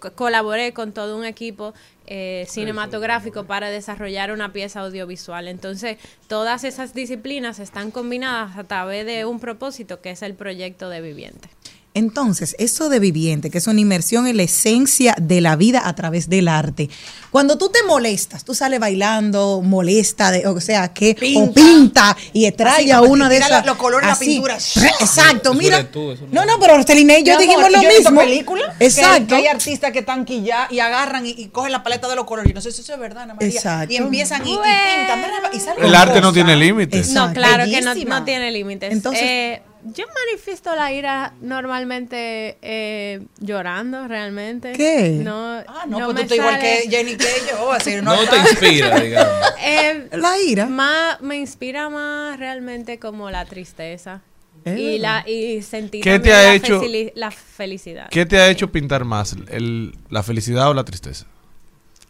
co- 0.00 0.12
colaboré 0.12 0.72
con 0.72 0.92
todo 0.92 1.16
un 1.18 1.24
equipo 1.24 1.74
eh, 2.06 2.46
cinematográfico 2.48 3.44
para 3.44 3.70
desarrollar 3.70 4.30
una 4.32 4.52
pieza 4.52 4.80
audiovisual. 4.80 5.48
Entonces, 5.48 5.98
todas 6.28 6.64
esas 6.64 6.94
disciplinas 6.94 7.58
están 7.58 7.90
combinadas 7.90 8.56
a 8.56 8.64
través 8.64 9.04
de 9.04 9.24
un 9.24 9.40
propósito 9.40 10.00
que 10.00 10.10
es 10.10 10.22
el 10.22 10.34
proyecto 10.34 10.88
de 10.88 11.00
Viviente. 11.00 11.48
Entonces, 11.94 12.56
eso 12.58 12.88
de 12.88 12.98
viviente, 12.98 13.50
que 13.50 13.58
es 13.58 13.66
una 13.68 13.80
inmersión 13.80 14.26
en 14.26 14.36
la 14.36 14.42
esencia 14.42 15.14
de 15.20 15.40
la 15.40 15.54
vida 15.54 15.82
a 15.86 15.94
través 15.94 16.28
del 16.28 16.48
arte. 16.48 16.90
Cuando 17.30 17.56
tú 17.56 17.68
te 17.68 17.82
molestas, 17.84 18.44
tú 18.44 18.52
sales 18.54 18.80
bailando, 18.80 19.62
molesta, 19.62 20.32
de- 20.32 20.46
o 20.48 20.60
sea, 20.60 20.92
que 20.92 21.16
o 21.36 21.52
pinta 21.52 22.16
y 22.32 22.50
trae 22.52 22.82
Así, 22.82 22.90
a 22.90 22.98
como 22.98 23.12
una 23.12 23.28
de 23.28 23.36
esas. 23.36 23.64
los 23.64 23.76
colores 23.76 24.06
de 24.08 24.12
la 24.12 24.18
pintura. 24.18 24.54
Exacto, 24.54 25.50
Eso 25.52 25.54
mira. 25.54 25.88
tú, 25.90 26.14
no, 26.32 26.44
no, 26.44 26.58
pero 26.58 26.82
Celine 26.82 27.20
y 27.20 27.22
yo 27.22 27.38
dijimos 27.38 27.64
amor, 27.66 27.72
lo 27.72 27.82
yo 27.82 27.88
mismo. 27.88 28.20
películas 28.20 28.76
que- 28.78 28.84
Exacto. 28.86 29.26
Que, 29.28 29.34
hay 29.36 29.46
artistas 29.46 29.92
que 29.92 30.00
están 30.00 30.24
quillados 30.24 30.72
y 30.72 30.80
agarran 30.80 31.24
y, 31.26 31.30
y 31.30 31.46
cogen 31.46 31.70
la 31.72 31.82
paleta 31.84 32.08
de 32.08 32.16
los 32.16 32.24
colores. 32.24 32.48
Yo 32.50 32.54
no 32.56 32.60
sé 32.60 32.72
si 32.72 32.80
eso 32.82 32.92
es 32.94 32.98
verdad, 32.98 33.22
Ana 33.22 33.34
María. 33.34 33.48
Exacto. 33.50 33.92
Y 33.92 33.96
empiezan 33.98 34.44
y, 34.46 34.52
y 34.52 34.56
pintan. 34.56 35.24
Y 35.52 35.60
salen 35.60 35.84
El 35.84 35.94
arte 35.94 36.20
no 36.20 36.32
tiene 36.32 36.56
límites. 36.56 37.10
No, 37.10 37.32
claro 37.32 37.64
que 37.64 37.80
no, 37.80 37.94
no 37.94 38.24
tiene 38.24 38.50
límites. 38.50 38.92
Entonces- 38.92 39.22
Eh, 39.22 39.62
yo 39.84 40.04
manifiesto 40.26 40.74
la 40.74 40.92
ira 40.92 41.34
normalmente 41.40 42.56
eh, 42.62 43.20
llorando, 43.38 44.08
realmente. 44.08 44.72
¿Qué? 44.72 45.20
No, 45.22 45.58
Ah, 45.66 45.84
no, 45.86 45.98
no 46.00 46.04
pues 46.06 46.14
me 46.14 46.14
tú 46.14 46.34
estás 46.34 46.38
igual 46.38 46.58
que 46.60 46.88
Jenny 46.90 47.16
que 47.16 47.26
yo. 47.50 47.72
Así, 47.72 47.96
No 48.02 48.16
te 48.16 48.36
inspira, 48.36 48.98
digamos. 49.00 49.32
Eh, 49.60 50.08
la 50.12 50.38
ira. 50.38 50.66
Más, 50.66 51.20
me 51.20 51.36
inspira 51.36 51.88
más 51.90 52.38
realmente 52.38 52.98
como 52.98 53.30
la 53.30 53.44
tristeza. 53.44 54.22
Eh. 54.64 54.78
Y, 54.94 54.98
la, 54.98 55.28
y 55.28 55.60
sentir 55.60 56.02
¿Qué 56.02 56.18
te 56.18 56.32
ha 56.32 56.42
la, 56.44 56.54
hecho- 56.54 56.82
la 57.14 57.30
felicidad. 57.30 58.08
¿Qué 58.10 58.24
te 58.24 58.38
ha 58.38 58.48
hecho 58.48 58.72
pintar 58.72 59.04
más? 59.04 59.36
El- 59.50 59.94
¿La 60.08 60.22
felicidad 60.22 60.70
o 60.70 60.74
la 60.74 60.84
tristeza? 60.84 61.26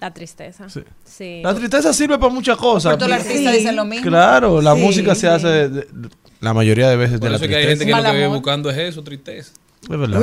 La 0.01 0.12
tristeza. 0.12 0.68
Sí. 0.68 0.85
Sí. 1.05 1.41
La 1.43 1.55
tristeza 1.55 1.93
sirve 1.93 2.18
para 2.18 2.33
muchas 2.33 2.57
cosas. 2.57 2.93
Por 2.93 2.99
todos 2.99 3.11
los 3.11 3.20
artistas 3.20 3.53
Sí. 3.53 3.59
dicen 3.59 3.75
lo 3.77 3.85
mismo. 3.85 4.07
Claro, 4.07 4.61
la 4.62 4.75
Sí, 4.75 4.81
música 4.83 5.14
se 5.14 5.22
sí. 5.22 5.27
hace 5.29 5.47
de- 5.49 5.68
de- 5.68 6.09
la 6.45 6.55
mayoría 6.55 6.88
de 6.88 6.97
veces 6.97 7.18
Por 7.18 7.24
de 7.24 7.30
la 7.30 7.36
eso 7.36 7.45
es 7.45 7.51
que 7.51 7.57
hay 7.57 7.66
gente 7.66 7.86
que 7.86 7.90
lo 7.92 8.03
que 8.03 8.12
vive 8.12 8.26
buscando 8.28 8.70
es 8.70 8.78
eso, 8.78 9.03
tristeza. 9.03 9.53
Es 9.82 9.88
verdad. 9.88 10.20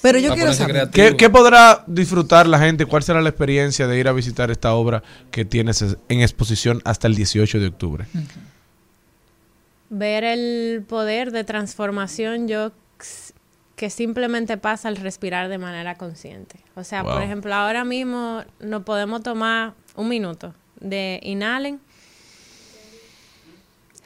Pero 0.00 0.18
yo 0.20 0.28
Para 0.28 0.34
quiero 0.36 0.50
ponerse 0.52 0.58
saber. 0.58 0.74
creativo. 0.74 1.08
¿Qué, 1.08 1.16
qué 1.16 1.30
podrá 1.30 1.82
disfrutar 1.88 2.46
la 2.46 2.58
gente? 2.60 2.86
¿Cuál 2.86 3.02
será 3.02 3.20
la 3.20 3.28
experiencia 3.30 3.88
de 3.88 3.98
ir 3.98 4.06
a 4.06 4.12
visitar 4.12 4.50
esta 4.50 4.72
obra 4.74 5.02
que 5.32 5.44
tienes 5.44 5.82
en 6.08 6.20
exposición 6.20 6.80
hasta 6.84 7.08
el 7.08 7.16
18 7.16 7.58
de 7.58 7.66
octubre? 7.66 8.06
ver 9.90 10.24
el 10.24 10.84
poder 10.86 11.32
de 11.32 11.44
transformación. 11.44 12.48
Yo, 12.48 12.72
que 13.76 13.90
simplemente 13.90 14.56
pasa 14.56 14.88
al 14.88 14.96
respirar 14.96 15.48
de 15.48 15.58
manera 15.58 15.96
consciente. 15.96 16.56
O 16.74 16.84
sea, 16.84 17.04
por 17.04 17.22
ejemplo, 17.22 17.54
ahora 17.54 17.84
mismo 17.84 18.42
nos 18.60 18.82
podemos 18.82 19.22
tomar 19.22 19.74
un 19.94 20.08
minuto 20.08 20.54
de 20.80 21.20
inhalen, 21.22 21.80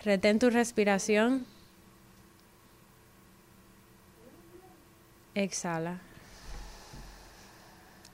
retén 0.05 0.39
tu 0.39 0.51
respiración, 0.51 1.45
exhala. 5.35 6.01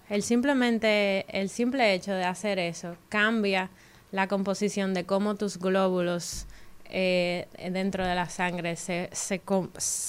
El 0.08 0.22
simplemente, 0.22 1.26
el 1.28 1.48
simple 1.50 1.92
hecho 1.94 2.12
de 2.12 2.24
hacer 2.24 2.58
eso 2.58 2.96
cambia 3.08 3.68
la 4.10 4.26
composición 4.26 4.94
de 4.94 5.04
cómo 5.04 5.34
tus 5.34 5.58
glóbulos 5.58 6.46
eh, 6.90 7.46
dentro 7.70 8.06
de 8.06 8.14
la 8.14 8.30
sangre 8.30 8.76
se, 8.76 9.10
se 9.12 9.42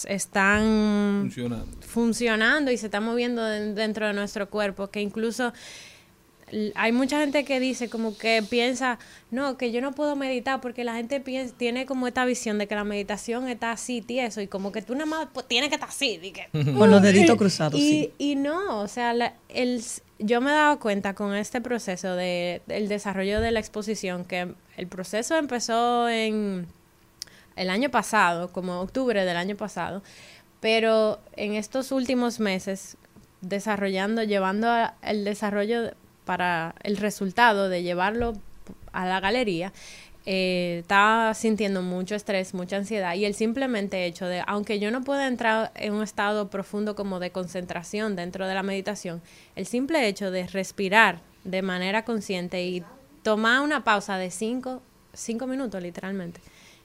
están 0.07 1.23
Funcionando. 1.23 1.77
funcionando 1.81 2.71
y 2.71 2.77
se 2.77 2.85
están 2.85 3.03
moviendo 3.03 3.43
de- 3.43 3.73
dentro 3.73 4.07
de 4.07 4.13
nuestro 4.13 4.49
cuerpo, 4.49 4.87
que 4.87 5.01
incluso 5.01 5.51
hay 6.75 6.91
mucha 6.91 7.19
gente 7.19 7.43
que 7.45 7.59
dice 7.59 7.89
como 7.89 8.17
que 8.17 8.43
piensa, 8.49 8.99
no, 9.31 9.57
que 9.57 9.71
yo 9.71 9.81
no 9.81 9.91
puedo 9.93 10.15
meditar 10.15 10.61
porque 10.61 10.83
la 10.83 10.95
gente 10.95 11.19
piensa, 11.19 11.53
tiene 11.57 11.85
como 11.85 12.07
esta 12.07 12.25
visión 12.25 12.57
de 12.57 12.67
que 12.67 12.75
la 12.75 12.83
meditación 12.83 13.47
está 13.49 13.71
así, 13.71 14.01
tieso, 14.01 14.41
y 14.41 14.47
como 14.47 14.71
que 14.71 14.81
tú 14.81 14.93
nada 14.93 15.05
más 15.05 15.27
pues, 15.33 15.47
tienes 15.47 15.69
que 15.69 15.75
estar 15.75 15.89
así. 15.89 16.19
que- 16.33 16.49
Con 16.73 16.89
los 16.91 17.01
deditos 17.01 17.37
cruzados, 17.37 17.79
y, 17.79 17.89
sí. 17.89 18.13
y 18.17 18.35
no, 18.35 18.79
o 18.79 18.87
sea, 18.87 19.13
la- 19.13 19.33
el, 19.49 19.83
yo 20.19 20.41
me 20.41 20.51
he 20.51 20.53
dado 20.53 20.79
cuenta 20.79 21.13
con 21.15 21.33
este 21.35 21.61
proceso 21.61 22.15
de, 22.15 22.61
del 22.67 22.87
desarrollo 22.89 23.39
de 23.41 23.51
la 23.51 23.59
exposición 23.59 24.25
que 24.25 24.53
el 24.77 24.87
proceso 24.87 25.35
empezó 25.37 26.09
en 26.09 26.67
el 27.55 27.69
año 27.69 27.89
pasado, 27.89 28.51
como 28.51 28.79
octubre 28.81 29.25
del 29.25 29.35
año 29.37 29.55
pasado, 29.55 30.01
pero 30.61 31.19
en 31.35 31.53
estos 31.55 31.91
últimos 31.91 32.39
meses, 32.39 32.97
desarrollando, 33.41 34.23
llevando 34.23 34.69
a- 34.69 34.95
el 35.01 35.23
desarrollo 35.23 35.83
de- 35.83 35.93
para 36.29 36.75
el 36.83 36.97
resultado 36.97 37.69
de 37.69 37.81
llevarlo 37.81 38.33
a 38.91 39.07
la 39.07 39.19
galería, 39.19 39.73
eh, 40.27 40.77
estaba 40.81 41.33
sintiendo 41.33 41.81
mucho 41.81 42.13
estrés, 42.13 42.53
mucha 42.53 42.77
ansiedad 42.77 43.15
y 43.15 43.25
el 43.25 43.33
simplemente 43.33 44.05
hecho 44.05 44.27
de, 44.27 44.43
aunque 44.45 44.79
yo 44.79 44.91
no 44.91 45.01
pueda 45.01 45.25
entrar 45.25 45.71
en 45.73 45.91
un 45.91 46.03
estado 46.03 46.51
profundo 46.51 46.93
como 46.93 47.19
de 47.19 47.31
concentración 47.31 48.15
dentro 48.15 48.45
de 48.45 48.53
la 48.53 48.61
meditación, 48.61 49.23
el 49.55 49.65
simple 49.65 50.07
hecho 50.07 50.29
de 50.29 50.45
respirar 50.45 51.21
de 51.45 51.63
manera 51.63 52.05
consciente 52.05 52.63
y 52.63 52.83
tomar 53.23 53.61
una 53.61 53.83
pausa 53.83 54.17
de 54.17 54.29
cinco, 54.29 54.83
cinco 55.13 55.47
minutos 55.47 55.81
literalmente, 55.81 56.41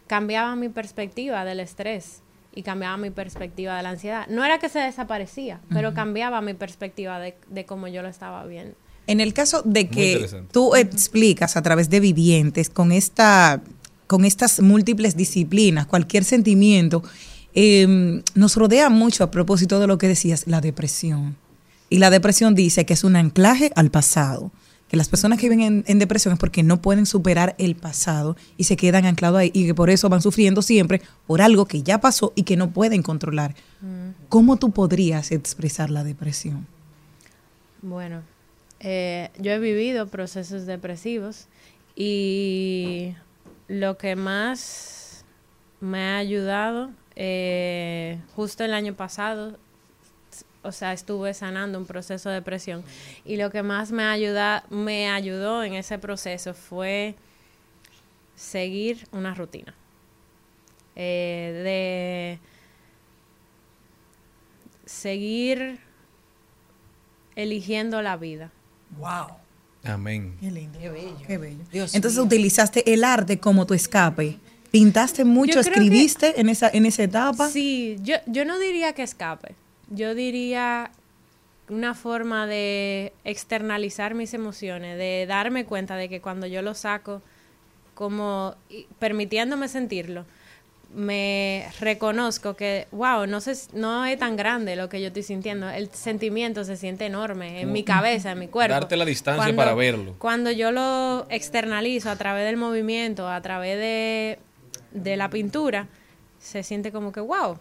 cambiaba 0.06 0.56
mi 0.56 0.70
perspectiva 0.70 1.44
del 1.44 1.60
estrés 1.60 2.22
y 2.54 2.62
cambiaba 2.62 2.96
mi 2.96 3.10
perspectiva 3.10 3.76
de 3.76 3.82
la 3.82 3.90
ansiedad. 3.90 4.26
No 4.28 4.42
era 4.42 4.58
que 4.58 4.70
se 4.70 4.78
desaparecía, 4.78 5.60
pero 5.68 5.92
cambiaba 5.92 6.40
mi 6.40 6.54
perspectiva 6.54 7.18
de, 7.18 7.36
de 7.48 7.66
cómo 7.66 7.88
yo 7.88 8.00
lo 8.00 8.08
estaba 8.08 8.46
viendo. 8.46 8.74
En 9.06 9.20
el 9.20 9.34
caso 9.34 9.62
de 9.64 9.88
que 9.88 10.28
tú 10.50 10.74
explicas 10.74 11.56
a 11.56 11.62
través 11.62 11.90
de 11.90 12.00
vivientes 12.00 12.70
con 12.70 12.92
esta 12.92 13.62
con 14.06 14.24
estas 14.24 14.60
múltiples 14.60 15.16
disciplinas, 15.16 15.86
cualquier 15.86 16.24
sentimiento, 16.24 17.02
eh, 17.54 18.22
nos 18.34 18.56
rodea 18.56 18.90
mucho 18.90 19.24
a 19.24 19.30
propósito 19.30 19.80
de 19.80 19.86
lo 19.86 19.98
que 19.98 20.08
decías, 20.08 20.46
la 20.46 20.60
depresión. 20.60 21.36
Y 21.88 21.98
la 21.98 22.10
depresión 22.10 22.54
dice 22.54 22.84
que 22.84 22.94
es 22.94 23.04
un 23.04 23.16
anclaje 23.16 23.72
al 23.76 23.90
pasado. 23.90 24.50
Que 24.88 24.96
las 24.98 25.08
personas 25.08 25.38
que 25.38 25.48
viven 25.48 25.62
en, 25.62 25.84
en 25.86 25.98
depresión 25.98 26.34
es 26.34 26.38
porque 26.38 26.62
no 26.62 26.82
pueden 26.82 27.06
superar 27.06 27.54
el 27.58 27.74
pasado 27.74 28.36
y 28.56 28.64
se 28.64 28.76
quedan 28.76 29.06
anclados 29.06 29.38
ahí 29.38 29.50
y 29.54 29.66
que 29.66 29.74
por 29.74 29.88
eso 29.88 30.08
van 30.08 30.20
sufriendo 30.20 30.60
siempre 30.60 31.00
por 31.26 31.40
algo 31.40 31.64
que 31.66 31.82
ya 31.82 32.00
pasó 32.00 32.32
y 32.36 32.42
que 32.42 32.56
no 32.56 32.70
pueden 32.70 33.02
controlar. 33.02 33.54
¿Cómo 34.28 34.56
tú 34.56 34.72
podrías 34.72 35.32
expresar 35.32 35.90
la 35.90 36.04
depresión? 36.04 36.66
Bueno, 37.82 38.22
eh, 38.86 39.30
yo 39.38 39.50
he 39.52 39.58
vivido 39.58 40.08
procesos 40.08 40.66
depresivos 40.66 41.46
y 41.96 43.14
lo 43.66 43.96
que 43.96 44.14
más 44.14 45.24
me 45.80 46.00
ha 46.00 46.18
ayudado, 46.18 46.90
eh, 47.16 48.20
justo 48.36 48.62
el 48.62 48.74
año 48.74 48.94
pasado, 48.94 49.58
o 50.62 50.70
sea, 50.70 50.92
estuve 50.92 51.32
sanando 51.32 51.78
un 51.78 51.86
proceso 51.86 52.28
de 52.28 52.36
depresión 52.36 52.84
y 53.24 53.38
lo 53.38 53.50
que 53.50 53.62
más 53.62 53.90
me 53.90 54.04
ayuda, 54.04 54.64
me 54.68 55.08
ayudó 55.08 55.62
en 55.64 55.72
ese 55.72 55.98
proceso 55.98 56.52
fue 56.52 57.14
seguir 58.36 59.08
una 59.12 59.34
rutina. 59.34 59.74
Eh, 60.94 62.38
de 62.38 62.38
seguir 64.84 65.80
eligiendo 67.34 68.02
la 68.02 68.18
vida. 68.18 68.52
Wow. 68.98 69.26
Amén. 69.84 70.36
Qué 70.40 70.50
lindo. 70.50 70.78
Qué 70.78 70.88
bello. 70.88 71.16
Qué 71.26 71.38
bello. 71.38 71.64
Dios 71.72 71.94
Entonces 71.94 72.18
mío. 72.18 72.26
utilizaste 72.26 72.92
el 72.94 73.04
arte 73.04 73.38
como 73.38 73.66
tu 73.66 73.74
escape. 73.74 74.38
Pintaste 74.70 75.24
mucho, 75.24 75.54
que- 75.54 75.68
escribiste 75.68 76.40
en 76.40 76.48
esa 76.48 76.68
en 76.68 76.86
esa 76.86 77.02
etapa. 77.04 77.48
Sí, 77.48 77.96
yo, 78.02 78.16
yo 78.26 78.44
no 78.44 78.58
diría 78.58 78.92
que 78.94 79.02
escape. 79.02 79.54
Yo 79.90 80.14
diría 80.14 80.90
una 81.68 81.94
forma 81.94 82.46
de 82.46 83.12
externalizar 83.24 84.14
mis 84.14 84.34
emociones, 84.34 84.98
de 84.98 85.26
darme 85.28 85.64
cuenta 85.64 85.96
de 85.96 86.08
que 86.08 86.20
cuando 86.20 86.46
yo 86.46 86.60
lo 86.62 86.74
saco, 86.74 87.22
como 87.94 88.54
y 88.68 88.86
permitiéndome 88.98 89.68
sentirlo, 89.68 90.24
me 90.94 91.66
reconozco 91.80 92.54
que, 92.54 92.86
wow, 92.92 93.26
no, 93.26 93.40
sé, 93.40 93.54
no 93.72 94.04
es 94.04 94.18
tan 94.18 94.36
grande 94.36 94.76
lo 94.76 94.88
que 94.88 95.00
yo 95.00 95.08
estoy 95.08 95.22
sintiendo. 95.24 95.68
El 95.68 95.90
sentimiento 95.92 96.64
se 96.64 96.76
siente 96.76 97.06
enorme 97.06 97.60
en 97.62 97.72
mi 97.72 97.82
cabeza, 97.82 98.32
en 98.32 98.38
mi 98.38 98.48
cuerpo. 98.48 98.74
darte 98.74 98.96
la 98.96 99.04
distancia 99.04 99.42
Cuando- 99.44 99.56
para 99.56 99.74
verlo. 99.74 100.14
Cuando 100.18 100.50
yo 100.52 100.70
lo 100.70 101.26
externalizo 101.30 102.10
a 102.10 102.16
través 102.16 102.44
del 102.46 102.56
movimiento, 102.56 103.28
a 103.28 103.40
través 103.42 103.76
de, 103.78 104.38
de 104.92 105.16
la 105.16 105.30
pintura, 105.30 105.88
se 106.38 106.62
siente 106.62 106.92
como 106.92 107.10
que, 107.12 107.20
wow, 107.20 107.58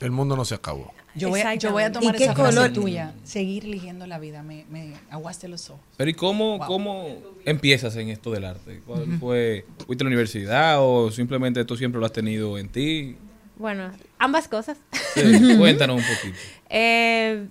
El 0.00 0.10
mundo 0.10 0.36
no 0.36 0.44
se 0.44 0.54
acabó. 0.54 0.92
Yo 1.14 1.30
voy, 1.30 1.40
a, 1.40 1.54
yo 1.56 1.72
voy 1.72 1.82
a 1.82 1.90
tomar 1.90 2.14
¿Y 2.14 2.18
qué 2.18 2.24
esa 2.24 2.34
frase 2.34 2.54
color? 2.56 2.72
tuya. 2.72 3.12
Seguir 3.24 3.64
eligiendo 3.64 4.06
la 4.06 4.18
vida. 4.20 4.42
Me, 4.44 4.64
me 4.70 4.94
aguaste 5.10 5.48
los 5.48 5.68
ojos. 5.70 5.82
Pero 5.96 6.08
¿y 6.10 6.14
cómo, 6.14 6.58
Wow. 6.58 6.66
cómo 6.68 7.16
empiezas 7.44 7.96
en 7.96 8.08
esto 8.10 8.30
del 8.30 8.44
arte? 8.44 8.80
¿Cuál 8.86 9.18
fue? 9.18 9.64
¿Fuiste 9.86 10.02
a 10.02 10.06
la 10.06 10.08
universidad 10.08 10.76
o 10.80 11.10
simplemente 11.10 11.64
tú 11.64 11.76
siempre 11.76 11.98
lo 11.98 12.06
has 12.06 12.12
tenido 12.12 12.58
en 12.58 12.68
ti? 12.68 13.16
bueno, 13.56 13.90
ambas 14.20 14.46
cosas. 14.46 14.78
Sí, 15.14 15.56
cuéntanos 15.58 15.96
un 15.96 16.02
poquito. 16.16 16.38
Eh, 16.70 17.46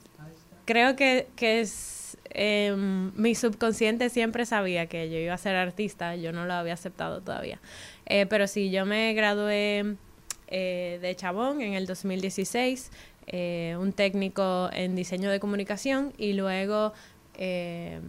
creo 0.65 0.95
que, 0.95 1.27
que 1.35 1.59
es, 1.59 2.17
eh, 2.29 2.71
mi 2.77 3.33
subconsciente 3.35 4.09
siempre 4.11 4.45
sabía 4.45 4.85
que 4.85 5.09
yo 5.09 5.17
iba 5.17 5.33
a 5.33 5.37
ser 5.39 5.55
artista, 5.55 6.15
yo 6.15 6.31
no 6.31 6.45
lo 6.45 6.53
había 6.53 6.73
aceptado 6.75 7.19
todavía. 7.21 7.59
Eh, 8.05 8.27
pero 8.27 8.45
sí, 8.47 8.69
yo 8.69 8.85
me 8.85 9.13
gradué 9.15 9.95
eh, 10.47 10.99
de 11.01 11.15
Chabón 11.15 11.61
en 11.61 11.73
el 11.73 11.85
2016, 11.85 12.91
eh, 13.27 13.75
un 13.79 13.91
técnico 13.91 14.69
en 14.73 14.95
diseño 14.95 15.29
de 15.29 15.39
comunicación 15.39 16.13
y 16.17 16.33
luego 16.33 16.93
eh, 17.35 17.99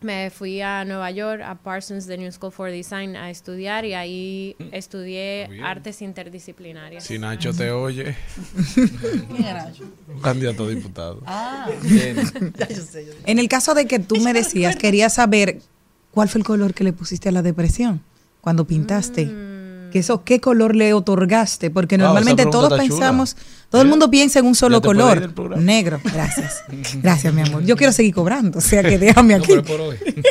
me 0.00 0.30
fui 0.30 0.60
a 0.60 0.84
Nueva 0.84 1.10
York, 1.10 1.42
a 1.44 1.54
Parsons, 1.54 2.06
The 2.06 2.18
New 2.18 2.30
School 2.32 2.52
for 2.52 2.70
Design, 2.70 3.16
a 3.16 3.30
estudiar 3.30 3.84
y 3.84 3.94
ahí 3.94 4.56
estudié 4.72 5.48
bien. 5.50 5.64
artes 5.64 6.02
interdisciplinarias. 6.02 7.04
Si 7.04 7.18
Nacho 7.18 7.52
te 7.52 7.70
oye, 7.70 8.14
un 8.76 10.20
candidato 10.20 10.64
a 10.64 10.68
diputado. 10.68 11.22
Ah, 11.26 11.68
Bien. 11.82 12.16
ya 12.58 12.68
yo 12.68 12.82
sé. 12.82 13.06
yo 13.06 13.12
sé. 13.12 13.18
En 13.26 13.38
el 13.38 13.48
caso 13.48 13.74
de 13.74 13.86
que 13.86 13.98
tú 13.98 14.16
me 14.20 14.32
decías, 14.32 14.76
quería 14.76 15.08
saber 15.08 15.60
cuál 16.10 16.28
fue 16.28 16.40
el 16.40 16.44
color 16.44 16.74
que 16.74 16.84
le 16.84 16.92
pusiste 16.92 17.28
a 17.28 17.32
la 17.32 17.42
depresión 17.42 18.02
cuando 18.40 18.64
pintaste. 18.66 19.55
Que 19.92 19.98
eso, 20.00 20.24
¿Qué 20.24 20.40
color 20.40 20.74
le 20.76 20.92
otorgaste? 20.92 21.70
Porque 21.70 21.94
esa 21.96 22.04
normalmente 22.04 22.44
todos 22.46 22.68
chula. 22.70 22.82
pensamos, 22.82 23.36
todo 23.70 23.82
el 23.82 23.88
mundo 23.88 24.10
piensa 24.10 24.38
en 24.40 24.46
un 24.46 24.54
solo 24.54 24.80
color. 24.82 25.32
Negro, 25.58 26.00
gracias. 26.04 26.62
Gracias, 27.02 27.32
mi 27.32 27.40
amor. 27.42 27.64
Yo 27.64 27.76
quiero 27.76 27.92
seguir 27.92 28.14
cobrando, 28.14 28.58
o 28.58 28.62
sea 28.62 28.82
que 28.82 28.98
déjame 29.06 29.36
No, 29.36 29.42
aquí. 29.44 29.52
pero 29.52 29.64
por 29.64 29.80
hoy. 29.80 29.96
Que 29.98 30.22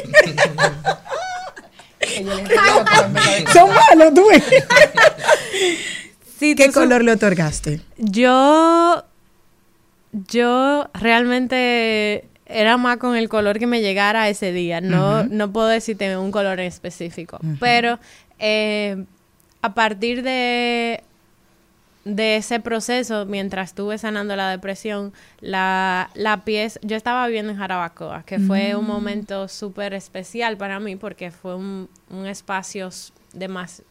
yo 2.24 2.36
le 2.36 2.44
dije, 2.44 2.50
"Digo, 2.50 2.84
pero 2.86 3.02
en 3.02 3.06
verdad 3.06 3.46
de 3.46 3.54
Son 3.54 3.70
malos, 3.70 4.14
tú. 4.14 4.24
Sí, 6.40 6.56
¿Qué 6.56 6.68
tú 6.68 6.74
color 6.74 7.04
le 7.04 7.14
otorgaste? 7.14 7.82
Yo, 7.98 9.04
yo 10.12 10.90
realmente 10.94 12.28
era 12.46 12.78
más 12.78 12.98
con 12.98 13.16
el 13.16 13.30
color 13.30 13.58
que 13.58 13.68
me 13.68 13.82
llegara 13.82 14.30
ese 14.30 14.52
día. 14.52 14.82
No, 14.82 15.24
no 15.24 15.52
puedo 15.52 15.68
decirte 15.68 16.16
un 16.18 16.32
color 16.32 16.60
en 16.60 16.68
específico. 16.68 17.40
Pero 17.60 18.00
eh, 18.40 19.06
a 19.66 19.74
partir 19.74 20.22
de, 20.24 21.04
de 22.04 22.36
ese 22.38 22.60
proceso, 22.60 23.26
mientras 23.26 23.70
estuve 23.70 23.98
sanando 23.98 24.36
la 24.36 24.50
depresión, 24.50 25.12
la, 25.42 26.10
la 26.14 26.44
pieza, 26.46 26.80
yo 26.84 26.96
estaba 26.96 27.26
viviendo 27.28 27.52
en 27.52 27.58
Jarabacoa, 27.58 28.24
que 28.24 28.40
fue 28.40 28.76
un 28.76 28.86
Mm. 28.86 28.88
momento 28.88 29.48
súper 29.48 29.94
especial 29.94 30.56
para 30.58 30.80
mí 30.80 30.96
porque 30.96 31.32
fue 31.32 31.56
un, 31.56 31.90
un 32.10 32.26
espacio 32.28 32.90
de 33.34 33.48
más 33.48 33.82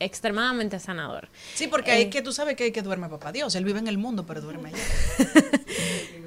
extremadamente 0.00 0.78
sanador. 0.78 1.28
Sí, 1.54 1.66
porque 1.66 1.90
hay 1.90 2.02
Eh, 2.04 2.10
que 2.10 2.22
tú 2.22 2.32
sabes 2.32 2.54
que 2.56 2.64
hay 2.64 2.72
que 2.72 2.82
duerme 2.82 3.08
papá 3.08 3.32
Dios. 3.32 3.54
Él 3.56 3.64
vive 3.64 3.80
en 3.80 3.88
el 3.88 3.98
mundo, 3.98 4.24
pero 4.26 4.40
duerme 4.40 4.68
allá. 4.70 4.78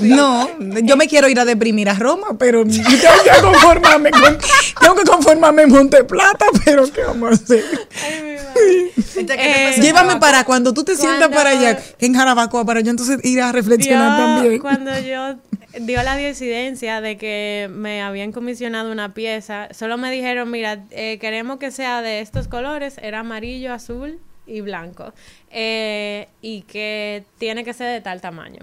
No, 0.00 0.48
yo 0.82 0.96
me 0.96 1.08
quiero 1.08 1.28
ir 1.28 1.38
a 1.38 1.44
deprimir 1.44 1.88
a 1.88 1.94
Roma, 1.94 2.36
pero 2.38 2.64
tengo 2.66 2.82
que 3.24 3.40
conformarme 3.40 4.10
con, 4.10 4.38
tengo 4.80 4.94
que 4.96 5.04
conformarme 5.04 5.62
en 5.62 5.70
Monte 5.70 6.04
Plata, 6.04 6.46
pero 6.64 6.90
¿qué 6.92 7.02
vamos 7.02 7.30
a 7.30 7.34
hacer? 7.34 7.64
Eh, 8.06 9.74
Llévame 9.80 10.16
para 10.16 10.44
cuando 10.44 10.74
tú 10.74 10.84
te 10.84 10.96
sientas 10.96 11.28
para 11.28 11.50
allá, 11.50 11.78
en 11.98 12.14
Jarabacoa, 12.14 12.64
para 12.64 12.80
yo 12.80 12.90
entonces 12.90 13.24
ir 13.24 13.40
a 13.40 13.52
reflexionar 13.52 14.18
Yo, 14.18 14.24
también. 14.24 14.60
Cuando 14.60 14.98
yo 15.00 15.36
dio 15.80 16.02
la 16.02 16.16
disidencia 16.16 17.00
de 17.00 17.16
que 17.16 17.70
me 17.72 18.02
habían 18.02 18.32
comisionado 18.32 18.92
una 18.92 19.14
pieza, 19.14 19.68
solo 19.72 19.96
me 19.98 20.10
dijeron, 20.10 20.50
mira, 20.50 20.84
eh, 20.90 21.18
queremos 21.20 21.58
que 21.58 21.70
sea 21.70 22.02
de 22.02 22.20
estos 22.20 22.48
colores, 22.48 22.96
era 23.02 23.20
amarillo, 23.20 23.72
azul 23.72 24.18
y 24.46 24.60
blanco, 24.60 25.12
eh, 25.50 26.28
y 26.40 26.62
que 26.62 27.24
tiene 27.38 27.64
que 27.64 27.72
ser 27.72 27.92
de 27.92 28.00
tal 28.00 28.20
tamaño. 28.20 28.60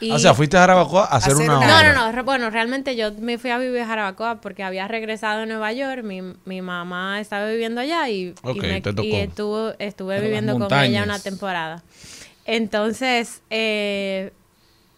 Y- 0.00 0.10
O 0.12 0.18
sea, 0.18 0.34
fuiste 0.34 0.56
a 0.56 0.60
Jarabacoa 0.60 1.04
a 1.04 1.16
hacer, 1.16 1.34
una 1.36 1.46
no, 1.46 1.58
obra. 1.58 1.92
no, 1.92 2.06
no. 2.06 2.12
re- 2.12 2.22
Bueno, 2.22 2.48
realmente 2.50 2.96
yo 2.96 3.12
me 3.12 3.36
fui 3.38 3.50
a 3.50 3.58
vivir 3.58 3.80
a 3.80 3.86
Jarabacoa 3.86 4.40
porque 4.40 4.62
había 4.62 4.88
regresado 4.88 5.42
a 5.42 5.46
Nueva 5.46 5.72
York. 5.72 6.02
Mi, 6.02 6.22
mi 6.44 6.62
mamá 6.62 7.20
estaba 7.20 7.46
viviendo 7.46 7.80
allá 7.80 8.08
y, 8.08 8.28
y 8.28 8.34
Ok, 8.42 8.62
me- 8.62 8.80
te 8.80 8.92
tocó. 8.92 9.06
y 9.06 9.14
estuvo, 9.14 9.72
estuve 9.78 10.14
Pero 10.16 10.26
viviendo 10.26 10.58
con 10.58 10.72
ella 10.78 11.04
una 11.04 11.18
temporada. 11.18 11.82
Entonces, 12.46 13.42
eh, 13.50 14.32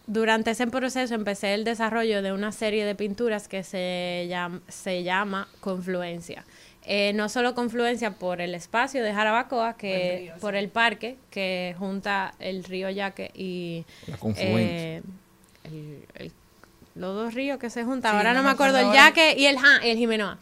durante 0.07 0.51
ese 0.51 0.67
proceso 0.67 1.13
empecé 1.15 1.53
el 1.53 1.63
desarrollo 1.63 2.21
de 2.21 2.31
una 2.33 2.51
serie 2.51 2.85
de 2.85 2.95
pinturas 2.95 3.47
que 3.47 3.63
se 3.63 4.25
llama, 4.29 4.59
se 4.67 5.03
llama 5.03 5.47
Confluencia. 5.59 6.45
Eh, 6.85 7.13
no 7.13 7.29
solo 7.29 7.55
confluencia 7.55 8.11
por 8.11 8.41
el 8.41 8.53
espacio 8.55 9.01
de 9.03 9.13
Jarabacoa, 9.13 9.77
que 9.77 10.33
por 10.41 10.55
el 10.55 10.67
parque 10.69 11.17
que 11.31 11.75
junta 11.79 12.33
el 12.39 12.63
río 12.65 12.89
Yaque 12.89 13.31
y 13.35 13.85
La 14.07 14.17
confluencia. 14.17 14.57
eh, 14.97 15.01
el- 15.63 16.05
el- 16.15 16.31
los 16.95 17.15
dos 17.15 17.33
ríos 17.33 17.57
que 17.57 17.69
se 17.71 17.83
juntan. 17.85 18.11
Sí, 18.11 18.17
ahora 18.17 18.33
no 18.33 18.41
no, 18.41 18.45
me 18.45 18.51
acuerdo, 18.51 18.77
el. 18.77 18.93
Yaque 18.93 19.33
y 19.37 19.45
el, 19.47 19.57
Ja- 19.57 19.79
el 19.83 19.97
Jimenoa. 19.97 20.37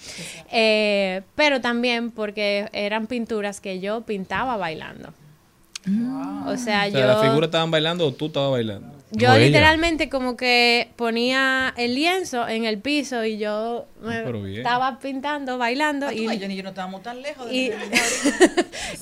Eh, 0.52 1.22
pero 1.36 1.62
también 1.62 2.12
porque 2.12 2.68
eran 2.74 3.08
pinturas 3.08 3.62
que 3.62 3.80
yo 3.80 4.02
pintaba 4.02 4.58
bailando. 4.58 5.14
O 6.48 6.58
sea, 6.58 6.84
O 6.84 6.88
yo... 6.90 6.98
sea, 6.98 7.08
¿las 7.08 7.22
figuras 7.22 7.48
estaban 7.48 7.72
bailando 7.72 8.06
o 8.06 8.12
tú 8.14 8.26
estabas 8.28 8.52
bailando? 8.52 8.98
Yo 9.12 9.34
ella. 9.34 9.46
literalmente 9.46 10.10
como 10.10 10.38
que 10.38 10.90
ponía 10.96 11.74
el 11.78 11.96
lienzo 11.96 12.48
en 12.48 12.66
el 12.66 12.80
piso 12.80 13.24
y 13.26 13.38
yo 13.38 13.86
me 14.02 14.16
Ah, 14.18 14.48
estaba 14.58 15.00
pintando, 15.00 15.58
bailando 15.58 16.08
Ah, 16.08 16.14
y, 16.14 16.26
tú, 16.26 16.56
yo 16.56 16.64
no 16.64 16.70
estábamos 16.70 17.04
tan 17.04 17.22
lejos. 17.22 17.50
de 17.50 17.56
y, 17.56 17.72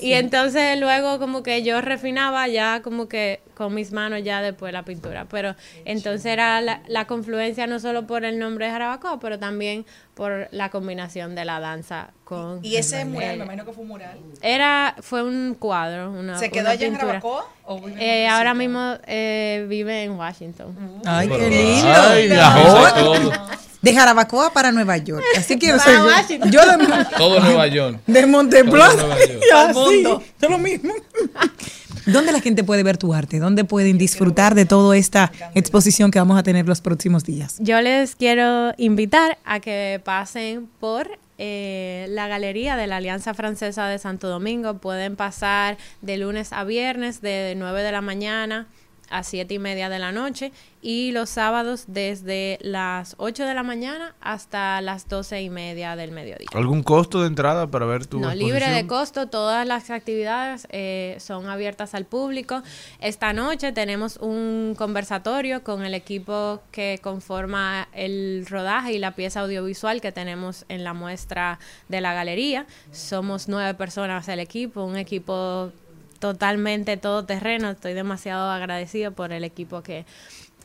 y 0.00 0.12
entonces 0.14 0.78
luego 0.80 1.18
como 1.18 1.42
que 1.42 1.62
yo 1.62 1.80
refinaba 1.80 2.48
ya 2.48 2.82
como 2.82 3.08
que 3.08 3.40
con 3.60 3.74
mis 3.74 3.92
manos 3.92 4.22
ya 4.24 4.40
después 4.40 4.72
la 4.72 4.84
pintura. 4.86 5.26
Pero 5.30 5.54
entonces 5.84 6.24
era 6.24 6.62
la, 6.62 6.80
la 6.88 7.06
confluencia 7.06 7.66
no 7.66 7.78
solo 7.78 8.06
por 8.06 8.24
el 8.24 8.38
nombre 8.38 8.64
de 8.64 8.72
Jarabacoa, 8.72 9.20
pero 9.20 9.38
también 9.38 9.84
por 10.14 10.48
la 10.50 10.70
combinación 10.70 11.34
de 11.34 11.44
la 11.44 11.60
danza 11.60 12.08
con... 12.24 12.64
Y 12.64 12.76
ese 12.76 13.04
mural, 13.04 13.32
el- 13.32 13.38
me 13.40 13.44
imagino 13.44 13.66
que 13.66 13.72
fue 13.74 13.82
un 13.82 13.88
mural. 13.88 14.18
era, 14.40 14.96
fue 15.02 15.22
un 15.22 15.54
cuadro, 15.58 16.10
una 16.10 16.38
¿Se 16.38 16.50
quedó 16.50 16.62
una 16.62 16.70
allá 16.70 16.86
en 16.86 16.92
pintura. 16.94 17.20
Jarabacoa 17.20 17.44
o 17.66 17.86
en 17.86 17.98
Eh, 18.00 18.24
otro 18.24 18.36
ahora 18.38 18.54
mismo 18.54 18.94
eh, 19.06 19.66
vive 19.68 20.04
en 20.04 20.12
Washington. 20.12 20.74
Ay, 21.04 21.28
qué 21.28 21.50
lindo. 21.50 21.92
Ay, 21.92 22.28
la. 22.28 23.58
De 23.82 23.94
Jarabacoa 23.94 24.52
para 24.52 24.72
Nueva 24.72 24.96
York. 24.98 25.24
Así 25.36 25.56
Para 25.56 25.78
ser. 26.26 26.38
yo. 26.40 26.46
Yo 26.50 26.60
de, 26.78 27.04
Todo 27.16 27.40
Nueva 27.40 27.66
York. 27.66 27.98
de 28.06 28.26
Monte 28.26 28.62
Todo 28.62 28.72
Plata. 28.72 28.94
Nueva 28.96 29.18
York. 29.18 29.40
y 29.48 29.50
Al 29.54 29.66
así, 29.70 29.78
mundo. 29.78 30.22
yo 30.40 30.48
lo 30.48 30.58
mismo. 30.58 30.92
¿Dónde 32.06 32.32
la 32.32 32.40
gente 32.40 32.64
puede 32.64 32.82
ver 32.82 32.96
tu 32.96 33.12
arte? 33.14 33.38
¿Dónde 33.38 33.64
pueden 33.64 33.98
disfrutar 33.98 34.54
de 34.54 34.64
toda 34.64 34.96
esta 34.96 35.30
exposición 35.54 36.10
que 36.10 36.18
vamos 36.18 36.38
a 36.38 36.42
tener 36.42 36.66
los 36.66 36.80
próximos 36.80 37.24
días? 37.24 37.56
Yo 37.60 37.80
les 37.82 38.16
quiero 38.16 38.72
invitar 38.78 39.38
a 39.44 39.60
que 39.60 40.00
pasen 40.02 40.66
por 40.80 41.18
eh, 41.38 42.06
la 42.08 42.26
galería 42.26 42.76
de 42.76 42.86
la 42.86 42.96
Alianza 42.96 43.34
Francesa 43.34 43.86
de 43.86 43.98
Santo 43.98 44.28
Domingo. 44.28 44.78
Pueden 44.78 45.14
pasar 45.16 45.76
de 46.00 46.16
lunes 46.16 46.52
a 46.52 46.64
viernes 46.64 47.20
de 47.20 47.54
9 47.56 47.82
de 47.82 47.92
la 47.92 48.00
mañana 48.00 48.66
a 49.10 49.22
7 49.22 49.52
y 49.54 49.58
media 49.58 49.88
de 49.88 49.98
la 49.98 50.12
noche 50.12 50.52
y 50.82 51.12
los 51.12 51.28
sábados 51.28 51.84
desde 51.88 52.58
las 52.62 53.14
8 53.18 53.44
de 53.44 53.54
la 53.54 53.62
mañana 53.62 54.14
hasta 54.20 54.80
las 54.80 55.08
12 55.08 55.42
y 55.42 55.50
media 55.50 55.96
del 55.96 56.10
mediodía. 56.12 56.46
¿Algún 56.54 56.82
costo 56.82 57.20
de 57.20 57.26
entrada 57.26 57.66
para 57.66 57.84
ver 57.86 58.06
tu 58.06 58.18
No, 58.20 58.32
libre 58.34 58.60
de 58.60 58.78
exposición? 58.80 58.86
costo, 58.88 59.26
todas 59.28 59.66
las 59.66 59.90
actividades 59.90 60.66
eh, 60.70 61.16
son 61.20 61.48
abiertas 61.48 61.94
al 61.94 62.06
público. 62.06 62.62
Esta 63.00 63.32
noche 63.32 63.72
tenemos 63.72 64.16
un 64.18 64.74
conversatorio 64.78 65.62
con 65.62 65.84
el 65.84 65.92
equipo 65.94 66.62
que 66.70 66.98
conforma 67.02 67.88
el 67.92 68.46
rodaje 68.48 68.92
y 68.94 68.98
la 68.98 69.10
pieza 69.14 69.40
audiovisual 69.40 70.00
que 70.00 70.12
tenemos 70.12 70.64
en 70.68 70.84
la 70.84 70.94
muestra 70.94 71.58
de 71.88 72.00
la 72.00 72.14
galería. 72.14 72.66
Somos 72.92 73.48
nueve 73.48 73.74
personas 73.74 74.28
el 74.28 74.40
equipo, 74.40 74.84
un 74.84 74.96
equipo 74.96 75.72
totalmente 76.20 76.96
todoterreno. 76.96 77.70
Estoy 77.70 77.94
demasiado 77.94 78.50
agradecido 78.50 79.12
por 79.12 79.32
el 79.32 79.42
equipo 79.42 79.82
que 79.82 80.06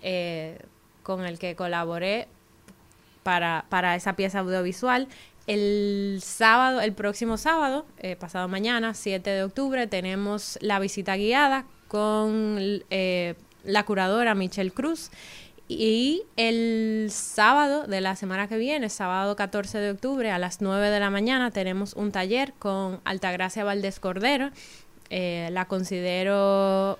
eh, 0.03 0.59
con 1.01 1.25
el 1.25 1.39
que 1.39 1.55
colaboré 1.55 2.27
para, 3.23 3.65
para 3.69 3.95
esa 3.95 4.15
pieza 4.15 4.39
audiovisual. 4.39 5.07
El 5.47 6.19
sábado, 6.23 6.81
el 6.81 6.93
próximo 6.93 7.37
sábado, 7.37 7.85
eh, 7.99 8.15
pasado 8.15 8.47
mañana, 8.47 8.93
7 8.93 9.29
de 9.29 9.43
octubre, 9.43 9.87
tenemos 9.87 10.57
la 10.61 10.79
visita 10.79 11.15
guiada 11.15 11.65
con 11.87 12.57
eh, 12.89 13.35
la 13.63 13.83
curadora 13.85 14.35
Michelle 14.35 14.71
Cruz. 14.71 15.11
Y 15.67 16.23
el 16.37 17.07
sábado 17.11 17.87
de 17.87 18.01
la 18.01 18.15
semana 18.15 18.47
que 18.47 18.57
viene, 18.57 18.89
sábado 18.89 19.35
14 19.35 19.79
de 19.79 19.91
octubre, 19.91 20.29
a 20.29 20.37
las 20.37 20.61
9 20.61 20.89
de 20.89 20.99
la 20.99 21.09
mañana, 21.09 21.49
tenemos 21.49 21.93
un 21.93 22.11
taller 22.11 22.53
con 22.59 22.99
Altagracia 23.03 23.63
Valdés 23.63 23.99
Cordero. 23.99 24.51
Eh, 25.09 25.49
la 25.51 25.65
considero 25.65 26.97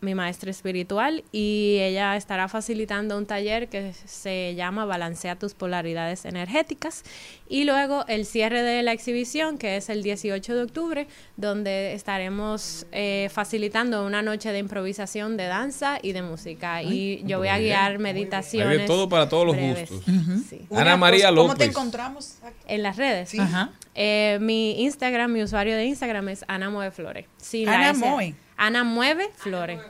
mi 0.00 0.14
maestra 0.14 0.50
espiritual 0.50 1.24
y 1.32 1.78
ella 1.80 2.16
estará 2.16 2.46
facilitando 2.48 3.18
un 3.18 3.26
taller 3.26 3.68
que 3.68 3.92
se 4.06 4.54
llama 4.54 4.84
Balancea 4.84 5.36
tus 5.36 5.54
polaridades 5.54 6.24
energéticas 6.24 7.02
y 7.48 7.64
luego 7.64 8.04
el 8.06 8.24
cierre 8.24 8.62
de 8.62 8.82
la 8.84 8.92
exhibición 8.92 9.58
que 9.58 9.76
es 9.76 9.88
el 9.88 10.04
18 10.04 10.54
de 10.54 10.62
octubre 10.62 11.08
donde 11.36 11.94
estaremos 11.94 12.86
eh, 12.92 13.28
facilitando 13.32 14.06
una 14.06 14.22
noche 14.22 14.52
de 14.52 14.58
improvisación 14.60 15.36
de 15.36 15.46
danza 15.46 15.98
y 16.00 16.12
de 16.12 16.22
música 16.22 16.82
y 16.82 17.22
yo 17.24 17.38
voy 17.38 17.48
a 17.48 17.58
bien. 17.58 17.70
guiar 17.70 17.92
Hay 17.92 17.98
meditaciones 17.98 18.78
de 18.78 18.86
todo 18.86 19.08
para 19.08 19.28
todos 19.28 19.46
los 19.46 19.56
breves. 19.56 19.90
gustos. 19.90 20.14
Sí. 20.48 20.60
Ana 20.74 20.96
María 20.96 21.30
¿Cómo 21.30 21.42
López. 21.42 21.58
te 21.58 21.64
encontramos? 21.64 22.36
En 22.66 22.82
las 22.84 22.96
redes. 22.96 23.30
Sí. 23.30 23.38
Ajá. 23.40 23.70
Eh, 23.94 24.38
mi 24.40 24.82
Instagram, 24.84 25.32
mi 25.32 25.42
usuario 25.42 25.74
de 25.74 25.86
Instagram 25.86 26.28
es 26.28 26.44
Ana 26.46 26.70
Mueve 26.70 26.92
Flores. 26.92 27.26
Sin 27.36 27.66
la 27.66 27.92
Ana 28.58 28.84
Mueve 28.84 29.30
Flores. 29.36 29.80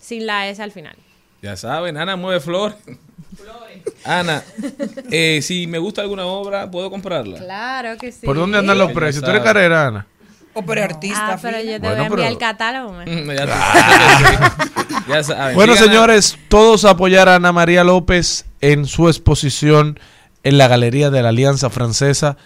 Sin 0.00 0.26
la 0.26 0.48
S 0.48 0.62
al 0.62 0.70
final. 0.72 0.94
Ya 1.42 1.56
saben, 1.56 1.96
Ana 1.96 2.16
mueve 2.16 2.40
flor. 2.40 2.74
Ana, 4.04 4.42
eh, 5.10 5.40
si 5.42 5.66
me 5.66 5.78
gusta 5.78 6.00
alguna 6.02 6.24
obra, 6.26 6.70
¿puedo 6.70 6.90
comprarla? 6.90 7.38
Claro 7.38 7.96
que 7.98 8.10
sí. 8.12 8.24
¿Por 8.26 8.36
dónde 8.36 8.58
andan 8.58 8.78
los 8.78 8.90
precios? 8.92 9.22
¿Tú 9.22 9.30
eres 9.30 9.42
carrera, 9.42 9.86
Ana? 9.88 10.06
O 10.54 10.62
pero 10.64 10.82
artista. 10.82 11.34
Ah, 11.34 11.38
pero 11.40 11.58
yo 11.60 11.72
te 11.72 11.78
Bueno, 11.80 11.94
voy 11.94 12.02
a 12.02 12.06
enviar 12.06 12.10
pero- 12.16 12.28
el 12.28 12.38
catálogo. 12.38 12.92
Mm, 12.92 13.30
Ya, 13.30 13.46
tú- 15.06 15.12
ya 15.12 15.22
saben. 15.22 15.54
Bueno, 15.54 15.74
Sigan 15.74 15.88
a- 15.88 15.92
señores, 15.92 16.38
todos 16.48 16.84
a 16.84 16.90
apoyar 16.90 17.28
a 17.28 17.36
Ana 17.36 17.52
María 17.52 17.84
López 17.84 18.46
en 18.60 18.86
su 18.86 19.08
exposición 19.08 20.00
en 20.42 20.58
la 20.58 20.66
Galería 20.68 21.10
de 21.10 21.22
la 21.22 21.28
Alianza 21.28 21.70
Francesa 21.70 22.36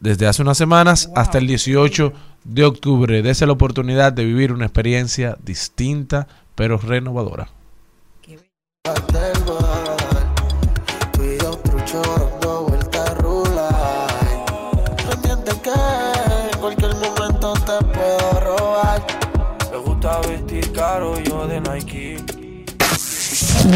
desde 0.00 0.26
hace 0.26 0.42
unas 0.42 0.58
semanas 0.58 1.10
hasta 1.14 1.38
el 1.38 1.46
18 1.46 2.12
de 2.44 2.64
octubre. 2.64 3.22
Dese 3.22 3.46
la 3.46 3.52
oportunidad 3.52 4.12
de 4.12 4.24
vivir 4.24 4.52
una 4.52 4.66
experiencia 4.66 5.36
distinta 5.42 6.26
pero 6.56 6.78
renovadora. 6.78 7.48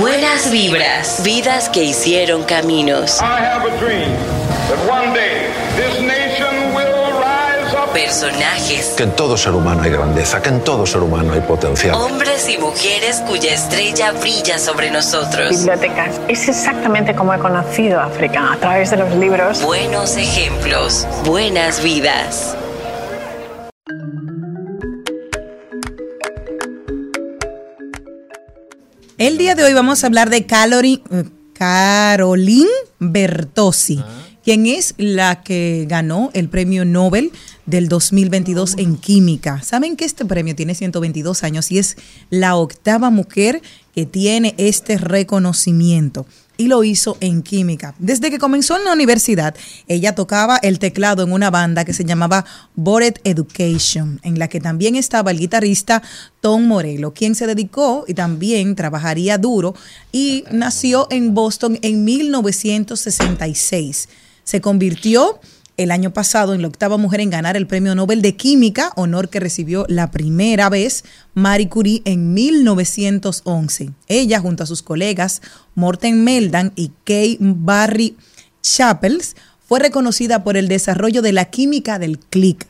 Buenas 0.00 0.50
vibras, 0.50 1.22
vidas 1.24 1.68
que 1.68 1.84
hicieron 1.84 2.44
caminos. 2.44 3.20
I 3.20 3.24
have 3.24 3.66
a 3.66 3.76
dream 3.78 4.10
that 4.68 4.88
one 4.88 5.12
day 5.12 5.49
Personajes. 8.00 8.94
Que 8.96 9.02
en 9.02 9.14
todo 9.14 9.36
ser 9.36 9.52
humano 9.52 9.82
hay 9.82 9.90
grandeza, 9.90 10.40
que 10.40 10.48
en 10.48 10.64
todo 10.64 10.86
ser 10.86 11.02
humano 11.02 11.34
hay 11.34 11.42
potencial. 11.42 11.94
Hombres 11.96 12.48
y 12.48 12.56
mujeres 12.56 13.22
cuya 13.28 13.52
estrella 13.52 14.12
brilla 14.12 14.58
sobre 14.58 14.90
nosotros. 14.90 15.50
Bibliotecas. 15.50 16.18
Es 16.26 16.48
exactamente 16.48 17.14
como 17.14 17.34
he 17.34 17.38
conocido 17.38 18.00
África, 18.00 18.54
a 18.54 18.56
través 18.56 18.90
de 18.90 18.96
los 18.96 19.14
libros. 19.16 19.62
Buenos 19.62 20.16
ejemplos, 20.16 21.06
buenas 21.26 21.82
vidas. 21.82 22.56
El 29.18 29.36
día 29.36 29.54
de 29.54 29.64
hoy 29.64 29.74
vamos 29.74 30.02
a 30.02 30.06
hablar 30.06 30.30
de 30.30 30.46
Calorie, 30.46 31.02
eh, 31.10 31.24
Caroline 31.52 32.70
Bertossi. 32.98 34.02
Ah 34.02 34.19
quien 34.50 34.66
es 34.66 34.94
la 34.96 35.44
que 35.44 35.86
ganó 35.88 36.30
el 36.34 36.48
premio 36.48 36.84
Nobel 36.84 37.30
del 37.66 37.88
2022 37.88 38.78
en 38.78 38.96
química. 38.96 39.62
Saben 39.62 39.94
que 39.94 40.04
este 40.04 40.24
premio 40.24 40.56
tiene 40.56 40.74
122 40.74 41.44
años 41.44 41.70
y 41.70 41.78
es 41.78 41.96
la 42.30 42.56
octava 42.56 43.10
mujer 43.10 43.62
que 43.94 44.06
tiene 44.06 44.56
este 44.58 44.98
reconocimiento 44.98 46.26
y 46.56 46.66
lo 46.66 46.82
hizo 46.82 47.16
en 47.20 47.42
química. 47.42 47.94
Desde 48.00 48.28
que 48.28 48.40
comenzó 48.40 48.76
en 48.76 48.86
la 48.86 48.92
universidad, 48.92 49.54
ella 49.86 50.16
tocaba 50.16 50.56
el 50.56 50.80
teclado 50.80 51.22
en 51.22 51.30
una 51.30 51.50
banda 51.50 51.84
que 51.84 51.92
se 51.92 52.04
llamaba 52.04 52.44
Bored 52.74 53.18
Education, 53.22 54.18
en 54.24 54.40
la 54.40 54.48
que 54.48 54.58
también 54.58 54.96
estaba 54.96 55.30
el 55.30 55.38
guitarrista 55.38 56.02
Tom 56.40 56.66
Morello, 56.66 57.14
quien 57.14 57.36
se 57.36 57.46
dedicó 57.46 58.04
y 58.08 58.14
también 58.14 58.74
trabajaría 58.74 59.38
duro 59.38 59.76
y 60.10 60.42
nació 60.50 61.06
en 61.12 61.34
Boston 61.34 61.78
en 61.82 62.02
1966. 62.02 64.08
Se 64.44 64.60
convirtió 64.60 65.40
el 65.76 65.90
año 65.90 66.12
pasado 66.12 66.52
en 66.52 66.60
la 66.60 66.68
octava 66.68 66.98
mujer 66.98 67.20
en 67.20 67.30
ganar 67.30 67.56
el 67.56 67.66
Premio 67.66 67.94
Nobel 67.94 68.20
de 68.20 68.36
Química, 68.36 68.92
honor 68.96 69.30
que 69.30 69.40
recibió 69.40 69.86
la 69.88 70.10
primera 70.10 70.68
vez 70.68 71.04
Marie 71.32 71.70
Curie 71.70 72.02
en 72.04 72.34
1911. 72.34 73.90
Ella, 74.06 74.40
junto 74.40 74.62
a 74.62 74.66
sus 74.66 74.82
colegas 74.82 75.40
Morten 75.74 76.22
Meldan 76.22 76.72
y 76.76 76.92
Kay 77.04 77.38
Barry 77.40 78.16
Chappels, 78.62 79.36
fue 79.66 79.78
reconocida 79.78 80.44
por 80.44 80.58
el 80.58 80.68
desarrollo 80.68 81.22
de 81.22 81.32
la 81.32 81.46
química 81.46 81.98
del 81.98 82.18
clic. 82.18 82.66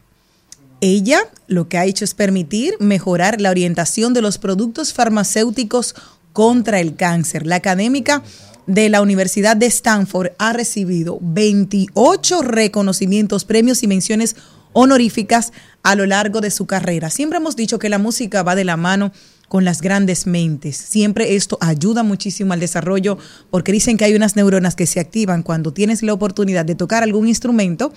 Ella 0.80 1.20
lo 1.48 1.68
que 1.68 1.78
ha 1.78 1.86
hecho 1.86 2.04
es 2.04 2.14
permitir 2.14 2.74
mejorar 2.78 3.40
la 3.40 3.50
orientación 3.50 4.14
de 4.14 4.22
los 4.22 4.38
productos 4.38 4.92
farmacéuticos 4.92 5.96
contra 6.32 6.78
el 6.78 6.94
cáncer. 6.94 7.44
La 7.44 7.56
académica 7.56 8.22
de 8.70 8.88
la 8.88 9.02
Universidad 9.02 9.56
de 9.56 9.66
Stanford 9.66 10.30
ha 10.38 10.52
recibido 10.52 11.18
28 11.20 12.42
reconocimientos, 12.42 13.44
premios 13.44 13.82
y 13.82 13.88
menciones 13.88 14.36
honoríficas 14.72 15.52
a 15.82 15.96
lo 15.96 16.06
largo 16.06 16.40
de 16.40 16.52
su 16.52 16.66
carrera. 16.66 17.10
Siempre 17.10 17.38
hemos 17.38 17.56
dicho 17.56 17.80
que 17.80 17.88
la 17.88 17.98
música 17.98 18.44
va 18.44 18.54
de 18.54 18.62
la 18.62 18.76
mano 18.76 19.10
con 19.48 19.64
las 19.64 19.82
grandes 19.82 20.28
mentes. 20.28 20.76
Siempre 20.76 21.34
esto 21.34 21.58
ayuda 21.60 22.04
muchísimo 22.04 22.52
al 22.52 22.60
desarrollo 22.60 23.18
porque 23.50 23.72
dicen 23.72 23.96
que 23.96 24.04
hay 24.04 24.14
unas 24.14 24.36
neuronas 24.36 24.76
que 24.76 24.86
se 24.86 25.00
activan 25.00 25.42
cuando 25.42 25.72
tienes 25.72 26.04
la 26.04 26.12
oportunidad 26.12 26.64
de 26.64 26.76
tocar 26.76 27.02
algún 27.02 27.26
instrumento 27.26 27.92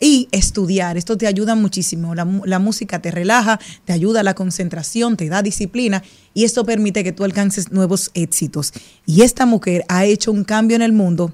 y 0.00 0.28
estudiar. 0.32 0.96
Esto 0.96 1.16
te 1.16 1.26
ayuda 1.26 1.54
muchísimo. 1.54 2.14
La, 2.14 2.26
la 2.44 2.58
música 2.58 3.00
te 3.00 3.10
relaja, 3.10 3.58
te 3.84 3.92
ayuda 3.92 4.20
a 4.20 4.24
la 4.24 4.34
concentración, 4.34 5.16
te 5.16 5.28
da 5.28 5.42
disciplina 5.42 6.02
y 6.34 6.44
esto 6.44 6.64
permite 6.64 7.04
que 7.04 7.12
tú 7.12 7.24
alcances 7.24 7.72
nuevos 7.72 8.10
éxitos. 8.14 8.72
Y 9.06 9.22
esta 9.22 9.46
mujer 9.46 9.84
ha 9.88 10.04
hecho 10.04 10.32
un 10.32 10.44
cambio 10.44 10.76
en 10.76 10.82
el 10.82 10.92
mundo 10.92 11.32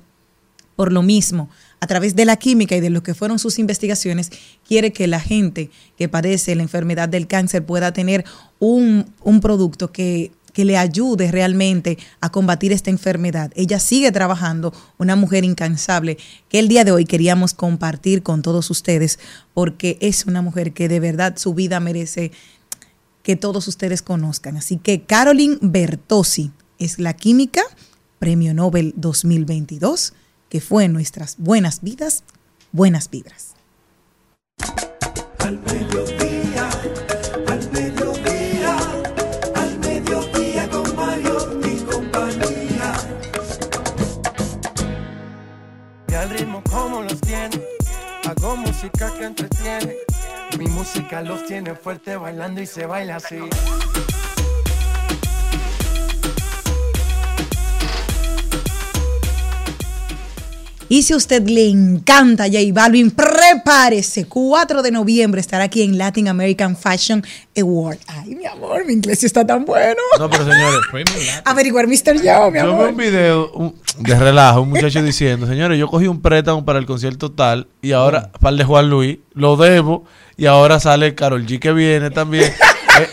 por 0.81 0.93
lo 0.93 1.03
mismo. 1.03 1.51
A 1.81 1.87
través 1.87 2.16
de 2.16 2.24
la 2.24 2.37
química 2.37 2.74
y 2.74 2.81
de 2.81 2.89
lo 2.89 3.03
que 3.03 3.12
fueron 3.12 3.39
sus 3.39 3.59
investigaciones, 3.59 4.31
quiere 4.66 4.95
que 4.95 5.07
la 5.07 5.20
gente 5.20 5.70
que 5.99 6.09
padece 6.09 6.55
la 6.55 6.62
enfermedad 6.62 7.07
del 7.07 7.27
cáncer 7.27 7.66
pueda 7.66 7.93
tener 7.93 8.24
un, 8.59 9.05
un 9.23 9.41
producto 9.41 9.93
que, 9.93 10.32
que 10.61 10.66
le 10.66 10.77
ayude 10.77 11.32
realmente 11.32 11.97
a 12.20 12.31
combatir 12.31 12.70
esta 12.70 12.91
enfermedad. 12.91 13.51
Ella 13.55 13.81
sigue 13.81 14.12
trabajando, 14.12 14.74
una 14.99 15.16
mujer 15.16 15.43
incansable, 15.43 16.19
que 16.51 16.59
el 16.59 16.69
día 16.69 16.85
de 16.85 16.93
hoy 16.93 17.07
queríamos 17.07 17.55
compartir 17.55 18.23
con 18.23 18.43
todos 18.43 18.69
ustedes, 18.69 19.19
porque 19.55 19.97
es 20.03 20.27
una 20.27 20.43
mujer 20.43 20.74
que 20.74 20.91
de 20.91 21.01
verdad 21.01 21.39
su 21.39 21.55
vida 21.55 21.81
merece 21.81 22.31
que 23.23 23.37
todos 23.37 23.69
ustedes 23.69 24.03
conozcan. 24.03 24.59
Así 24.59 24.77
que 24.77 25.01
Caroline 25.05 25.57
Bertossi 25.62 26.51
es 26.78 26.99
la 26.99 27.15
química, 27.15 27.62
Premio 28.19 28.53
Nobel 28.53 28.93
2022, 28.97 30.12
que 30.51 30.61
fue 30.61 30.85
en 30.85 30.93
nuestras 30.93 31.37
buenas 31.39 31.81
vidas, 31.81 32.23
buenas 32.70 33.09
vibras. 33.09 33.55
Música 48.56 49.12
que 49.16 49.24
entretiene. 49.24 49.97
Mi 50.59 50.66
música 50.66 51.22
los 51.22 51.47
tiene 51.47 51.74
fuerte 51.74 52.16
bailando 52.16 52.60
y 52.60 52.66
se 52.66 52.86
baila 52.86 53.16
así. 53.16 53.39
Y 60.93 61.03
si 61.03 61.12
a 61.12 61.17
usted 61.17 61.47
le 61.49 61.69
encanta 61.69 62.47
J 62.47 62.59
Balvin, 62.73 63.12
prepárese. 63.12 64.27
4 64.27 64.83
de 64.83 64.91
noviembre 64.91 65.41
estará 65.41 65.62
aquí 65.65 65.83
en 65.83 65.97
Latin 65.97 66.27
American 66.27 66.77
Fashion 66.77 67.25
Award. 67.57 67.99
Ay, 68.09 68.35
mi 68.35 68.45
amor, 68.45 68.85
mi 68.85 68.95
inglés 68.95 69.23
está 69.23 69.47
tan 69.47 69.65
bueno. 69.65 70.01
No, 70.19 70.29
pero 70.29 70.45
señores, 70.45 70.81
Averiguar 71.45 71.87
Mr. 71.87 72.17
Joe, 72.21 72.51
mi 72.51 72.59
yo 72.59 72.65
vi 72.65 72.73
amor. 72.73 72.89
un 72.89 72.97
video 72.97 73.53
un- 73.53 73.75
de 74.01 74.15
relajo, 74.19 74.62
un 74.62 74.71
muchacho 74.71 75.01
diciendo, 75.01 75.47
señores, 75.47 75.79
yo 75.79 75.87
cogí 75.87 76.09
un 76.09 76.21
préstamo 76.21 76.65
para 76.65 76.81
el 76.81 76.87
concierto 76.87 77.31
tal 77.31 77.69
y 77.81 77.93
ahora, 77.93 78.33
para 78.41 78.51
el 78.51 78.57
de 78.59 78.65
Juan 78.65 78.91
Luis, 78.91 79.19
lo 79.33 79.57
debo 79.57 80.05
y 80.37 80.47
ahora 80.47 80.81
sale 80.81 81.15
Carol 81.15 81.47
G 81.47 81.61
que 81.61 81.73
viene 81.73 82.11
también. 82.11 82.53
Eh, 83.01 83.07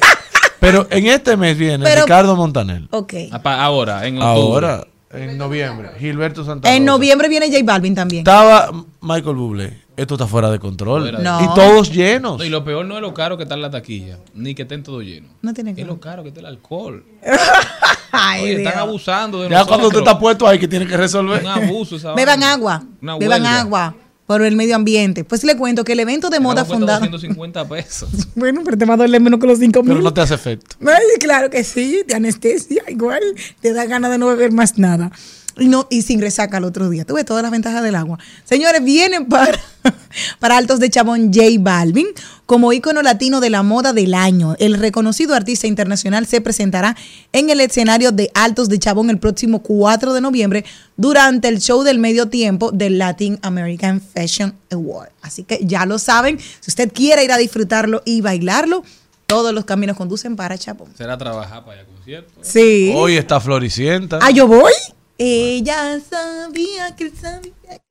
pero 0.60 0.88
en 0.90 1.06
este 1.06 1.38
mes 1.38 1.56
viene 1.56 1.84
Pero- 1.86 2.02
Ricardo 2.02 2.36
Montaner. 2.36 2.88
Ok. 2.90 3.14
Apa- 3.32 3.62
Ahora, 3.62 4.08
en 4.08 4.18
octubre. 4.20 4.66
Ahora, 4.68 4.88
en 5.12 5.38
noviembre, 5.38 5.92
Gilberto 6.00 6.44
Santa 6.44 6.70
En 6.74 6.84
Rosa. 6.84 6.92
noviembre 6.98 7.30
viene 7.30 7.48
J 7.48 7.60
Balvin 7.64 7.96
también. 7.96 8.20
Estaba 8.22 8.72
Michael 9.02 9.36
Bublé. 9.36 9.88
Esto 9.96 10.14
está 10.14 10.28
fuera 10.28 10.52
de 10.52 10.60
control. 10.60 11.24
No. 11.24 11.42
Y 11.42 11.56
todos 11.56 11.92
llenos. 11.92 12.38
No, 12.38 12.44
y 12.44 12.50
lo 12.50 12.64
peor 12.64 12.86
no 12.86 12.96
es 12.96 13.02
lo 13.02 13.14
caro 13.14 13.36
que 13.36 13.44
está 13.44 13.56
en 13.56 13.62
la 13.64 13.72
taquilla, 13.72 14.20
ni 14.36 14.54
que 14.54 14.62
estén 14.64 14.84
todo 14.84 15.02
lleno. 15.02 15.30
No 15.42 15.54
tiene 15.54 15.74
que 15.74 15.82
Es 15.82 15.88
lo 15.88 16.00
caro 16.00 16.22
que 16.22 16.30
está 16.30 16.42
el 16.42 16.46
alcohol. 16.46 17.04
Ay, 18.12 18.44
Oye, 18.44 18.64
están 18.64 18.80
abusando 18.80 19.42
de 19.42 19.50
Ya 19.50 19.66
cuando 19.66 19.90
tú 19.90 20.00
estás 20.00 20.16
puesto 20.16 20.48
ahí 20.48 20.60
que 20.60 20.68
tienes 20.68 20.88
que 20.88 20.98
resolver. 20.98 21.42
Un 21.42 21.48
abuso 21.48 21.96
esa 21.96 22.14
Beban 22.14 22.44
agua. 22.44 22.84
Una 23.02 23.18
Beban 23.18 23.46
agua 23.46 23.96
por 24.28 24.44
el 24.44 24.56
medio 24.56 24.76
ambiente. 24.76 25.24
Pues 25.24 25.44
le 25.44 25.58
cuento 25.58 25.84
que 25.84 25.94
el 25.94 26.02
evento 26.02 26.30
de 26.30 26.40
moda 26.40 26.62
Cuesta 26.62 26.76
fundado. 26.76 27.00
250 27.00 27.68
pesos. 27.68 28.10
Bueno, 28.36 28.62
pero 28.64 28.78
te 28.78 28.86
va 28.86 28.94
a 28.94 28.98
doler 28.98 29.20
menos 29.20 29.40
que 29.40 29.48
los 29.48 29.58
5 29.58 29.82
mil. 29.82 29.94
Pero 29.94 30.04
no 30.04 30.14
te 30.14 30.22
hace 30.22 30.36
efecto. 30.36 30.76
Ay, 30.86 31.02
claro 31.20 31.50
que 31.50 31.64
sí, 31.64 32.04
de 32.06 32.14
anestesia, 32.14 32.84
igual 32.88 33.22
te 33.62 33.74
da 33.74 33.86
ganas 33.86 34.12
de 34.12 34.20
no 34.20 34.28
beber 34.28 34.52
más 34.52 34.78
nada. 34.78 35.12
Y, 35.60 35.68
no, 35.68 35.88
y 35.90 36.02
sin 36.02 36.22
resaca 36.22 36.58
al 36.58 36.64
otro 36.64 36.90
día. 36.90 37.06
Tuve 37.06 37.24
todas 37.24 37.44
las 37.44 37.52
ventajas 37.52 37.84
del 37.84 37.96
agua. 37.96 38.20
Señores, 38.44 38.84
vienen 38.84 39.26
para, 39.26 39.60
para 40.40 40.58
Altos 40.58 40.80
de 40.80 40.90
Chabón 40.90 41.34
J 41.34 41.46
Balvin 41.60 42.08
como 42.46 42.74
ícono 42.74 43.02
latino 43.02 43.40
de 43.40 43.50
la 43.50 43.64
moda 43.64 43.94
del 43.94 44.14
año. 44.14 44.56
El 44.60 44.76
reconocido 44.80 45.36
artista 45.36 45.68
internacional 45.68 46.26
se 46.28 46.42
presentará 46.42 46.96
en 47.34 47.50
el 47.50 47.60
escenario 47.60 48.12
de 48.12 48.32
Altos 48.34 48.70
de 48.70 48.80
Chabón 48.80 49.10
el 49.10 49.20
próximo 49.20 49.62
4 49.62 50.14
de 50.14 50.22
noviembre 50.22 50.66
durante 50.96 51.48
el 51.48 51.60
show 51.60 51.84
del 51.84 52.00
medio 52.00 52.30
tiempo 52.30 52.72
del 52.72 52.98
Latin 52.98 53.40
American 53.42 54.02
Fashion 54.02 54.56
Award. 54.72 55.10
Así 55.22 55.44
que 55.44 55.60
ya 55.64 55.86
lo 55.86 56.00
saben, 56.00 56.40
si 56.40 56.72
usted 56.72 56.92
quiere 56.94 57.24
ir 57.24 57.32
a 57.32 57.38
disfrutarlo 57.38 58.02
y 58.06 58.22
bailarlo, 58.22 58.84
todos 59.28 59.54
los 59.54 59.66
caminos 59.66 59.98
conducen 59.98 60.38
para 60.38 60.58
Chabón. 60.58 60.88
Será 60.98 61.18
trabajar 61.18 61.66
para 61.66 61.82
allá 61.82 61.90
concierto. 61.90 62.32
Sí. 62.42 62.94
Hoy 62.96 63.18
está 63.18 63.42
Floricienta. 63.42 64.20
Ah, 64.22 64.32
yo 64.32 64.48
voy. 64.48 64.72
Ella 65.20 66.00
sabía 66.08 66.96
que 66.96 67.06
él 67.06 67.14
sabía. 67.20 67.82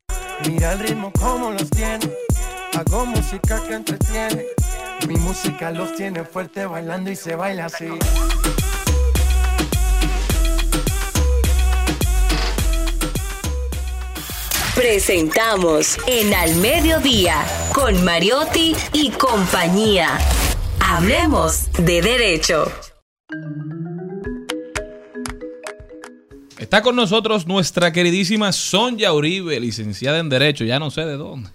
Mira 0.49 0.75
el 0.75 0.79
ritmo 0.79 1.13
como 1.19 1.51
los 1.51 1.69
tiene, 1.71 2.09
hago 2.73 3.05
música 3.05 3.61
que 3.67 3.75
entretiene. 3.75 4.47
Mi 5.09 5.17
música 5.17 5.73
los 5.73 5.93
tiene 5.97 6.23
fuerte 6.23 6.67
bailando 6.67 7.11
y 7.11 7.17
se 7.17 7.35
baila 7.35 7.65
así. 7.65 7.89
Presentamos 14.77 15.99
en 16.07 16.33
Al 16.33 16.55
Mediodía 16.57 17.45
con 17.73 18.05
Mariotti 18.05 18.77
y 18.93 19.11
compañía. 19.11 20.17
Hablemos 20.79 21.73
de 21.73 22.03
derecho. 22.03 22.71
Está 26.67 26.83
con 26.83 26.97
nosotros 26.97 27.47
nuestra 27.47 27.93
queridísima 27.93 28.51
Sonia 28.51 29.13
Uribe, 29.13 29.61
licenciada 29.61 30.19
en 30.19 30.29
Derecho, 30.29 30.65
ya 30.65 30.81
no 30.81 30.91
sé 30.91 31.03
de 31.05 31.17
dónde. 31.17 31.49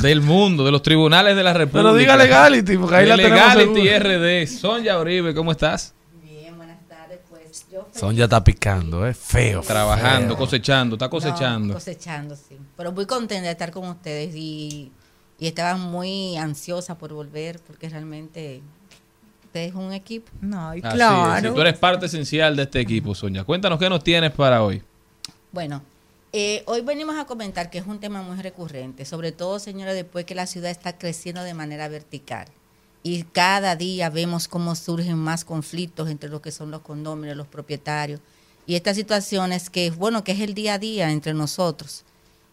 Del 0.00 0.20
mundo, 0.20 0.64
de 0.64 0.70
los 0.70 0.80
tribunales 0.80 1.34
de 1.34 1.42
la 1.42 1.52
República. 1.52 1.88
Pero 1.88 1.94
diga 1.96 2.16
Legality, 2.16 2.76
porque 2.78 2.94
ahí 2.94 3.02
De 3.02 3.08
la 3.08 3.16
tenemos 3.16 3.54
Legality. 3.56 4.46
RD. 4.46 4.46
Sonia 4.60 4.96
Uribe, 5.00 5.34
¿cómo 5.34 5.50
estás? 5.50 5.92
Son 7.92 8.14
ya 8.14 8.24
está 8.24 8.44
picando, 8.44 9.04
es 9.08 9.16
feo. 9.18 9.60
Trabajando, 9.62 10.28
feo. 10.28 10.36
cosechando, 10.36 10.94
está 10.94 11.06
No, 11.06 11.10
cosechando. 11.10 11.74
cosechando, 11.74 12.36
sí. 12.36 12.56
Pero 12.76 12.92
muy 12.92 13.06
contenta 13.06 13.46
de 13.46 13.50
estar 13.50 13.72
con 13.72 13.88
ustedes 13.88 14.36
y, 14.36 14.92
y 15.40 15.46
estaba 15.48 15.76
muy 15.76 16.36
ansiosa 16.36 16.96
por 16.96 17.12
volver 17.12 17.58
porque 17.66 17.88
realmente 17.88 18.62
Usted 19.52 19.68
es 19.68 19.74
un 19.74 19.92
equipo. 19.92 20.32
No, 20.40 20.70
Así 20.70 20.80
es, 21.46 21.54
tú 21.54 21.60
eres 21.60 21.76
parte 21.76 22.06
esencial 22.06 22.56
de 22.56 22.62
este 22.62 22.80
equipo, 22.80 23.14
Sonia. 23.14 23.44
Cuéntanos 23.44 23.78
qué 23.78 23.90
nos 23.90 24.02
tienes 24.02 24.30
para 24.30 24.62
hoy. 24.62 24.82
Bueno, 25.52 25.82
eh, 26.32 26.62
hoy 26.64 26.80
venimos 26.80 27.18
a 27.18 27.26
comentar 27.26 27.68
que 27.68 27.76
es 27.76 27.86
un 27.86 28.00
tema 28.00 28.22
muy 28.22 28.40
recurrente, 28.40 29.04
sobre 29.04 29.30
todo, 29.30 29.58
señora, 29.58 29.92
después 29.92 30.24
que 30.24 30.34
la 30.34 30.46
ciudad 30.46 30.70
está 30.70 30.96
creciendo 30.96 31.42
de 31.42 31.52
manera 31.52 31.88
vertical. 31.88 32.48
Y 33.02 33.24
cada 33.24 33.76
día 33.76 34.08
vemos 34.08 34.48
cómo 34.48 34.74
surgen 34.74 35.18
más 35.18 35.44
conflictos 35.44 36.08
entre 36.08 36.30
lo 36.30 36.40
que 36.40 36.50
son 36.50 36.70
los 36.70 36.80
condominios, 36.80 37.36
los 37.36 37.46
propietarios. 37.46 38.20
Y 38.66 38.76
estas 38.76 38.96
situaciones 38.96 39.68
que, 39.68 39.90
bueno, 39.90 40.24
que 40.24 40.32
es 40.32 40.40
el 40.40 40.54
día 40.54 40.74
a 40.74 40.78
día 40.78 41.10
entre 41.10 41.34
nosotros. 41.34 42.04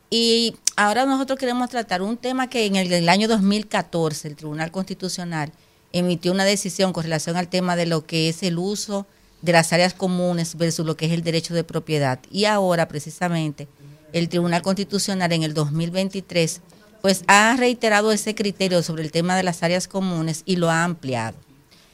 Y 0.09 0.57
ahora 0.76 1.05
nosotros 1.05 1.39
queremos 1.39 1.69
tratar 1.69 2.01
un 2.01 2.17
tema 2.17 2.49
que 2.49 2.65
en 2.65 2.76
el, 2.76 2.91
el 2.91 3.07
año 3.07 3.30
2014 3.30 4.27
el 4.27 4.35
Tribunal 4.35 4.69
Constitucional 4.69 5.53
emitió 5.94 6.32
una 6.32 6.45
decisión 6.45 6.94
con 6.94 7.03
relación 7.03 7.38
al 7.38 7.48
tema 7.48 7.76
de 7.76 7.86
lo 7.86 8.06
que 8.06 8.30
es 8.30 8.44
el 8.44 8.57
uso 8.57 9.06
de 9.41 9.53
las 9.53 9.72
áreas 9.74 9.94
comunes 9.94 10.56
versus 10.56 10.86
lo 10.86 10.98
que 10.98 11.06
es 11.06 11.11
el 11.11 11.24
derecho 11.24 11.53
de 11.53 11.64
propiedad. 11.64 12.20
Y 12.32 12.45
ahora 12.45 12.88
precisamente 12.88 13.68
el 14.14 14.30
Tribunal 14.30 14.61
Constitucional 14.61 15.32
en 15.32 15.44
el 15.44 15.53
2023 15.53 16.61
pues 17.02 17.24
ha 17.28 17.56
reiterado 17.57 18.11
ese 18.11 18.36
criterio 18.36 18.84
sobre 18.84 19.03
el 19.03 19.11
tema 19.11 19.38
de 19.38 19.44
las 19.44 19.64
áreas 19.64 19.88
comunes 19.88 20.44
y 20.45 20.57
lo 20.57 20.70
ha 20.70 20.84
ampliado. 20.84 21.38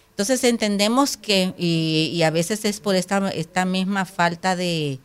Entonces 0.09 0.43
entendemos 0.45 1.17
que, 1.17 1.53
y, 1.57 2.21
a 2.23 2.29
veces 2.29 2.63
es 2.65 2.79
por 2.79 2.95
esta, 2.95 3.29
esta 3.29 3.65
misma 3.65 4.05
falta 4.05 4.55
de, 4.55 4.99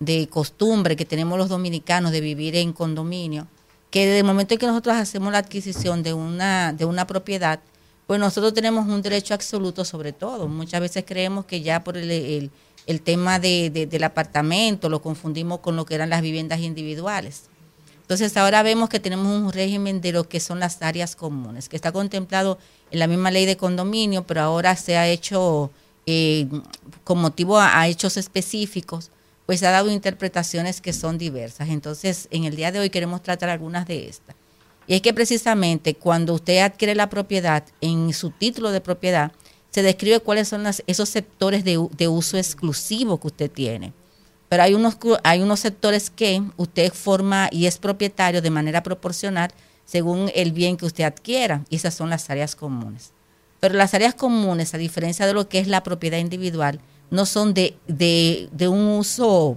de 0.00 0.26
costumbre 0.28 0.96
que 0.96 1.04
tenemos 1.04 1.38
los 1.38 1.50
dominicanos 1.50 2.12
de 2.12 2.20
vivir 2.20 2.56
en 2.56 2.72
condominio, 2.72 3.46
que 3.90 4.06
desde 4.06 4.20
el 4.20 4.24
momento 4.24 4.54
en 4.54 4.60
que 4.60 4.66
nosotros 4.66 4.96
hacemos 4.96 5.32
la 5.32 5.38
adquisición 5.38 6.02
de 6.02 6.14
una, 6.14 6.72
de 6.72 6.86
una 6.86 7.06
propiedad, 7.06 7.60
pues 8.06 8.20
nosotros 8.20 8.52
tenemos 8.54 8.86
un 8.88 9.00
derecho 9.02 9.34
absoluto 9.34 9.84
sobre 9.84 10.12
todo. 10.12 10.46
Muchas 10.48 10.80
veces 10.80 11.04
creemos 11.06 11.44
que 11.46 11.62
ya 11.62 11.82
por 11.84 11.96
el, 11.96 12.50
tema 13.02 13.38
de- 13.38 13.70
del 13.90 14.04
apartamento 14.04 14.88
lo 14.88 15.00
confundimos 15.00 15.60
con 15.60 15.76
lo 15.76 15.84
que 15.86 15.94
eran 15.94 16.10
las 16.10 16.20
viviendas 16.22 16.60
individuales. 16.60 17.44
Entonces 18.02 18.36
ahora 18.36 18.62
vemos 18.62 18.90
que 18.90 19.00
tenemos 19.00 19.26
un 19.26 19.50
régimen 19.50 20.02
de 20.02 20.12
lo 20.12 20.28
que 20.28 20.38
son 20.38 20.60
las 20.60 20.82
áreas 20.82 21.16
comunes, 21.16 21.70
que 21.70 21.76
está 21.76 21.90
contemplado 21.92 22.58
en 22.90 22.98
la 22.98 23.06
misma 23.06 23.30
ley 23.30 23.46
de 23.46 23.56
condominio, 23.56 24.26
pero 24.26 24.42
ahora 24.42 24.76
se 24.76 24.98
ha 24.98 25.08
hecho 25.08 25.70
eh, 26.04 26.46
con 27.04 27.18
motivo 27.18 27.58
a, 27.58 27.80
a 27.80 27.88
hechos 27.88 28.18
específicos, 28.18 29.10
pues 29.46 29.62
ha 29.62 29.70
dado 29.70 29.90
interpretaciones 29.90 30.82
que 30.82 30.92
son 30.92 31.16
diversas. 31.16 31.70
Entonces 31.70 32.28
en 32.30 32.44
el 32.44 32.54
día 32.56 32.70
de 32.72 32.80
hoy 32.80 32.90
queremos 32.90 33.22
tratar 33.22 33.48
algunas 33.48 33.86
de 33.86 34.06
estas. 34.10 34.36
Y 34.86 34.94
es 34.94 35.02
que 35.02 35.14
precisamente 35.14 35.94
cuando 35.94 36.34
usted 36.34 36.58
adquiere 36.58 36.94
la 36.94 37.08
propiedad, 37.08 37.64
en 37.80 38.12
su 38.12 38.30
título 38.30 38.70
de 38.70 38.80
propiedad, 38.80 39.32
se 39.70 39.82
describe 39.82 40.20
cuáles 40.20 40.48
son 40.48 40.64
esos 40.86 41.08
sectores 41.08 41.64
de, 41.64 42.08
uso 42.08 42.36
exclusivo 42.36 43.18
que 43.18 43.26
usted 43.28 43.50
tiene. 43.50 43.92
Pero 44.48 44.62
hay 44.62 44.74
unos, 44.74 44.98
hay 45.24 45.42
unos 45.42 45.60
sectores 45.60 46.10
que 46.10 46.42
usted 46.56 46.92
forma 46.92 47.48
y 47.50 47.66
es 47.66 47.78
propietario 47.78 48.40
de 48.40 48.50
manera 48.50 48.82
proporcional 48.82 49.50
según 49.84 50.30
el 50.34 50.52
bien 50.52 50.76
que 50.76 50.86
usted 50.86 51.04
adquiera. 51.04 51.64
Y 51.70 51.76
esas 51.76 51.94
son 51.94 52.10
las 52.10 52.30
áreas 52.30 52.54
comunes. 52.54 53.12
Pero 53.58 53.74
las 53.74 53.94
áreas 53.94 54.14
comunes, 54.14 54.74
a 54.74 54.78
diferencia 54.78 55.26
de 55.26 55.34
lo 55.34 55.48
que 55.48 55.58
es 55.58 55.66
la 55.66 55.82
propiedad 55.82 56.18
individual, 56.18 56.80
no 57.10 57.26
son 57.26 57.54
de 57.54 57.78
un 58.60 58.86
uso 58.98 59.56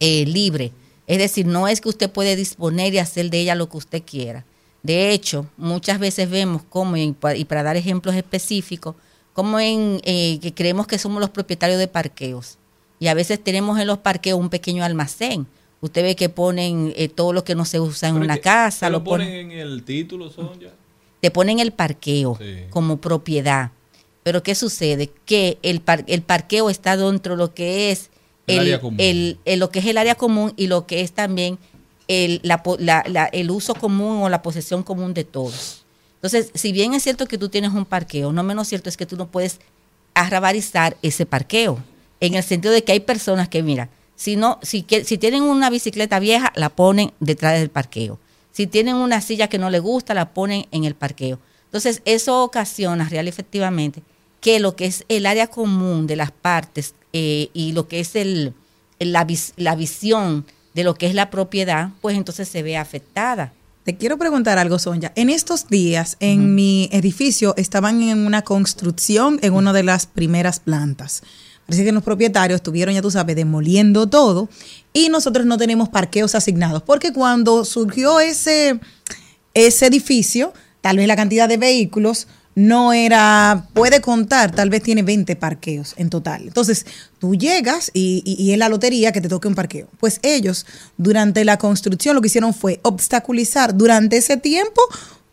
eh, 0.00 0.26
libre. 0.26 0.72
Es 1.06 1.18
decir, 1.18 1.46
no 1.46 1.68
es 1.68 1.80
que 1.80 1.88
usted 1.88 2.10
puede 2.10 2.36
disponer 2.36 2.94
y 2.94 2.98
hacer 2.98 3.30
de 3.30 3.40
ella 3.40 3.54
lo 3.54 3.68
que 3.68 3.76
usted 3.76 4.02
quiera. 4.04 4.44
De 4.82 5.10
hecho, 5.12 5.46
muchas 5.56 5.98
veces 5.98 6.28
vemos 6.30 6.62
como, 6.68 6.96
y 6.96 7.12
pa- 7.12 7.36
y 7.36 7.44
para 7.44 7.62
dar 7.62 7.76
ejemplos 7.76 8.14
específicos, 8.14 8.94
como 9.32 9.58
en 9.60 10.00
eh, 10.04 10.38
que 10.40 10.54
creemos 10.54 10.86
que 10.86 10.98
somos 10.98 11.20
los 11.20 11.30
propietarios 11.30 11.78
de 11.78 11.88
parqueos. 11.88 12.58
Y 13.00 13.08
a 13.08 13.14
veces 13.14 13.42
tenemos 13.42 13.78
en 13.80 13.86
los 13.86 13.98
parqueos 13.98 14.38
un 14.38 14.48
pequeño 14.50 14.84
almacén. 14.84 15.46
Usted 15.80 16.02
ve 16.02 16.16
que 16.16 16.28
ponen 16.28 16.92
eh, 16.96 17.08
todo 17.08 17.32
lo 17.32 17.44
que 17.44 17.54
no 17.54 17.64
se 17.64 17.80
usa 17.80 18.08
en 18.08 18.14
Pero 18.14 18.24
una 18.24 18.38
casa, 18.38 18.86
¿te 18.86 18.92
lo 18.92 19.04
ponen 19.04 19.26
ponen 19.28 19.50
en 19.50 19.58
el 19.58 19.82
título, 19.82 20.30
Sonia? 20.30 20.70
te 21.20 21.30
ponen 21.30 21.58
el 21.58 21.72
parqueo 21.72 22.36
Sí. 22.38 22.64
como 22.70 22.98
propiedad. 22.98 23.70
Pero 24.22 24.42
¿qué 24.42 24.54
sucede? 24.54 25.10
Que 25.26 25.58
el, 25.62 25.80
par- 25.80 26.04
el 26.06 26.22
parqueo 26.22 26.70
está 26.70 26.96
dentro 26.96 27.34
de 27.34 27.38
lo 27.38 27.52
que 27.54 27.90
es 27.90 28.10
El 28.46 28.54
el, 28.56 28.60
área 28.60 28.80
común. 28.80 28.96
el- 29.00 29.38
el- 29.44 29.58
lo 29.60 29.70
que 29.70 29.78
es 29.78 29.86
el 29.86 29.98
área 29.98 30.14
común 30.14 30.52
y 30.56 30.66
lo 30.66 30.86
que 30.86 31.00
es 31.00 31.12
también 31.12 31.58
el, 32.08 32.40
la 32.42 32.62
po- 32.62 32.76
la- 32.78 33.04
la- 33.08 33.26
el 33.26 33.50
uso 33.50 33.74
común 33.74 34.22
o 34.22 34.28
la 34.28 34.42
posesión 34.42 34.82
común 34.82 35.14
de 35.14 35.24
todos. 35.24 35.84
Entonces, 36.16 36.50
si 36.54 36.72
bien 36.72 36.94
es 36.94 37.02
cierto 37.02 37.26
que 37.26 37.38
tú 37.38 37.48
tienes 37.48 37.72
un 37.72 37.84
parqueo, 37.84 38.32
no 38.32 38.42
menos 38.42 38.68
cierto 38.68 38.88
es 38.88 38.96
que 38.96 39.06
tú 39.06 39.16
no 39.16 39.26
puedes 39.28 39.60
arrabarizar 40.14 40.96
ese 41.02 41.26
parqueo. 41.26 41.78
En 42.20 42.34
el 42.34 42.42
sentido 42.42 42.72
de 42.72 42.84
que 42.84 42.92
hay 42.92 43.00
personas 43.00 43.48
que, 43.48 43.62
mira, 43.62 43.88
si 44.16 44.36
no, 44.36 44.58
si, 44.62 44.86
si 45.04 45.18
tienen 45.18 45.42
una 45.42 45.70
bicicleta 45.70 46.18
vieja, 46.20 46.52
la 46.56 46.68
ponen 46.70 47.12
detrás 47.20 47.58
del 47.58 47.68
parqueo. 47.70 48.18
Si 48.52 48.66
tienen 48.66 48.94
una 48.94 49.20
silla 49.20 49.48
que 49.48 49.58
no 49.58 49.68
les 49.70 49.82
gusta, 49.82 50.14
la 50.14 50.32
ponen 50.32 50.66
en 50.70 50.84
el 50.84 50.94
parqueo. 50.94 51.38
Entonces, 51.66 52.02
eso 52.04 52.44
ocasiona 52.44 53.08
real 53.08 53.26
y 53.26 53.28
efectivamente 53.30 54.02
que 54.40 54.60
lo 54.60 54.76
que 54.76 54.86
es 54.86 55.04
el 55.08 55.26
área 55.26 55.48
común 55.48 56.06
de 56.06 56.16
las 56.16 56.30
partes 56.30 56.94
eh, 57.14 57.48
y 57.54 57.72
lo 57.72 57.88
que 57.88 58.00
es 58.00 58.14
el, 58.16 58.52
la, 58.98 59.24
vis- 59.24 59.54
la 59.56 59.74
visión 59.74 60.44
de 60.74 60.84
lo 60.84 60.94
que 60.94 61.06
es 61.06 61.14
la 61.14 61.30
propiedad, 61.30 61.88
pues 62.02 62.16
entonces 62.16 62.48
se 62.48 62.62
ve 62.62 62.76
afectada. 62.76 63.54
Te 63.84 63.96
quiero 63.96 64.18
preguntar 64.18 64.58
algo, 64.58 64.78
Sonia. 64.78 65.12
En 65.14 65.30
estos 65.30 65.68
días, 65.68 66.16
en 66.20 66.54
mi 66.54 66.88
edificio, 66.90 67.54
estaban 67.56 68.02
en 68.02 68.26
una 68.26 68.42
construcción 68.42 69.38
en 69.42 69.52
una 69.52 69.72
de 69.72 69.82
las 69.82 70.06
primeras 70.06 70.58
plantas. 70.58 71.22
Parece 71.66 71.84
que 71.84 71.92
los 71.92 72.02
propietarios 72.02 72.56
estuvieron, 72.58 72.94
ya 72.94 73.02
tú 73.02 73.10
sabes, 73.10 73.36
demoliendo 73.36 74.06
todo 74.06 74.48
y 74.92 75.08
nosotros 75.08 75.46
no 75.46 75.56
tenemos 75.56 75.88
parqueos 75.88 76.34
asignados. 76.34 76.82
Porque 76.82 77.12
cuando 77.12 77.64
surgió 77.64 78.20
ese, 78.20 78.80
ese 79.54 79.86
edificio, 79.86 80.52
tal 80.80 80.96
vez 80.96 81.06
la 81.06 81.16
cantidad 81.16 81.48
de 81.48 81.56
vehículos 81.58 82.26
no 82.54 82.92
era, 82.92 83.68
puede 83.72 84.00
contar, 84.00 84.52
tal 84.52 84.70
vez 84.70 84.82
tiene 84.82 85.02
20 85.02 85.36
parqueos 85.36 85.94
en 85.96 86.10
total. 86.10 86.42
Entonces, 86.42 86.86
tú 87.18 87.34
llegas 87.34 87.90
y, 87.92 88.22
y, 88.24 88.42
y 88.42 88.52
es 88.52 88.58
la 88.58 88.68
lotería 88.68 89.12
que 89.12 89.20
te 89.20 89.28
toque 89.28 89.48
un 89.48 89.54
parqueo. 89.54 89.88
Pues 89.98 90.20
ellos, 90.22 90.66
durante 90.96 91.44
la 91.44 91.58
construcción, 91.58 92.14
lo 92.14 92.20
que 92.20 92.28
hicieron 92.28 92.54
fue 92.54 92.80
obstaculizar 92.82 93.76
durante 93.76 94.16
ese 94.16 94.36
tiempo 94.36 94.82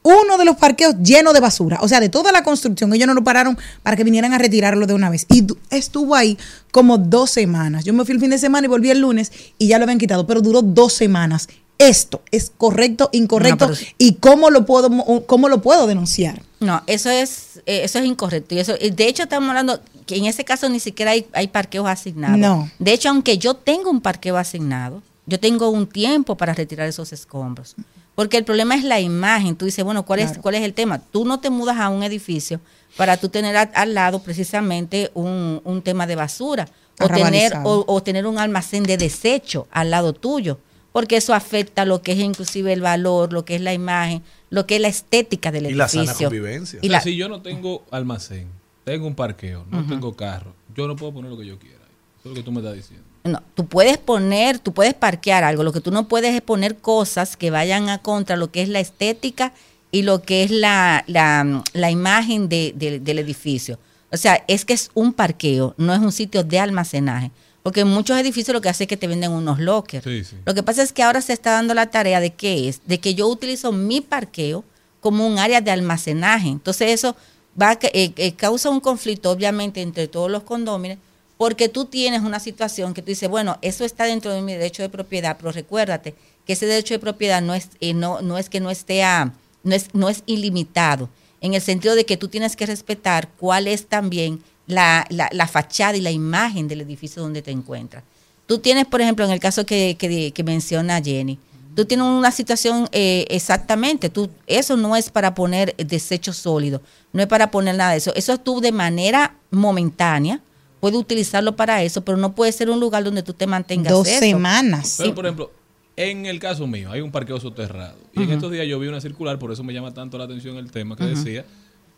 uno 0.03 0.37
de 0.37 0.45
los 0.45 0.57
parqueos 0.57 0.95
lleno 1.01 1.33
de 1.33 1.39
basura. 1.39 1.77
O 1.81 1.87
sea, 1.87 1.99
de 1.99 2.09
toda 2.09 2.31
la 2.31 2.43
construcción, 2.43 2.93
ellos 2.93 3.07
no 3.07 3.13
lo 3.13 3.23
pararon 3.23 3.57
para 3.83 3.95
que 3.95 4.03
vinieran 4.03 4.33
a 4.33 4.37
retirarlo 4.37 4.87
de 4.87 4.93
una 4.93 5.09
vez. 5.09 5.25
Y 5.29 5.45
estuvo 5.69 6.15
ahí 6.15 6.37
como 6.71 6.97
dos 6.97 7.29
semanas. 7.29 7.85
Yo 7.85 7.93
me 7.93 8.03
fui 8.05 8.15
el 8.15 8.19
fin 8.19 8.31
de 8.31 8.39
semana 8.39 8.65
y 8.65 8.69
volví 8.69 8.89
el 8.89 8.99
lunes 8.99 9.31
y 9.57 9.67
ya 9.67 9.77
lo 9.77 9.83
habían 9.83 9.99
quitado, 9.99 10.25
pero 10.25 10.41
duró 10.41 10.61
dos 10.61 10.93
semanas. 10.93 11.49
Esto 11.89 12.21
es 12.31 12.51
correcto, 12.55 13.09
incorrecto 13.11 13.67
No, 13.67 13.75
y 13.97 14.13
cómo 14.15 14.49
lo 14.49 14.65
puedo 14.65 14.89
cómo 15.25 15.49
lo 15.49 15.61
puedo 15.61 15.87
denunciar. 15.87 16.41
No, 16.59 16.81
eso 16.87 17.09
es, 17.09 17.61
eh, 17.65 17.81
eso 17.83 17.99
es 17.99 18.05
incorrecto. 18.05 18.53
Y 18.55 18.59
eso, 18.59 18.73
de 18.75 19.07
hecho, 19.07 19.23
estamos 19.23 19.49
hablando 19.49 19.79
que 20.05 20.15
en 20.17 20.25
ese 20.25 20.43
caso 20.45 20.69
ni 20.69 20.79
siquiera 20.79 21.11
hay, 21.11 21.25
hay 21.33 21.47
parqueos 21.47 21.87
asignados. 21.87 22.37
No. 22.37 22.69
De 22.79 22.93
hecho, 22.93 23.09
aunque 23.09 23.37
yo 23.37 23.55
tengo 23.55 23.89
un 23.89 24.01
parqueo 24.01 24.37
asignado, 24.37 25.01
yo 25.25 25.39
tengo 25.39 25.69
un 25.69 25.87
tiempo 25.87 26.35
para 26.37 26.53
retirar 26.53 26.87
esos 26.87 27.11
escombros. 27.13 27.75
Porque 28.13 28.37
el 28.37 28.43
problema 28.43 28.75
es 28.75 28.83
la 28.83 28.99
imagen. 28.99 29.55
Tú 29.55 29.65
dices, 29.65 29.83
bueno, 29.83 30.03
¿cuál, 30.05 30.19
es, 30.19 30.37
¿cuál 30.41 30.55
es 30.55 30.63
el 30.63 30.73
tema? 30.73 30.99
Tú 30.99 31.25
no 31.25 31.39
te 31.39 31.49
mudas 31.49 31.77
a 31.79 31.89
un 31.89 32.03
edificio 32.03 32.59
para 32.97 33.17
tú 33.17 33.29
tener 33.29 33.55
a- 33.57 33.61
al 33.73 33.93
lado 33.93 34.19
precisamente 34.21 35.09
un, 35.13 35.61
un 35.63 35.81
tema 35.81 36.05
de 36.05 36.15
basura 36.15 36.67
o 36.99 37.05
tener, 37.25 37.51
o 37.87 38.03
tener 38.03 38.27
un 38.27 38.37
almacén 38.37 38.83
de 38.83 38.97
desecho 38.97 39.67
al 39.71 39.89
lado 39.91 40.13
tuyo. 40.13 40.59
Porque 40.91 41.17
eso 41.17 41.33
afecta 41.33 41.85
lo 41.85 42.01
que 42.01 42.11
es 42.13 42.19
inclusive 42.19 42.73
el 42.73 42.81
valor, 42.81 43.31
lo 43.31 43.45
que 43.45 43.55
es 43.55 43.61
la 43.61 43.73
imagen, 43.73 44.21
lo 44.49 44.67
que 44.67 44.75
es 44.75 44.81
la 44.81 44.89
estética 44.89 45.51
del 45.51 45.67
Y 45.67 45.73
la 45.73 45.85
edificio. 45.85 46.05
sana 46.05 46.17
convivencia. 46.17 46.79
Y 46.81 46.87
O 46.87 46.89
sea, 46.89 46.97
la- 46.97 47.01
si 47.03 47.15
yo 47.15 47.29
no 47.29 47.41
tengo 47.41 47.85
almacén, 47.91 48.47
tengo 48.83 49.07
un 49.07 49.15
parqueo, 49.15 49.65
no 49.69 49.85
tengo 49.87 50.15
carro, 50.15 50.53
yo 50.75 50.87
no 50.87 50.95
puedo 50.95 51.13
poner 51.13 51.31
lo 51.31 51.37
que 51.37 51.45
yo 51.45 51.57
quiera. 51.59 51.77
Eso 52.19 52.25
es 52.25 52.25
lo 52.31 52.33
que 52.35 52.43
tú 52.43 52.51
me 52.51 52.59
estás 52.59 52.75
diciendo. 52.75 53.05
No, 53.23 53.41
tú 53.53 53.67
puedes 53.67 53.97
poner, 53.99 54.57
tú 54.59 54.73
puedes 54.73 54.93
parquear 54.95 55.43
algo, 55.43 55.63
lo 55.63 55.71
que 55.71 55.79
tú 55.79 55.91
no 55.91 56.07
puedes 56.07 56.33
es 56.35 56.41
poner 56.41 56.77
cosas 56.77 57.37
que 57.37 57.51
vayan 57.51 57.87
a 57.89 57.99
contra 57.99 58.35
lo 58.35 58.51
que 58.51 58.61
es 58.63 58.69
la 58.69 58.79
estética 58.79 59.53
y 59.91 60.01
lo 60.01 60.21
que 60.23 60.43
es 60.43 60.51
la, 60.51 61.03
la, 61.07 61.63
la 61.73 61.91
imagen 61.91 62.49
de- 62.49 62.73
de- 62.75 62.99
del 62.99 63.19
edificio. 63.19 63.77
O 64.11 64.17
sea, 64.17 64.43
es 64.47 64.65
que 64.65 64.73
es 64.73 64.89
un 64.93 65.13
parqueo, 65.13 65.73
no 65.77 65.93
es 65.93 65.99
un 66.01 66.11
sitio 66.11 66.43
de 66.43 66.59
almacenaje. 66.59 67.31
Porque 67.63 67.81
en 67.81 67.87
muchos 67.87 68.17
edificios 68.17 68.53
lo 68.53 68.61
que 68.61 68.69
hace 68.69 68.85
es 68.85 68.87
que 68.87 68.97
te 68.97 69.07
venden 69.07 69.31
unos 69.31 69.59
lockers. 69.59 70.03
Sí, 70.03 70.23
sí. 70.23 70.35
Lo 70.45 70.53
que 70.53 70.63
pasa 70.63 70.81
es 70.81 70.91
que 70.93 71.03
ahora 71.03 71.21
se 71.21 71.33
está 71.33 71.51
dando 71.51 71.73
la 71.73 71.91
tarea 71.91 72.19
de 72.19 72.33
qué 72.33 72.67
es, 72.67 72.81
de 72.87 72.99
que 72.99 73.13
yo 73.13 73.27
utilizo 73.27 73.71
mi 73.71 74.01
parqueo 74.01 74.63
como 74.99 75.27
un 75.27 75.37
área 75.37 75.61
de 75.61 75.69
almacenaje. 75.71 76.47
Entonces 76.49 76.89
eso 76.91 77.15
va 77.61 77.77
eh, 77.81 78.13
eh, 78.15 78.33
causa 78.33 78.69
un 78.69 78.79
conflicto 78.79 79.29
obviamente 79.29 79.81
entre 79.81 80.07
todos 80.07 80.31
los 80.31 80.43
condóminos 80.43 80.97
porque 81.37 81.69
tú 81.69 81.85
tienes 81.85 82.21
una 82.21 82.39
situación 82.39 82.93
que 82.93 83.01
tú 83.01 83.07
dices, 83.07 83.27
bueno, 83.29 83.57
eso 83.61 83.83
está 83.83 84.05
dentro 84.05 84.31
de 84.31 84.41
mi 84.43 84.53
derecho 84.53 84.83
de 84.83 84.89
propiedad, 84.89 85.37
pero 85.39 85.51
recuérdate 85.51 86.13
que 86.45 86.53
ese 86.53 86.67
derecho 86.67 86.93
de 86.93 86.99
propiedad 86.99 87.41
no 87.41 87.55
es, 87.55 87.69
eh, 87.79 87.93
no, 87.95 88.21
no 88.21 88.37
es 88.37 88.47
que 88.49 88.59
no 88.59 88.69
esté 88.69 89.03
a- 89.03 89.33
no 89.63 89.75
es, 89.75 89.87
no 89.93 90.09
es 90.09 90.23
ilimitado. 90.25 91.09
en 91.43 91.55
el 91.55 91.61
sentido 91.61 91.95
de 91.95 92.05
que 92.05 92.17
tú 92.17 92.27
tienes 92.27 92.55
que 92.55 92.67
respetar 92.67 93.27
cuál 93.39 93.67
es 93.67 93.87
también 93.87 94.43
la, 94.71 95.05
la- 95.09 95.29
la 95.31 95.47
fachada 95.47 95.95
y 95.97 96.01
la 96.01 96.11
imagen 96.11 96.67
del 96.67 96.81
edificio 96.81 97.21
donde 97.21 97.41
te 97.41 97.51
encuentras. 97.51 98.03
Tú 98.47 98.57
tienes, 98.59 98.85
por 98.85 99.01
ejemplo, 99.01 99.23
en 99.25 99.31
el 99.31 99.39
caso 99.39 99.65
que, 99.65 99.95
que- 99.99 100.31
que 100.31 100.43
menciona 100.43 101.01
Jenny, 101.01 101.37
tú 101.75 101.85
tienes 101.85 102.05
una 102.05 102.31
situación 102.31 102.89
eh, 102.91 103.25
exactamente, 103.29 104.09
tú, 104.09 104.29
eso 104.47 104.75
no 104.75 104.95
es 104.95 105.09
para 105.09 105.33
poner 105.35 105.75
desecho 105.77 106.33
sólido, 106.33 106.81
no 107.13 107.21
es 107.21 107.27
para 107.27 107.49
poner 107.51 107.75
nada 107.75 107.91
de 107.91 107.97
eso, 107.97 108.11
eso 108.15 108.37
tú 108.39 108.59
de 108.59 108.71
manera 108.71 109.35
momentánea 109.51 110.41
puedes 110.81 110.97
utilizarlo 110.99 111.55
para 111.55 111.83
eso, 111.83 112.01
pero 112.03 112.17
no 112.17 112.33
puede 112.33 112.51
ser 112.51 112.69
un 112.69 112.79
lugar 112.79 113.03
donde 113.03 113.23
tú 113.23 113.33
te 113.33 113.47
mantengas 113.47 113.93
Dos 113.93 114.07
eso. 114.07 114.19
semanas. 114.19 114.95
Pero, 114.97 115.13
por 115.15 115.25
ejemplo, 115.25 115.51
en 115.95 116.25
el 116.25 116.39
caso 116.39 116.65
mío, 116.67 116.91
hay 116.91 117.01
un 117.01 117.11
parqueo 117.11 117.39
soterrado. 117.39 117.95
Y 118.13 118.23
en 118.23 118.31
estos 118.31 118.51
días 118.51 118.65
yo 118.67 118.79
vi 118.79 118.87
una 118.87 118.99
circular, 118.99 119.37
por 119.37 119.51
eso 119.51 119.63
me 119.63 119.73
llama 119.73 119.93
tanto 119.93 120.17
la 120.17 120.23
atención 120.23 120.57
el 120.57 120.71
tema 120.71 120.95
que 120.95 121.03
decía. 121.05 121.45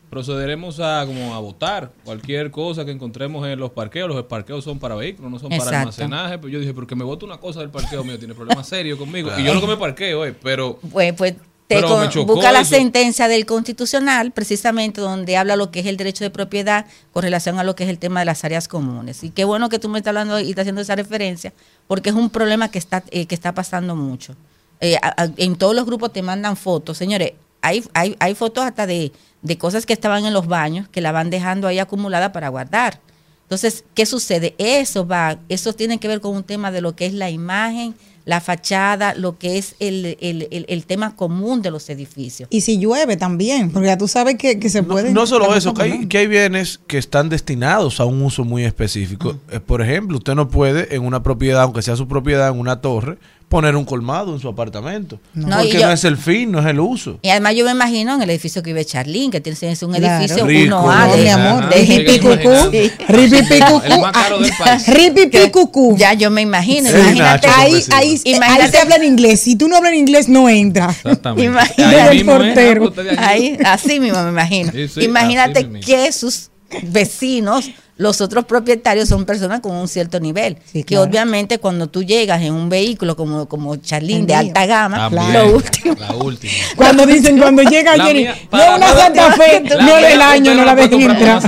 Procederemos 0.10 0.80
a 0.80 1.04
como 1.08 1.34
a 1.34 1.40
votar 1.40 1.92
cualquier 2.04 2.52
cosa 2.52 2.86
que 2.86 2.92
encontremos 2.92 3.48
en 3.48 3.60
los 3.60 3.72
parqueos. 3.72 4.08
Los 4.08 4.24
parqueos 4.26 4.64
son 4.64 4.78
para 4.78 4.94
vehículos, 4.96 5.32
no 5.32 5.40
son 5.40 5.50
para 5.50 5.80
almacenaje. 5.80 6.38
Pero 6.38 6.50
yo 6.50 6.60
dije, 6.60 6.74
porque 6.74 6.96
me 6.96 7.04
voto 7.04 7.26
una 7.26 7.38
cosa 7.38 7.62
del 7.62 7.70
parqueo 7.70 8.04
mío, 8.04 8.20
tiene 8.20 8.36
problemas 8.36 8.68
serios 8.68 9.00
conmigo. 9.00 9.32
Y 9.38 9.44
yo 9.44 9.54
lo 9.56 9.62
que 9.62 9.68
me 9.68 9.78
parqueo, 9.78 10.26
eh, 10.26 10.34
pero 10.40 10.78
Pues, 10.92 11.14
pues 11.14 11.34
te 11.66 11.76
Pero 11.76 11.88
con- 11.88 12.02
me 12.02 12.10
chocó 12.10 12.36
busca 12.36 12.52
la 12.52 12.64
sentencia 12.66 13.28
del 13.28 13.46
constitucional, 13.48 14.32
precisamente 14.32 15.02
donde 15.02 15.36
habla 15.38 15.56
lo 15.56 15.72
que 15.72 15.80
es 15.80 15.86
el 15.88 15.98
derecho 15.98 16.24
de 16.24 16.30
propiedad 16.30 16.86
con 17.12 17.24
relación 17.24 17.58
a 17.58 17.64
lo 17.64 17.76
que 17.76 17.86
es 17.86 17.90
el 17.90 17.98
tema 17.98 18.20
de 18.20 18.26
las 18.28 18.44
áreas 18.44 18.68
comunes. 18.68 19.24
Y 19.24 19.32
qué 19.32 19.46
bueno 19.46 19.70
que 19.70 19.80
tú 19.80 19.90
me 19.90 19.98
estás 19.98 20.10
hablando 20.12 20.40
y 20.40 20.50
estás 20.50 20.64
haciendo 20.64 20.82
esa 20.82 20.96
referencia, 20.96 21.54
porque 21.88 22.10
es 22.10 22.16
un 22.16 22.30
problema 22.30 22.70
que 22.70 22.78
está, 22.78 23.04
eh, 23.10 23.26
que 23.26 23.34
está 23.34 23.54
pasando 23.56 23.96
mucho. 23.96 24.36
Eh, 24.80 24.98
a- 25.02 25.24
a- 25.24 25.30
en 25.38 25.56
todos 25.56 25.74
los 25.74 25.86
grupos 25.86 26.12
te 26.14 26.22
mandan 26.22 26.56
fotos. 26.58 26.98
Señores, 26.98 27.32
hay, 27.62 27.82
hay, 27.94 28.16
hay 28.20 28.36
fotos 28.36 28.66
hasta 28.66 28.86
de, 28.86 29.14
de 29.44 29.57
cosas 29.57 29.86
que 29.86 29.94
estaban 29.94 30.26
en 30.26 30.34
los 30.34 30.48
baños 30.48 30.88
que 30.90 31.02
la 31.02 31.11
van 31.11 31.30
dejando 31.30 31.68
ahí 31.68 31.78
acumulada 31.80 32.32
para 32.32 32.49
guardar. 32.49 32.99
Entonces, 33.44 33.84
¿qué 33.94 34.06
sucede? 34.06 34.56
Eso 34.57 35.06
va, 35.06 35.38
eso 35.49 35.74
tiene 35.74 35.99
que 35.99 36.07
ver 36.07 36.22
con 36.22 36.36
un 36.36 36.44
tema 36.44 36.72
de 36.72 36.82
lo 36.82 36.95
que 36.95 37.06
es 37.06 37.14
la 37.14 37.30
imagen, 37.30 37.94
la 38.26 38.40
fachada, 38.40 39.14
lo 39.15 39.38
que 39.38 39.57
es 39.57 39.76
el, 39.80 40.18
el- 40.22 40.48
el- 40.49 40.65
el 40.70 40.86
tema 40.86 41.14
común 41.18 41.61
de 41.61 41.70
los 41.70 41.90
edificios. 41.90 42.48
Y 42.49 42.61
si 42.61 42.80
llueve 42.80 43.18
también, 43.18 43.70
porque 43.70 43.88
ya 43.88 43.98
tú 43.98 44.07
sabes 44.07 44.36
que, 44.36 44.60
que 44.60 44.70
se 44.70 44.82
puede. 44.82 45.11
No 45.11 45.28
solo 45.28 45.53
eso, 45.56 45.74
que 45.74 45.84
hay, 45.84 46.07
que 46.07 46.20
hay 46.20 46.28
bienes 46.28 46.80
que 46.88 46.98
están 46.98 47.28
destinados 47.28 47.99
a 47.99 48.06
un 48.06 48.22
uso 48.22 48.45
muy 48.45 48.64
específico. 48.64 49.36
Eh, 49.52 49.60
Por 49.60 49.82
ejemplo, 49.82 50.18
usted 50.18 50.36
no 50.36 50.48
puede 50.48 50.95
en 50.95 51.03
una 51.03 51.22
propiedad, 51.22 51.64
aunque 51.64 51.82
sea 51.82 51.98
su 51.98 52.07
propiedad, 52.07 52.48
en 52.48 52.57
una 52.60 52.80
torre, 52.80 53.18
poner 53.54 53.76
un 53.76 53.86
colmado 53.86 54.34
en 54.34 54.40
su 54.40 54.48
apartamento. 54.48 55.20
No, 55.36 55.58
porque 55.58 55.74
yo- 55.74 55.86
no 55.86 55.92
es 55.92 56.04
el 56.06 56.18
fin, 56.18 56.52
no 56.52 56.60
es 56.60 56.66
el 56.66 56.80
uso. 56.80 57.20
Y 57.22 57.30
además 57.30 57.54
yo 57.56 57.66
me 57.66 57.72
imagino 57.72 58.16
en 58.16 58.22
el 58.24 58.30
edificio 58.32 58.64
que 58.64 58.72
vive 58.72 58.84
Charlene, 58.84 59.30
que 59.30 59.42
tiene 59.42 59.58
es 59.72 59.84
un 59.84 59.94
Claro. 59.94 60.24
edificio 60.24 60.46
Rico, 60.46 60.76
uno 60.80 60.92
A 60.92 61.08
de, 61.08 61.22
Mi 61.24 61.30
amor, 61.30 61.70
de 61.70 61.84
imaginando. 61.84 62.72
Sí. 62.72 62.92
Ripipicucú. 63.08 63.82
El 63.94 64.00
más 64.02 64.12
caro 64.12 64.40
del 64.40 64.52
país. 64.58 64.88
Ripipicucú. 64.98 65.96
Ya 65.98 66.14
yo 66.14 66.32
me 66.32 66.42
imagino. 66.42 66.90
Sí, 66.90 66.96
imagínate. 66.96 67.48
Nacho, 67.48 67.60
ahí, 67.60 67.74
ahí, 67.92 68.22
ahí 68.26 68.70
se 68.72 68.78
habla 68.80 68.96
en 68.96 69.04
inglés. 69.04 69.40
Si 69.42 69.56
tú 69.56 69.68
no 69.68 69.78
hablas 69.78 69.94
en 69.94 70.00
inglés, 70.00 70.28
no 70.28 70.50
entra. 70.50 70.90
Exactamente. 70.90 71.46
Imagínate 71.46 71.96
Ahí 72.02 72.08
el 72.10 72.16
mismo, 72.16 72.32
¿eh? 72.34 72.38
portero. 72.38 72.94
Ah, 72.98 73.02
de 73.04 73.18
Ahí, 73.20 73.58
así 73.66 74.00
mismo 74.00 74.22
me 74.24 74.30
imagino. 74.30 74.72
Sí, 74.72 74.88
sí, 74.88 75.02
Imagínate 75.02 75.70
que 75.80 76.12
sus 76.12 76.50
vecinos, 76.82 77.70
los 77.95 78.22
otros 78.22 78.45
propietarios, 78.45 79.07
son 79.10 79.26
personas 79.26 79.60
con 79.61 79.76
un 79.76 79.88
cierto 79.88 80.20
nivel. 80.20 80.57
que 80.74 80.84
claro. 80.84 81.03
obviamente 81.03 81.60
cuando 81.60 81.88
tú 81.88 82.03
llegas 82.03 82.41
en 82.41 82.53
un 82.53 82.70
vehículo 82.70 83.15
como, 83.15 83.48
como 83.48 83.76
Charlene 83.76 84.22
El 84.22 84.28
de 84.28 84.36
alta 84.36 84.65
gama, 84.65 85.10
También, 85.10 85.34
lo 85.34 85.56
último. 85.56 85.95
La 85.99 86.15
última. 86.15 86.53
Cuando 86.76 87.06
dicen, 87.06 87.38
cuando 87.38 87.61
llega 87.64 87.95
La 87.95 88.06
Jenny, 88.06 88.22
mía, 88.22 88.36
no 88.52 88.76
una 88.76 88.88
Santa 88.90 89.32
Fe, 89.34 89.61
no 89.61 89.95
del 89.95 90.22
año, 90.22 90.56
no 90.56 90.65
la 90.65 90.76
cuando 90.76 90.95
entrar. 90.98 91.41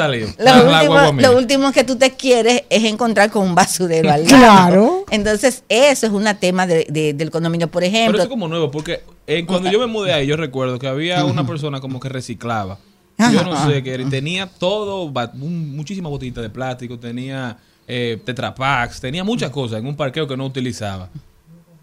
Lo, 1.22 1.38
último, 1.38 1.72
que 1.72 1.84
tú 1.84 1.96
te 1.96 2.12
quieres 2.12 2.64
es 2.70 2.84
encontrar 2.84 3.30
con 3.32 3.44
un 3.48 3.56
basurero 3.56 4.12
al 4.12 4.24
lado. 4.26 4.38
Claro. 4.38 5.06
Entonces, 5.12 5.64
eso 5.70 6.06
es 6.06 6.12
un 6.14 6.26
tema 6.40 6.68
de- 6.68 6.88
de- 6.90 7.14
del 7.14 7.32
condominio. 7.32 7.68
Por 7.70 7.82
Pero 7.82 7.96
ejemplo, 7.96 8.18
eso 8.18 8.24
es 8.24 8.30
como 8.30 8.48
nuevo, 8.48 8.72
porque 8.72 9.02
eh, 9.28 9.46
cuando 9.46 9.72
yo 9.72 9.80
me 9.80 9.88
mudé 9.88 10.14
ahí, 10.14 10.28
yo 10.28 10.38
recuerdo 10.38 10.78
que 10.80 10.88
había 10.88 11.26
una 11.26 11.46
persona 11.48 11.80
como 11.82 12.00
que 12.00 12.10
reciclaba. 12.10 12.78
Yo 13.18 13.44
no 13.44 13.68
sé 13.70 13.82
qué 13.84 13.98
Tenía 14.10 14.48
todo, 14.48 15.12
muchísimas 15.34 16.10
botellitas 16.10 16.44
de 16.44 16.50
plástico, 16.50 17.00
tenía 17.00 17.58
eh, 17.88 18.20
tetrapacks, 18.26 19.00
tenía 19.00 19.24
muchas 19.24 19.50
cosas 19.52 19.80
en 19.80 19.88
un 19.88 19.96
parqueo 19.96 20.28
que 20.28 20.36
no 20.36 20.46
utilizaba. 20.46 21.10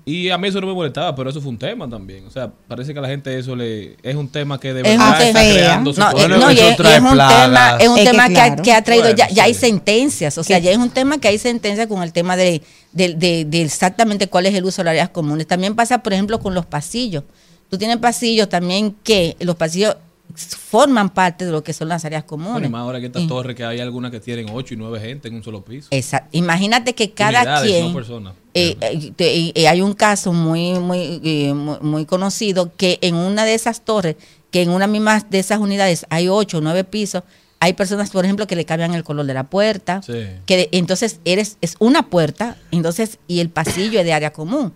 Y 0.04 0.30
a 0.30 0.36
mí 0.36 0.48
eso 0.48 0.60
no 0.60 0.66
me 0.66 0.74
molestaba, 0.74 1.14
pero 1.14 1.30
eso 1.30 1.40
fue 1.40 1.50
un 1.50 1.59
tema 1.59 1.88
también. 1.88 2.26
O 2.26 2.30
sea, 2.30 2.50
parece 2.66 2.92
que 2.92 2.98
a 2.98 3.02
la 3.02 3.09
gente 3.09 3.38
eso 3.38 3.54
le 3.54 3.96
es 4.02 4.16
un 4.16 4.28
tema 4.28 4.59
que 4.59 4.74
de 4.74 4.80
Es 4.80 4.88
verdad 4.88 5.09
un 5.20 5.26
está 5.26 5.40
tema. 5.40 5.52
creando 5.54 5.92
su 5.94 6.00
No, 6.00 6.10
eh, 6.10 6.28
no, 6.28 6.50
es, 6.50 6.59
es 6.59 6.70
un 6.70 6.76
tema, 6.76 7.76
es 7.78 7.88
un 7.88 7.98
Es 7.98 8.10
que 8.10 8.18
ha, 8.18 8.26
claro. 8.28 8.62
que 8.64 8.72
ha 8.72 8.82
traído, 8.82 9.10
ya, 9.14 9.28
ya 9.28 9.44
hay 9.44 9.54
sentencias, 9.54 10.36
o 10.38 10.42
sea, 10.42 10.59
ya 10.59 10.72
es 10.72 10.76
un 10.76 10.90
tema 10.90 11.18
que 11.18 11.28
hay 11.28 11.38
sentencias 11.38 11.86
con 11.86 12.02
el 12.02 12.12
tema 12.12 12.36
de, 12.36 12.62
de, 12.90 13.14
de- 13.14 13.44
de 13.44 13.62
exactamente 13.62 14.26
cuál 14.26 14.46
es 14.46 14.54
el 14.56 14.64
uso 14.64 14.82
de 14.82 14.86
las 14.86 14.90
áreas 14.92 15.10
comunes. 15.10 15.46
También 15.46 15.76
pasa, 15.76 16.02
por 16.02 16.12
ejemplo, 16.12 16.40
con 16.40 16.52
los 16.52 16.66
pasillos. 16.66 17.22
Tú 17.70 17.78
tienes 17.78 17.98
pasillos 17.98 18.48
también 18.48 18.96
que 19.04 19.36
los 19.38 19.54
pasillos 19.54 19.94
forman 20.34 21.10
parte 21.10 21.44
de 21.44 21.50
lo 21.52 21.62
que 21.62 21.72
son 21.72 21.88
las 21.88 22.04
áreas 22.04 22.24
Bueno, 22.28 22.44
comunes. 22.46 22.68
y 22.68 22.72
más 22.72 22.80
ahora 22.80 23.00
que 23.00 23.06
estas 23.06 23.24
Mm. 23.24 23.28
torres 23.28 23.56
que 23.56 23.64
hay 23.64 23.80
algunas 23.80 24.10
que 24.10 24.20
tienen 24.20 24.46
8 24.52 24.74
y 24.74 24.76
9 24.76 25.00
gente 25.00 25.28
en 25.28 25.34
un 25.34 25.42
solo 25.44 25.64
piso. 25.64 25.88
Exacto. 25.90 26.28
Imagínate 26.32 26.94
que 26.94 27.10
cada 27.12 27.40
Unidades, 27.42 27.70
quien... 27.70 27.86
no 27.88 27.94
personas. 27.94 28.34
eh, 28.54 28.76
eh, 29.18 29.52
eh, 29.54 29.68
hay 29.68 29.80
un 29.80 29.92
caso 29.94 30.32
muy, 30.32 30.72
muy, 30.78 31.20
eh, 31.24 31.52
muy, 31.54 31.76
muy 31.80 32.06
conocido 32.06 32.72
que 32.76 32.98
en 33.02 33.14
una 33.14 33.44
de 33.44 33.54
esas 33.54 33.84
torres, 33.84 34.16
que 34.50 34.62
en 34.62 34.70
una 34.70 34.86
misma 34.86 35.20
de 35.30 35.38
esas 35.38 35.59
unidades 35.59 36.06
hay 36.10 36.28
ocho 36.28 36.59
o 36.59 36.60
nueve 36.60 36.84
pisos, 36.84 37.22
hay 37.60 37.74
personas, 37.74 38.10
por 38.10 38.24
ejemplo, 38.24 38.46
que 38.46 38.56
le 38.56 38.64
cambian 38.64 38.92
el 38.94 39.04
color 39.04 39.24
de 39.24 39.34
la 39.34 39.44
puerta, 39.44 40.02
Sí. 40.02 40.12
que 40.46 40.56
de- 40.56 40.68
entonces 40.72 41.20
eres 41.24 41.59
es 41.60 41.76
una 41.78 42.09
puerta, 42.10 42.56
entonces 42.72 43.18
y 43.28 43.38
el 43.40 43.50
pasillo 43.50 44.00
es 44.00 44.04
de 44.04 44.12
área 44.12 44.32
común. 44.32 44.72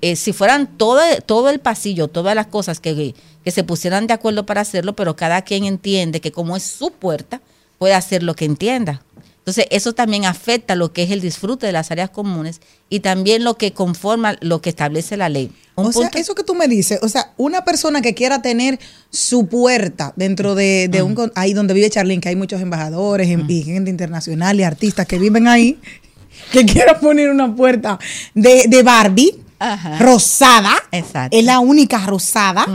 Eh, 0.00 0.16
si 0.16 0.32
fueran 0.32 0.78
todo, 0.78 1.00
todo 1.26 1.50
el 1.50 1.60
pasillo, 1.60 2.08
todas 2.08 2.34
las 2.34 2.46
cosas 2.46 2.80
que, 2.80 3.14
que 3.44 3.50
se 3.50 3.64
pusieran 3.64 4.06
de 4.06 4.14
acuerdo 4.14 4.46
para 4.46 4.60
hacerlo, 4.60 4.94
pero 4.96 5.16
cada 5.16 5.42
quien 5.42 5.64
entiende 5.64 6.20
que 6.20 6.32
como 6.32 6.56
es 6.56 6.62
su 6.62 6.90
puerta, 6.90 7.40
puede 7.78 7.94
hacer 7.94 8.22
lo 8.22 8.34
que 8.34 8.44
entienda. 8.44 9.02
Entonces, 9.38 9.66
eso 9.70 9.92
también 9.92 10.24
afecta 10.24 10.74
lo 10.74 10.94
que 10.94 11.02
es 11.02 11.10
el 11.10 11.20
disfrute 11.20 11.66
de 11.66 11.72
las 11.72 11.90
áreas 11.90 12.08
comunes 12.08 12.62
y 12.88 13.00
también 13.00 13.44
lo 13.44 13.58
que 13.58 13.74
conforma 13.74 14.38
lo 14.40 14.62
que 14.62 14.70
establece 14.70 15.18
la 15.18 15.28
ley. 15.28 15.52
Un 15.76 15.88
O 15.88 15.92
sea, 15.92 16.08
eso 16.14 16.34
que 16.34 16.44
tú 16.44 16.54
me 16.54 16.66
dices, 16.66 16.98
o 17.02 17.10
sea, 17.10 17.34
una 17.36 17.62
persona 17.62 18.00
que 18.00 18.14
quiera 18.14 18.40
tener 18.40 18.78
su 19.10 19.46
puerta 19.46 20.14
dentro 20.16 20.54
de, 20.54 20.88
de 20.88 21.02
un... 21.02 21.30
Ahí 21.34 21.52
donde 21.52 21.74
vive 21.74 21.90
Charlene, 21.90 22.22
que 22.22 22.30
hay 22.30 22.36
muchos 22.36 22.62
embajadores 22.62 23.28
em- 23.28 23.44
y 23.46 23.62
gente 23.64 23.90
internacional 23.90 24.58
y 24.58 24.62
artistas 24.62 25.06
que 25.06 25.18
viven 25.18 25.46
ahí, 25.46 25.78
que 26.52 26.64
quiera 26.64 26.98
poner 26.98 27.28
una 27.28 27.54
puerta 27.54 27.98
de, 28.32 28.64
de 28.66 28.82
Barbie 28.82 29.43
Ajá. 29.58 29.98
rosada, 29.98 30.74
Exacto. 30.92 31.36
es 31.36 31.44
la 31.44 31.58
única 31.60 31.98
rosada, 32.06 32.66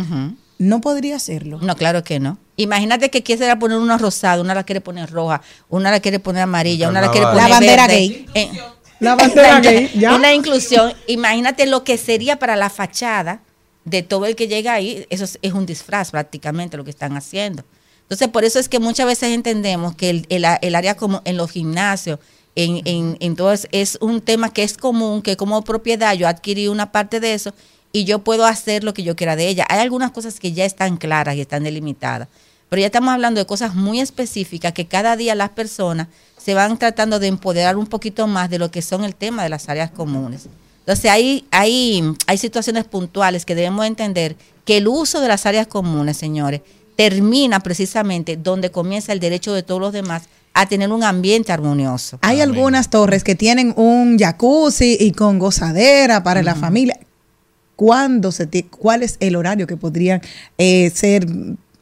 no 0.58 0.82
podría 0.82 1.16
hacerlo. 1.16 1.60
No, 1.62 1.76
claro 1.76 2.04
que 2.04 2.20
no. 2.20 2.38
Imagínate 2.58 3.10
que 3.10 3.24
quisiera 3.24 3.58
poner 3.58 3.78
una 3.78 3.98
rosada, 3.98 4.42
una 4.42 4.54
la 4.54 4.64
quiere 4.64 4.82
poner 4.82 5.10
roja, 5.10 5.42
una 5.70 5.92
la 5.92 6.00
quiere 6.02 6.20
poner 6.20 6.44
amarilla, 6.44 6.90
una 6.90 7.00
la 7.02 7.12
quiere 7.12 7.28
poner 7.28 7.44
La 7.44 7.48
bandera 7.50 7.88
verde. 7.88 7.98
gay. 8.00 8.26
Eh, 8.34 8.50
La 9.00 9.16
bandera 9.16 9.54
la- 9.54 9.60
gay, 9.62 9.92
¿ya? 9.96 10.16
Una 10.16 10.34
inclusión. 10.34 10.92
Imagínate 11.08 11.66
lo 11.68 11.84
que 11.86 11.98
sería 11.98 12.38
para 12.38 12.58
la 12.58 12.70
fachada 12.70 13.40
de 13.86 14.04
todo 14.04 14.26
el 14.26 14.36
que 14.36 14.48
llega 14.50 14.74
ahí. 14.74 15.06
Eso 15.10 15.24
es, 15.24 15.40
es 15.42 15.54
un 15.54 15.66
disfraz 15.66 16.12
prácticamente 16.12 16.76
lo 16.76 16.84
que 16.84 16.90
están 16.90 17.16
haciendo. 17.16 17.64
Entonces, 18.02 18.28
por 18.28 18.44
eso 18.44 18.60
es 18.60 18.68
que 18.68 18.80
muchas 18.80 19.06
veces 19.06 19.34
entendemos 19.34 19.96
que 19.96 20.10
el, 20.10 20.26
el- 20.30 20.46
el 20.62 20.76
área 20.76 20.98
como 20.98 21.22
en 21.24 21.38
los 21.38 21.52
gimnasios, 21.52 22.20
en, 22.56 22.82
en, 22.86 23.18
en 23.20 23.36
todo 23.36 23.52
es, 23.52 23.68
es 23.72 23.98
un 24.02 24.22
tema 24.22 24.52
que 24.52 24.64
es 24.64 24.78
común, 24.78 25.22
que 25.22 25.38
como 25.38 25.62
propiedad 25.64 26.14
yo 26.14 26.28
adquirí 26.28 26.68
una 26.68 26.92
parte 26.92 27.20
de 27.20 27.34
eso 27.34 27.54
y 27.92 28.04
yo 28.06 28.20
puedo 28.20 28.46
hacer 28.46 28.84
lo 28.84 28.94
que 28.94 29.04
yo 29.04 29.16
quiera 29.16 29.36
de 29.36 29.48
ella. 29.48 29.66
Hay 29.70 29.80
algunas 29.80 30.12
cosas 30.12 30.40
que 30.40 30.52
ya 30.52 30.66
están 30.66 30.98
claras 30.98 31.36
y 31.36 31.42
están 31.42 31.64
delimitadas, 31.64 32.28
pero 32.70 32.80
ya 32.80 32.88
estamos 32.88 33.14
hablando 33.14 33.40
de 33.40 33.46
cosas 33.46 33.76
muy 33.76 34.00
específicas 34.00 34.74
que 34.74 34.88
cada 34.88 35.16
día 35.16 35.36
las 35.36 35.50
personas 35.50 36.08
se 36.38 36.54
van 36.54 36.78
tratando 36.78 37.20
de 37.20 37.28
empoderar 37.28 37.78
un 37.78 37.88
poquito 37.88 38.28
más 38.28 38.50
de 38.50 38.60
lo 38.60 38.72
que 38.72 38.82
son 38.82 39.04
el 39.04 39.16
tema 39.16 39.44
de 39.44 39.50
las 39.50 39.70
áreas 39.70 39.92
comunes. 39.92 40.48
Entonces 40.80 41.12
hay, 41.12 41.46
hay, 41.52 42.04
hay 42.26 42.38
situaciones 42.38 42.86
puntuales 42.86 43.46
que 43.46 43.56
debemos 43.56 43.86
entender 43.86 44.36
que 44.66 44.78
el 44.78 44.88
uso 44.88 45.22
de 45.22 45.28
las 45.28 45.46
áreas 45.46 45.68
comunes, 45.68 46.18
señores, 46.18 46.62
termina 46.96 47.60
precisamente 47.60 48.38
donde 48.38 48.72
comienza 48.72 49.14
el 49.14 49.20
derecho 49.20 49.54
de 49.54 49.64
todos 49.64 49.80
los 49.80 49.94
demás 49.94 50.24
a 50.54 50.66
tener 50.68 50.92
un 50.92 51.04
ambiente 51.04 51.52
armonioso. 51.52 52.20
Hay 52.22 52.42
algunas 52.42 52.90
torres 52.90 53.24
que 53.24 53.36
tienen 53.36 53.74
un 53.78 54.18
jacuzzi 54.18 54.98
y 55.00 55.12
con 55.12 55.40
gozadera 55.40 56.24
para 56.24 56.42
la 56.44 56.56
familia. 56.56 57.00
¿Cuándo 57.76 58.32
se 58.34 58.48
¿Cuál 58.70 59.04
es 59.04 59.16
el 59.22 59.36
horario 59.38 59.66
que 59.68 59.78
podrían 59.78 60.22
eh, 60.58 60.92
ser 60.94 61.26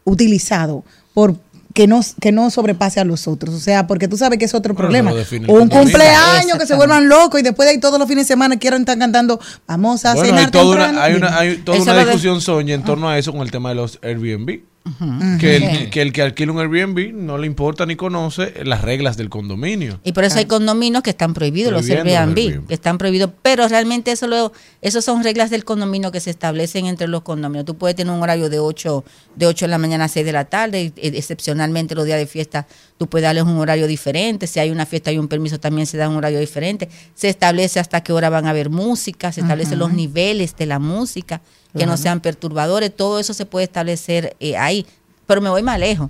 utilizado 0.04 0.84
por 1.14 1.36
que 1.74 1.86
no, 1.86 2.02
que 2.20 2.32
no 2.32 2.50
sobrepase 2.52 3.00
a 3.00 3.04
los 3.04 3.28
otros? 3.28 3.56
O 3.56 3.60
sea, 3.60 3.88
porque 3.88 4.08
tú 4.08 4.16
sabes 4.18 4.38
que 4.38 4.46
es 4.46 4.54
otro 4.54 4.74
Bueno, 4.76 5.10
problema. 5.12 5.12
Un 5.48 5.70
cumpleaños 5.70 6.58
que 6.60 6.68
se 6.68 6.76
vuelvan 6.76 7.08
locos 7.10 7.40
y 7.40 7.44
después 7.44 7.66
de 7.68 7.72
ahí 7.74 7.80
todos 7.80 7.98
los 7.98 8.08
fines 8.08 8.26
de 8.28 8.34
semana 8.34 8.58
quieran 8.58 8.82
estar 8.82 8.98
cantando, 9.00 9.40
vamos 9.68 10.06
a 10.06 10.14
Bueno, 10.14 10.30
cenar 10.30 10.46
hay 10.46 10.52
toda 10.52 10.64
temprano". 10.76 10.92
una, 10.94 11.04
hay 11.04 11.14
una, 11.16 11.38
hay 11.38 11.58
toda 11.58 11.82
una 11.82 11.94
de- 11.94 12.04
discusión, 12.06 12.42
Sonia, 12.42 12.76
en 12.76 12.84
torno 12.84 13.10
a 13.10 13.18
eso 13.18 13.32
con 13.32 13.42
el 13.42 13.50
tema 13.52 13.70
de 13.70 13.76
los 13.76 13.98
Airbnb. 14.04 14.60
Que, 15.40 15.56
el, 15.56 15.90
que 15.90 16.02
el 16.02 16.14
que 16.14 16.22
alquila 16.22 16.52
un 16.52 16.60
Airbnb 16.60 17.14
no 17.14 17.38
le 17.38 17.48
importa 17.48 17.86
ni 17.86 17.96
conoce 17.96 18.54
las 18.64 18.82
reglas 18.82 19.18
del 19.18 19.30
condominio. 19.30 20.00
Y 20.04 20.12
por 20.12 20.24
eso 20.24 20.38
hay 20.38 20.46
condominios 20.46 21.04
que 21.04 21.10
están 21.10 21.34
prohibidos, 21.34 21.72
los 21.72 21.86
Prohibiendo 21.86 22.12
los 22.12 22.20
Airbnb, 22.20 22.38
Airbnb. 22.38 22.68
que 22.68 22.74
están 22.74 22.98
prohibidos, 22.98 23.32
pero 23.42 23.68
realmente 23.68 24.12
eso 24.12 24.28
lo, 24.28 24.52
eso 24.82 25.02
son 25.02 25.24
reglas 25.24 25.50
del 25.50 25.66
condominio 25.66 26.12
que 26.12 26.20
se 26.20 26.30
establecen 26.30 26.86
entre 26.86 27.08
los 27.08 27.22
condominios. 27.22 27.66
Tú 27.66 27.76
puedes 27.76 27.96
tener 27.96 28.14
un 28.14 28.22
horario 28.22 28.50
de 28.50 28.60
8, 28.60 29.04
de 29.36 29.46
8 29.48 29.66
de 29.66 29.70
la 29.70 29.78
mañana 29.78 30.06
a 30.06 30.08
6 30.08 30.26
de 30.26 30.32
la 30.32 30.46
tarde, 30.46 30.84
y, 30.84 30.88
eh, 30.88 31.12
excepcionalmente 31.16 31.96
los 31.96 32.06
días 32.06 32.20
de 32.20 32.28
fiesta 32.28 32.68
tú 32.98 33.08
puedes 33.08 33.24
darles 33.24 33.44
un 33.44 33.58
horario 33.58 33.88
diferente, 33.88 34.48
si 34.48 34.60
hay 34.60 34.70
una 34.72 34.86
fiesta 34.86 35.12
y 35.12 35.18
un 35.18 35.28
permiso 35.28 35.60
también 35.60 35.88
se 35.88 35.98
da 35.98 36.10
un 36.10 36.16
horario 36.16 36.40
diferente, 36.40 36.90
se 37.14 37.30
establece 37.30 37.80
hasta 37.80 38.02
qué 38.02 38.12
hora 38.14 38.30
van 38.30 38.48
a 38.48 38.52
haber 38.52 38.70
música, 38.70 39.32
se 39.32 39.42
establecen 39.42 39.80
los 39.80 39.94
niveles 39.94 40.56
de 40.56 40.66
la 40.66 40.80
música, 40.80 41.42
que 41.78 41.86
no 41.86 41.98
sean 41.98 42.20
perturbadores, 42.22 42.96
todo 42.96 43.20
eso 43.20 43.34
se 43.34 43.46
puede 43.46 43.66
establecer 43.66 44.36
eh, 44.40 44.58
ahí, 44.58 44.86
pero 45.26 45.42
me 45.42 45.50
voy 45.50 45.64
más 45.64 45.80
lejos. 45.80 46.10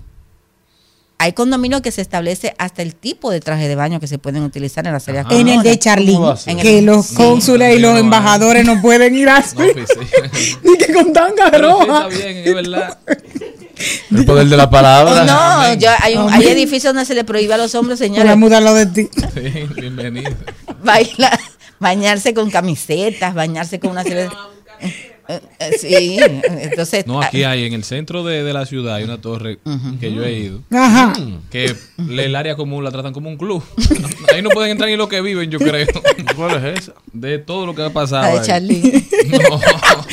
Hay 1.19 1.33
condominios 1.33 1.81
que 1.81 1.91
se 1.91 2.01
establece 2.01 2.53
hasta 2.59 2.83
el 2.83 2.93
tipo 2.93 3.31
de 3.31 3.39
traje 3.39 3.67
de 3.67 3.75
baño 3.75 3.99
que 3.99 4.05
se 4.05 4.19
pueden 4.19 4.43
utilizar 4.43 4.85
en 4.85 4.93
las 4.93 5.07
áreas 5.09 5.25
En 5.31 5.47
el 5.47 5.63
de 5.63 5.79
Charlín, 5.79 6.21
que 6.61 6.83
los 6.83 7.07
Sí. 7.07 7.15
cónsules 7.15 7.75
y 7.75 7.79
los 7.79 7.97
embajadores 7.97 8.63
no 8.63 8.79
pueden 8.83 9.15
ir 9.15 9.27
así. 9.27 9.55
Y 10.63 10.77
que 10.85 10.93
con 10.93 11.11
tanga 11.13 11.49
Pero 11.49 11.79
sí 11.81 11.85
roja. 11.87 12.07
está 12.07 12.23
bien, 12.23 12.37
es 12.47 12.53
verdad. 12.53 12.97
El 14.11 14.25
poder 14.25 14.47
de 14.47 14.57
la 14.57 14.69
palabra. 14.69 15.23
No, 15.23 15.73
yo- 15.75 15.89
hay, 16.01 16.17
un- 16.17 16.31
hay 16.31 16.47
edificios 16.47 16.93
donde 16.93 17.05
se 17.05 17.13
le 17.15 17.23
prohíbe 17.23 17.53
a 17.55 17.57
los 17.57 17.73
hombres, 17.75 17.99
Voy 17.99 18.07
a 18.07 18.09
señores, 18.11 18.37
mudarlo 18.37 18.73
de 18.75 18.85
ti. 18.85 19.09
Sí, 19.33 19.67
bienvenido. 19.75 20.31
bailar, 20.83 21.39
bañarse 21.79 22.33
con 22.35 22.49
camisetas, 22.51 23.33
bañarse 23.33 23.79
con 23.79 23.91
una 23.91 24.03
serie 24.03 24.23
de... 24.23 24.29
Eh, 25.27 25.39
eh, 25.59 25.71
Sí, 25.79 26.17
entonces... 26.61 27.05
No, 27.05 27.21
aquí 27.21 27.43
hay, 27.43 27.65
en 27.65 27.73
el 27.73 27.83
centro 27.83 28.23
de, 28.23 28.43
de 28.43 28.53
la 28.53 28.65
ciudad, 28.65 28.95
hay 28.95 29.03
una 29.03 29.19
torre 29.19 29.59
que 29.99 30.13
yo 30.13 30.23
he 30.23 30.33
ido. 30.33 30.61
Ajá. 30.71 31.13
Que 31.51 31.75
el 31.97 32.35
área 32.35 32.55
común 32.55 32.83
la 32.83 32.91
tratan 32.91 33.13
como 33.13 33.29
un 33.29 33.37
club. 33.37 33.63
Ahí 34.33 34.41
no 34.41 34.49
pueden 34.49 34.71
entrar 34.71 34.89
ni 34.89 34.95
los 34.97 35.07
que 35.09 35.21
viven, 35.21 35.49
yo 35.49 35.59
creo. 35.59 35.87
¿Cuál 36.35 36.65
es 36.65 36.79
esa? 36.79 36.93
De 37.13 37.37
todo 37.39 37.65
lo 37.65 37.75
que 37.75 37.83
ha 37.83 37.89
pasado. 37.89 38.23
La 38.23 38.31
de 38.33 38.39
ahí. 38.39 38.45
Charlie. 38.45 39.07
No, 39.27 39.59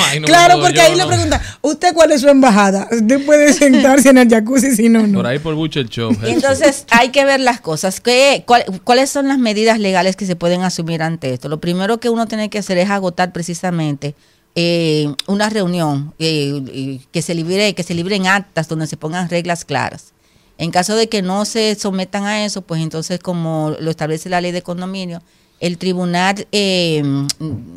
ahí 0.07 0.19
no 0.19 0.27
claro, 0.27 0.59
porque 0.61 0.77
yo, 0.77 0.82
ahí 0.82 0.97
le 0.97 1.07
preguntan, 1.07 1.41
¿usted 1.61 1.95
cuál 1.95 2.11
es 2.11 2.20
su 2.20 2.28
embajada? 2.28 2.89
Usted 2.91 3.24
puede 3.24 3.53
sentarse 3.53 4.09
en 4.09 4.19
el 4.19 4.28
jacuzzi 4.28 4.74
si 4.74 4.89
no, 4.89 5.07
no. 5.07 5.19
Por 5.19 5.27
ahí 5.28 5.39
por 5.39 5.55
Butcher 5.55 5.86
Shop. 5.89 6.16
Y 6.27 6.31
entonces 6.31 6.85
hay 6.91 7.11
que 7.11 7.24
ver 7.24 7.39
las 7.39 7.61
cosas. 7.61 8.01
¿Qué, 8.01 8.43
cuál- 8.47 8.65
¿Cuáles 8.82 9.11
son 9.11 9.28
las 9.28 9.39
medidas 9.39 9.78
legales 9.78 10.16
que 10.16 10.27
se 10.27 10.35
pueden 10.35 10.62
asumir 10.62 11.03
ante 11.03 11.32
esto? 11.32 11.49
Lo 11.49 11.61
primero 11.61 12.01
que 12.01 12.09
uno 12.09 12.27
tiene 12.27 12.51
que 12.51 12.59
hacer 12.59 12.77
es 12.78 12.91
agotar 12.91 13.32
precisamente 13.32 14.15
eh, 14.55 15.12
una 15.26 15.51
reunión 15.51 16.14
eh, 16.18 17.01
que 17.10 17.22
se 17.22 17.35
libere, 17.35 17.74
que 17.74 17.82
se 17.82 17.94
libren 17.94 18.26
actas 18.26 18.68
donde 18.68 18.86
se 18.86 18.97
pongan 18.97 19.28
reglas 19.28 19.64
claras. 19.64 20.12
En 20.59 20.70
caso 20.70 20.94
de 20.94 21.09
que 21.09 21.22
no 21.22 21.44
se 21.44 21.74
sometan 21.74 22.24
a 22.24 22.44
eso, 22.44 22.62
pues 22.62 22.81
entonces 22.81 23.18
como 23.18 23.74
lo 23.81 23.90
establece 23.90 24.28
la 24.28 24.40
ley 24.40 24.52
de 24.52 24.62
condominio, 24.62 25.22
el 25.60 25.78
tribunal 25.78 26.47
eh, 26.52 27.02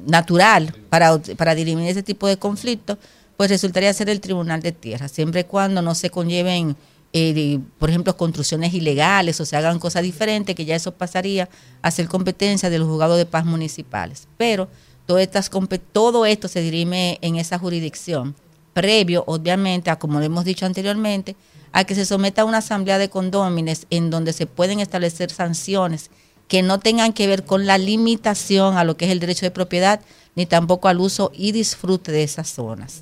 natural 0.06 0.76
para, 0.90 1.18
para 1.38 1.56
dirimir 1.56 1.88
ese 1.88 2.04
tipo 2.04 2.28
de 2.28 2.38
conflictos, 2.38 2.98
pues 3.38 3.50
resultaría 3.50 3.94
ser 3.94 4.10
el 4.10 4.20
tribunal 4.20 4.62
de 4.62 4.72
tierra, 4.72 5.08
siempre 5.08 5.42
y 5.42 5.44
cuando 5.46 5.82
no 5.82 5.96
se 5.96 6.10
conlleven, 6.10 6.76
eh, 7.14 7.60
por 7.78 7.90
ejemplo, 7.90 8.18
construcciones 8.18 8.74
ilegales 8.74 9.40
o 9.40 9.46
se 9.46 9.56
hagan 9.56 9.80
cosas 9.80 10.04
diferentes, 10.04 10.56
que 10.56 10.66
ya 10.66 10.76
eso 10.76 10.92
pasaría 10.92 11.48
a 11.82 11.92
ser 11.92 12.08
competencia 12.08 12.70
de 12.70 12.80
los 12.80 12.88
juzgados 12.88 13.18
de 13.18 13.26
paz 13.26 13.46
municipales. 13.46 14.28
Pero 14.38 14.68
todo 15.08 16.26
esto 16.26 16.48
se 16.48 16.62
dirime 16.62 17.18
en 17.22 17.38
esa 17.38 17.58
jurisdicción, 17.58 18.36
previo, 18.74 19.24
obviamente, 19.26 19.90
a 19.90 19.98
como 19.98 20.20
lo 20.20 20.26
hemos 20.26 20.46
dicho 20.46 20.66
anteriormente, 20.66 21.36
a 21.72 21.86
que 21.86 21.96
se 21.96 22.06
someta 22.06 22.44
a 22.44 22.46
una 22.46 22.60
asamblea 22.60 22.98
de 22.98 23.10
condómines 23.10 23.88
en 23.90 24.10
donde 24.10 24.34
se 24.34 24.46
pueden 24.46 24.80
establecer 24.80 25.32
sanciones 25.32 26.12
que 26.48 26.62
no 26.62 26.80
tengan 26.80 27.14
que 27.14 27.28
ver 27.28 27.44
con 27.44 27.66
la 27.66 27.78
limitación 27.78 28.78
a 28.78 28.84
lo 28.84 28.96
que 28.98 29.06
es 29.06 29.12
el 29.12 29.20
derecho 29.20 29.46
de 29.46 29.52
propiedad, 29.52 30.00
ni 30.36 30.46
tampoco 30.46 30.88
al 30.88 31.00
uso 31.00 31.32
y 31.36 31.52
disfrute 31.52 32.12
de 32.12 32.24
esas 32.24 32.50
zonas. 32.50 33.02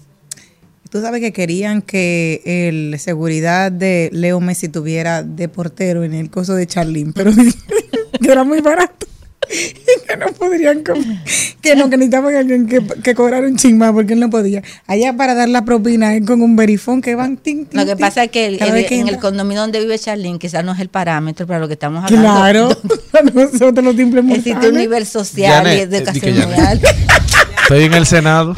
Tú 0.89 1.01
sabes 1.01 1.19
que 1.19 1.33
querían 1.33 1.81
que 1.81 2.41
el 2.45 2.97
seguridad 2.99 3.71
de 3.71 4.09
Leo 4.13 4.39
Messi 4.39 4.69
tuviera 4.69 5.23
de 5.23 5.49
portero 5.49 6.03
en 6.03 6.13
el 6.13 6.29
coso 6.29 6.53
de 6.53 6.67
Charlín, 6.67 7.11
pero 7.11 7.31
era 8.21 8.43
muy 8.43 8.61
barato. 8.61 9.07
Y 9.49 9.73
que 10.07 10.17
no 10.17 10.27
podrían 10.33 10.83
comer. 10.83 11.17
Que 11.61 11.75
no, 11.75 11.89
que 11.89 11.97
necesitaban 11.97 12.35
alguien 12.35 12.67
que, 12.67 12.81
que 13.03 13.15
cobrara 13.15 13.47
un 13.47 13.55
ching 13.57 13.77
más 13.77 13.91
porque 13.91 14.13
él 14.13 14.19
no 14.19 14.29
podía. 14.29 14.61
Allá 14.87 15.15
para 15.17 15.33
dar 15.35 15.49
la 15.49 15.65
propina 15.65 16.15
es 16.15 16.25
con 16.25 16.41
un 16.41 16.55
verifón 16.55 17.01
que 17.01 17.15
van 17.15 17.37
tin, 17.37 17.65
tin, 17.65 17.79
Lo 17.79 17.85
que 17.85 17.95
pasa 17.95 18.23
es 18.25 18.31
que 18.31 18.45
el- 18.45 18.57
Cada 18.57 18.69
el- 18.71 18.75
vez 18.75 18.87
que 18.87 18.99
en 18.99 19.07
el 19.07 19.17
condominio 19.17 19.61
donde 19.61 19.79
vive 19.79 19.97
Charlene 19.97 20.37
quizás 20.39 20.63
no 20.63 20.73
es 20.73 20.79
el 20.79 20.89
parámetro 20.89 21.47
para 21.47 21.59
lo 21.59 21.67
que 21.67 21.73
estamos 21.73 22.03
hablando. 22.03 22.27
Claro, 22.27 22.69
nosotros 23.33 23.83
los 23.85 23.95
simples 23.95 24.23
Existe 24.29 24.69
un 24.69 24.75
nivel 24.75 25.05
social 25.05 25.63
Janet, 25.65 25.91
y 25.91 25.95
eh, 25.95 25.97
educación. 25.97 26.51
Estoy 27.63 27.83
en 27.83 27.93
el 27.93 28.05
Senado. 28.05 28.55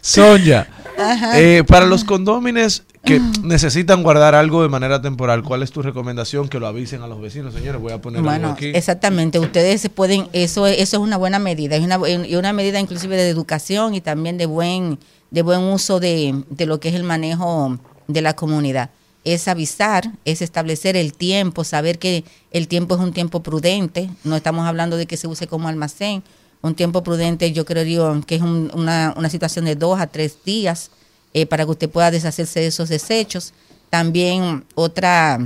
Sonja, 0.00 0.66
Ajá. 0.98 1.38
eh, 1.40 1.62
para 1.66 1.86
los 1.86 2.04
condómines 2.04 2.82
que 3.04 3.18
necesitan 3.42 4.02
guardar 4.02 4.34
algo 4.34 4.62
de 4.62 4.68
manera 4.68 5.00
temporal, 5.00 5.42
¿cuál 5.42 5.62
es 5.62 5.70
tu 5.70 5.80
recomendación? 5.82 6.48
Que 6.48 6.58
lo 6.60 6.66
avisen 6.66 7.02
a 7.02 7.06
los 7.06 7.20
vecinos, 7.20 7.54
señores. 7.54 7.80
Voy 7.80 7.92
a 7.92 8.00
poner 8.00 8.18
algo 8.18 8.30
Bueno, 8.30 8.48
aquí. 8.50 8.66
exactamente. 8.74 9.38
Ustedes 9.38 9.80
se 9.80 9.88
pueden, 9.88 10.28
eso, 10.32 10.66
eso 10.66 10.96
es 10.96 11.02
una 11.02 11.16
buena 11.16 11.38
medida, 11.38 11.76
es 11.76 11.82
una, 11.82 12.52
medida 12.52 12.78
inclusive 12.78 13.16
de 13.16 13.28
educación 13.30 13.94
y 13.94 14.00
también 14.00 14.36
de 14.38 14.46
buen, 14.46 14.98
de 15.30 15.42
buen 15.42 15.60
uso 15.60 15.98
de, 15.98 16.44
de 16.50 16.66
lo 16.66 16.78
que 16.78 16.90
es 16.90 16.94
el 16.94 17.02
manejo 17.04 17.78
de 18.06 18.20
la 18.20 18.34
comunidad. 18.36 18.90
Es 19.24 19.48
avisar, 19.48 20.12
es 20.24 20.40
establecer 20.42 20.96
el 20.96 21.12
tiempo, 21.14 21.64
saber 21.64 21.98
que 21.98 22.24
el 22.52 22.68
tiempo 22.68 22.94
es 22.94 23.00
un 23.00 23.12
tiempo 23.12 23.42
prudente. 23.42 24.10
No 24.24 24.36
estamos 24.36 24.66
hablando 24.66 24.96
de 24.96 25.06
que 25.06 25.16
se 25.16 25.26
use 25.26 25.46
como 25.46 25.68
almacén. 25.68 26.22
Un 26.62 26.74
tiempo 26.74 27.02
prudente, 27.02 27.52
yo 27.52 27.64
creo 27.64 27.84
que 28.26 28.34
es 28.34 28.42
un- 28.42 28.70
una, 28.74 29.14
una 29.16 29.30
situación 29.30 29.64
de 29.64 29.74
dos 29.74 29.98
a 30.00 30.06
tres 30.06 30.36
días 30.44 30.90
eh, 31.34 31.46
para 31.46 31.64
que 31.64 31.70
usted 31.70 31.88
pueda 31.90 32.10
deshacerse 32.10 32.60
de 32.60 32.66
esos 32.66 32.88
desechos. 32.88 33.52
También 33.90 34.64
otra 34.74 35.38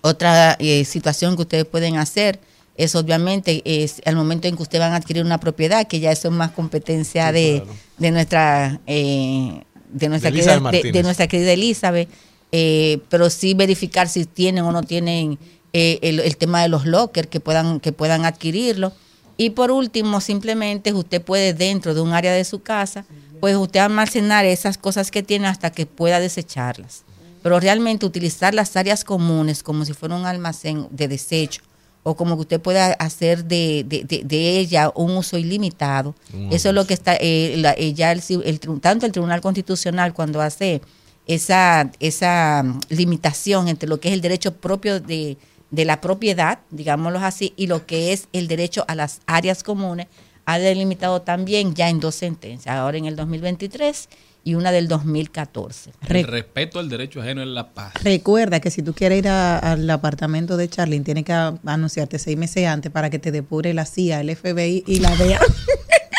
otra 0.00 0.56
eh, 0.58 0.84
situación 0.84 1.36
que 1.36 1.42
ustedes 1.42 1.64
pueden 1.64 1.96
hacer 1.96 2.40
es 2.76 2.94
obviamente 2.94 3.62
es 3.64 4.00
al 4.04 4.16
momento 4.16 4.48
en 4.48 4.56
que 4.56 4.62
ustedes 4.62 4.80
van 4.80 4.92
a 4.92 4.96
adquirir 4.96 5.24
una 5.24 5.38
propiedad, 5.38 5.86
que 5.86 6.00
ya 6.00 6.10
eso 6.10 6.28
es 6.28 6.34
más 6.34 6.50
competencia 6.52 7.30
de, 7.30 7.62
de 7.98 8.10
nuestra 8.10 8.80
eh, 8.86 9.62
de 9.90 10.08
nuestra 10.08 10.30
De 10.30 10.36
querida, 10.38 10.54
Elizabeth 10.54 10.92
de- 10.92 11.02
nuestra 11.02 11.26
querida 11.28 11.52
Elizabeth, 11.52 12.08
eh, 12.50 12.98
pero 13.10 13.28
sí 13.30 13.54
verificar 13.54 14.08
si 14.08 14.24
tienen 14.24 14.64
o 14.64 14.72
no 14.72 14.82
tienen 14.82 15.38
eh, 15.74 15.98
el, 16.02 16.18
el 16.20 16.36
tema 16.36 16.62
de 16.62 16.68
los 16.68 16.86
lockers 16.86 17.28
que 17.28 17.40
puedan 17.40 17.78
que 17.78 17.92
puedan 17.92 18.24
adquirirlo. 18.24 18.92
Y 19.36 19.50
por 19.50 19.70
último, 19.70 20.20
simplemente 20.20 20.92
usted 20.92 21.20
puede 21.22 21.52
dentro 21.54 21.94
de 21.94 22.00
un 22.00 22.12
área 22.12 22.32
de 22.32 22.44
su 22.44 22.60
casa, 22.62 23.04
pues 23.42 23.56
usted 23.56 23.80
almacenar 23.80 24.44
esas 24.44 24.78
cosas 24.78 25.10
que 25.10 25.24
tiene 25.24 25.48
hasta 25.48 25.72
que 25.72 25.84
pueda 25.84 26.20
desecharlas. 26.20 27.02
Pero 27.42 27.58
realmente 27.58 28.06
utilizar 28.06 28.54
las 28.54 28.76
áreas 28.76 29.02
comunes 29.02 29.64
como 29.64 29.84
si 29.84 29.94
fuera 29.94 30.14
un 30.14 30.26
almacén 30.26 30.86
de 30.92 31.08
desecho 31.08 31.60
o 32.04 32.14
como 32.14 32.36
que 32.36 32.42
usted 32.42 32.60
pueda 32.60 32.92
hacer 32.92 33.44
de, 33.46 33.84
de, 33.88 34.04
de- 34.04 34.22
de 34.24 34.58
ella 34.60 34.92
un 34.94 35.10
uso 35.16 35.38
ilimitado. 35.38 36.14
Eso 36.52 36.68
es 36.68 36.74
lo 36.76 36.86
que 36.86 36.94
está, 36.94 37.16
eh, 37.20 37.56
la- 37.58 37.72
eh, 37.76 37.92
ya 37.94 38.12
el, 38.12 38.22
el 38.44 38.60
tanto 38.80 39.06
el 39.06 39.10
Tribunal 39.12 39.40
Constitucional 39.40 40.14
cuando 40.14 40.40
hace 40.40 40.80
esa, 41.26 41.90
esa 41.98 42.62
mm, 42.64 42.78
limitación 42.90 43.66
entre 43.66 43.88
lo 43.88 43.98
que 43.98 44.06
es 44.10 44.14
el 44.14 44.20
derecho 44.20 44.54
propio 44.54 45.00
de, 45.00 45.36
de 45.72 45.84
la 45.84 46.00
propiedad, 46.00 46.60
digámoslo 46.70 47.18
así, 47.18 47.54
y 47.56 47.66
lo 47.66 47.86
que 47.86 48.12
es 48.12 48.28
el 48.32 48.46
derecho 48.46 48.84
a 48.86 48.94
las 48.94 49.20
áreas 49.26 49.64
comunes, 49.64 50.06
ha 50.44 50.58
delimitado 50.58 51.22
también 51.22 51.74
ya 51.74 51.88
en 51.88 52.00
dos 52.00 52.14
sentencias, 52.16 52.74
ahora 52.74 52.98
en 52.98 53.06
el 53.06 53.16
2023 53.16 54.08
y 54.44 54.54
una 54.54 54.72
del 54.72 54.88
2014. 54.88 55.92
El 56.08 56.24
respeto 56.26 56.80
al 56.80 56.88
derecho 56.88 57.20
ajeno 57.20 57.42
es 57.42 57.48
la 57.48 57.68
paz. 57.72 57.94
Recuerda 58.02 58.58
que 58.58 58.70
si 58.70 58.82
tú 58.82 58.92
quieres 58.92 59.18
ir 59.18 59.28
a- 59.28 59.58
al 59.58 59.88
apartamento 59.88 60.56
de 60.56 60.68
Charlene, 60.68 61.04
tienes 61.04 61.24
que 61.24 61.32
anunciarte 61.32 62.18
seis 62.18 62.36
meses 62.36 62.66
antes 62.66 62.90
para 62.90 63.08
que 63.08 63.20
te 63.20 63.30
depure 63.30 63.72
la 63.72 63.86
CIA, 63.86 64.20
el 64.20 64.30
FBI 64.34 64.82
y 64.86 64.98
la 64.98 65.14
DEA. 65.16 65.40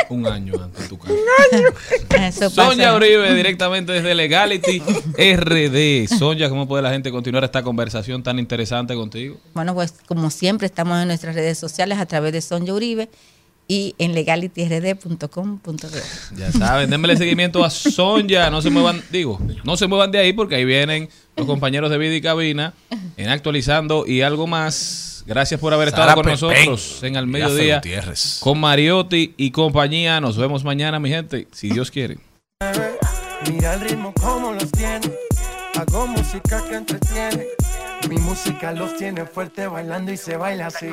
Un 0.09 0.27
año 0.27 0.53
antes 0.61 0.83
de 0.83 0.87
tu 0.89 0.97
casa. 0.99 1.13
Eso 2.27 2.49
Sonia 2.49 2.85
pasa. 2.85 2.95
Uribe, 2.97 3.33
directamente 3.35 3.91
desde 3.93 4.13
Legality 4.15 4.81
RD. 5.17 6.07
Sonia, 6.17 6.49
¿cómo 6.49 6.67
puede 6.67 6.83
la 6.83 6.91
gente 6.91 7.11
continuar 7.11 7.43
esta 7.43 7.63
conversación 7.63 8.21
tan 8.23 8.37
interesante 8.39 8.95
contigo? 8.95 9.37
Bueno, 9.53 9.73
pues 9.73 9.93
como 10.05 10.29
siempre 10.29 10.67
estamos 10.67 11.01
en 11.01 11.07
nuestras 11.07 11.35
redes 11.35 11.57
sociales 11.57 11.97
a 11.99 12.05
través 12.05 12.31
de 12.33 12.41
Sonja 12.41 12.73
Uribe 12.73 13.09
y 13.68 13.95
en 13.98 14.14
legalityrd.com.de. 14.14 16.02
Ya 16.38 16.52
saben, 16.52 16.90
denmele 16.90 17.15
seguimiento 17.18 17.64
a 17.64 17.69
Sonia. 17.69 18.49
No 18.49 18.61
se 18.61 18.69
muevan, 18.69 19.02
digo, 19.11 19.40
no 19.64 19.77
se 19.77 19.88
muevan 19.88 20.11
de 20.11 20.19
ahí 20.19 20.34
porque 20.34 20.56
ahí 20.56 20.65
vienen 20.65 21.10
los 21.35 21.48
compañeros 21.48 21.90
de 21.90 21.98
Vida 21.98 22.15
y 22.15 22.22
Cabina 22.22 22.73
en 23.18 23.30
actualizando 23.30 24.06
y 24.06 24.22
algo 24.22 24.48
más. 24.48 25.23
Gracias 25.26 25.60
por 25.60 25.73
haber 25.73 25.90
Sara 25.90 26.03
estado 26.03 26.22
con 26.22 26.31
nosotros 26.31 27.02
en 27.02 27.15
Al 27.15 27.27
Mediodía 27.27 27.81
con 28.41 28.60
Mariotti 28.60 29.34
y 29.38 29.52
compañía. 29.52 30.19
Nos 30.19 30.38
vemos 30.38 30.65
mañana, 30.65 30.99
mi 30.99 31.10
gente, 31.10 31.48
si 31.53 31.69
Dios 31.69 31.91
quiere. 31.91 32.18
Mira 33.49 33.76
el 33.76 33.81
ritmo 33.81 34.14
como 34.14 34.52
los 34.53 34.69
tiene. 34.72 35.11
Hago 35.76 36.07
música 36.07 36.64
que 36.68 36.76
entretiene. 36.76 37.48
Mi 38.10 38.18
música 38.18 38.73
los 38.73 38.98
tiene 38.98 39.26
fuerte 39.26 39.68
bailando 39.68 40.11
y 40.11 40.18
se 40.18 40.35
baila 40.35 40.68
así. 40.68 40.88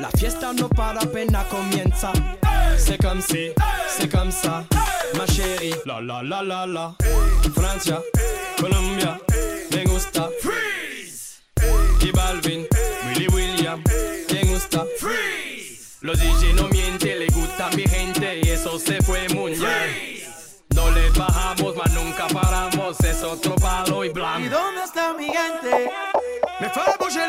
La 0.00 0.10
fiesta 0.10 0.52
no 0.52 0.68
para 0.68 1.00
apenas 1.00 1.46
comienza. 1.48 2.12
C'est 2.76 2.98
comme 2.98 3.20
si, 3.20 3.50
c'est 3.88 4.08
comme 4.10 4.30
ça, 4.30 4.64
ma 5.16 5.26
chérie. 5.26 5.74
La 5.84 6.00
la 6.00 6.22
la 6.22 6.42
la 6.42 6.66
la. 6.66 6.94
Francia, 7.54 8.00
Colombia, 8.60 9.18
me 9.72 9.84
gusta. 9.84 10.28
Freeze. 10.40 11.40
Y 12.00 12.10
Balvin, 12.12 12.66
Willy 13.08 13.26
William, 13.28 13.82
me 14.32 14.44
gusta. 14.44 14.84
Freeze. 14.98 15.98
Los 16.02 16.18
DJ 16.20 16.54
no 16.54 16.68
mienten, 16.68 17.18
le 17.18 17.26
gusta 17.28 17.68
mi 17.76 17.82
gente 17.86 18.40
y 18.42 18.48
eso 18.50 18.78
se 18.78 19.02
fue 19.02 19.28
muy 19.30 19.52
bien. 19.52 20.22
No 20.74 20.90
le 20.92 21.10
bajamos, 21.10 21.74
mas 21.76 21.90
nunca 21.92 22.28
paramos, 22.28 23.00
es 23.00 23.22
otro 23.24 23.56
palo 23.56 24.04
y 24.04 24.08
¿Y 24.08 24.10
blanco. 24.10 24.48
dónde 24.50 24.84
está 24.84 25.12
mi 25.14 25.24
gente? 25.26 25.90
Me 26.60 26.68
fue 26.70 26.82
bouger 27.00 27.28